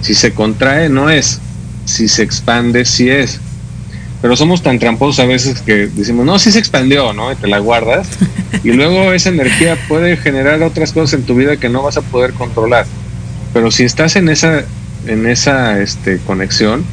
Si 0.00 0.14
se 0.14 0.32
contrae, 0.32 0.88
no 0.88 1.08
es, 1.08 1.38
si 1.84 2.08
se 2.08 2.22
expande, 2.22 2.84
sí 2.84 3.08
es. 3.08 3.40
Pero 4.20 4.36
somos 4.36 4.62
tan 4.62 4.78
tramposos 4.78 5.20
a 5.20 5.26
veces 5.26 5.60
que 5.60 5.86
decimos, 5.86 6.26
no, 6.26 6.38
sí 6.38 6.50
se 6.50 6.58
expandió, 6.58 7.12
¿no? 7.12 7.30
Y 7.30 7.36
te 7.36 7.46
la 7.46 7.58
guardas. 7.58 8.08
Y 8.64 8.72
luego 8.72 9.12
esa 9.12 9.28
energía 9.28 9.76
puede 9.86 10.16
generar 10.16 10.62
otras 10.62 10.92
cosas 10.92 11.20
en 11.20 11.26
tu 11.26 11.34
vida 11.34 11.58
que 11.58 11.68
no 11.68 11.82
vas 11.82 11.98
a 11.98 12.02
poder 12.02 12.32
controlar. 12.32 12.86
Pero 13.54 13.70
si 13.70 13.84
estás 13.84 14.16
en 14.16 14.28
esa, 14.28 14.64
en 15.06 15.26
esa 15.26 15.80
este, 15.80 16.18
conexión, 16.18 16.84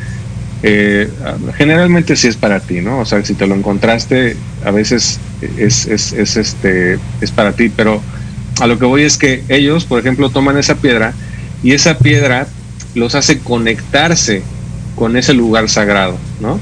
eh, 0.64 1.10
generalmente 1.58 2.16
sí 2.16 2.28
es 2.28 2.38
para 2.38 2.60
ti, 2.60 2.82
¿no? 2.82 3.00
O 3.00 3.06
sea, 3.06 3.26
si 3.26 3.34
te 3.34 3.48
lo 3.48 3.56
encontraste, 3.56 4.38
a 4.64 4.72
veces 4.72 5.20
es, 5.58 5.88
es, 5.88 6.14
es, 6.14 6.38
este, 6.38 7.00
es 7.20 7.32
para 7.32 7.54
ti, 7.54 7.70
pero 7.76 8.02
a 8.60 8.68
lo 8.68 8.78
que 8.78 8.86
voy 8.86 9.02
es 9.02 9.18
que 9.18 9.44
ellos, 9.50 9.86
por 9.86 10.00
ejemplo, 10.00 10.30
toman 10.30 10.58
esa 10.58 10.76
piedra 10.76 11.14
y 11.64 11.72
esa 11.74 11.98
piedra 11.98 12.48
los 12.94 13.16
hace 13.16 13.40
conectarse 13.40 14.44
con 14.96 15.18
ese 15.18 15.34
lugar 15.34 15.68
sagrado, 15.68 16.18
¿no? 16.40 16.60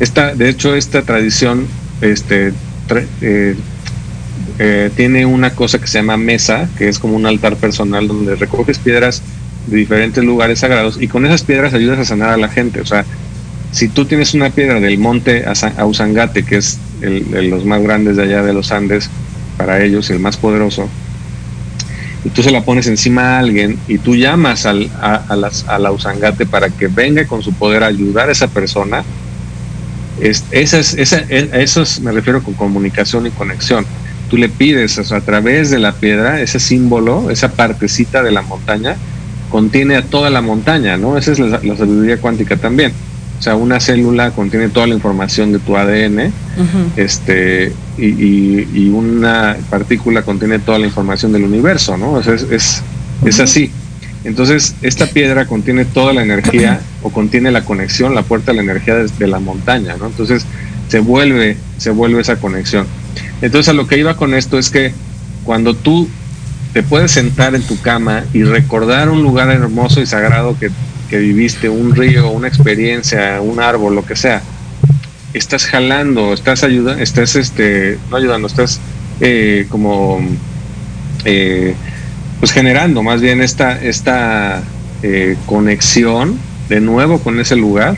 Esta, 0.00 0.34
de 0.34 0.48
hecho, 0.48 0.74
esta 0.74 1.02
tradición 1.02 1.66
este, 2.00 2.54
eh, 3.20 3.54
eh, 4.58 4.90
tiene 4.96 5.26
una 5.26 5.50
cosa 5.50 5.78
que 5.78 5.86
se 5.86 5.98
llama 5.98 6.16
mesa, 6.16 6.68
que 6.78 6.88
es 6.88 6.98
como 6.98 7.16
un 7.16 7.26
altar 7.26 7.56
personal 7.56 8.08
donde 8.08 8.34
recoges 8.36 8.78
piedras 8.78 9.22
de 9.66 9.76
diferentes 9.76 10.22
lugares 10.24 10.60
sagrados 10.60 10.98
y 11.00 11.08
con 11.08 11.24
esas 11.24 11.42
piedras 11.42 11.74
ayudas 11.74 11.98
a 11.98 12.04
sanar 12.04 12.30
a 12.30 12.36
la 12.36 12.48
gente. 12.48 12.80
O 12.80 12.86
sea, 12.86 13.04
si 13.72 13.88
tú 13.88 14.04
tienes 14.04 14.34
una 14.34 14.50
piedra 14.50 14.80
del 14.80 14.98
monte 14.98 15.44
Ausangate, 15.78 16.44
que 16.44 16.56
es 16.56 16.78
el, 17.00 17.30
de 17.30 17.42
los 17.42 17.64
más 17.64 17.82
grandes 17.82 18.16
de 18.16 18.24
allá 18.24 18.42
de 18.42 18.52
los 18.52 18.70
Andes, 18.70 19.08
para 19.56 19.82
ellos 19.82 20.10
el 20.10 20.18
más 20.18 20.36
poderoso, 20.36 20.88
y 22.24 22.30
tú 22.30 22.42
se 22.42 22.50
la 22.50 22.64
pones 22.64 22.86
encima 22.86 23.36
a 23.36 23.38
alguien 23.40 23.78
y 23.88 23.98
tú 23.98 24.14
llamas 24.14 24.66
al, 24.66 24.90
a, 25.00 25.34
las, 25.34 25.66
al 25.66 25.86
Ausangate 25.86 26.46
para 26.46 26.68
que 26.70 26.86
venga 26.86 27.26
con 27.26 27.42
su 27.42 27.52
poder 27.52 27.82
a 27.82 27.86
ayudar 27.86 28.28
a 28.28 28.32
esa 28.32 28.48
persona, 28.48 29.02
es, 30.20 30.44
esa 30.50 30.78
es, 30.78 30.94
esa, 30.94 31.18
eso 31.18 31.82
es, 31.82 32.00
me 32.00 32.12
refiero 32.12 32.42
con 32.42 32.54
comunicación 32.54 33.26
y 33.26 33.30
conexión. 33.30 33.86
Tú 34.30 34.36
le 34.36 34.48
pides 34.48 34.98
a 35.12 35.20
través 35.20 35.70
de 35.70 35.78
la 35.78 35.92
piedra, 35.92 36.40
ese 36.40 36.60
símbolo, 36.60 37.30
esa 37.30 37.52
partecita 37.52 38.22
de 38.22 38.30
la 38.30 38.42
montaña, 38.42 38.96
contiene 39.52 39.96
a 39.96 40.02
toda 40.02 40.30
la 40.30 40.40
montaña, 40.40 40.96
¿no? 40.96 41.18
Esa 41.18 41.32
es 41.32 41.38
la, 41.38 41.60
la 41.62 41.76
sabiduría 41.76 42.16
cuántica 42.16 42.56
también. 42.56 42.92
O 43.38 43.42
sea, 43.42 43.54
una 43.54 43.80
célula 43.80 44.30
contiene 44.30 44.70
toda 44.70 44.86
la 44.86 44.94
información 44.94 45.52
de 45.52 45.58
tu 45.58 45.76
ADN, 45.76 46.32
este, 46.96 47.72
y, 47.98 48.06
y, 48.06 48.88
una 48.88 49.56
partícula 49.68 50.22
contiene 50.22 50.58
toda 50.58 50.78
la 50.78 50.86
información 50.86 51.32
del 51.32 51.44
universo, 51.44 51.98
¿no? 51.98 52.12
O 52.12 52.22
sea, 52.22 52.34
es, 52.34 52.44
es, 52.44 52.82
es, 53.24 53.40
así. 53.40 53.70
Entonces, 54.24 54.76
esta 54.80 55.06
piedra 55.06 55.46
contiene 55.46 55.84
toda 55.84 56.12
la 56.12 56.22
energía 56.22 56.80
o 57.02 57.10
contiene 57.10 57.50
la 57.50 57.64
conexión, 57.64 58.14
la 58.14 58.22
puerta 58.22 58.52
a 58.52 58.54
la 58.54 58.62
energía 58.62 58.94
de, 58.94 59.08
de 59.08 59.26
la 59.26 59.40
montaña, 59.40 59.96
¿no? 59.98 60.06
Entonces, 60.06 60.46
se 60.88 61.00
vuelve, 61.00 61.56
se 61.78 61.90
vuelve 61.90 62.20
esa 62.22 62.36
conexión. 62.36 62.86
Entonces, 63.42 63.68
a 63.68 63.72
lo 63.72 63.86
que 63.86 63.98
iba 63.98 64.16
con 64.16 64.34
esto 64.34 64.56
es 64.56 64.70
que 64.70 64.92
cuando 65.44 65.74
tú 65.74 66.08
te 66.72 66.82
puedes 66.82 67.12
sentar 67.12 67.54
en 67.54 67.62
tu 67.62 67.80
cama 67.80 68.24
y 68.32 68.44
recordar 68.44 69.10
un 69.10 69.22
lugar 69.22 69.50
hermoso 69.50 70.00
y 70.00 70.06
sagrado 70.06 70.58
que, 70.58 70.70
que 71.08 71.18
viviste, 71.18 71.68
un 71.68 71.94
río, 71.94 72.30
una 72.30 72.48
experiencia, 72.48 73.40
un 73.40 73.60
árbol, 73.60 73.94
lo 73.94 74.06
que 74.06 74.16
sea, 74.16 74.42
estás 75.34 75.66
jalando, 75.66 76.32
estás 76.32 76.64
ayudando, 76.64 77.02
estás 77.02 77.36
este, 77.36 77.98
no 78.10 78.16
ayudando, 78.16 78.46
estás 78.46 78.80
eh, 79.20 79.66
como 79.68 80.20
eh, 81.24 81.74
pues 82.40 82.52
generando 82.52 83.02
más 83.02 83.20
bien 83.20 83.40
esta, 83.40 83.80
esta 83.80 84.62
eh, 85.02 85.36
conexión 85.46 86.38
de 86.68 86.80
nuevo 86.80 87.18
con 87.18 87.38
ese 87.38 87.56
lugar 87.56 87.96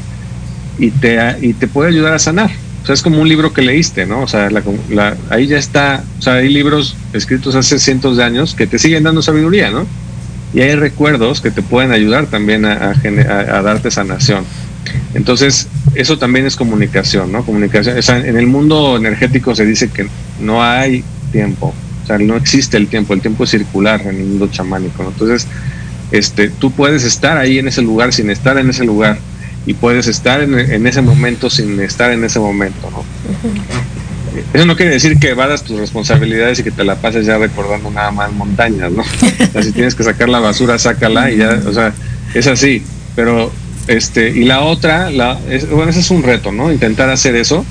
y 0.79 0.91
te, 0.91 1.19
y 1.41 1.55
te 1.55 1.69
puede 1.69 1.91
ayudar 1.91 2.15
a 2.15 2.19
sanar. 2.19 2.51
O 2.85 2.87
sea, 2.87 2.93
es 2.93 3.01
como 3.01 3.23
un 3.23 3.29
libro 3.31 3.55
que 3.55 3.63
leíste, 3.63 4.05
¿no? 4.05 4.21
O 4.21 4.29
sea, 4.29 4.51
la, 4.51 4.63
la, 4.91 5.17
ahí 5.31 5.47
ya 5.47 5.57
está, 5.57 6.05
o 6.19 6.23
sea, 6.23 6.35
hay 6.35 6.51
libros 6.51 6.97
escritos 7.15 7.55
hace 7.55 7.79
cientos 7.79 8.19
de 8.19 8.25
años 8.25 8.55
que 8.55 8.67
te 8.67 8.79
siguen 8.79 9.05
dando 9.05 9.23
sabiduría, 9.23 9.71
¿no? 9.71 9.87
Y 10.53 10.61
hay 10.61 10.75
recuerdos 10.75 11.41
que 11.41 11.51
te 11.51 11.63
pueden 11.63 11.93
ayudar 11.93 12.27
también 12.27 12.67
a, 12.67 12.93
a, 12.93 13.59
a 13.59 13.63
darte 13.63 13.91
sanación. 13.91 14.45
Entonces, 15.15 15.67
eso 15.95 16.19
también 16.19 16.45
es 16.45 16.57
comunicación, 16.57 17.33
¿no? 17.33 17.43
Comunicación. 17.43 17.97
O 17.97 18.03
sea, 18.03 18.19
en 18.19 18.37
el 18.37 18.47
mundo 18.47 18.99
energético 18.99 19.55
se 19.55 19.65
dice 19.65 19.89
que 19.89 20.07
no 20.39 20.63
hay 20.63 21.03
tiempo, 21.33 21.73
o 22.03 22.07
sea, 22.07 22.19
no 22.19 22.37
existe 22.37 22.77
el 22.77 22.89
tiempo, 22.89 23.15
el 23.15 23.23
tiempo 23.23 23.45
es 23.45 23.51
circular 23.51 24.03
en 24.03 24.09
el 24.09 24.25
mundo 24.25 24.49
chamánico. 24.49 25.03
Entonces, 25.03 25.47
este, 26.13 26.51
tú 26.51 26.71
puedes 26.71 27.03
estar 27.05 27.39
ahí 27.39 27.59
en 27.59 27.67
ese 27.67 27.81
lugar 27.81 28.13
sin 28.13 28.29
estar 28.29 28.59
en 28.59 28.69
ese 28.69 28.85
lugar 28.85 29.19
y 29.67 29.75
puedes 29.75 30.07
estar 30.07 30.43
en, 30.43 30.59
en, 30.59 30.87
ese 30.87 31.01
momento 31.01 31.49
sin 31.49 31.81
estar 31.81 32.11
en 32.11 32.25
ese 32.25 32.39
momento, 32.39 32.91
¿no? 32.91 33.05
Eso 34.53 34.67
no 34.67 34.77
quiere 34.77 34.93
decir 34.93 35.19
que 35.19 35.31
evadas 35.31 35.63
tus 35.63 35.79
responsabilidades 35.79 36.59
y 36.59 36.65
que 36.65 36.71
te 36.71 36.85
la 36.85 36.97
pases 36.97 37.25
ya 37.25 37.39
recordando 37.39 37.91
nada 37.91 38.11
más 38.11 38.33
montañas, 38.33 38.91
¿no? 38.93 39.05
Si 39.63 39.73
tienes 39.73 39.95
que 39.95 40.03
sacar 40.03 40.29
la 40.29 40.41
basura, 40.41 40.79
sácala 40.79 41.31
y 41.31 41.39
ya, 41.39 41.61
o 41.67 41.73
sea, 41.73 41.93
es 42.35 42.47
así. 42.47 42.83
Pero, 43.15 43.53
este, 43.87 44.31
y 44.31 44.45
la 44.45 44.61
otra, 44.61 45.11
la, 45.11 45.39
es, 45.49 45.71
bueno, 45.71 45.91
ese 45.91 46.01
es 46.01 46.11
un 46.11 46.23
reto, 46.23 46.51
¿no? 46.53 46.73
Intentar 46.73 47.09
hacer 47.11 47.37
eso 47.37 47.65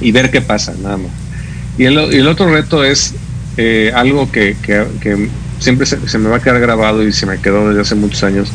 y 0.00 0.12
ver 0.12 0.30
qué 0.30 0.40
pasa, 0.40 0.74
nada 0.80 0.96
más. 0.96 1.10
Y 1.76 1.84
el, 1.84 1.94
y 2.14 2.18
el 2.18 2.28
otro 2.28 2.50
reto 2.50 2.84
es 2.84 3.14
eh, 3.56 3.92
algo 3.94 4.30
que, 4.30 4.56
que, 4.62 4.86
que 5.00 5.28
siempre 5.58 5.86
se, 5.86 6.08
se, 6.08 6.18
me 6.18 6.28
va 6.28 6.36
a 6.36 6.40
quedar 6.40 6.60
grabado 6.60 7.02
y 7.02 7.12
se 7.12 7.26
me 7.26 7.40
quedó 7.40 7.68
desde 7.68 7.80
hace 7.80 7.94
muchos 7.96 8.22
años 8.22 8.52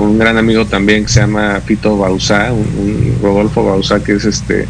un 0.00 0.18
gran 0.18 0.36
amigo 0.36 0.66
también 0.66 1.04
que 1.04 1.10
se 1.10 1.20
llama 1.20 1.60
Pito 1.66 1.96
Bausá, 1.96 2.52
un, 2.52 2.60
un 2.60 3.18
Rodolfo 3.22 3.64
Bausá, 3.64 4.02
que 4.02 4.12
es 4.12 4.24
este 4.24 4.66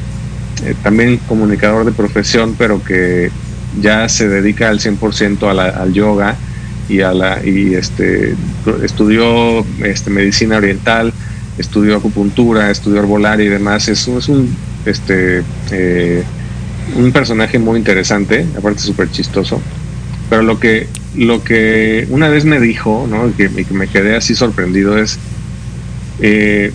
eh, 0.65 0.75
también 0.83 1.19
comunicador 1.29 1.85
de 1.85 1.93
profesión, 1.93 2.55
pero 2.59 2.83
que 2.85 3.31
ya 3.81 4.09
se 4.09 4.29
dedica 4.29 4.69
al 4.69 4.81
100% 4.81 5.49
a 5.49 5.55
la, 5.55 5.69
al 5.69 5.93
yoga 5.93 6.37
y 6.89 7.01
a 7.01 7.13
la 7.13 7.45
y 7.45 7.75
este 7.75 8.35
estudió 8.83 9.65
este 9.85 10.11
medicina 10.11 10.57
oriental, 10.57 11.13
estudió 11.57 11.97
acupuntura, 11.97 12.71
estudió 12.71 13.01
herbolaria 13.01 13.47
y 13.47 13.49
demás. 13.49 13.89
Es, 13.89 14.07
es 14.09 14.29
un 14.29 14.55
este 14.85 15.43
eh, 15.71 16.25
un 16.97 17.13
personaje 17.13 17.59
muy 17.59 17.79
interesante, 17.79 18.45
aparte 18.59 18.81
súper 18.81 19.11
chistoso. 19.11 19.61
Pero 20.29 20.43
lo 20.43 20.59
que 20.59 20.89
lo 21.17 21.43
que 21.43 22.07
una 22.11 22.29
vez 22.29 22.45
me 22.45 22.61
dijo, 22.61 23.07
¿no? 23.11 23.35
que, 23.37 23.49
que 23.49 23.75
me 23.75 23.89
quedé 23.89 24.17
así 24.17 24.35
sorprendido 24.35 24.97
es 24.99 25.19
eh, 26.21 26.73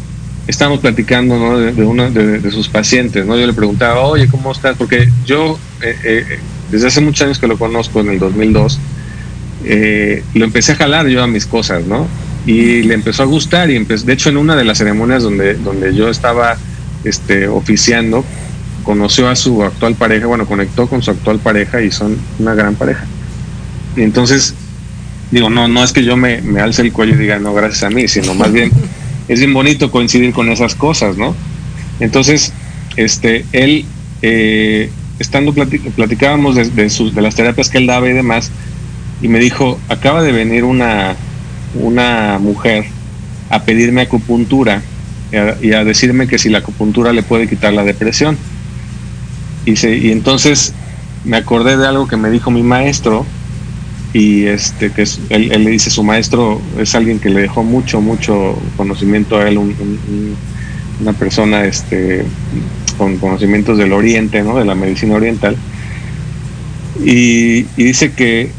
estábamos 0.48 0.80
platicando 0.80 1.60
de, 1.60 1.84
uno 1.84 2.10
de, 2.12 2.40
de, 2.40 2.52
sus 2.52 2.70
pacientes, 2.70 3.26
¿no? 3.26 3.38
Yo 3.38 3.48
le 3.48 3.54
preguntaba, 3.54 4.02
oye, 4.02 4.28
¿cómo 4.28 4.52
estás? 4.52 4.78
Porque 4.78 5.10
yo, 5.26 5.58
eh, 5.82 5.96
eh, 6.04 6.40
desde 6.72 6.88
hace 6.88 7.02
muchos 7.02 7.26
años 7.26 7.40
que 7.40 7.48
lo 7.48 7.58
conozco, 7.58 8.02
en 8.02 8.10
el 8.10 8.20
2002, 8.20 8.80
eh, 9.66 10.24
lo 10.34 10.46
empecé 10.46 10.74
a 10.74 10.76
jalar 10.76 11.08
yo 11.08 11.24
a 11.24 11.28
mis 11.28 11.46
cosas, 11.46 11.86
¿no? 11.86 12.08
Y 12.46 12.84
le 12.84 12.94
empezó 12.94 13.24
a 13.24 13.26
gustar 13.26 13.72
y 13.72 13.84
de 13.84 14.14
hecho 14.14 14.30
en 14.30 14.38
una 14.38 14.56
de 14.56 14.64
las 14.64 14.78
ceremonias 14.78 15.24
donde, 15.24 15.56
donde 15.56 15.96
yo 15.96 16.10
estaba 16.10 16.58
este, 17.04 17.48
oficiando, 17.48 18.24
conoció 18.84 19.28
a 19.28 19.36
su 19.36 19.64
actual 19.64 19.96
pareja, 19.96 20.28
bueno, 20.28 20.46
conectó 20.46 20.88
con 20.88 21.02
su 21.02 21.10
actual 21.10 21.40
pareja 21.40 21.82
y 21.82 21.90
son 21.90 22.16
una 22.38 22.54
gran 22.54 22.76
pareja. 22.76 23.04
Y 23.96 24.02
entonces, 24.02 24.54
digo, 25.32 25.50
no, 25.50 25.68
no 25.68 25.84
es 25.84 25.94
que 25.94 26.04
yo 26.04 26.18
me, 26.18 26.42
me 26.42 26.60
alce 26.62 26.82
el 26.82 26.92
cuello 26.92 27.16
y 27.16 27.18
diga, 27.18 27.40
no, 27.40 27.54
gracias 27.54 27.84
a 27.84 27.90
mí, 27.90 28.08
sino 28.08 28.34
más 28.34 28.52
bien 28.52 28.72
es 29.28 29.40
bien 29.40 29.54
bonito 29.54 29.92
coincidir 29.92 30.34
con 30.34 30.50
esas 30.50 30.76
cosas, 30.76 31.18
¿no? 31.18 31.36
Entonces, 32.00 32.54
este, 32.98 33.46
él, 33.52 33.86
eh, 34.22 34.90
estando 35.20 35.54
platicábamos 35.54 36.56
de, 36.56 36.66
de, 36.70 37.22
las 37.22 37.36
terapias 37.36 37.70
que 37.70 37.78
él 37.78 37.88
daba 37.88 38.10
y 38.10 38.14
demás, 38.14 38.52
y 39.22 39.28
me 39.28 39.40
dijo, 39.40 39.80
acaba 39.88 40.22
de 40.22 40.32
venir 40.32 40.64
una, 40.64 41.16
una 41.76 42.38
mujer 42.40 42.86
a 43.50 43.64
pedirme 43.64 44.02
acupuntura 44.02 44.82
y 45.62 45.74
a, 45.74 45.84
decirme 45.84 46.28
que 46.28 46.38
si 46.38 46.50
la 46.50 46.60
acupuntura 46.60 47.12
le 47.12 47.24
puede 47.24 47.48
quitar 47.48 47.74
la 47.74 47.84
depresión. 47.84 48.38
Y, 49.66 49.76
se, 49.78 49.98
y 49.98 50.12
entonces 50.12 50.74
me 51.24 51.38
acordé 51.38 51.78
de 51.78 51.88
algo 51.88 52.08
que 52.08 52.18
me 52.18 52.30
dijo 52.30 52.52
mi 52.52 52.62
maestro, 52.62 53.26
y 54.16 54.48
este 54.48 54.92
que 54.92 55.04
él, 55.28 55.50
le 55.50 55.70
dice 55.70 55.90
su 55.90 56.02
maestro 56.02 56.62
es 56.80 56.96
alguien 56.96 57.20
que 57.20 57.30
le 57.30 57.42
dejó 57.42 57.64
mucho 57.64 58.00
mucho 58.00 58.58
conocimiento 58.78 59.38
a 59.38 59.50
él 59.50 59.58
una 61.02 61.12
persona 61.12 61.66
este 61.66 62.24
con 62.98 63.18
conocimientos 63.18 63.78
del 63.78 63.92
oriente 63.92 64.42
no 64.42 64.58
de 64.58 64.64
la 64.64 64.74
medicina 64.74 65.16
oriental. 65.16 65.58
Y, 67.04 67.64
dice 67.76 68.14
que 68.14 68.52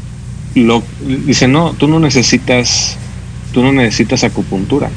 lo 0.53 0.83
dice 1.25 1.47
no 1.47 1.73
tú 1.73 1.87
no 1.87 1.99
necesitas 1.99 2.95
tú 3.51 3.63
no 3.63 3.71
necesitas 3.71 4.23
acupuntura. 4.23 4.91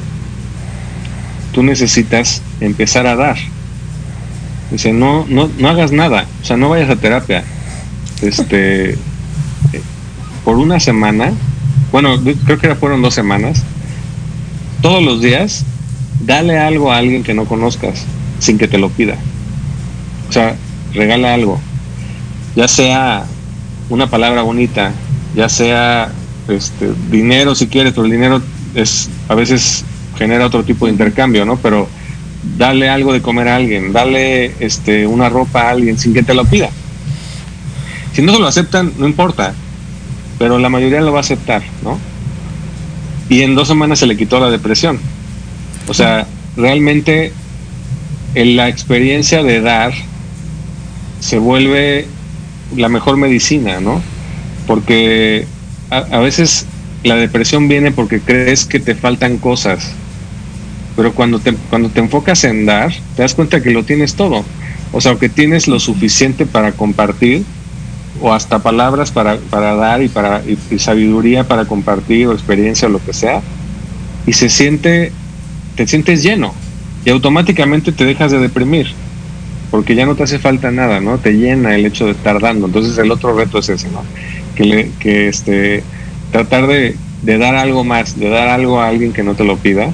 Tú 1.53 1.63
necesitas 1.63 2.43
empezar 2.59 3.07
a 3.07 3.15
dar. 3.15 3.37
Dice 4.69 4.93
no 4.93 5.25
no 5.27 5.49
no 5.57 5.69
hagas 5.69 5.91
nada. 5.91 6.27
O 6.43 6.45
sea 6.45 6.55
no 6.55 6.69
vayas 6.69 6.91
a 6.91 6.97
terapia. 6.97 7.43
Este 8.21 8.95
por 10.43 10.57
una 10.57 10.79
semana, 10.79 11.33
bueno, 11.91 12.19
creo 12.45 12.57
que 12.57 12.75
fueron 12.75 13.01
dos 13.01 13.13
semanas, 13.13 13.63
todos 14.81 15.03
los 15.03 15.21
días, 15.21 15.65
dale 16.21 16.57
algo 16.57 16.91
a 16.91 16.97
alguien 16.97 17.23
que 17.23 17.33
no 17.33 17.45
conozcas 17.45 18.05
sin 18.39 18.57
que 18.57 18.67
te 18.67 18.77
lo 18.77 18.89
pida. 18.89 19.15
O 20.29 20.33
sea, 20.33 20.55
regala 20.93 21.33
algo. 21.33 21.59
Ya 22.55 22.67
sea 22.67 23.25
una 23.89 24.09
palabra 24.09 24.41
bonita, 24.41 24.91
ya 25.35 25.49
sea 25.49 26.11
este, 26.47 26.91
dinero 27.11 27.53
si 27.55 27.67
quieres, 27.67 27.93
pero 27.93 28.05
el 28.05 28.11
dinero 28.11 28.41
es 28.73 29.09
a 29.27 29.35
veces 29.35 29.83
genera 30.17 30.45
otro 30.45 30.63
tipo 30.63 30.85
de 30.85 30.93
intercambio, 30.93 31.45
¿no? 31.45 31.57
Pero 31.57 31.87
dale 32.57 32.89
algo 32.89 33.13
de 33.13 33.21
comer 33.21 33.47
a 33.47 33.57
alguien, 33.57 33.93
dale 33.93 34.55
este, 34.59 35.05
una 35.05 35.29
ropa 35.29 35.63
a 35.63 35.69
alguien 35.69 35.97
sin 35.97 36.13
que 36.13 36.23
te 36.23 36.33
lo 36.33 36.45
pida. 36.45 36.69
Si 38.13 38.21
no 38.21 38.33
se 38.33 38.39
lo 38.39 38.47
aceptan, 38.47 38.91
no 38.97 39.07
importa 39.07 39.53
pero 40.41 40.57
la 40.57 40.69
mayoría 40.69 41.01
lo 41.01 41.11
va 41.11 41.19
a 41.19 41.21
aceptar, 41.21 41.61
¿no? 41.83 41.99
Y 43.29 43.43
en 43.43 43.53
dos 43.53 43.67
semanas 43.67 43.99
se 43.99 44.07
le 44.07 44.17
quitó 44.17 44.39
la 44.39 44.49
depresión. 44.49 44.99
O 45.87 45.93
sea, 45.93 46.25
realmente 46.57 47.31
en 48.33 48.55
la 48.55 48.67
experiencia 48.67 49.43
de 49.43 49.61
dar 49.61 49.93
se 51.19 51.37
vuelve 51.37 52.07
la 52.75 52.89
mejor 52.89 53.17
medicina, 53.17 53.79
¿no? 53.81 54.01
Porque 54.65 55.45
a, 55.91 56.17
veces 56.17 56.65
la 57.03 57.17
depresión 57.17 57.67
viene 57.67 57.91
porque 57.91 58.19
crees 58.19 58.65
que 58.65 58.79
te 58.79 58.95
faltan 58.95 59.37
cosas, 59.37 59.91
pero 60.95 61.13
cuando 61.13 61.37
te, 61.37 61.53
cuando 61.69 61.89
te 61.89 61.99
enfocas 61.99 62.43
en 62.45 62.65
dar, 62.65 62.91
te 63.15 63.21
das 63.21 63.35
cuenta 63.35 63.61
que 63.61 63.69
lo 63.69 63.83
tienes 63.83 64.15
todo. 64.15 64.43
O 64.91 65.01
sea, 65.01 65.13
que 65.17 65.29
tienes 65.29 65.67
lo 65.67 65.79
suficiente 65.79 66.47
para 66.47 66.71
compartir 66.71 67.45
o 68.21 68.33
hasta 68.33 68.59
palabras 68.59 69.11
para, 69.11 69.37
para 69.37 69.75
dar 69.75 70.01
y, 70.01 70.07
para, 70.07 70.41
y, 70.45 70.79
sabiduría 70.79 71.47
para 71.47 71.65
compartir 71.65 72.27
o 72.27 72.33
experiencia 72.33 72.87
o 72.87 72.91
lo 72.91 73.03
que 73.03 73.13
sea, 73.13 73.41
y 74.27 74.33
se 74.33 74.49
siente, 74.49 75.11
te 75.75 75.87
sientes 75.87 76.23
lleno 76.23 76.53
y 77.03 77.09
automáticamente 77.09 77.91
te 77.91 78.05
dejas 78.05 78.31
de 78.31 78.39
deprimir, 78.39 78.93
porque 79.71 79.95
ya 79.95 80.05
no 80.05 80.15
te 80.15 80.23
hace 80.23 80.37
falta 80.37 80.71
nada, 80.71 80.99
¿no? 80.99 81.17
Te 81.17 81.33
llena 81.33 81.75
el 81.75 81.85
hecho 81.85 82.05
de 82.05 82.11
estar 82.11 82.39
dando. 82.39 82.67
Entonces 82.67 82.97
el 82.97 83.09
otro 83.09 83.35
reto 83.35 83.57
es 83.57 83.69
ese, 83.69 83.89
¿no? 83.89 84.03
Que, 84.55 84.65
le, 84.65 84.91
que 84.99 85.27
este, 85.27 85.83
tratar 86.31 86.67
de, 86.67 86.95
de 87.23 87.37
dar 87.37 87.55
algo 87.55 87.83
más, 87.83 88.19
de 88.19 88.29
dar 88.29 88.49
algo 88.49 88.79
a 88.79 88.87
alguien 88.87 89.13
que 89.13 89.23
no 89.23 89.33
te 89.33 89.43
lo 89.43 89.57
pida, 89.57 89.91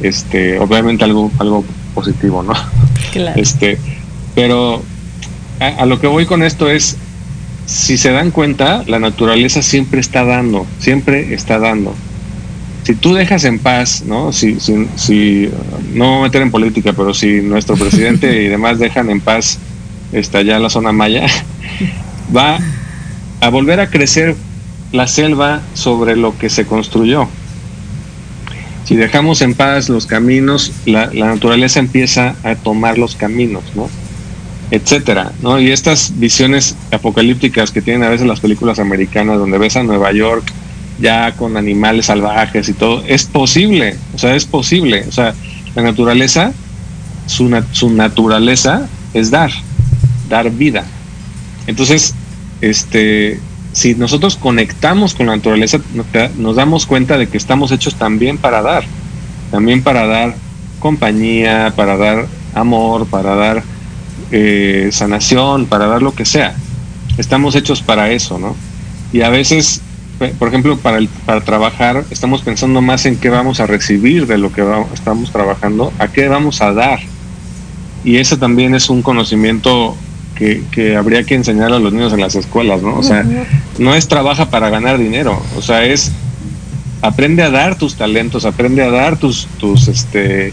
este, 0.00 0.58
obviamente 0.58 1.04
algo, 1.04 1.30
algo 1.38 1.64
positivo, 1.94 2.42
¿no? 2.42 2.54
Este, 3.36 3.78
pero 4.34 4.82
a 5.60 5.86
lo 5.86 6.00
que 6.00 6.06
voy 6.06 6.26
con 6.26 6.42
esto 6.42 6.70
es 6.70 6.96
si 7.68 7.98
se 7.98 8.10
dan 8.10 8.30
cuenta, 8.30 8.82
la 8.86 8.98
naturaleza 8.98 9.60
siempre 9.60 10.00
está 10.00 10.24
dando, 10.24 10.66
siempre 10.78 11.34
está 11.34 11.58
dando. 11.58 11.94
Si 12.84 12.94
tú 12.94 13.12
dejas 13.12 13.44
en 13.44 13.58
paz, 13.58 14.04
¿no? 14.06 14.32
Si, 14.32 14.58
si, 14.58 14.88
si 14.96 15.50
no 15.92 16.22
meter 16.22 16.40
en 16.40 16.50
política, 16.50 16.94
pero 16.94 17.12
si 17.12 17.42
nuestro 17.42 17.76
presidente 17.78 18.42
y 18.42 18.48
demás 18.48 18.78
dejan 18.78 19.10
en 19.10 19.20
paz 19.20 19.58
está 20.12 20.40
ya 20.40 20.58
la 20.58 20.70
zona 20.70 20.92
maya, 20.92 21.26
va 22.36 22.58
a 23.42 23.48
volver 23.50 23.80
a 23.80 23.90
crecer 23.90 24.34
la 24.90 25.06
selva 25.06 25.60
sobre 25.74 26.16
lo 26.16 26.38
que 26.38 26.48
se 26.48 26.64
construyó. 26.64 27.28
Si 28.86 28.96
dejamos 28.96 29.42
en 29.42 29.52
paz 29.52 29.90
los 29.90 30.06
caminos, 30.06 30.72
la, 30.86 31.10
la 31.12 31.26
naturaleza 31.26 31.80
empieza 31.80 32.34
a 32.42 32.54
tomar 32.54 32.96
los 32.96 33.14
caminos, 33.14 33.62
¿no? 33.74 33.90
Etcétera, 34.70 35.32
¿no? 35.42 35.58
Y 35.58 35.70
estas 35.70 36.18
visiones 36.18 36.76
apocalípticas 36.92 37.70
que 37.70 37.82
tienen 37.82 38.04
a 38.04 38.10
veces 38.10 38.26
las 38.26 38.40
películas 38.40 38.78
americanas, 38.78 39.38
donde 39.38 39.58
ves 39.58 39.76
a 39.76 39.82
Nueva 39.82 40.12
York 40.12 40.44
ya 41.00 41.32
con 41.32 41.56
animales 41.56 42.06
salvajes 42.06 42.68
y 42.68 42.72
todo, 42.72 43.02
es 43.06 43.24
posible, 43.24 43.96
o 44.14 44.18
sea, 44.18 44.34
es 44.34 44.44
posible, 44.44 45.04
o 45.08 45.12
sea, 45.12 45.32
la 45.74 45.82
naturaleza, 45.82 46.52
su, 47.26 47.64
su 47.72 47.90
naturaleza 47.90 48.88
es 49.14 49.30
dar, 49.30 49.50
dar 50.28 50.50
vida. 50.50 50.84
Entonces, 51.66 52.14
este, 52.60 53.38
si 53.72 53.94
nosotros 53.94 54.36
conectamos 54.36 55.14
con 55.14 55.26
la 55.26 55.36
naturaleza, 55.36 55.78
nos 56.36 56.56
damos 56.56 56.86
cuenta 56.86 57.16
de 57.16 57.28
que 57.28 57.36
estamos 57.36 57.70
hechos 57.70 57.94
también 57.94 58.38
para 58.38 58.60
dar, 58.60 58.84
también 59.50 59.82
para 59.82 60.06
dar 60.06 60.34
compañía, 60.80 61.72
para 61.76 61.96
dar 61.96 62.26
amor, 62.54 63.06
para 63.06 63.34
dar 63.34 63.62
eh, 64.30 64.88
sanación, 64.92 65.66
para 65.66 65.86
dar 65.86 66.02
lo 66.02 66.14
que 66.14 66.24
sea. 66.24 66.54
Estamos 67.16 67.54
hechos 67.56 67.82
para 67.82 68.10
eso, 68.10 68.38
¿no? 68.38 68.54
Y 69.12 69.22
a 69.22 69.28
veces, 69.28 69.80
por 70.38 70.48
ejemplo, 70.48 70.76
para, 70.78 70.98
el, 70.98 71.08
para 71.08 71.40
trabajar, 71.40 72.04
estamos 72.10 72.42
pensando 72.42 72.80
más 72.80 73.06
en 73.06 73.16
qué 73.16 73.30
vamos 73.30 73.60
a 73.60 73.66
recibir 73.66 74.26
de 74.26 74.38
lo 74.38 74.52
que 74.52 74.64
estamos 74.92 75.32
trabajando, 75.32 75.92
a 75.98 76.08
qué 76.08 76.28
vamos 76.28 76.60
a 76.60 76.72
dar. 76.72 77.00
Y 78.04 78.16
ese 78.18 78.36
también 78.36 78.74
es 78.74 78.90
un 78.90 79.02
conocimiento 79.02 79.96
que, 80.36 80.62
que, 80.70 80.96
habría 80.96 81.24
que 81.24 81.34
enseñar 81.34 81.72
a 81.72 81.78
los 81.78 81.92
niños 81.92 82.12
en 82.12 82.20
las 82.20 82.34
escuelas, 82.36 82.82
¿no? 82.82 82.96
O 82.96 83.02
sea, 83.02 83.24
no 83.78 83.94
es 83.94 84.06
trabaja 84.06 84.50
para 84.50 84.70
ganar 84.70 84.98
dinero, 84.98 85.42
o 85.56 85.62
sea, 85.62 85.84
es 85.84 86.12
aprende 87.02 87.42
a 87.42 87.50
dar 87.50 87.76
tus 87.76 87.96
talentos, 87.96 88.44
aprende 88.44 88.82
a 88.82 88.90
dar 88.90 89.18
tus, 89.18 89.46
tus, 89.58 89.88
este, 89.88 90.52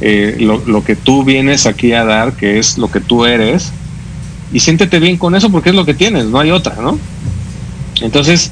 eh, 0.00 0.36
lo, 0.38 0.84
que 0.84 0.96
tú 0.96 1.24
vienes 1.24 1.66
aquí 1.66 1.92
a 1.92 2.04
dar, 2.04 2.32
que 2.32 2.58
es 2.58 2.78
lo 2.78 2.90
que 2.90 3.00
tú 3.00 3.26
eres, 3.26 3.72
y 4.52 4.60
siéntete 4.60 4.98
bien 4.98 5.16
con 5.16 5.34
eso 5.34 5.50
porque 5.50 5.70
es 5.70 5.74
lo 5.74 5.84
que 5.84 5.94
tienes, 5.94 6.26
no 6.26 6.40
hay 6.40 6.50
otra, 6.50 6.76
¿no? 6.76 6.98
Entonces, 8.00 8.50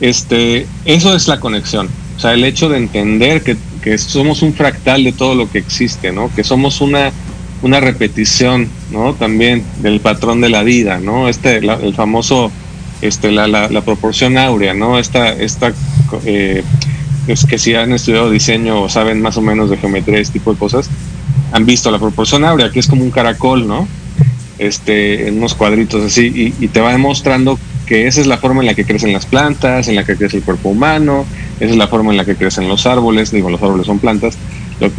este, 0.00 0.66
eso 0.84 1.14
es 1.14 1.28
la 1.28 1.40
conexión, 1.40 1.88
o 2.16 2.20
sea, 2.20 2.32
el 2.32 2.44
hecho 2.44 2.68
de 2.68 2.78
entender 2.78 3.42
que, 3.42 3.56
somos 3.96 4.42
un 4.42 4.52
fractal 4.52 5.02
de 5.02 5.12
todo 5.12 5.34
lo 5.34 5.50
que 5.50 5.56
existe, 5.56 6.12
¿no? 6.12 6.30
Que 6.34 6.44
somos 6.44 6.82
una, 6.82 7.10
una 7.62 7.80
repetición, 7.80 8.68
¿no? 8.90 9.14
También 9.14 9.64
del 9.80 10.00
patrón 10.00 10.42
de 10.42 10.50
la 10.50 10.62
vida, 10.62 10.98
¿no? 10.98 11.26
Este, 11.26 11.56
el 11.56 11.94
famoso, 11.94 12.52
este, 13.00 13.32
la, 13.32 13.48
la, 13.48 13.70
la, 13.70 13.80
proporción 13.80 14.36
áurea, 14.36 14.74
¿no? 14.74 14.98
Esta, 14.98 15.32
esta 15.32 15.72
eh, 16.26 16.62
es 17.28 17.44
que 17.44 17.58
si 17.58 17.74
han 17.74 17.92
estudiado 17.92 18.30
diseño 18.30 18.82
o 18.82 18.88
saben 18.88 19.20
más 19.20 19.36
o 19.36 19.42
menos 19.42 19.70
de 19.70 19.76
geometría, 19.76 20.18
este 20.18 20.38
tipo 20.38 20.52
de 20.52 20.58
cosas, 20.58 20.88
han 21.52 21.66
visto 21.66 21.90
la 21.90 21.98
proporción 21.98 22.44
áurea, 22.44 22.70
que 22.70 22.80
es 22.80 22.86
como 22.86 23.02
un 23.02 23.10
caracol, 23.10 23.66
¿no? 23.66 23.86
Este, 24.58 25.28
en 25.28 25.38
unos 25.38 25.54
cuadritos 25.54 26.02
así, 26.02 26.54
y, 26.58 26.68
te 26.68 26.80
va 26.80 26.90
demostrando 26.90 27.58
que 27.86 28.06
esa 28.06 28.20
es 28.20 28.26
la 28.26 28.38
forma 28.38 28.60
en 28.60 28.66
la 28.66 28.74
que 28.74 28.84
crecen 28.84 29.12
las 29.12 29.26
plantas, 29.26 29.88
en 29.88 29.94
la 29.94 30.04
que 30.04 30.16
crece 30.16 30.38
el 30.38 30.42
cuerpo 30.42 30.70
humano, 30.70 31.24
esa 31.60 31.70
es 31.70 31.76
la 31.76 31.86
forma 31.86 32.10
en 32.10 32.16
la 32.16 32.24
que 32.24 32.34
crecen 32.34 32.68
los 32.68 32.86
árboles, 32.86 33.30
digo, 33.30 33.50
los 33.50 33.62
árboles 33.62 33.86
son 33.86 33.98
plantas, 33.98 34.36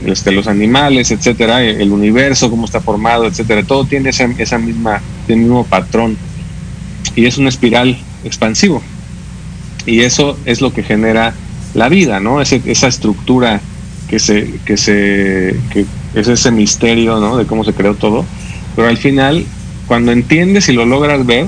este, 0.06 0.32
los 0.32 0.48
animales, 0.48 1.12
etcétera, 1.12 1.64
el 1.64 1.92
universo, 1.92 2.50
cómo 2.50 2.66
está 2.66 2.80
formado, 2.80 3.26
etcétera, 3.28 3.64
todo 3.64 3.86
tiene 3.86 4.10
esa, 4.10 4.26
esa 4.38 4.58
misma, 4.58 5.02
el 5.28 5.38
mismo 5.38 5.66
patrón, 5.66 6.18
y 7.16 7.26
es 7.26 7.38
una 7.38 7.50
espiral 7.50 7.98
expansivo. 8.24 8.82
Y 9.86 10.02
eso 10.02 10.38
es 10.46 10.62
lo 10.62 10.74
que 10.74 10.84
genera 10.84 11.34
la 11.74 11.90
vida, 11.90 12.20
¿no? 12.20 12.42
esa 12.42 12.88
estructura 12.88 13.62
que 14.10 14.20
se, 14.20 14.56
que 14.66 14.76
se, 14.76 15.56
que 15.72 15.86
es 16.16 16.28
ese 16.28 16.52
misterio, 16.52 17.20
¿no? 17.20 17.38
De 17.38 17.46
cómo 17.46 17.64
se 17.64 17.74
creó 17.74 17.94
todo. 17.94 18.26
Pero 18.76 18.88
al 18.88 18.98
final, 18.98 19.46
cuando 19.88 20.12
entiendes 20.12 20.68
y 20.70 20.74
lo 20.74 20.86
logras 20.86 21.26
ver, 21.26 21.46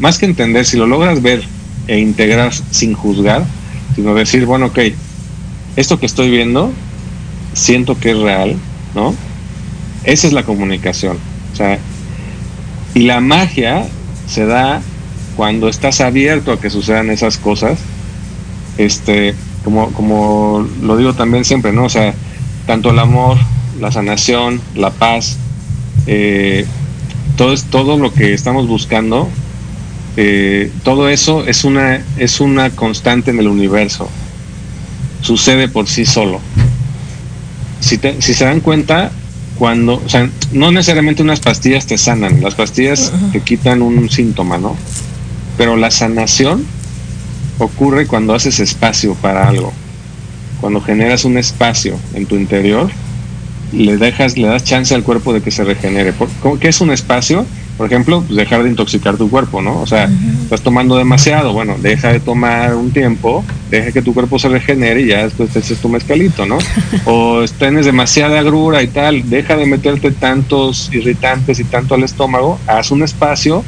más 0.00 0.18
que 0.18 0.26
entender, 0.26 0.66
si 0.66 0.76
lo 0.76 0.86
logras 0.86 1.22
ver 1.22 1.44
e 1.86 1.98
integrar 1.98 2.52
sin 2.70 2.94
juzgar, 2.94 3.44
sino 3.94 4.14
decir, 4.14 4.46
bueno, 4.46 4.66
ok, 4.66 4.78
esto 5.76 6.00
que 6.00 6.06
estoy 6.06 6.30
viendo, 6.30 6.72
siento 7.54 7.98
que 7.98 8.10
es 8.10 8.18
real, 8.18 8.56
¿no? 8.94 9.14
Esa 10.04 10.26
es 10.26 10.32
la 10.32 10.42
comunicación. 10.42 11.18
O 11.52 11.56
sea, 11.56 11.78
y 12.94 13.00
la 13.02 13.20
magia 13.20 13.86
se 14.26 14.44
da 14.44 14.82
cuando 15.36 15.68
estás 15.68 16.00
abierto 16.00 16.52
a 16.52 16.60
que 16.60 16.68
sucedan 16.68 17.10
esas 17.10 17.38
cosas, 17.38 17.78
este, 18.76 19.34
como, 19.64 19.92
como 19.92 20.66
lo 20.82 20.96
digo 20.96 21.14
también 21.14 21.44
siempre, 21.44 21.72
¿no? 21.72 21.84
O 21.84 21.88
sea, 21.88 22.14
tanto 22.66 22.90
el 22.90 22.98
amor, 22.98 23.36
la 23.80 23.92
sanación, 23.92 24.60
la 24.74 24.90
paz, 24.90 25.36
eh, 26.06 26.66
todo, 27.36 27.54
todo 27.70 27.98
lo 27.98 28.12
que 28.12 28.34
estamos 28.34 28.66
buscando, 28.66 29.28
eh, 30.16 30.70
todo 30.84 31.08
eso 31.08 31.46
es 31.46 31.64
una, 31.64 32.04
es 32.18 32.40
una 32.40 32.70
constante 32.70 33.30
en 33.30 33.38
el 33.38 33.48
universo. 33.48 34.08
Sucede 35.20 35.68
por 35.68 35.88
sí 35.88 36.04
solo. 36.04 36.40
Si, 37.80 37.98
si 38.18 38.34
se 38.34 38.44
dan 38.44 38.60
cuenta, 38.60 39.12
cuando, 39.58 40.02
o 40.04 40.08
sea, 40.08 40.28
no 40.52 40.72
necesariamente 40.72 41.22
unas 41.22 41.40
pastillas 41.40 41.86
te 41.86 41.98
sanan, 41.98 42.42
las 42.42 42.54
pastillas 42.54 43.12
te 43.32 43.40
quitan 43.40 43.82
un 43.82 44.10
síntoma, 44.10 44.58
¿no? 44.58 44.76
Pero 45.56 45.76
la 45.76 45.90
sanación 45.90 46.66
ocurre 47.64 48.06
cuando 48.06 48.34
haces 48.34 48.60
espacio 48.60 49.14
para 49.14 49.48
algo. 49.48 49.72
Cuando 50.60 50.80
generas 50.80 51.24
un 51.24 51.38
espacio 51.38 51.98
en 52.14 52.26
tu 52.26 52.36
interior, 52.36 52.90
le 53.72 53.96
dejas, 53.96 54.36
le 54.36 54.48
das 54.48 54.64
chance 54.64 54.94
al 54.94 55.02
cuerpo 55.02 55.32
de 55.32 55.40
que 55.40 55.50
se 55.50 55.64
regenere. 55.64 56.12
¿Qué 56.60 56.68
es 56.68 56.80
un 56.80 56.92
espacio? 56.92 57.46
Por 57.76 57.86
ejemplo, 57.86 58.22
pues 58.22 58.36
dejar 58.36 58.62
de 58.62 58.68
intoxicar 58.68 59.16
tu 59.16 59.30
cuerpo, 59.30 59.62
¿no? 59.62 59.80
O 59.80 59.86
sea, 59.86 60.08
estás 60.42 60.60
tomando 60.60 60.96
demasiado, 60.96 61.52
bueno, 61.52 61.76
deja 61.80 62.12
de 62.12 62.20
tomar 62.20 62.74
un 62.74 62.92
tiempo, 62.92 63.44
deja 63.70 63.90
que 63.92 64.02
tu 64.02 64.12
cuerpo 64.12 64.38
se 64.38 64.48
regenere 64.50 65.00
y 65.00 65.06
ya 65.06 65.24
después 65.24 65.50
te 65.50 65.60
haces 65.60 65.78
tu 65.78 65.88
mezcalito, 65.88 66.44
¿no? 66.44 66.58
o 67.06 67.44
tienes 67.58 67.86
demasiada 67.86 68.38
agrura 68.38 68.82
y 68.82 68.88
tal, 68.88 69.28
deja 69.28 69.56
de 69.56 69.66
meterte 69.66 70.10
tantos 70.10 70.90
irritantes 70.92 71.58
y 71.60 71.64
tanto 71.64 71.94
al 71.94 72.04
estómago, 72.04 72.60
haz 72.66 72.90
un 72.90 73.02
espacio 73.02 73.64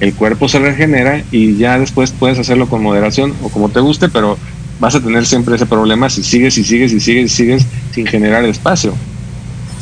el 0.00 0.14
cuerpo 0.14 0.48
se 0.48 0.58
regenera 0.58 1.22
y 1.30 1.56
ya 1.56 1.78
después 1.78 2.12
puedes 2.12 2.38
hacerlo 2.38 2.68
con 2.68 2.82
moderación 2.82 3.34
o 3.42 3.48
como 3.48 3.68
te 3.68 3.80
guste, 3.80 4.08
pero 4.08 4.38
vas 4.80 4.94
a 4.94 5.00
tener 5.00 5.26
siempre 5.26 5.56
ese 5.56 5.66
problema 5.66 6.08
si 6.08 6.22
sigues 6.22 6.56
y 6.58 6.64
sigues 6.64 6.92
y 6.92 7.00
sigues 7.00 7.32
y 7.32 7.34
sigues 7.34 7.66
sin 7.92 8.06
generar 8.06 8.44
espacio. 8.44 8.94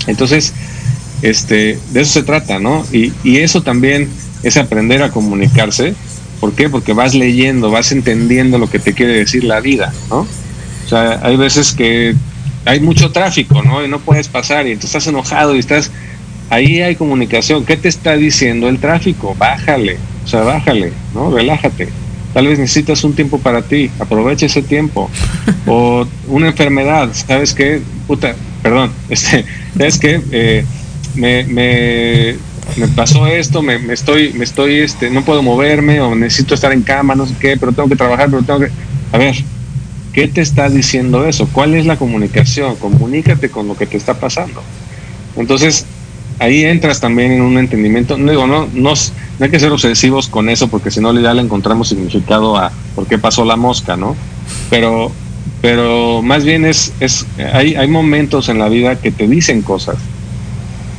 Entonces, 0.06 0.54
este, 1.22 1.78
de 1.92 2.00
eso 2.00 2.12
se 2.12 2.22
trata, 2.22 2.58
¿no? 2.58 2.84
Y, 2.92 3.12
y 3.24 3.38
eso 3.38 3.62
también 3.62 4.08
es 4.42 4.56
aprender 4.56 5.02
a 5.02 5.10
comunicarse. 5.10 5.94
¿Por 6.40 6.52
qué? 6.52 6.68
Porque 6.68 6.92
vas 6.92 7.14
leyendo, 7.14 7.70
vas 7.70 7.92
entendiendo 7.92 8.58
lo 8.58 8.70
que 8.70 8.78
te 8.78 8.92
quiere 8.92 9.14
decir 9.14 9.44
la 9.44 9.60
vida, 9.60 9.92
¿no? 10.10 10.20
O 10.20 10.88
sea, 10.88 11.20
hay 11.22 11.36
veces 11.36 11.72
que 11.72 12.14
hay 12.64 12.80
mucho 12.80 13.10
tráfico, 13.10 13.62
¿no? 13.62 13.84
Y 13.84 13.88
no 13.88 14.00
puedes 14.00 14.28
pasar 14.28 14.66
y 14.66 14.76
tú 14.76 14.86
estás 14.86 15.06
enojado 15.06 15.56
y 15.56 15.58
estás 15.58 15.90
ahí 16.50 16.80
hay 16.80 16.96
comunicación. 16.96 17.64
¿Qué 17.64 17.76
te 17.76 17.88
está 17.88 18.16
diciendo 18.16 18.68
el 18.68 18.78
tráfico? 18.78 19.34
Bájale, 19.38 19.98
o 20.24 20.28
sea, 20.28 20.42
bájale, 20.42 20.92
¿no? 21.14 21.30
Relájate. 21.30 21.88
Tal 22.34 22.48
vez 22.48 22.58
necesitas 22.58 23.02
un 23.04 23.14
tiempo 23.14 23.38
para 23.38 23.62
ti, 23.62 23.90
aprovecha 23.98 24.46
ese 24.46 24.62
tiempo. 24.62 25.10
O 25.68 26.06
una 26.28 26.46
enfermedad, 26.46 27.08
¿sabes 27.12 27.52
qué? 27.52 27.80
Puta, 28.06 28.36
perdón, 28.62 28.92
este, 29.08 29.44
¿sabes 29.76 29.98
qué? 29.98 30.20
Eh, 30.30 30.64
me, 31.16 31.42
me, 31.44 32.36
me, 32.76 32.88
pasó 32.88 33.26
esto, 33.26 33.62
me, 33.62 33.80
me, 33.80 33.94
estoy, 33.94 34.32
me 34.34 34.44
estoy, 34.44 34.76
este, 34.76 35.10
no 35.10 35.24
puedo 35.24 35.42
moverme 35.42 36.00
o 36.00 36.14
necesito 36.14 36.54
estar 36.54 36.72
en 36.72 36.82
cama, 36.82 37.16
no 37.16 37.26
sé 37.26 37.34
qué, 37.40 37.56
pero 37.56 37.72
tengo 37.72 37.88
que 37.88 37.96
trabajar, 37.96 38.30
pero 38.30 38.42
tengo 38.44 38.60
que... 38.60 38.70
A 39.12 39.18
ver, 39.18 39.34
¿qué 40.12 40.28
te 40.28 40.40
está 40.40 40.68
diciendo 40.68 41.26
eso? 41.26 41.48
¿Cuál 41.52 41.74
es 41.74 41.84
la 41.84 41.96
comunicación? 41.96 42.76
Comunícate 42.76 43.50
con 43.50 43.66
lo 43.66 43.76
que 43.76 43.86
te 43.86 43.96
está 43.96 44.14
pasando. 44.20 44.62
Entonces, 45.36 45.84
ahí 46.38 46.64
entras 46.64 47.00
también 47.00 47.32
en 47.32 47.42
un 47.42 47.58
entendimiento. 47.58 48.18
No 48.18 48.30
digo, 48.30 48.46
no, 48.46 48.68
no, 48.72 48.92
hay 49.40 49.50
que 49.50 49.60
ser 49.60 49.72
obsesivos 49.72 50.28
con 50.28 50.48
eso 50.48 50.68
porque 50.68 50.90
si 50.90 51.00
no 51.00 51.18
ya 51.18 51.34
le 51.34 51.42
encontramos 51.42 51.88
significado 51.88 52.56
a 52.56 52.72
por 52.94 53.06
qué 53.06 53.18
pasó 53.18 53.44
la 53.44 53.56
mosca, 53.56 53.96
¿no? 53.96 54.16
Pero, 54.70 55.12
pero 55.62 56.22
más 56.22 56.44
bien 56.44 56.64
es, 56.64 56.92
es 57.00 57.26
hay, 57.52 57.74
hay 57.74 57.88
momentos 57.88 58.48
en 58.48 58.58
la 58.58 58.68
vida 58.68 58.96
que 58.96 59.10
te 59.10 59.26
dicen 59.26 59.62
cosas. 59.62 59.96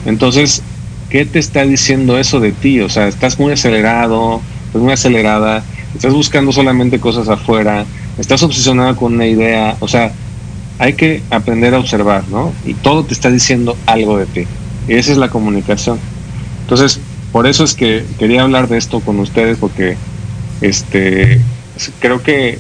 Entonces, 0.05 0.61
¿qué 1.09 1.26
te 1.26 1.39
está 1.39 1.64
diciendo 1.65 2.18
eso 2.18 2.39
de 2.39 2.51
ti? 2.51 2.80
O 2.81 2.89
sea, 2.89 3.07
estás 3.07 3.39
muy 3.39 3.53
acelerado, 3.53 4.41
estás 4.68 4.81
muy 4.81 4.93
acelerada, 4.93 5.64
estás 5.93 6.14
buscando 6.14 6.51
solamente 6.51 6.99
cosas 6.99 7.30
afuera, 7.30 7.85
estás 8.18 8.41
obsesionada 8.43 8.95
con 8.95 9.14
una 9.14 9.27
idea, 9.27 9.76
o 9.80 9.88
sea, 9.88 10.11
hay 10.80 10.93
que 10.93 11.23
aprender 11.30 11.73
a 11.73 11.80
observar, 11.80 12.23
¿no? 12.30 12.53
Y 12.65 12.73
todo 12.73 13.03
te 13.03 13.14
está 13.14 13.31
diciendo 13.31 13.77
algo 13.85 14.18
de 14.18 14.26
ti. 14.27 14.47
Esa 14.88 15.11
es 15.11 15.18
la 15.18 15.30
comunicación. 15.30 15.99
Entonces, 16.61 16.99
por 17.31 17.47
eso 17.47 17.64
es 17.64 17.73
que 17.73 18.05
quería 18.18 18.43
hablar 18.43 18.68
de 18.68 18.77
esto 18.77 19.01
con 19.01 19.19
ustedes, 19.19 19.57
porque 19.57 19.97
este 20.61 21.39
creo 21.99 22.23
que 22.23 22.59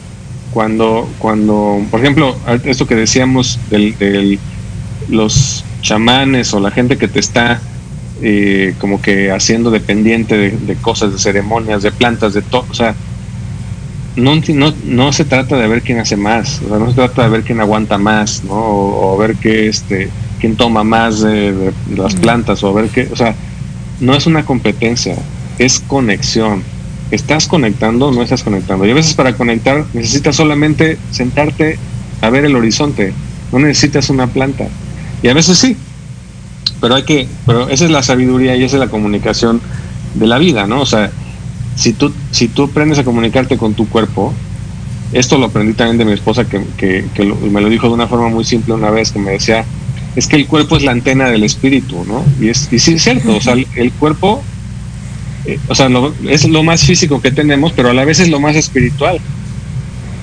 cuando, 0.53 1.09
cuando 1.19 1.81
por 1.89 1.99
ejemplo, 1.99 2.35
esto 2.63 2.87
que 2.87 2.95
decíamos 2.95 3.59
de 3.69 4.39
los 5.09 5.63
chamanes 5.81 6.53
o 6.53 6.59
la 6.59 6.71
gente 6.71 6.97
que 6.97 7.07
te 7.07 7.19
está 7.19 7.61
eh, 8.21 8.73
como 8.79 9.01
que 9.01 9.31
haciendo 9.31 9.69
dependiente 9.69 10.37
de, 10.37 10.75
cosas, 10.75 11.11
de 11.13 11.19
ceremonias, 11.19 11.83
de 11.83 11.91
plantas, 11.91 12.33
de 12.33 12.41
todo, 12.41 12.65
o 12.69 12.73
sea, 12.73 12.95
no, 14.15 14.35
no, 14.35 14.73
no, 14.85 15.13
se 15.13 15.25
trata 15.25 15.55
de 15.57 15.67
ver 15.67 15.83
quién 15.83 15.99
hace 15.99 16.17
más, 16.17 16.61
o 16.63 16.69
sea, 16.69 16.79
no 16.79 16.89
se 16.89 16.95
trata 16.95 17.23
de 17.23 17.29
ver 17.29 17.43
quién 17.43 17.61
aguanta 17.61 17.99
más, 17.99 18.43
¿no? 18.43 18.53
O, 18.53 19.13
o 19.13 19.17
ver 19.17 19.35
qué, 19.35 19.67
este, 19.67 20.09
quién 20.39 20.55
toma 20.55 20.83
más 20.83 21.21
de, 21.21 21.71
las 21.95 22.15
plantas 22.15 22.63
o 22.63 22.69
a 22.69 22.73
ver 22.73 22.89
qué, 22.89 23.09
o 23.11 23.15
sea, 23.15 23.35
no 23.99 24.15
es 24.15 24.25
una 24.25 24.45
competencia, 24.45 25.15
es 25.57 25.79
conexión. 25.79 26.63
¿Estás 27.09 27.47
conectando 27.47 28.07
o 28.07 28.11
no 28.11 28.21
estás 28.21 28.43
conectando? 28.43 28.85
Y 28.85 28.91
a 28.91 28.93
veces 28.93 29.13
para 29.13 29.33
conectar 29.33 29.85
necesitas 29.93 30.35
solamente 30.35 30.97
sentarte 31.11 31.79
a 32.21 32.29
ver 32.29 32.43
el 32.43 32.55
horizonte, 32.55 33.13
no 33.51 33.59
necesitas 33.59 34.09
una 34.09 34.27
planta. 34.27 34.67
Y 35.23 35.29
a 35.29 35.33
veces 35.33 35.57
sí, 35.57 35.77
pero 36.81 36.95
hay 36.95 37.03
que, 37.03 37.27
pero 37.45 37.69
esa 37.69 37.85
es 37.85 37.91
la 37.91 38.03
sabiduría 38.03 38.55
y 38.55 38.63
esa 38.63 38.75
es 38.75 38.79
la 38.79 38.89
comunicación 38.89 39.61
de 40.15 40.27
la 40.27 40.37
vida, 40.37 40.67
¿no? 40.67 40.81
O 40.81 40.85
sea, 40.85 41.11
si 41.75 41.93
tú, 41.93 42.11
si 42.31 42.47
tú 42.47 42.63
aprendes 42.63 42.99
a 42.99 43.03
comunicarte 43.03 43.57
con 43.57 43.73
tu 43.73 43.87
cuerpo, 43.87 44.33
esto 45.13 45.37
lo 45.37 45.45
aprendí 45.45 45.73
también 45.73 45.97
de 45.97 46.05
mi 46.05 46.11
esposa 46.11 46.45
que, 46.45 46.61
que, 46.77 47.05
me 47.49 47.61
lo 47.61 47.69
dijo 47.69 47.87
de 47.87 47.93
una 47.93 48.07
forma 48.07 48.29
muy 48.29 48.43
simple 48.43 48.73
una 48.73 48.89
vez, 48.89 49.11
que 49.11 49.19
me 49.19 49.31
decía, 49.31 49.63
es 50.17 50.25
que 50.25 50.35
el 50.35 50.47
cuerpo 50.47 50.75
es 50.75 50.83
la 50.83 50.91
antena 50.91 51.29
del 51.29 51.43
espíritu, 51.43 52.03
¿no? 52.03 52.25
Y, 52.41 52.49
es, 52.49 52.67
y 52.71 52.79
sí 52.79 52.93
es 52.93 53.03
cierto, 53.03 53.35
o 53.35 53.39
sea, 53.39 53.53
el, 53.53 53.91
cuerpo, 53.91 54.43
eh, 55.45 55.59
o 55.67 55.75
sea, 55.75 55.89
es 56.27 56.49
lo 56.49 56.63
más 56.63 56.83
físico 56.83 57.21
que 57.21 57.29
tenemos, 57.29 57.71
pero 57.71 57.91
a 57.91 57.93
la 57.93 58.03
vez 58.03 58.19
es 58.19 58.29
lo 58.29 58.39
más 58.39 58.55
espiritual. 58.55 59.19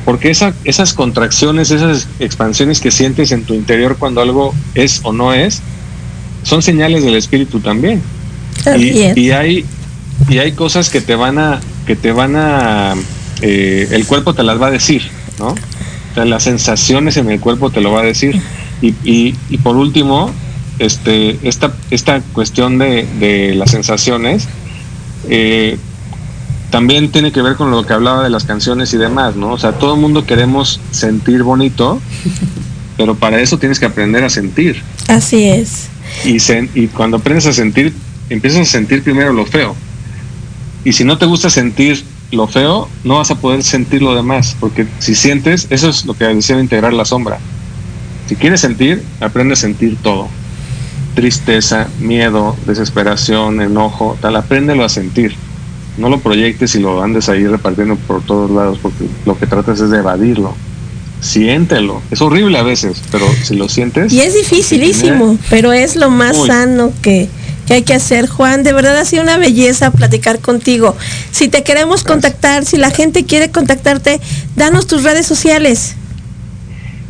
Porque 0.05 0.33
esa, 0.33 0.53
esas 0.65 0.95
contracciones, 0.95 1.71
esas 1.71 2.09
expansiones 2.19 2.81
que 2.81 2.91
sientes 2.91 3.31
en 3.31 3.45
tu 3.45 3.55
interior 3.55 3.97
cuando 3.97 4.21
algo 4.21 4.53
es 4.75 5.01
o 5.05 5.13
no 5.13 5.33
es, 5.33 5.63
son 6.43 6.61
señales 6.61 7.05
del 7.05 7.15
espíritu 7.15 7.61
también. 7.61 8.03
Y, 8.77 9.21
y, 9.21 9.31
hay 9.31 9.65
y 10.29 10.39
hay 10.39 10.53
cosas 10.53 10.91
que 10.91 11.01
te 11.01 11.15
van 11.15 11.39
a 11.39 11.61
que 11.87 11.95
te 11.95 12.11
van 12.11 12.35
a 12.35 12.95
eh, 13.43 13.89
el 13.93 14.07
cuerpo 14.07 14.35
te 14.35 14.43
las 14.43 14.61
va 14.61 14.69
a 14.69 14.71
decir, 14.73 15.03
¿no? 15.39 15.49
O 15.49 16.15
sea, 16.15 16.25
las 16.25 16.43
sensaciones 16.43 17.17
en 17.17 17.31
el 17.31 17.39
cuerpo 17.39 17.71
te 17.71 17.81
lo 17.81 17.93
va 17.93 18.01
a 18.01 18.05
decir. 18.05 18.41
Y, 18.85 19.35
y, 19.49 19.59
por 19.59 19.77
último, 19.77 20.31
este, 20.79 21.39
esta, 21.43 21.73
esta 21.91 22.21
cuestión 22.21 22.79
de, 22.79 23.07
de 23.19 23.55
las 23.55 23.71
sensaciones 23.71 24.47
eh, 25.29 25.79
también 26.71 27.11
tiene 27.11 27.33
que 27.33 27.41
ver 27.41 27.57
con 27.57 27.71
lo 27.71 27.87
que 27.87 27.93
hablaba 27.93 28.23
de 28.23 28.31
las 28.31 28.45
canciones 28.45 28.93
y 28.93 28.99
demás, 28.99 29.37
¿no? 29.37 29.53
O 29.53 29.59
sea, 29.59 29.73
todo 29.73 29.95
el 29.95 30.01
mundo 30.01 30.27
queremos 30.27 30.81
sentir 30.91 31.43
bonito, 31.45 32.01
pero 32.97 33.15
para 33.15 33.41
eso 33.41 33.59
tienes 33.59 33.79
que 33.79 33.87
aprender 33.87 34.25
a 34.25 34.29
sentir. 34.29 34.83
Así 35.09 35.45
es. 35.45 35.89
Y, 36.25 36.39
y 36.75 36.89
cuando 36.89 37.19
aprendes 37.19 37.47
a 37.47 37.53
sentir, 37.53 37.95
empiezas 38.29 38.63
a 38.63 38.65
sentir 38.65 39.03
primero 39.03 39.33
lo 39.33 39.47
feo. 39.47 39.75
Y 40.85 40.93
si 40.93 41.05
no 41.05 41.17
te 41.17 41.25
gusta 41.25 41.49
sentir 41.49 42.05
lo 42.33 42.49
feo, 42.49 42.89
no 43.05 43.17
vas 43.17 43.31
a 43.31 43.37
poder 43.37 43.63
sentir 43.63 44.03
lo 44.03 44.15
demás, 44.15 44.57
porque 44.61 44.87
si 44.99 45.15
sientes, 45.15 45.69
eso 45.71 45.89
es 45.89 46.05
lo 46.05 46.15
que 46.15 46.25
decía 46.25 46.61
integrar 46.61 46.93
la 46.93 47.05
sombra. 47.05 47.39
Si 48.29 48.37
quieres 48.37 48.61
sentir, 48.61 49.03
aprende 49.21 49.55
a 49.55 49.57
sentir 49.57 49.97
todo. 50.03 50.29
Tristeza, 51.15 51.89
miedo, 52.01 52.57
desesperación, 52.67 53.61
enojo, 53.61 54.17
tal, 54.21 54.37
apréndelo 54.37 54.85
a 54.85 54.89
sentir. 54.89 55.35
no 55.97 56.09
lo 56.09 56.19
proyectes 56.19 56.75
y 56.75 56.81
lo 56.81 57.03
andes 57.03 57.29
ahí 57.29 57.47
repartiendo 57.47 57.95
por 57.95 58.21
todos 58.23 58.51
lados, 58.51 58.79
porque 58.83 59.07
lo 59.27 59.39
que 59.39 59.47
tratas 59.47 59.81
es 59.81 59.91
de 59.91 59.99
evadirlo. 59.99 60.55
Siéntelo. 61.21 62.03
Es 62.11 62.21
horrible 62.21 62.59
a 62.59 62.63
veces, 62.63 63.01
pero 63.13 63.27
si 63.45 63.55
lo 63.55 63.69
sientes. 63.69 64.13
Y 64.13 64.21
es 64.21 64.35
dificilísimo, 64.35 65.39
pero 65.49 65.73
es 65.73 65.97
lo 65.97 66.11
más 66.11 66.37
sano 66.47 66.93
que, 67.01 67.29
que 67.67 67.75
hay 67.75 67.83
que 67.83 67.95
hacer. 67.95 68.29
Juan, 68.29 68.63
de 68.63 68.73
verdad 68.73 68.99
ha 68.99 69.05
sido 69.05 69.23
una 69.23 69.39
belleza 69.39 69.91
platicar 69.91 70.41
contigo. 70.41 70.97
Si 71.31 71.49
te 71.49 71.63
queremos 71.63 72.03
contactar, 72.03 72.67
si 72.67 72.77
la 72.77 72.91
gente 72.91 73.25
quiere 73.25 73.51
contactarte, 73.51 74.21
danos 74.57 74.87
tus 74.87 75.03
redes 75.03 75.27
sociales. 75.27 75.95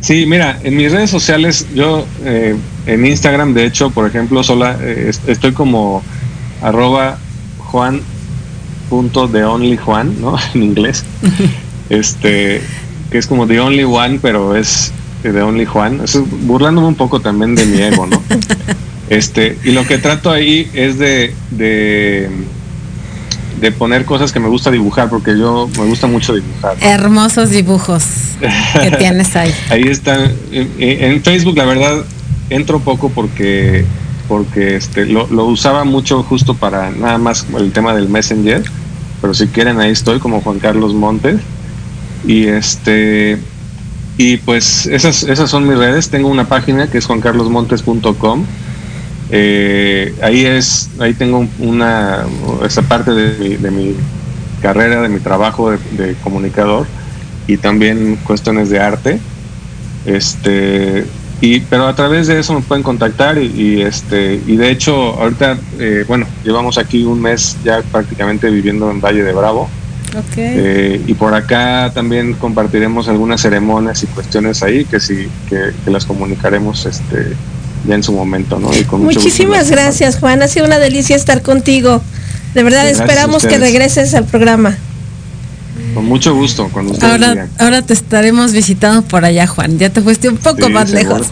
Sí, 0.05 0.27
mira, 0.27 0.59
en 0.61 0.77
mis 0.77 0.91
redes 0.91 1.09
sociales, 1.09 1.65
yo 1.73 2.05
eh, 2.23 2.55
en 2.85 3.05
Instagram, 3.07 3.55
de 3.55 3.65
hecho, 3.65 3.89
por 3.89 4.05
ejemplo, 4.05 4.43
sola, 4.43 4.77
eh, 4.79 5.11
estoy 5.25 5.51
como 5.51 6.03
arroba 6.61 7.17
juan 7.57 8.01
punto 8.87 9.27
de 9.27 9.43
only 9.43 9.77
juan, 9.77 10.21
¿no? 10.21 10.35
En 10.53 10.61
inglés. 10.61 11.03
este, 11.89 12.61
que 13.09 13.17
es 13.17 13.25
como 13.25 13.47
the 13.47 13.59
only 13.59 13.83
one, 13.83 14.19
pero 14.21 14.55
es 14.55 14.91
de 15.23 15.41
only 15.41 15.65
juan. 15.65 16.01
Eso, 16.03 16.23
burlándome 16.23 16.85
un 16.85 16.93
poco 16.93 17.19
también 17.19 17.55
de 17.55 17.65
mi 17.65 17.81
ego, 17.81 18.05
¿no? 18.05 18.21
Este, 19.09 19.57
y 19.63 19.71
lo 19.71 19.87
que 19.87 19.97
trato 19.97 20.29
ahí 20.29 20.69
es 20.73 20.99
de, 20.99 21.33
de, 21.49 22.29
poner 23.71 24.05
cosas 24.05 24.31
que 24.31 24.39
me 24.39 24.47
gusta 24.47 24.71
dibujar, 24.71 25.09
porque 25.09 25.37
yo 25.37 25.69
me 25.77 25.85
gusta 25.85 26.07
mucho 26.07 26.33
dibujar. 26.33 26.75
Hermosos 26.81 27.49
dibujos 27.49 28.05
que 28.81 28.91
tienes 28.97 29.35
ahí. 29.35 29.53
ahí 29.69 29.83
están. 29.83 30.31
En, 30.51 31.23
Facebook, 31.23 31.57
la 31.57 31.65
verdad, 31.65 32.05
entro 32.49 32.79
poco 32.79 33.09
porque 33.09 33.85
porque 34.27 34.75
este 34.75 35.05
lo, 35.05 35.27
lo, 35.27 35.45
usaba 35.45 35.83
mucho 35.83 36.23
justo 36.23 36.55
para 36.55 36.89
nada 36.89 37.19
más 37.19 37.45
el 37.57 37.71
tema 37.71 37.93
del 37.93 38.09
Messenger, 38.09 38.63
pero 39.21 39.33
si 39.33 39.47
quieren 39.47 39.79
ahí 39.79 39.91
estoy 39.91 40.19
como 40.19 40.41
Juan 40.41 40.57
Carlos 40.57 40.93
Montes 40.93 41.39
y 42.25 42.47
este 42.47 43.37
y 44.17 44.37
pues 44.37 44.87
esas 44.87 45.23
esas 45.23 45.49
son 45.49 45.67
mis 45.67 45.77
redes. 45.77 46.09
Tengo 46.09 46.29
una 46.29 46.47
página 46.47 46.87
que 46.87 46.97
es 46.97 47.05
juancarlosmontes.com 47.05 48.45
eh, 49.31 50.13
ahí 50.21 50.45
es, 50.45 50.89
ahí 50.99 51.13
tengo 51.13 51.47
una, 51.59 52.25
esa 52.65 52.81
parte 52.83 53.11
de 53.11 53.71
mi, 53.71 53.95
carrera, 54.61 55.01
de 55.01 55.09
mi 55.09 55.19
trabajo 55.19 55.71
de, 55.71 56.15
comunicador 56.23 56.87
y 57.47 57.57
también 57.57 58.17
cuestiones 58.23 58.69
de 58.69 58.79
arte. 58.79 59.19
Este, 60.05 61.05
y, 61.41 61.59
pero 61.61 61.87
a 61.87 61.95
través 61.95 62.27
de 62.27 62.39
eso 62.39 62.53
me 62.53 62.61
pueden 62.61 62.83
contactar 62.83 63.37
y, 63.37 63.81
este, 63.81 64.41
y 64.45 64.55
de 64.55 64.71
hecho 64.71 64.95
ahorita, 65.19 65.57
eh, 65.79 66.05
bueno, 66.07 66.27
llevamos 66.43 66.77
aquí 66.77 67.03
un 67.03 67.21
mes 67.21 67.57
ya 67.63 67.81
prácticamente 67.91 68.49
viviendo 68.49 68.89
en 68.89 69.01
Valle 69.01 69.23
de 69.23 69.33
Bravo. 69.33 69.69
Eh, 70.37 71.01
y 71.05 71.13
por 71.15 71.33
acá 71.33 71.91
también 71.93 72.35
compartiremos 72.35 73.09
algunas 73.09 73.41
ceremonias 73.41 74.01
y 74.03 74.07
cuestiones 74.07 74.63
ahí 74.63 74.85
que 74.85 75.01
sí, 75.01 75.27
que, 75.49 75.71
que 75.83 75.91
las 75.91 76.05
comunicaremos 76.05 76.85
este, 76.85 77.35
ya 77.87 77.95
en 77.95 78.03
su 78.03 78.11
momento, 78.11 78.59
¿no? 78.59 78.69
Muchísimas 78.97 79.69
gracias, 79.69 80.17
Juan. 80.17 80.41
Ha 80.41 80.47
sido 80.47 80.65
una 80.65 80.79
delicia 80.79 81.15
estar 81.15 81.41
contigo. 81.41 82.01
De 82.53 82.63
verdad, 82.63 82.87
esperamos 82.89 83.45
que 83.45 83.57
regreses 83.57 84.13
al 84.13 84.25
programa. 84.25 84.77
Con 85.93 86.05
mucho 86.05 86.35
gusto, 86.35 86.69
cuando 86.71 86.93
ustedes 86.93 87.11
ahora, 87.11 87.47
ahora 87.57 87.81
te 87.81 87.93
estaremos 87.93 88.51
visitando 88.51 89.01
por 89.01 89.23
allá, 89.23 89.47
Juan. 89.47 89.77
Ya 89.77 89.89
te 89.89 90.01
fuiste 90.01 90.27
un 90.27 90.37
poco 90.37 90.69
más 90.69 90.91
lejos. 90.91 91.27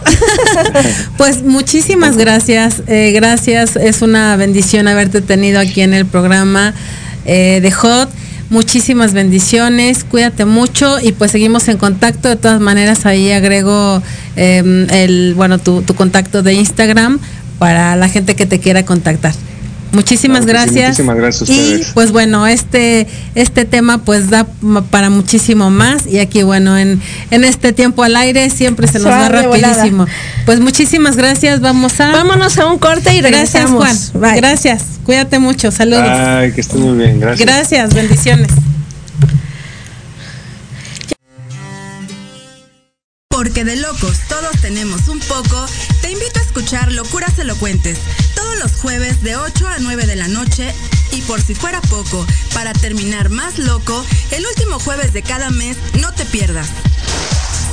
pues 1.18 1.42
muchísimas 1.42 2.16
gracias. 2.16 2.82
Eh, 2.86 3.12
gracias. 3.12 3.76
Es 3.76 4.02
una 4.02 4.36
bendición 4.36 4.88
haberte 4.88 5.20
tenido 5.20 5.60
aquí 5.60 5.82
en 5.82 5.92
el 5.92 6.06
programa 6.06 6.74
eh, 7.26 7.60
de 7.62 7.70
Hot. 7.70 8.08
Muchísimas 8.50 9.14
bendiciones, 9.14 10.04
cuídate 10.04 10.44
mucho 10.44 11.00
y 11.00 11.12
pues 11.12 11.30
seguimos 11.30 11.66
en 11.68 11.78
contacto. 11.78 12.28
De 12.28 12.36
todas 12.36 12.60
maneras, 12.60 13.06
ahí 13.06 13.32
agrego 13.32 14.02
em, 14.36 14.88
el, 14.90 15.34
bueno, 15.34 15.58
tu, 15.58 15.82
contacto 15.96 16.42
de 16.42 16.52
Instagram 16.52 17.18
para 17.58 17.96
la 17.96 18.08
gente 18.08 18.36
que 18.36 18.46
te 18.46 18.60
quiera 18.60 18.84
contactar. 18.84 19.32
Muchísimas 19.94 20.44
gracias. 20.44 20.88
muchísimas 20.88 21.16
gracias 21.16 21.48
y 21.48 21.82
pues 21.94 22.10
bueno, 22.10 22.46
este, 22.46 23.06
este 23.34 23.64
tema 23.64 23.98
pues 23.98 24.28
da 24.28 24.46
para 24.90 25.08
muchísimo 25.08 25.70
más 25.70 26.06
y 26.06 26.18
aquí 26.18 26.42
bueno, 26.42 26.76
en, 26.76 27.00
en 27.30 27.44
este 27.44 27.72
tiempo 27.72 28.02
al 28.02 28.16
aire 28.16 28.50
siempre 28.50 28.88
se 28.88 28.98
nos 28.98 29.08
va 29.08 29.28
rapidísimo. 29.28 30.06
Pues 30.46 30.60
muchísimas 30.60 31.16
gracias, 31.16 31.60
vamos 31.60 32.00
a... 32.00 32.12
Vámonos 32.12 32.58
a 32.58 32.66
un 32.66 32.78
corte 32.78 33.14
y 33.14 33.20
regresamos. 33.20 33.80
Gracias 33.82 34.10
Juan, 34.12 34.36
gracias, 34.36 34.84
cuídate 35.04 35.38
mucho, 35.38 35.70
saludos. 35.70 36.04
Ay, 36.06 36.52
que 36.52 36.60
esté 36.60 36.76
muy 36.76 36.96
bien, 36.98 37.20
gracias. 37.20 37.46
Gracias, 37.46 37.94
bendiciones. 37.94 38.50
Porque 43.28 43.64
de 43.64 43.76
locos 43.76 44.18
todos 44.28 44.52
tenemos 44.62 45.08
un 45.08 45.18
poco, 45.20 45.66
te 46.00 46.10
invito 46.12 46.38
a 46.38 46.42
escuchar 46.42 46.92
Locuras 46.92 47.38
Elocuentes 47.38 47.98
todos 48.54 48.72
los 48.72 48.80
jueves 48.80 49.22
de 49.22 49.36
8 49.36 49.68
a 49.68 49.78
9 49.78 50.06
de 50.06 50.16
la 50.16 50.28
noche 50.28 50.74
y 51.12 51.22
por 51.22 51.40
si 51.40 51.54
fuera 51.54 51.80
poco, 51.82 52.26
para 52.52 52.72
terminar 52.72 53.30
más 53.30 53.58
loco, 53.58 54.04
el 54.30 54.44
último 54.46 54.78
jueves 54.78 55.12
de 55.12 55.22
cada 55.22 55.50
mes 55.50 55.76
no 56.00 56.12
te 56.12 56.24
pierdas. 56.24 56.68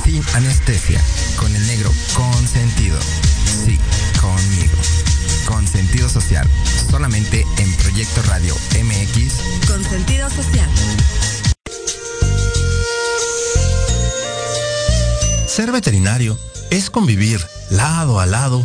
Sin 0.04 0.22
anestesia, 0.34 1.00
con 1.36 1.54
el 1.54 1.66
negro 1.66 1.92
consentido. 2.14 2.98
Sí, 3.64 3.78
conmigo. 4.20 4.76
Con 5.46 5.66
sentido 5.66 6.08
social, 6.08 6.48
solamente 6.90 7.44
en 7.58 7.72
Proyecto 7.74 8.22
Radio 8.22 8.54
MX. 8.82 9.66
Con 9.66 9.84
sentido 9.84 10.30
social. 10.30 10.68
Ser 15.46 15.72
veterinario 15.72 16.38
es 16.70 16.88
convivir 16.90 17.44
lado 17.70 18.20
a 18.20 18.26
lado 18.26 18.64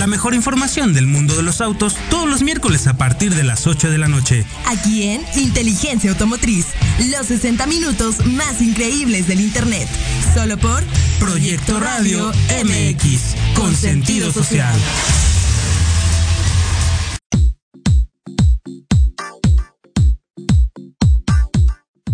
La 0.00 0.06
mejor 0.06 0.32
información 0.34 0.94
del 0.94 1.06
mundo 1.06 1.36
de 1.36 1.42
los 1.42 1.60
autos 1.60 1.94
todos 2.08 2.26
los 2.26 2.40
miércoles 2.40 2.86
a 2.86 2.94
partir 2.94 3.34
de 3.34 3.44
las 3.44 3.66
8 3.66 3.90
de 3.90 3.98
la 3.98 4.08
noche. 4.08 4.46
Aquí 4.64 5.02
en 5.02 5.20
Inteligencia 5.36 6.10
Automotriz, 6.10 6.68
los 7.10 7.26
60 7.26 7.66
minutos 7.66 8.24
más 8.24 8.62
increíbles 8.62 9.28
del 9.28 9.42
Internet. 9.42 9.86
Solo 10.32 10.56
por 10.56 10.82
Proyecto 11.18 11.78
Radio 11.80 12.32
MX, 12.64 13.36
con 13.54 13.76
sentido 13.76 14.32
social. 14.32 14.74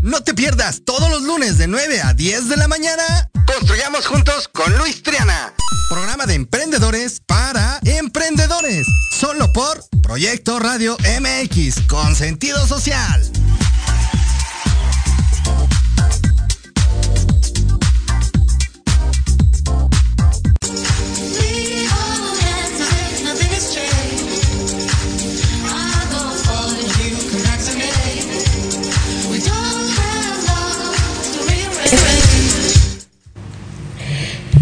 No 0.06 0.22
te 0.22 0.34
pierdas 0.34 0.82
todos 0.84 1.10
los 1.10 1.22
lunes 1.22 1.58
de 1.58 1.66
9 1.66 2.00
a 2.00 2.14
10 2.14 2.48
de 2.48 2.56
la 2.56 2.68
mañana. 2.68 3.28
Construyamos 3.44 4.06
juntos 4.06 4.46
con 4.46 4.78
Luis 4.78 5.02
Triana. 5.02 5.52
Programa 5.90 6.26
de 6.26 6.34
emprendedores 6.34 7.20
para 7.26 7.80
emprendedores. 7.82 8.86
Solo 9.18 9.52
por 9.52 9.84
Proyecto 10.04 10.60
Radio 10.60 10.96
MX 11.20 11.88
con 11.88 12.14
sentido 12.14 12.68
social. 12.68 13.20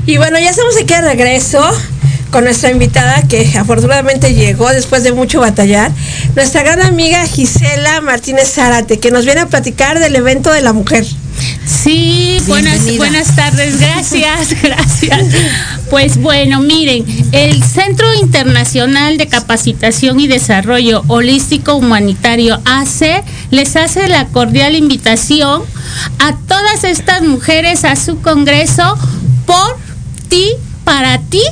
Y 0.07 0.19
bueno, 0.19 0.39
ya 0.39 0.51
estamos 0.51 0.77
aquí 0.77 0.93
de 0.93 1.01
regreso 1.01 1.61
con 2.31 2.45
nuestra 2.45 2.71
invitada 2.71 3.23
que 3.29 3.57
afortunadamente 3.57 4.35
llegó 4.35 4.69
después 4.69 5.03
de 5.05 5.13
mucho 5.13 5.41
batallar, 5.41 5.93
nuestra 6.35 6.63
gran 6.63 6.83
amiga 6.83 7.25
Gisela 7.27 8.01
Martínez 8.01 8.53
Zárate, 8.53 8.99
que 8.99 9.11
nos 9.11 9.25
viene 9.25 9.43
a 9.43 9.47
platicar 9.47 10.01
del 10.01 10.17
evento 10.17 10.53
de 10.53 10.61
la 10.61 10.73
mujer. 10.73 11.07
Sí, 11.65 12.39
buenas, 12.47 12.97
buenas 12.97 13.35
tardes, 13.37 13.79
gracias, 13.81 14.61
gracias. 14.63 15.27
Pues 15.91 16.19
bueno, 16.21 16.61
miren, 16.61 17.05
el 17.33 17.63
Centro 17.63 18.13
Internacional 18.15 19.17
de 19.17 19.29
Capacitación 19.29 20.21
y 20.21 20.27
Desarrollo 20.27 21.03
Holístico 21.07 21.77
Humanitario 21.77 22.61
ACE 22.65 23.23
les 23.51 23.77
hace 23.77 24.09
la 24.09 24.27
cordial 24.27 24.75
invitación 24.75 25.63
a 26.19 26.37
todas 26.49 26.85
estas 26.85 27.23
mujeres 27.23 27.85
a 27.85 27.97
su 27.97 28.21
congreso 28.21 28.99
por 29.47 29.84
ti, 30.35 30.51
para 30.83 31.21
ti, 31.21 31.43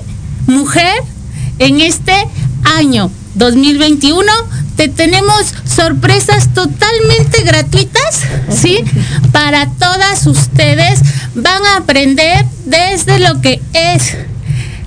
mujer, 0.49 1.05
en 1.61 1.81
este 1.81 2.13
año 2.65 3.13
2021 3.37 4.33
te 4.75 4.89
tenemos 4.89 5.55
sorpresas 5.65 6.53
totalmente 6.53 7.45
gratuitas, 7.45 8.23
¿sí? 8.51 8.79
Para 9.33 9.71
todas 9.71 10.27
ustedes 10.27 10.99
van 11.37 11.65
a 11.65 11.77
aprender 11.77 12.45
desde 12.65 13.21
lo 13.21 13.41
que 13.41 13.63
es 13.73 14.17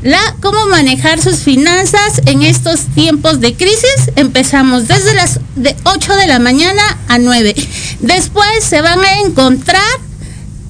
la, 0.04 0.20
cómo 0.42 0.66
manejar 0.66 1.22
sus 1.22 1.38
finanzas 1.38 2.22
en 2.26 2.42
estos 2.42 2.88
tiempos 2.96 3.40
de 3.40 3.54
crisis. 3.54 4.12
Empezamos 4.18 4.90
desde 4.90 5.14
las 5.14 5.40
de 5.56 5.74
8 5.86 6.16
de 6.18 6.28
la 6.28 6.40
mañana 6.40 6.84
a 7.08 7.18
9. 7.18 7.56
Después 8.02 8.62
se 8.62 8.82
van 8.82 9.00
a 9.00 9.22
encontrar 9.22 10.00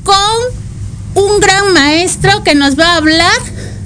con 0.03 0.64
un 1.15 1.39
gran 1.39 1.73
maestro 1.73 2.43
que 2.43 2.53
nos 2.53 2.77
va 2.77 2.93
a 2.93 2.97
hablar 2.97 3.41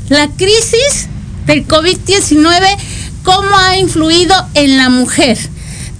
la 0.09 0.27
crisis 0.27 1.07
del 1.45 1.67
COVID-19 1.67 2.77
cómo 3.23 3.55
ha 3.55 3.77
influido 3.77 4.33
en 4.55 4.77
la 4.77 4.89
mujer, 4.89 5.37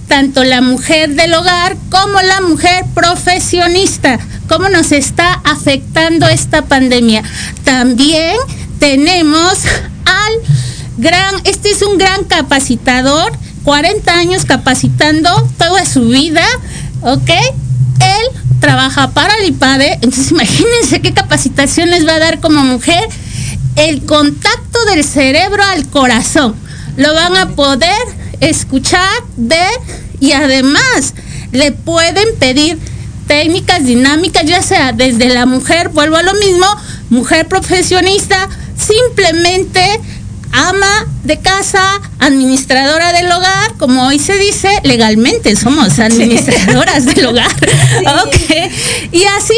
tanto 0.08 0.42
la 0.44 0.60
mujer 0.60 1.14
del 1.14 1.32
hogar 1.34 1.76
como 1.90 2.20
la 2.20 2.40
mujer 2.40 2.84
profesionista, 2.94 4.18
cómo 4.48 4.68
nos 4.68 4.92
está 4.92 5.40
afectando 5.44 6.26
esta 6.26 6.62
pandemia. 6.62 7.22
También 7.64 8.36
tenemos 8.80 9.58
al 10.06 10.32
gran, 10.98 11.34
este 11.44 11.70
es 11.70 11.82
un 11.82 11.98
gran 11.98 12.24
capacitador, 12.24 13.32
40 13.62 14.12
años 14.12 14.44
capacitando 14.44 15.30
toda 15.58 15.84
su 15.84 16.08
vida, 16.08 16.44
¿ok? 17.02 17.30
Él 18.00 18.39
trabaja 18.60 19.10
para 19.10 19.34
el 19.36 19.48
IPADE, 19.48 19.94
entonces 20.02 20.30
imagínense 20.30 21.00
qué 21.00 21.12
capacitaciones 21.12 22.06
va 22.06 22.14
a 22.14 22.18
dar 22.18 22.40
como 22.40 22.62
mujer. 22.62 23.08
El 23.76 24.04
contacto 24.04 24.84
del 24.86 25.04
cerebro 25.04 25.62
al 25.64 25.88
corazón 25.88 26.54
lo 26.96 27.14
van 27.14 27.36
a 27.36 27.50
poder 27.50 27.90
escuchar, 28.40 29.08
ver 29.36 29.72
y 30.20 30.32
además 30.32 31.14
le 31.52 31.72
pueden 31.72 32.36
pedir 32.38 32.78
técnicas 33.26 33.84
dinámicas, 33.84 34.44
ya 34.44 34.62
sea 34.62 34.92
desde 34.92 35.28
la 35.28 35.46
mujer, 35.46 35.88
vuelvo 35.90 36.16
a 36.16 36.22
lo 36.22 36.34
mismo, 36.34 36.66
mujer 37.10 37.46
profesionista, 37.46 38.48
simplemente 38.76 40.00
ama 40.52 41.06
de 41.24 41.38
casa, 41.38 42.00
administradora 42.18 43.12
del 43.12 43.30
hogar, 43.30 43.74
como 43.78 44.06
hoy 44.06 44.18
se 44.18 44.36
dice, 44.36 44.68
legalmente 44.84 45.54
somos 45.56 45.98
administradoras 45.98 47.04
del 47.06 47.26
hogar. 47.26 47.50
Y 49.12 49.24
así 49.24 49.56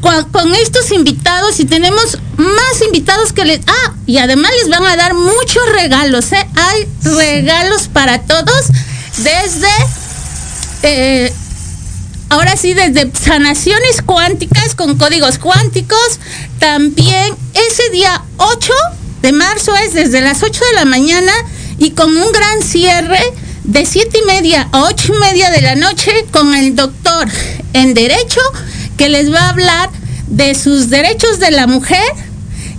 con, 0.00 0.54
estos 0.54 0.90
invitados 0.90 1.60
y 1.60 1.64
tenemos 1.64 2.18
más 2.36 2.82
invitados 2.84 3.32
que 3.32 3.44
les... 3.44 3.60
Ah, 3.66 3.94
y 4.06 4.18
además 4.18 4.50
les 4.60 4.68
van 4.68 4.84
a 4.84 4.96
dar 4.96 5.14
muchos 5.14 5.62
regalos, 5.72 6.32
¿eh? 6.32 6.46
Hay 6.56 6.88
regalos 7.02 7.88
para 7.88 8.22
todos 8.22 8.66
desde... 9.18 9.68
Eh, 10.82 11.32
ahora 12.30 12.56
sí, 12.56 12.74
desde 12.74 13.10
sanaciones 13.12 14.02
cuánticas 14.04 14.74
con 14.74 14.98
códigos 14.98 15.38
cuánticos. 15.38 16.18
También 16.58 17.34
ese 17.54 17.90
día 17.90 18.22
8 18.38 18.72
de 19.22 19.32
marzo 19.32 19.74
es 19.76 19.94
desde 19.94 20.20
las 20.20 20.42
8 20.42 20.60
de 20.70 20.74
la 20.74 20.84
mañana 20.84 21.32
y 21.78 21.92
con 21.92 22.14
un 22.14 22.32
gran 22.32 22.60
cierre 22.60 23.20
de 23.62 23.86
7 23.86 24.18
y 24.22 24.26
media 24.26 24.68
a 24.72 24.82
8 24.82 25.12
y 25.14 25.18
media 25.20 25.50
de 25.50 25.60
la 25.60 25.76
noche 25.76 26.26
con 26.32 26.54
el 26.54 26.74
doctor 26.74 27.28
en 27.72 27.94
Derecho 27.94 28.40
que 28.96 29.08
les 29.08 29.32
va 29.32 29.46
a 29.46 29.50
hablar 29.50 29.90
de 30.26 30.54
sus 30.56 30.90
derechos 30.90 31.38
de 31.38 31.52
la 31.52 31.68
mujer 31.68 32.02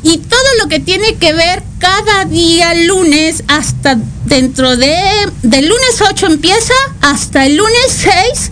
y 0.03 0.18
todo 0.18 0.40
lo 0.61 0.68
que 0.68 0.82
tiene 0.82 1.15
que 1.15 1.32
ver 1.32 1.64
cada 1.80 2.26
día 2.26 2.74
lunes 2.74 3.44
hasta 3.48 3.98
dentro 4.26 4.76
de 4.76 4.98
del 5.44 5.70
lunes 5.70 6.02
8 6.02 6.26
empieza 6.26 6.74
hasta 6.99 7.45
el 7.45 7.56
lunes 7.56 7.88
6 7.88 8.52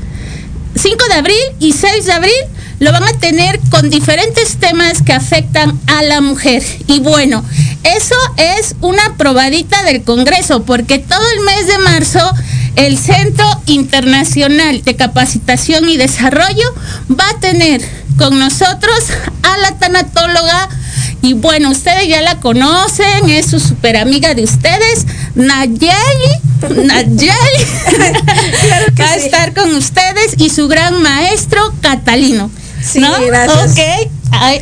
5 0.76 1.06
de 1.10 1.14
abril 1.14 1.44
y 1.60 1.74
6 1.74 2.06
de 2.06 2.14
abril 2.14 2.42
lo 2.82 2.92
van 2.92 3.04
a 3.04 3.14
tener 3.14 3.60
con 3.70 3.92
diferentes 3.92 4.58
temas 4.58 5.04
que 5.04 5.14
afectan 5.14 5.80
a 5.86 6.02
la 6.02 6.20
mujer. 6.20 6.64
Y 6.88 7.00
bueno, 7.00 7.46
eso 7.84 8.16
es 8.38 8.76
una 8.82 9.18
probadita 9.18 9.84
del 9.84 10.04
Congreso, 10.04 10.64
porque 10.64 10.98
todo 10.98 11.22
el 11.38 11.42
mes 11.42 11.68
de 11.68 11.78
marzo 11.78 12.20
el 12.78 12.98
Centro 12.98 13.46
Internacional 13.68 14.82
de 14.84 14.96
Capacitación 14.96 15.88
y 15.90 15.98
Desarrollo 15.98 16.74
va 17.12 17.30
a 17.30 17.40
tener 17.40 17.82
con 18.18 18.40
nosotros 18.40 19.06
a 19.44 19.58
la 19.60 19.78
tanatóloga 19.78 20.70
y 21.22 21.34
bueno, 21.34 21.70
ustedes 21.70 22.08
ya 22.08 22.22
la 22.22 22.40
conocen, 22.40 23.30
es 23.30 23.46
su 23.46 23.60
super 23.60 23.96
amiga 23.96 24.34
de 24.34 24.44
ustedes, 24.44 25.06
Nayeli. 25.36 25.92
Nayeli 26.84 27.30
va 29.00 29.06
a 29.06 29.16
estar 29.18 29.54
con 29.54 29.76
ustedes 29.76 30.34
y 30.38 30.50
su 30.50 30.68
gran 30.68 31.00
maestro 31.00 31.62
Catalino. 31.82 32.50
Sí, 32.82 33.02
gracias. 33.28 33.72
Ok, 33.72 34.12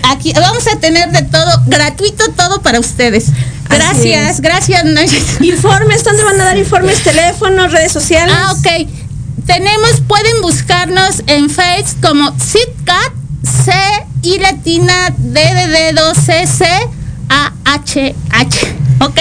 aquí 0.04 0.34
vamos 0.34 0.68
a 0.68 0.80
tener 0.80 1.12
de 1.12 1.22
todo, 1.24 1.64
gratuito 1.68 2.32
todo 2.32 2.62
para 2.62 2.80
ustedes. 2.80 3.28
Gracias, 3.70 4.42
gracias. 4.42 4.84
Informes, 5.42 6.04
¿dónde 6.04 6.24
van 6.24 6.42
a 6.42 6.46
dar 6.46 6.58
informes? 6.58 7.04
Teléfonos, 7.04 7.72
redes 7.72 7.92
sociales. 7.92 8.36
Ah, 8.38 8.54
ok. 8.54 8.88
Tenemos, 9.46 10.02
pueden 10.08 10.42
buscarnos 10.42 11.24
en 11.28 11.50
Facebook 11.50 12.08
como 12.08 12.36
SITCAT, 12.40 13.14
C 13.66 13.72
y 14.22 14.40
latina 14.40 15.14
D 15.18 15.40
de 15.40 15.68
dedo 15.68 16.14
C 16.14 16.46
C 16.46 16.66
A 17.30 17.54
H 17.66 18.16
H. 18.32 18.76
¿Ok? 19.02 19.20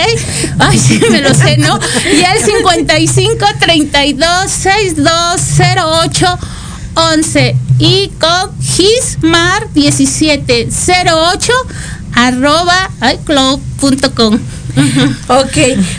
Ay, 0.59 0.79
sí, 0.79 1.01
me 1.11 1.21
lo 1.21 1.35
sé, 1.35 1.57
¿no? 1.59 1.79
Y 2.05 2.25
el 2.25 2.45
55 2.45 3.47
32 3.61 4.51
62 4.51 5.41
08 5.77 6.39
11 6.95 7.57
y 7.79 8.11
con 8.19 8.61
gismar 8.61 9.69
1708 9.75 11.53
arroba 12.15 12.91
icloud.com. 13.15 14.39
Ok, 15.29 15.57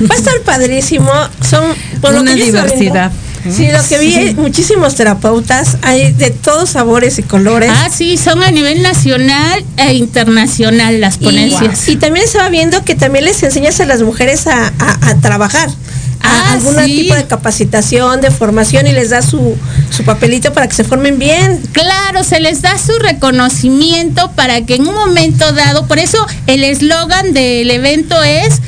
va 0.10 0.16
a 0.16 0.18
estar 0.18 0.40
padrísimo. 0.46 1.12
Son 1.48 1.64
por 2.02 2.14
una 2.16 2.34
diversidad. 2.34 3.12
Sí, 3.50 3.70
lo 3.72 3.80
que 3.88 3.98
vi, 4.00 4.34
muchísimos 4.36 4.96
terapeutas, 4.96 5.78
hay 5.82 6.12
de 6.12 6.30
todos 6.30 6.72
sabores 6.72 7.20
y 7.20 7.24
colores. 7.24 7.72
Ah, 7.74 7.90
sí, 7.90 8.18
son 8.18 8.44
a 8.44 8.52
nivel 8.52 8.82
nacional 8.82 9.64
e 9.78 9.94
internacional 9.94 11.00
las 11.00 11.18
ponencias. 11.18 11.88
Y, 11.88 11.96
también 11.96 12.26
va 12.38 12.50
viendo 12.50 12.84
que 12.84 12.96
también 12.96 13.26
les 13.26 13.42
enseñas 13.42 13.80
a 13.80 13.86
las 13.86 14.02
mujeres 14.02 14.46
a, 14.48 14.74
trabajar. 15.22 15.70
A 15.70 15.74
ah, 16.22 16.54
algún 16.54 16.76
tipo 16.86 17.16
de 17.16 17.26
capacitación, 17.26 18.22
de 18.22 18.32
formación 18.32 18.88
y 18.88 18.92
les 18.92 19.10
da 19.10 19.22
su, 19.22 19.56
su 19.90 20.04
papelito 20.04 20.54
para 20.54 20.68
que 20.68 20.76
se 20.76 20.84
formen 20.84 21.20
bien. 21.20 21.62
Claro, 21.72 22.24
se 22.24 22.40
les 22.40 22.62
da 22.62 22.78
su 22.78 22.98
reconocimiento 23.00 24.32
para 24.32 24.66
que 24.66 24.76
en 24.76 24.88
un 24.88 24.96
momento 24.96 25.52
dado, 25.54 25.88
por 25.88 26.00
eso 26.00 26.26
el 26.48 26.64
eslogan 26.64 27.34
del 27.34 27.70
evento 27.72 28.22
es, 28.24 28.62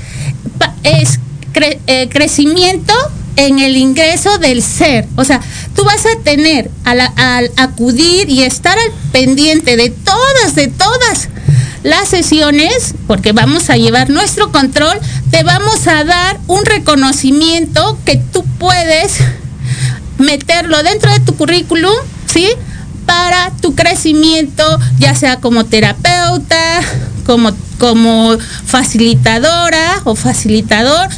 es 0.84 1.20
eh, 1.88 2.08
crecimiento 2.10 2.94
en 3.36 3.60
el 3.60 3.78
ingreso 3.78 4.38
del 4.38 4.62
ser. 4.62 5.08
O 5.16 5.24
sea, 5.24 5.42
tú 5.76 5.84
vas 5.84 6.06
a 6.06 6.20
tener 6.24 6.70
al, 6.84 7.02
acudir 7.58 8.30
y 8.30 8.44
estar 8.44 8.78
al 8.78 8.92
pendiente 9.12 9.78
de 9.78 9.90
todas, 9.90 10.56
de 10.56 10.68
todas 10.68 11.30
las 11.84 12.10
sesiones, 12.10 12.94
porque 13.08 13.32
vamos 13.32 13.70
a 13.70 13.78
llevar 13.78 14.10
nuestro 14.10 14.52
control, 14.52 15.00
te 15.32 15.44
vamos 15.44 15.88
a 15.88 16.04
dar 16.04 16.40
un 16.48 16.66
reconocimiento 16.66 17.98
que 18.06 18.18
tú 18.18 18.46
puedes 18.60 19.18
meterlo 20.18 20.84
dentro 20.84 21.12
de 21.12 21.20
tu 21.20 21.36
currículum, 21.36 21.96
¿sí? 22.32 22.48
Para 23.06 23.52
tu 23.62 23.76
crecimiento, 23.76 24.64
ya 25.00 25.16
sea 25.16 25.38
como 25.38 25.66
terapeuta, 25.66 26.82
como, 27.26 27.52
como 27.80 28.38
facilitadora 28.66 30.02
o 30.04 30.16
facilitador, 30.16 31.10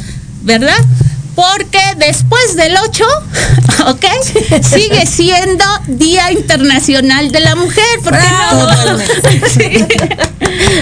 ¿verdad? 0.42 0.78
Porque 1.34 1.80
después 1.98 2.56
del 2.56 2.74
8, 2.76 3.04
¿ok? 3.88 4.04
Sigue 4.62 5.06
siendo 5.06 5.64
Día 5.88 6.32
Internacional 6.32 7.30
de 7.32 7.40
la 7.40 7.56
Mujer, 7.56 8.00
¿por 8.02 8.14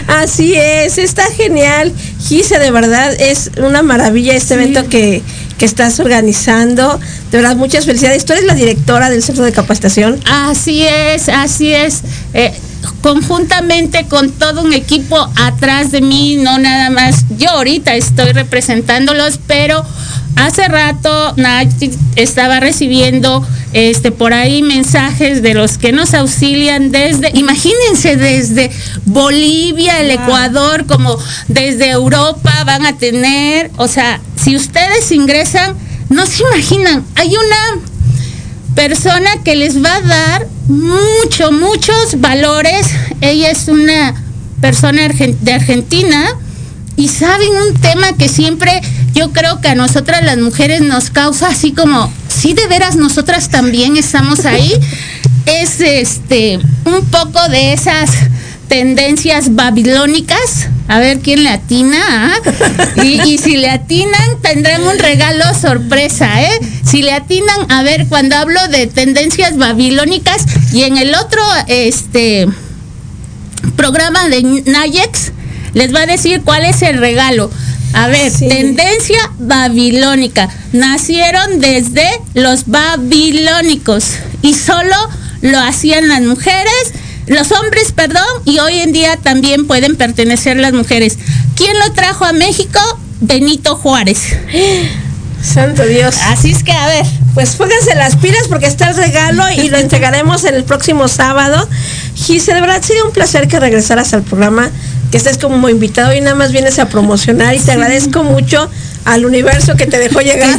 Así 0.09 0.55
es, 0.55 0.99
está 0.99 1.25
genial. 1.33 1.93
Gise, 2.27 2.59
de 2.59 2.71
verdad, 2.71 3.13
es 3.19 3.51
una 3.57 3.83
maravilla 3.83 4.35
este 4.35 4.55
evento 4.55 4.89
que, 4.89 5.23
que 5.59 5.65
estás 5.65 5.99
organizando. 6.01 7.01
De 7.31 7.39
verdad, 7.39 7.57
muchas 7.57 7.87
felicidades. 7.87 8.25
Tú 8.25 8.33
eres 8.33 8.45
la 8.45 8.55
directora 8.55 9.11
del 9.11 9.23
Centro 9.23 9.45
de 9.45 9.53
Capacitación. 9.53 10.21
Así 10.27 10.85
es, 10.85 11.29
así 11.29 11.73
es. 11.73 12.03
Eh, 12.35 12.53
conjuntamente 13.01 14.07
con 14.07 14.31
todo 14.31 14.63
un 14.63 14.73
equipo 14.73 15.17
atrás 15.37 15.91
de 15.91 16.01
mí, 16.01 16.37
no 16.37 16.59
nada 16.59 16.91
más 16.91 17.25
yo 17.39 17.51
ahorita 17.51 17.95
estoy 17.95 18.33
representándolos, 18.33 19.39
pero 19.47 19.85
hace 20.37 20.69
rato 20.69 21.35
estaba 22.17 22.61
recibiendo 22.61 23.47
este 23.73 24.13
por 24.13 24.35
ahí 24.35 24.63
mensajes 24.63 25.43
de 25.43 25.55
los 25.55 25.79
que 25.79 25.93
nos 25.93 26.15
auxilian 26.15 26.91
desde, 26.93 27.31
imagínense, 27.35 28.17
desde 28.17 28.71
Bolivia, 29.05 30.01
el 30.01 30.11
Ecuador, 30.11 30.87
como 30.87 31.17
desde 31.49 31.91
Europa 31.91 32.53
van 32.65 32.85
a 32.85 32.99
tener, 32.99 33.71
o 33.77 33.89
sea, 33.89 34.21
si 34.37 34.57
ustedes 34.57 35.11
ingresan, 35.13 35.75
no 36.11 36.27
se 36.27 36.43
imaginan, 36.43 37.05
hay 37.15 37.35
una 37.35 37.83
persona 38.75 39.31
que 39.45 39.57
les 39.57 39.83
va 39.83 39.95
a 39.95 40.01
dar 40.01 40.47
mucho, 40.69 41.53
muchos 41.53 42.21
valores. 42.21 42.87
Ella 43.21 43.51
es 43.51 43.69
una 43.69 44.15
persona 44.61 45.09
de 45.09 45.53
Argentina 45.53 46.37
y 46.97 47.09
saben 47.09 47.51
un 47.69 47.81
tema 47.81 48.13
que 48.15 48.29
siempre 48.29 48.81
yo 49.15 49.33
creo 49.33 49.61
que 49.61 49.69
a 49.69 49.75
nosotras 49.75 50.25
las 50.25 50.39
mujeres 50.39 50.81
nos 50.81 51.11
causa 51.11 51.49
así 51.49 51.73
como, 51.73 52.13
si 52.29 52.55
de 52.55 52.67
veras 52.67 52.97
nosotras 52.97 53.49
también 53.49 53.97
estamos 53.97 54.45
ahí, 54.45 54.73
es 55.47 55.81
este 55.81 56.59
un 56.85 57.05
poco 57.07 57.49
de 57.49 57.73
esas 57.73 58.11
tendencias 58.73 59.55
babilónicas. 59.55 60.69
A 60.89 60.99
ver 60.99 61.21
quién 61.21 61.45
le 61.45 61.51
atina. 61.51 61.99
¿ah? 62.01 63.03
Y, 63.03 63.37
si 63.37 63.59
le 63.59 63.69
atinan, 63.69 64.41
tendrán 64.41 64.83
un 64.83 64.99
regalo 64.99 65.45
sorpresa. 65.61 66.43
¿eh? 66.43 66.59
Si 66.83 67.03
le 67.03 67.13
atinan, 67.13 67.71
a 67.71 67.83
ver, 67.83 68.07
cuando 68.09 68.35
hablo 68.37 68.67
de 68.69 68.87
tendencias 68.87 69.59
babilónicas 69.59 70.47
y 70.73 70.85
en 70.85 70.97
el 70.97 71.15
otro 71.15 71.43
este 71.69 72.49
programa 73.77 74.29
de 74.31 74.43
Nayex, 74.43 75.33
les 75.75 75.95
va 75.95 76.01
a 76.01 76.07
decir 76.07 76.41
cuál 76.43 76.65
es 76.65 76.81
el 76.81 76.97
regalo. 76.97 77.51
A 77.93 78.09
ver, 78.09 78.33
tendencia 78.33 79.19
babilónica. 79.39 80.49
Nacieron 80.73 81.61
desde 81.61 82.09
los 82.35 82.67
babilónicos 82.67 84.05
y 84.41 84.55
solo 84.55 84.97
lo 85.43 85.59
hacían 85.59 86.09
las 86.09 86.23
mujeres 86.23 86.93
los 87.27 87.53
hombres, 87.53 87.93
perdón, 87.93 88.27
y 88.45 88.59
hoy 88.59 88.81
en 88.81 88.93
día 88.93 89.17
también 89.17 89.67
pueden 89.67 89.97
pertenecer 89.97 90.57
las 90.57 90.73
mujeres. 90.73 91.19
¿Quién 91.57 91.79
lo 91.79 91.93
trajo 91.93 92.25
a 92.25 92.33
México? 92.33 92.81
Benito 93.21 93.77
Juárez. 93.77 94.19
Santo 95.43 95.85
Dios. 95.85 96.17
Así 96.29 96.53
es 96.53 96.63
que 96.63 96.73
a 96.73 96.87
ver. 96.87 97.07
Pues 97.35 97.57
pónganse 97.57 97.95
las 97.95 98.17
pilas 98.17 98.47
porque 98.49 98.67
está 98.67 98.91
el 98.91 98.97
regalo 98.97 99.43
y 99.57 99.69
lo 99.69 99.79
entregaremos 99.79 100.45
el 100.45 100.65
próximo 100.65 101.09
sábado. 101.09 101.69
Gise, 102.15 102.55
de 102.55 102.61
verdad 102.61 102.83
sería 102.83 103.05
un 103.05 103.13
placer 103.13 103.49
que 103.49 103.59
regresaras 103.59 104.13
al 104.13 104.23
programa, 104.23 104.71
que 105.11 105.17
estés 105.17 105.39
como 105.39 105.69
invitado 105.69 106.15
y 106.15 106.21
nada 106.21 106.35
más 106.35 106.53
vienes 106.53 106.79
a 106.79 106.89
promocionar 106.89 107.55
y 107.55 107.59
te 107.59 107.73
agradezco 107.73 108.23
mucho 108.23 108.71
al 109.05 109.25
universo 109.25 109.75
que 109.77 109.87
te 109.87 109.99
dejó 109.99 110.21
llegar. 110.21 110.59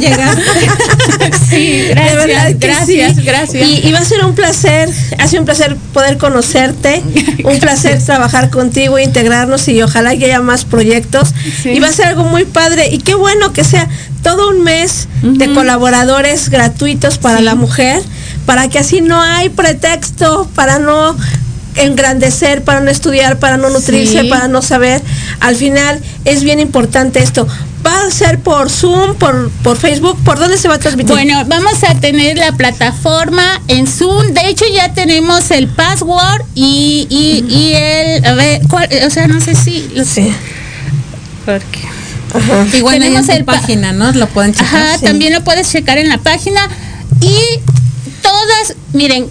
sí, 1.50 1.86
gracias, 1.88 2.58
gracias, 2.58 3.24
gracias. 3.24 3.68
Y, 3.68 3.92
va 3.92 3.98
a 3.98 4.04
ser 4.04 4.24
un 4.24 4.34
placer, 4.34 4.90
ha 5.18 5.28
sido 5.28 5.42
un 5.42 5.46
placer 5.46 5.76
poder 5.92 6.18
conocerte, 6.18 7.02
un 7.44 7.58
placer 7.58 8.02
trabajar 8.02 8.50
contigo, 8.50 8.98
integrarnos 8.98 9.68
y 9.68 9.82
ojalá 9.82 10.16
que 10.16 10.26
haya 10.26 10.40
más 10.40 10.64
proyectos. 10.64 11.34
Y 11.64 11.80
va 11.80 11.88
a 11.88 11.92
ser 11.92 12.06
algo 12.06 12.24
muy 12.24 12.44
padre 12.44 12.88
y 12.90 12.98
qué 12.98 13.14
bueno 13.14 13.52
que 13.52 13.64
sea 13.64 13.88
todo 14.22 14.50
un 14.50 14.62
mes 14.62 15.08
de 15.22 15.52
colaboradores 15.52 16.48
gratuitos 16.48 17.18
para 17.18 17.40
la 17.40 17.54
mujer, 17.54 18.02
para 18.46 18.68
que 18.68 18.78
así 18.78 19.00
no 19.00 19.20
hay 19.20 19.48
pretexto 19.48 20.48
para 20.54 20.78
no 20.78 21.16
engrandecer, 21.76 22.62
para 22.62 22.80
no 22.80 22.90
estudiar, 22.90 23.38
para 23.38 23.56
no 23.56 23.68
nutrirse, 23.70 24.24
para 24.24 24.48
no 24.48 24.62
saber. 24.62 25.02
Al 25.40 25.56
final 25.56 26.00
es 26.24 26.42
bien 26.42 26.60
importante 26.60 27.22
esto 27.22 27.46
va 27.84 28.06
a 28.06 28.10
ser 28.10 28.40
por 28.40 28.70
Zoom, 28.70 29.14
por, 29.16 29.50
por 29.62 29.76
Facebook, 29.76 30.18
¿por 30.24 30.38
dónde 30.38 30.58
se 30.58 30.68
va 30.68 30.74
a 30.74 30.78
transmitir? 30.78 31.14
Bueno, 31.14 31.44
vamos 31.46 31.82
a 31.84 31.94
tener 31.96 32.38
la 32.38 32.52
plataforma 32.52 33.60
en 33.68 33.86
Zoom, 33.86 34.28
de 34.32 34.48
hecho 34.48 34.64
ya 34.72 34.92
tenemos 34.94 35.50
el 35.50 35.68
password 35.68 36.42
y, 36.54 37.06
y, 37.10 37.72
el, 37.74 38.24
a 38.24 38.34
ver, 38.34 38.62
o 39.06 39.10
sea, 39.10 39.26
no 39.26 39.40
sé 39.40 39.54
si 39.54 39.88
lo 39.94 40.04
sé. 40.04 40.32
Porque 41.44 41.80
Igual 42.76 42.98
tenemos 42.98 43.28
el 43.28 43.44
página, 43.44 43.92
¿no? 43.92 44.10
Lo 44.12 44.26
pueden 44.28 44.52
checar. 44.52 44.74
Ajá, 44.74 44.98
también 44.98 45.32
lo 45.32 45.44
puedes 45.44 45.70
checar 45.70 45.98
en 45.98 46.08
la 46.08 46.18
página 46.18 46.68
y 47.20 47.38
todas, 48.22 48.74
miren, 48.92 49.28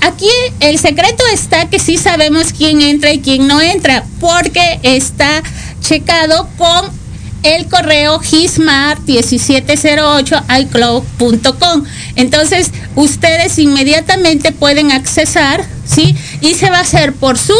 aquí 0.00 0.28
el 0.60 0.78
secreto 0.78 1.24
está 1.32 1.70
que 1.70 1.78
sí 1.78 1.96
sabemos 1.96 2.52
quién 2.52 2.80
entra 2.82 3.12
y 3.12 3.20
quién 3.20 3.46
no 3.46 3.60
entra, 3.60 4.04
porque 4.20 4.80
está 4.82 5.42
checado 5.80 6.48
con 6.58 7.01
el 7.42 7.68
correo 7.68 8.20
gismar1708 8.20 10.60
icloud.com. 10.60 11.84
Entonces, 12.16 12.70
ustedes 12.94 13.58
inmediatamente 13.58 14.52
pueden 14.52 14.92
accesar, 14.92 15.64
¿sí? 15.84 16.16
Y 16.40 16.54
se 16.54 16.70
va 16.70 16.78
a 16.78 16.82
hacer 16.82 17.12
por 17.12 17.38
Zoom 17.38 17.58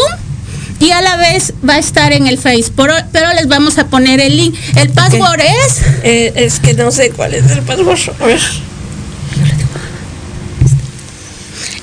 y 0.79 0.91
a 0.91 1.01
la 1.01 1.17
vez 1.17 1.53
va 1.67 1.75
a 1.75 1.79
estar 1.79 2.13
en 2.13 2.27
el 2.27 2.37
Facebook, 2.37 2.87
pero, 3.11 3.33
les 3.33 3.47
vamos 3.47 3.77
a 3.77 3.87
poner 3.87 4.19
el 4.19 4.35
link. 4.35 4.55
El 4.75 4.89
password 4.89 5.39
es... 5.39 5.81
Eh, 6.03 6.33
es 6.35 6.59
que 6.59 6.73
no 6.73 6.91
sé 6.91 7.11
cuál 7.11 7.33
es 7.33 7.49
el 7.51 7.61
password. 7.61 7.99
A 8.19 8.25
ver. 8.25 8.39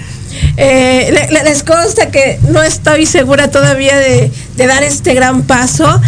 Eh, 0.56 1.28
les 1.44 1.62
consta 1.62 2.10
que 2.10 2.38
no 2.50 2.62
estoy 2.62 3.06
segura 3.06 3.50
todavía 3.50 3.96
de, 3.96 4.30
de 4.56 4.66
dar 4.66 4.82
este 4.84 5.14
gran 5.14 5.42
paso 5.42 6.00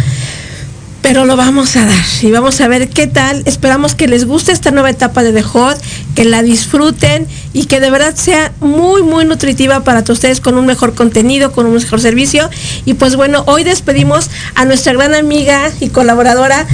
pero 1.01 1.25
lo 1.25 1.35
vamos 1.35 1.75
a 1.75 1.85
dar 1.85 2.05
y 2.21 2.31
vamos 2.31 2.61
a 2.61 2.67
ver 2.67 2.89
qué 2.89 3.07
tal. 3.07 3.41
Esperamos 3.45 3.95
que 3.95 4.07
les 4.07 4.25
guste 4.25 4.51
esta 4.51 4.71
nueva 4.71 4.89
etapa 4.89 5.23
de 5.23 5.33
The 5.33 5.41
Hot, 5.41 5.81
que 6.15 6.25
la 6.25 6.43
disfruten 6.43 7.27
y 7.53 7.65
que 7.65 7.79
de 7.79 7.89
verdad 7.89 8.15
sea 8.15 8.51
muy, 8.59 9.01
muy 9.01 9.25
nutritiva 9.25 9.83
para 9.83 10.03
ustedes 10.07 10.41
con 10.41 10.57
un 10.57 10.65
mejor 10.65 10.93
contenido, 10.93 11.51
con 11.51 11.65
un 11.65 11.73
mejor 11.73 12.01
servicio. 12.01 12.49
Y 12.85 12.93
pues 12.93 13.15
bueno, 13.15 13.43
hoy 13.47 13.63
despedimos 13.63 14.29
a 14.55 14.65
nuestra 14.65 14.93
gran 14.93 15.15
amiga 15.15 15.71
y 15.79 15.89
colaboradora. 15.89 16.67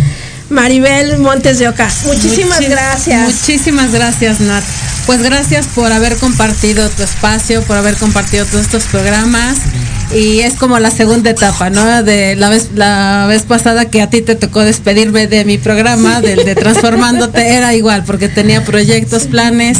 Maribel 0.49 1.17
Montes 1.17 1.59
de 1.59 1.67
Oca. 1.67 1.89
Muchísimas 2.05 2.61
gracias. 2.61 3.33
Muchísimas 3.33 3.91
gracias, 3.91 4.39
Nat. 4.39 4.63
Pues 5.05 5.21
gracias 5.21 5.65
por 5.67 5.91
haber 5.91 6.15
compartido 6.17 6.89
tu 6.89 7.03
espacio, 7.03 7.61
por 7.63 7.75
haber 7.75 7.97
compartido 7.97 8.45
todos 8.45 8.61
estos 8.61 8.83
programas 8.85 9.57
y 10.13 10.39
es 10.39 10.55
como 10.55 10.79
la 10.79 10.91
segunda 10.91 11.29
etapa, 11.29 11.69
¿no? 11.69 12.03
De 12.03 12.35
la 12.35 12.49
vez, 12.49 12.69
la 12.75 13.25
vez 13.27 13.43
pasada 13.43 13.85
que 13.85 14.01
a 14.01 14.09
ti 14.09 14.21
te 14.21 14.35
tocó 14.35 14.61
despedirme 14.61 15.27
de 15.27 15.45
mi 15.45 15.57
programa, 15.57 16.21
del 16.21 16.45
de 16.45 16.55
Transformándote, 16.67 17.55
era 17.55 17.75
igual, 17.75 18.03
porque 18.05 18.29
tenía 18.29 18.63
proyectos, 18.63 19.23
planes. 19.23 19.79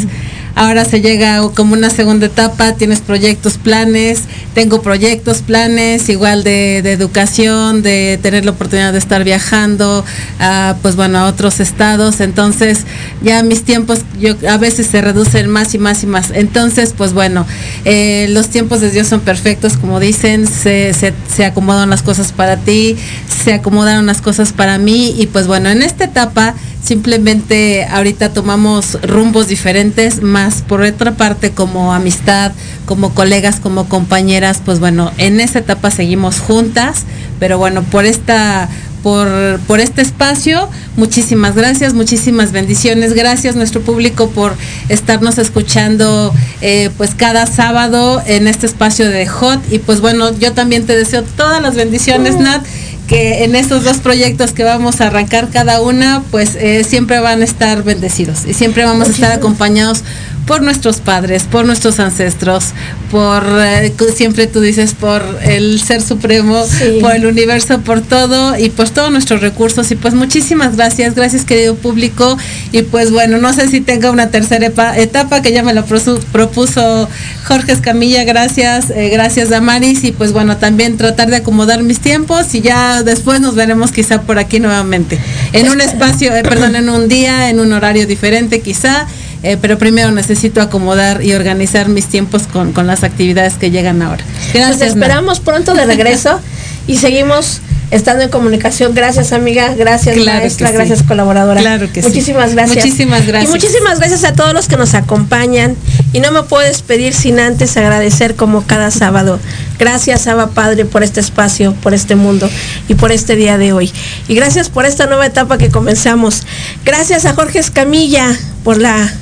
Ahora 0.58 0.86
se 0.86 1.02
llega 1.02 1.40
como 1.54 1.74
una 1.74 1.92
segunda 1.92 2.26
etapa, 2.26 2.74
tienes 2.74 3.00
proyectos, 3.00 3.60
planes, 3.60 4.24
tengo 4.56 4.82
proyectos, 4.82 5.44
planes, 5.44 6.10
igual 6.10 6.44
de, 6.44 6.80
educación, 6.80 7.84
de 7.84 8.20
tener 8.24 8.44
la 8.44 8.52
oportunidad 8.52 8.92
de 8.92 8.98
estar 8.98 9.24
viajando, 9.24 10.04
a, 10.40 10.76
pues 10.82 10.96
bueno, 10.96 11.20
a 11.20 11.28
otros 11.28 11.60
estados, 11.60 12.22
entonces 12.22 12.80
ya 13.22 13.44
mis 13.44 13.64
tiempos 13.64 14.00
yo 14.20 14.36
a 14.50 14.58
veces 14.58 14.88
se 14.88 15.00
reducen 15.00 15.48
más 15.48 15.76
y 15.76 15.78
más 15.78 16.02
y 16.02 16.08
más. 16.08 16.32
Entonces, 16.34 16.96
pues 16.98 17.14
bueno, 17.14 17.46
eh, 17.86 18.26
los 18.32 18.50
tiempos 18.50 18.82
de 18.82 18.90
Dios 18.90 19.08
son 19.08 19.22
perfectos, 19.22 19.78
como 19.78 20.00
dicen, 20.00 20.48
se, 20.48 20.92
se, 20.96 21.14
se 21.34 21.46
acomodan 21.46 21.92
las 21.92 22.02
cosas 22.02 22.32
para 22.32 22.58
ti, 22.58 22.98
se 23.44 23.54
acomodaron 23.54 24.08
las 24.08 24.22
cosas 24.22 24.54
para 24.54 24.80
mí 24.80 25.14
y 25.20 25.28
pues 25.28 25.46
bueno, 25.46 25.70
en 25.70 25.84
esta 25.84 26.06
etapa 26.06 26.56
simplemente 26.84 27.86
ahorita 27.86 28.34
tomamos 28.34 28.98
rumbos 29.02 29.48
diferentes, 29.48 30.22
más 30.22 30.62
por 30.62 30.82
otra 30.82 31.14
parte 31.14 31.52
como 31.52 31.94
amistad, 31.94 32.52
como 32.86 33.14
colegas, 33.14 33.60
como 33.60 33.90
compañeras, 33.90 34.62
pues 34.64 34.80
bueno, 34.80 35.12
en 35.18 35.40
esa 35.40 35.60
etapa 35.60 35.92
seguimos 35.92 36.40
juntas, 36.40 37.04
pero 37.40 37.58
bueno, 37.58 37.84
por 37.84 38.06
esta 38.06 38.70
por, 39.04 39.60
por, 39.68 39.80
este 39.80 40.02
espacio. 40.02 40.68
Muchísimas 40.98 41.56
gracias, 41.56 41.94
muchísimas 41.94 42.52
bendiciones. 42.52 43.14
Gracias 43.14 43.56
nuestro 43.56 43.82
público 43.82 44.30
por 44.32 44.54
estarnos 44.90 45.38
escuchando 45.38 46.34
eh, 46.62 46.90
pues 46.98 47.14
cada 47.16 47.46
sábado 47.46 48.22
en 48.26 48.48
este 48.48 48.66
espacio 48.66 49.10
de 49.10 49.26
Hot. 49.28 49.62
Y 49.72 49.80
pues 49.80 50.02
bueno, 50.02 50.38
yo 50.38 50.52
también 50.54 50.86
te 50.86 50.96
deseo 50.96 51.24
todas 51.24 51.62
las 51.62 51.76
bendiciones, 51.76 52.36
uh. 52.36 52.42
Nat 52.42 52.66
que 53.08 53.44
en 53.46 53.56
estos 53.56 53.84
dos 53.84 53.98
proyectos 53.98 54.52
que 54.52 54.64
vamos 54.64 55.02
a 55.02 55.08
arrancar 55.08 55.50
cada 55.50 55.82
una, 55.82 56.24
pues 56.30 56.56
eh, 56.56 56.84
siempre 56.84 57.20
van 57.20 57.42
a 57.42 57.46
estar 57.46 57.84
bendecidos 57.84 58.46
y 58.46 58.54
siempre 58.54 58.86
vamos 58.86 59.08
a 59.08 59.12
estar 59.12 59.32
acompañados 59.32 60.04
por 60.48 60.64
nuestros 60.64 60.98
padres, 60.98 61.44
por 61.44 61.66
nuestros 61.66 62.00
ancestros, 62.00 62.72
por, 63.12 63.44
eh, 63.60 63.94
siempre 64.16 64.48
tú 64.48 64.62
dices, 64.62 64.94
por 64.94 65.22
el 65.44 65.80
Ser 65.82 66.02
Supremo, 66.02 66.64
por 67.02 67.14
el 67.14 67.26
universo, 67.26 67.80
por 67.82 68.02
todo 68.02 68.58
y 68.58 68.70
pues 68.70 68.92
todos 68.92 69.12
nuestros 69.12 69.42
recursos. 69.42 69.92
Y 69.92 69.96
pues 69.96 70.14
muchísimas 70.14 70.76
gracias, 70.78 71.16
gracias 71.16 71.44
querido 71.44 71.76
público. 71.76 72.38
Y 72.72 72.84
pues 72.84 73.12
bueno, 73.12 73.38
no 73.38 73.54
sé 73.54 73.68
si 73.68 73.82
tenga 73.82 74.10
una 74.10 74.32
tercera 74.32 74.68
etapa 74.98 75.42
que 75.42 75.52
ya 75.52 75.64
me 75.64 75.74
lo 75.74 75.86
propuso 75.86 77.10
Jorge 77.46 77.74
Escamilla, 77.74 78.24
gracias, 78.24 78.90
eh, 78.90 79.10
gracias 79.10 79.50
Damaris. 79.50 80.06
Y 80.06 80.14
pues 80.14 80.32
bueno, 80.32 80.58
también 80.58 80.96
tratar 80.98 81.30
de 81.30 81.38
acomodar 81.38 81.84
mis 81.84 82.00
tiempos 82.00 82.56
y 82.56 82.62
ya 82.62 83.04
después 83.04 83.42
nos 83.42 83.56
veremos 83.56 83.92
quizá 83.92 84.22
por 84.22 84.40
aquí 84.40 84.62
nuevamente. 84.62 85.20
En 85.52 85.70
un 85.70 85.82
espacio, 85.82 86.34
eh, 86.34 86.44
perdón, 86.44 86.78
en 86.78 86.90
un 86.90 87.10
día, 87.10 87.50
en 87.50 87.60
un 87.60 87.74
horario 87.74 88.08
diferente 88.08 88.62
quizá 88.62 89.08
eh, 89.44 89.58
pero 89.62 89.78
primero 89.78 90.12
necesito 90.12 90.62
acomodar 90.62 91.24
y 91.24 91.34
organizar 91.34 91.90
mis 91.90 92.08
tiempos 92.08 92.44
con, 92.48 92.74
las 92.88 93.04
actividades 93.04 93.56
que 93.56 93.72
llegan 93.72 94.02
ahora. 94.02 94.24
Gracias. 94.54 94.80
Nos 94.80 94.88
esperamos 94.88 95.40
pronto 95.40 95.74
de 95.74 95.86
regreso 95.86 96.40
y 96.88 96.98
seguimos 96.98 97.62
estando 97.92 98.24
en 98.24 98.30
comunicación. 98.30 98.94
Gracias, 98.94 99.32
amiga. 99.32 99.74
Gracias, 99.76 100.18
maestra. 100.18 100.72
Gracias, 100.72 101.04
colaboradora. 101.04 101.62
Claro 101.62 101.92
que 101.92 102.02
muchísimas 102.02 102.54
gracias. 102.54 102.86
Muchísimas 102.86 103.26
gracias. 103.26 103.50
Y 103.50 103.54
muchísimas 103.54 104.00
gracias 104.00 104.24
a 104.24 104.34
todos 104.34 104.54
los 104.54 104.68
que 104.68 104.78
nos 104.78 104.94
acompañan. 104.94 105.76
Y 106.14 106.20
no 106.20 106.32
me 106.32 106.44
puedo 106.44 106.66
despedir 106.66 107.14
sin 107.14 107.40
antes 107.40 107.78
agradecer 107.78 108.36
como 108.36 108.66
cada 108.66 108.92
sábado. 108.92 109.40
Gracias, 109.80 110.28
Abba 110.28 110.48
Padre, 110.48 110.86
por 110.86 111.04
este 111.04 111.20
espacio, 111.20 111.74
por 111.82 111.94
este 111.94 112.16
mundo 112.16 112.50
y 112.88 112.96
por 112.96 113.12
este 113.12 113.36
día 113.36 113.58
de 113.58 113.74
hoy. 113.74 113.92
Y 114.28 114.36
gracias 114.36 114.70
por 114.70 114.86
esta 114.86 115.06
nueva 115.06 115.26
etapa 115.26 115.58
que 115.58 115.70
comenzamos. 115.70 116.44
Gracias 116.86 117.26
a 117.26 117.34
Jorge 117.34 117.60
Escamilla 117.60 118.36
por 118.64 118.78
la 118.78 119.14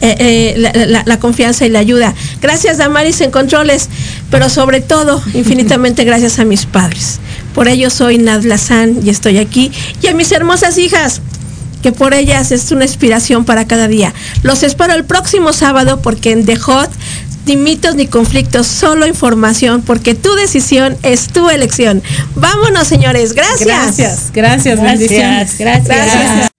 eh, 0.00 0.14
eh, 0.18 1.02
la, 1.04 1.18
confianza 1.18 1.66
y 1.66 1.70
la 1.70 1.78
ayuda. 1.78 2.14
Gracias 2.40 2.78
Damaris 2.78 3.20
en 3.20 3.30
controles, 3.30 3.88
pero 4.30 4.48
sobre 4.48 4.80
todo, 4.80 5.22
infinitamente 5.34 6.04
gracias 6.04 6.38
a 6.38 6.44
mis 6.44 6.66
padres. 6.66 7.18
Por 7.54 7.68
ello 7.68 7.90
soy 7.90 8.18
Nadla 8.18 8.58
San 8.58 9.00
y 9.04 9.10
estoy 9.10 9.38
aquí. 9.38 9.72
Y 10.02 10.08
a 10.08 10.14
mis 10.14 10.32
hermosas 10.32 10.78
hijas, 10.78 11.22
que 11.82 11.92
por 11.92 12.14
ellas 12.14 12.52
es 12.52 12.70
una 12.72 12.84
inspiración 12.84 13.44
para 13.44 13.66
cada 13.66 13.88
día. 13.88 14.12
Los 14.42 14.62
espero 14.62 14.94
el 14.94 15.04
próximo 15.04 15.52
sábado 15.52 16.00
porque 16.02 16.32
en 16.32 16.44
The 16.44 16.56
Hot 16.56 16.90
ni 17.46 17.56
mitos 17.56 17.94
ni 17.94 18.06
conflictos, 18.08 18.66
solo 18.66 19.06
información, 19.06 19.82
porque 19.82 20.14
tu 20.14 20.34
decisión 20.34 20.96
es 21.02 21.28
tu 21.28 21.48
elección. 21.48 22.02
Vámonos, 22.34 22.88
señores. 22.88 23.34
Gracias. 23.34 23.66
Gracias, 23.66 24.32
gracias, 24.32 24.80
gracias. 24.80 25.58
gracias. 25.58 25.86
gracias. 25.86 26.55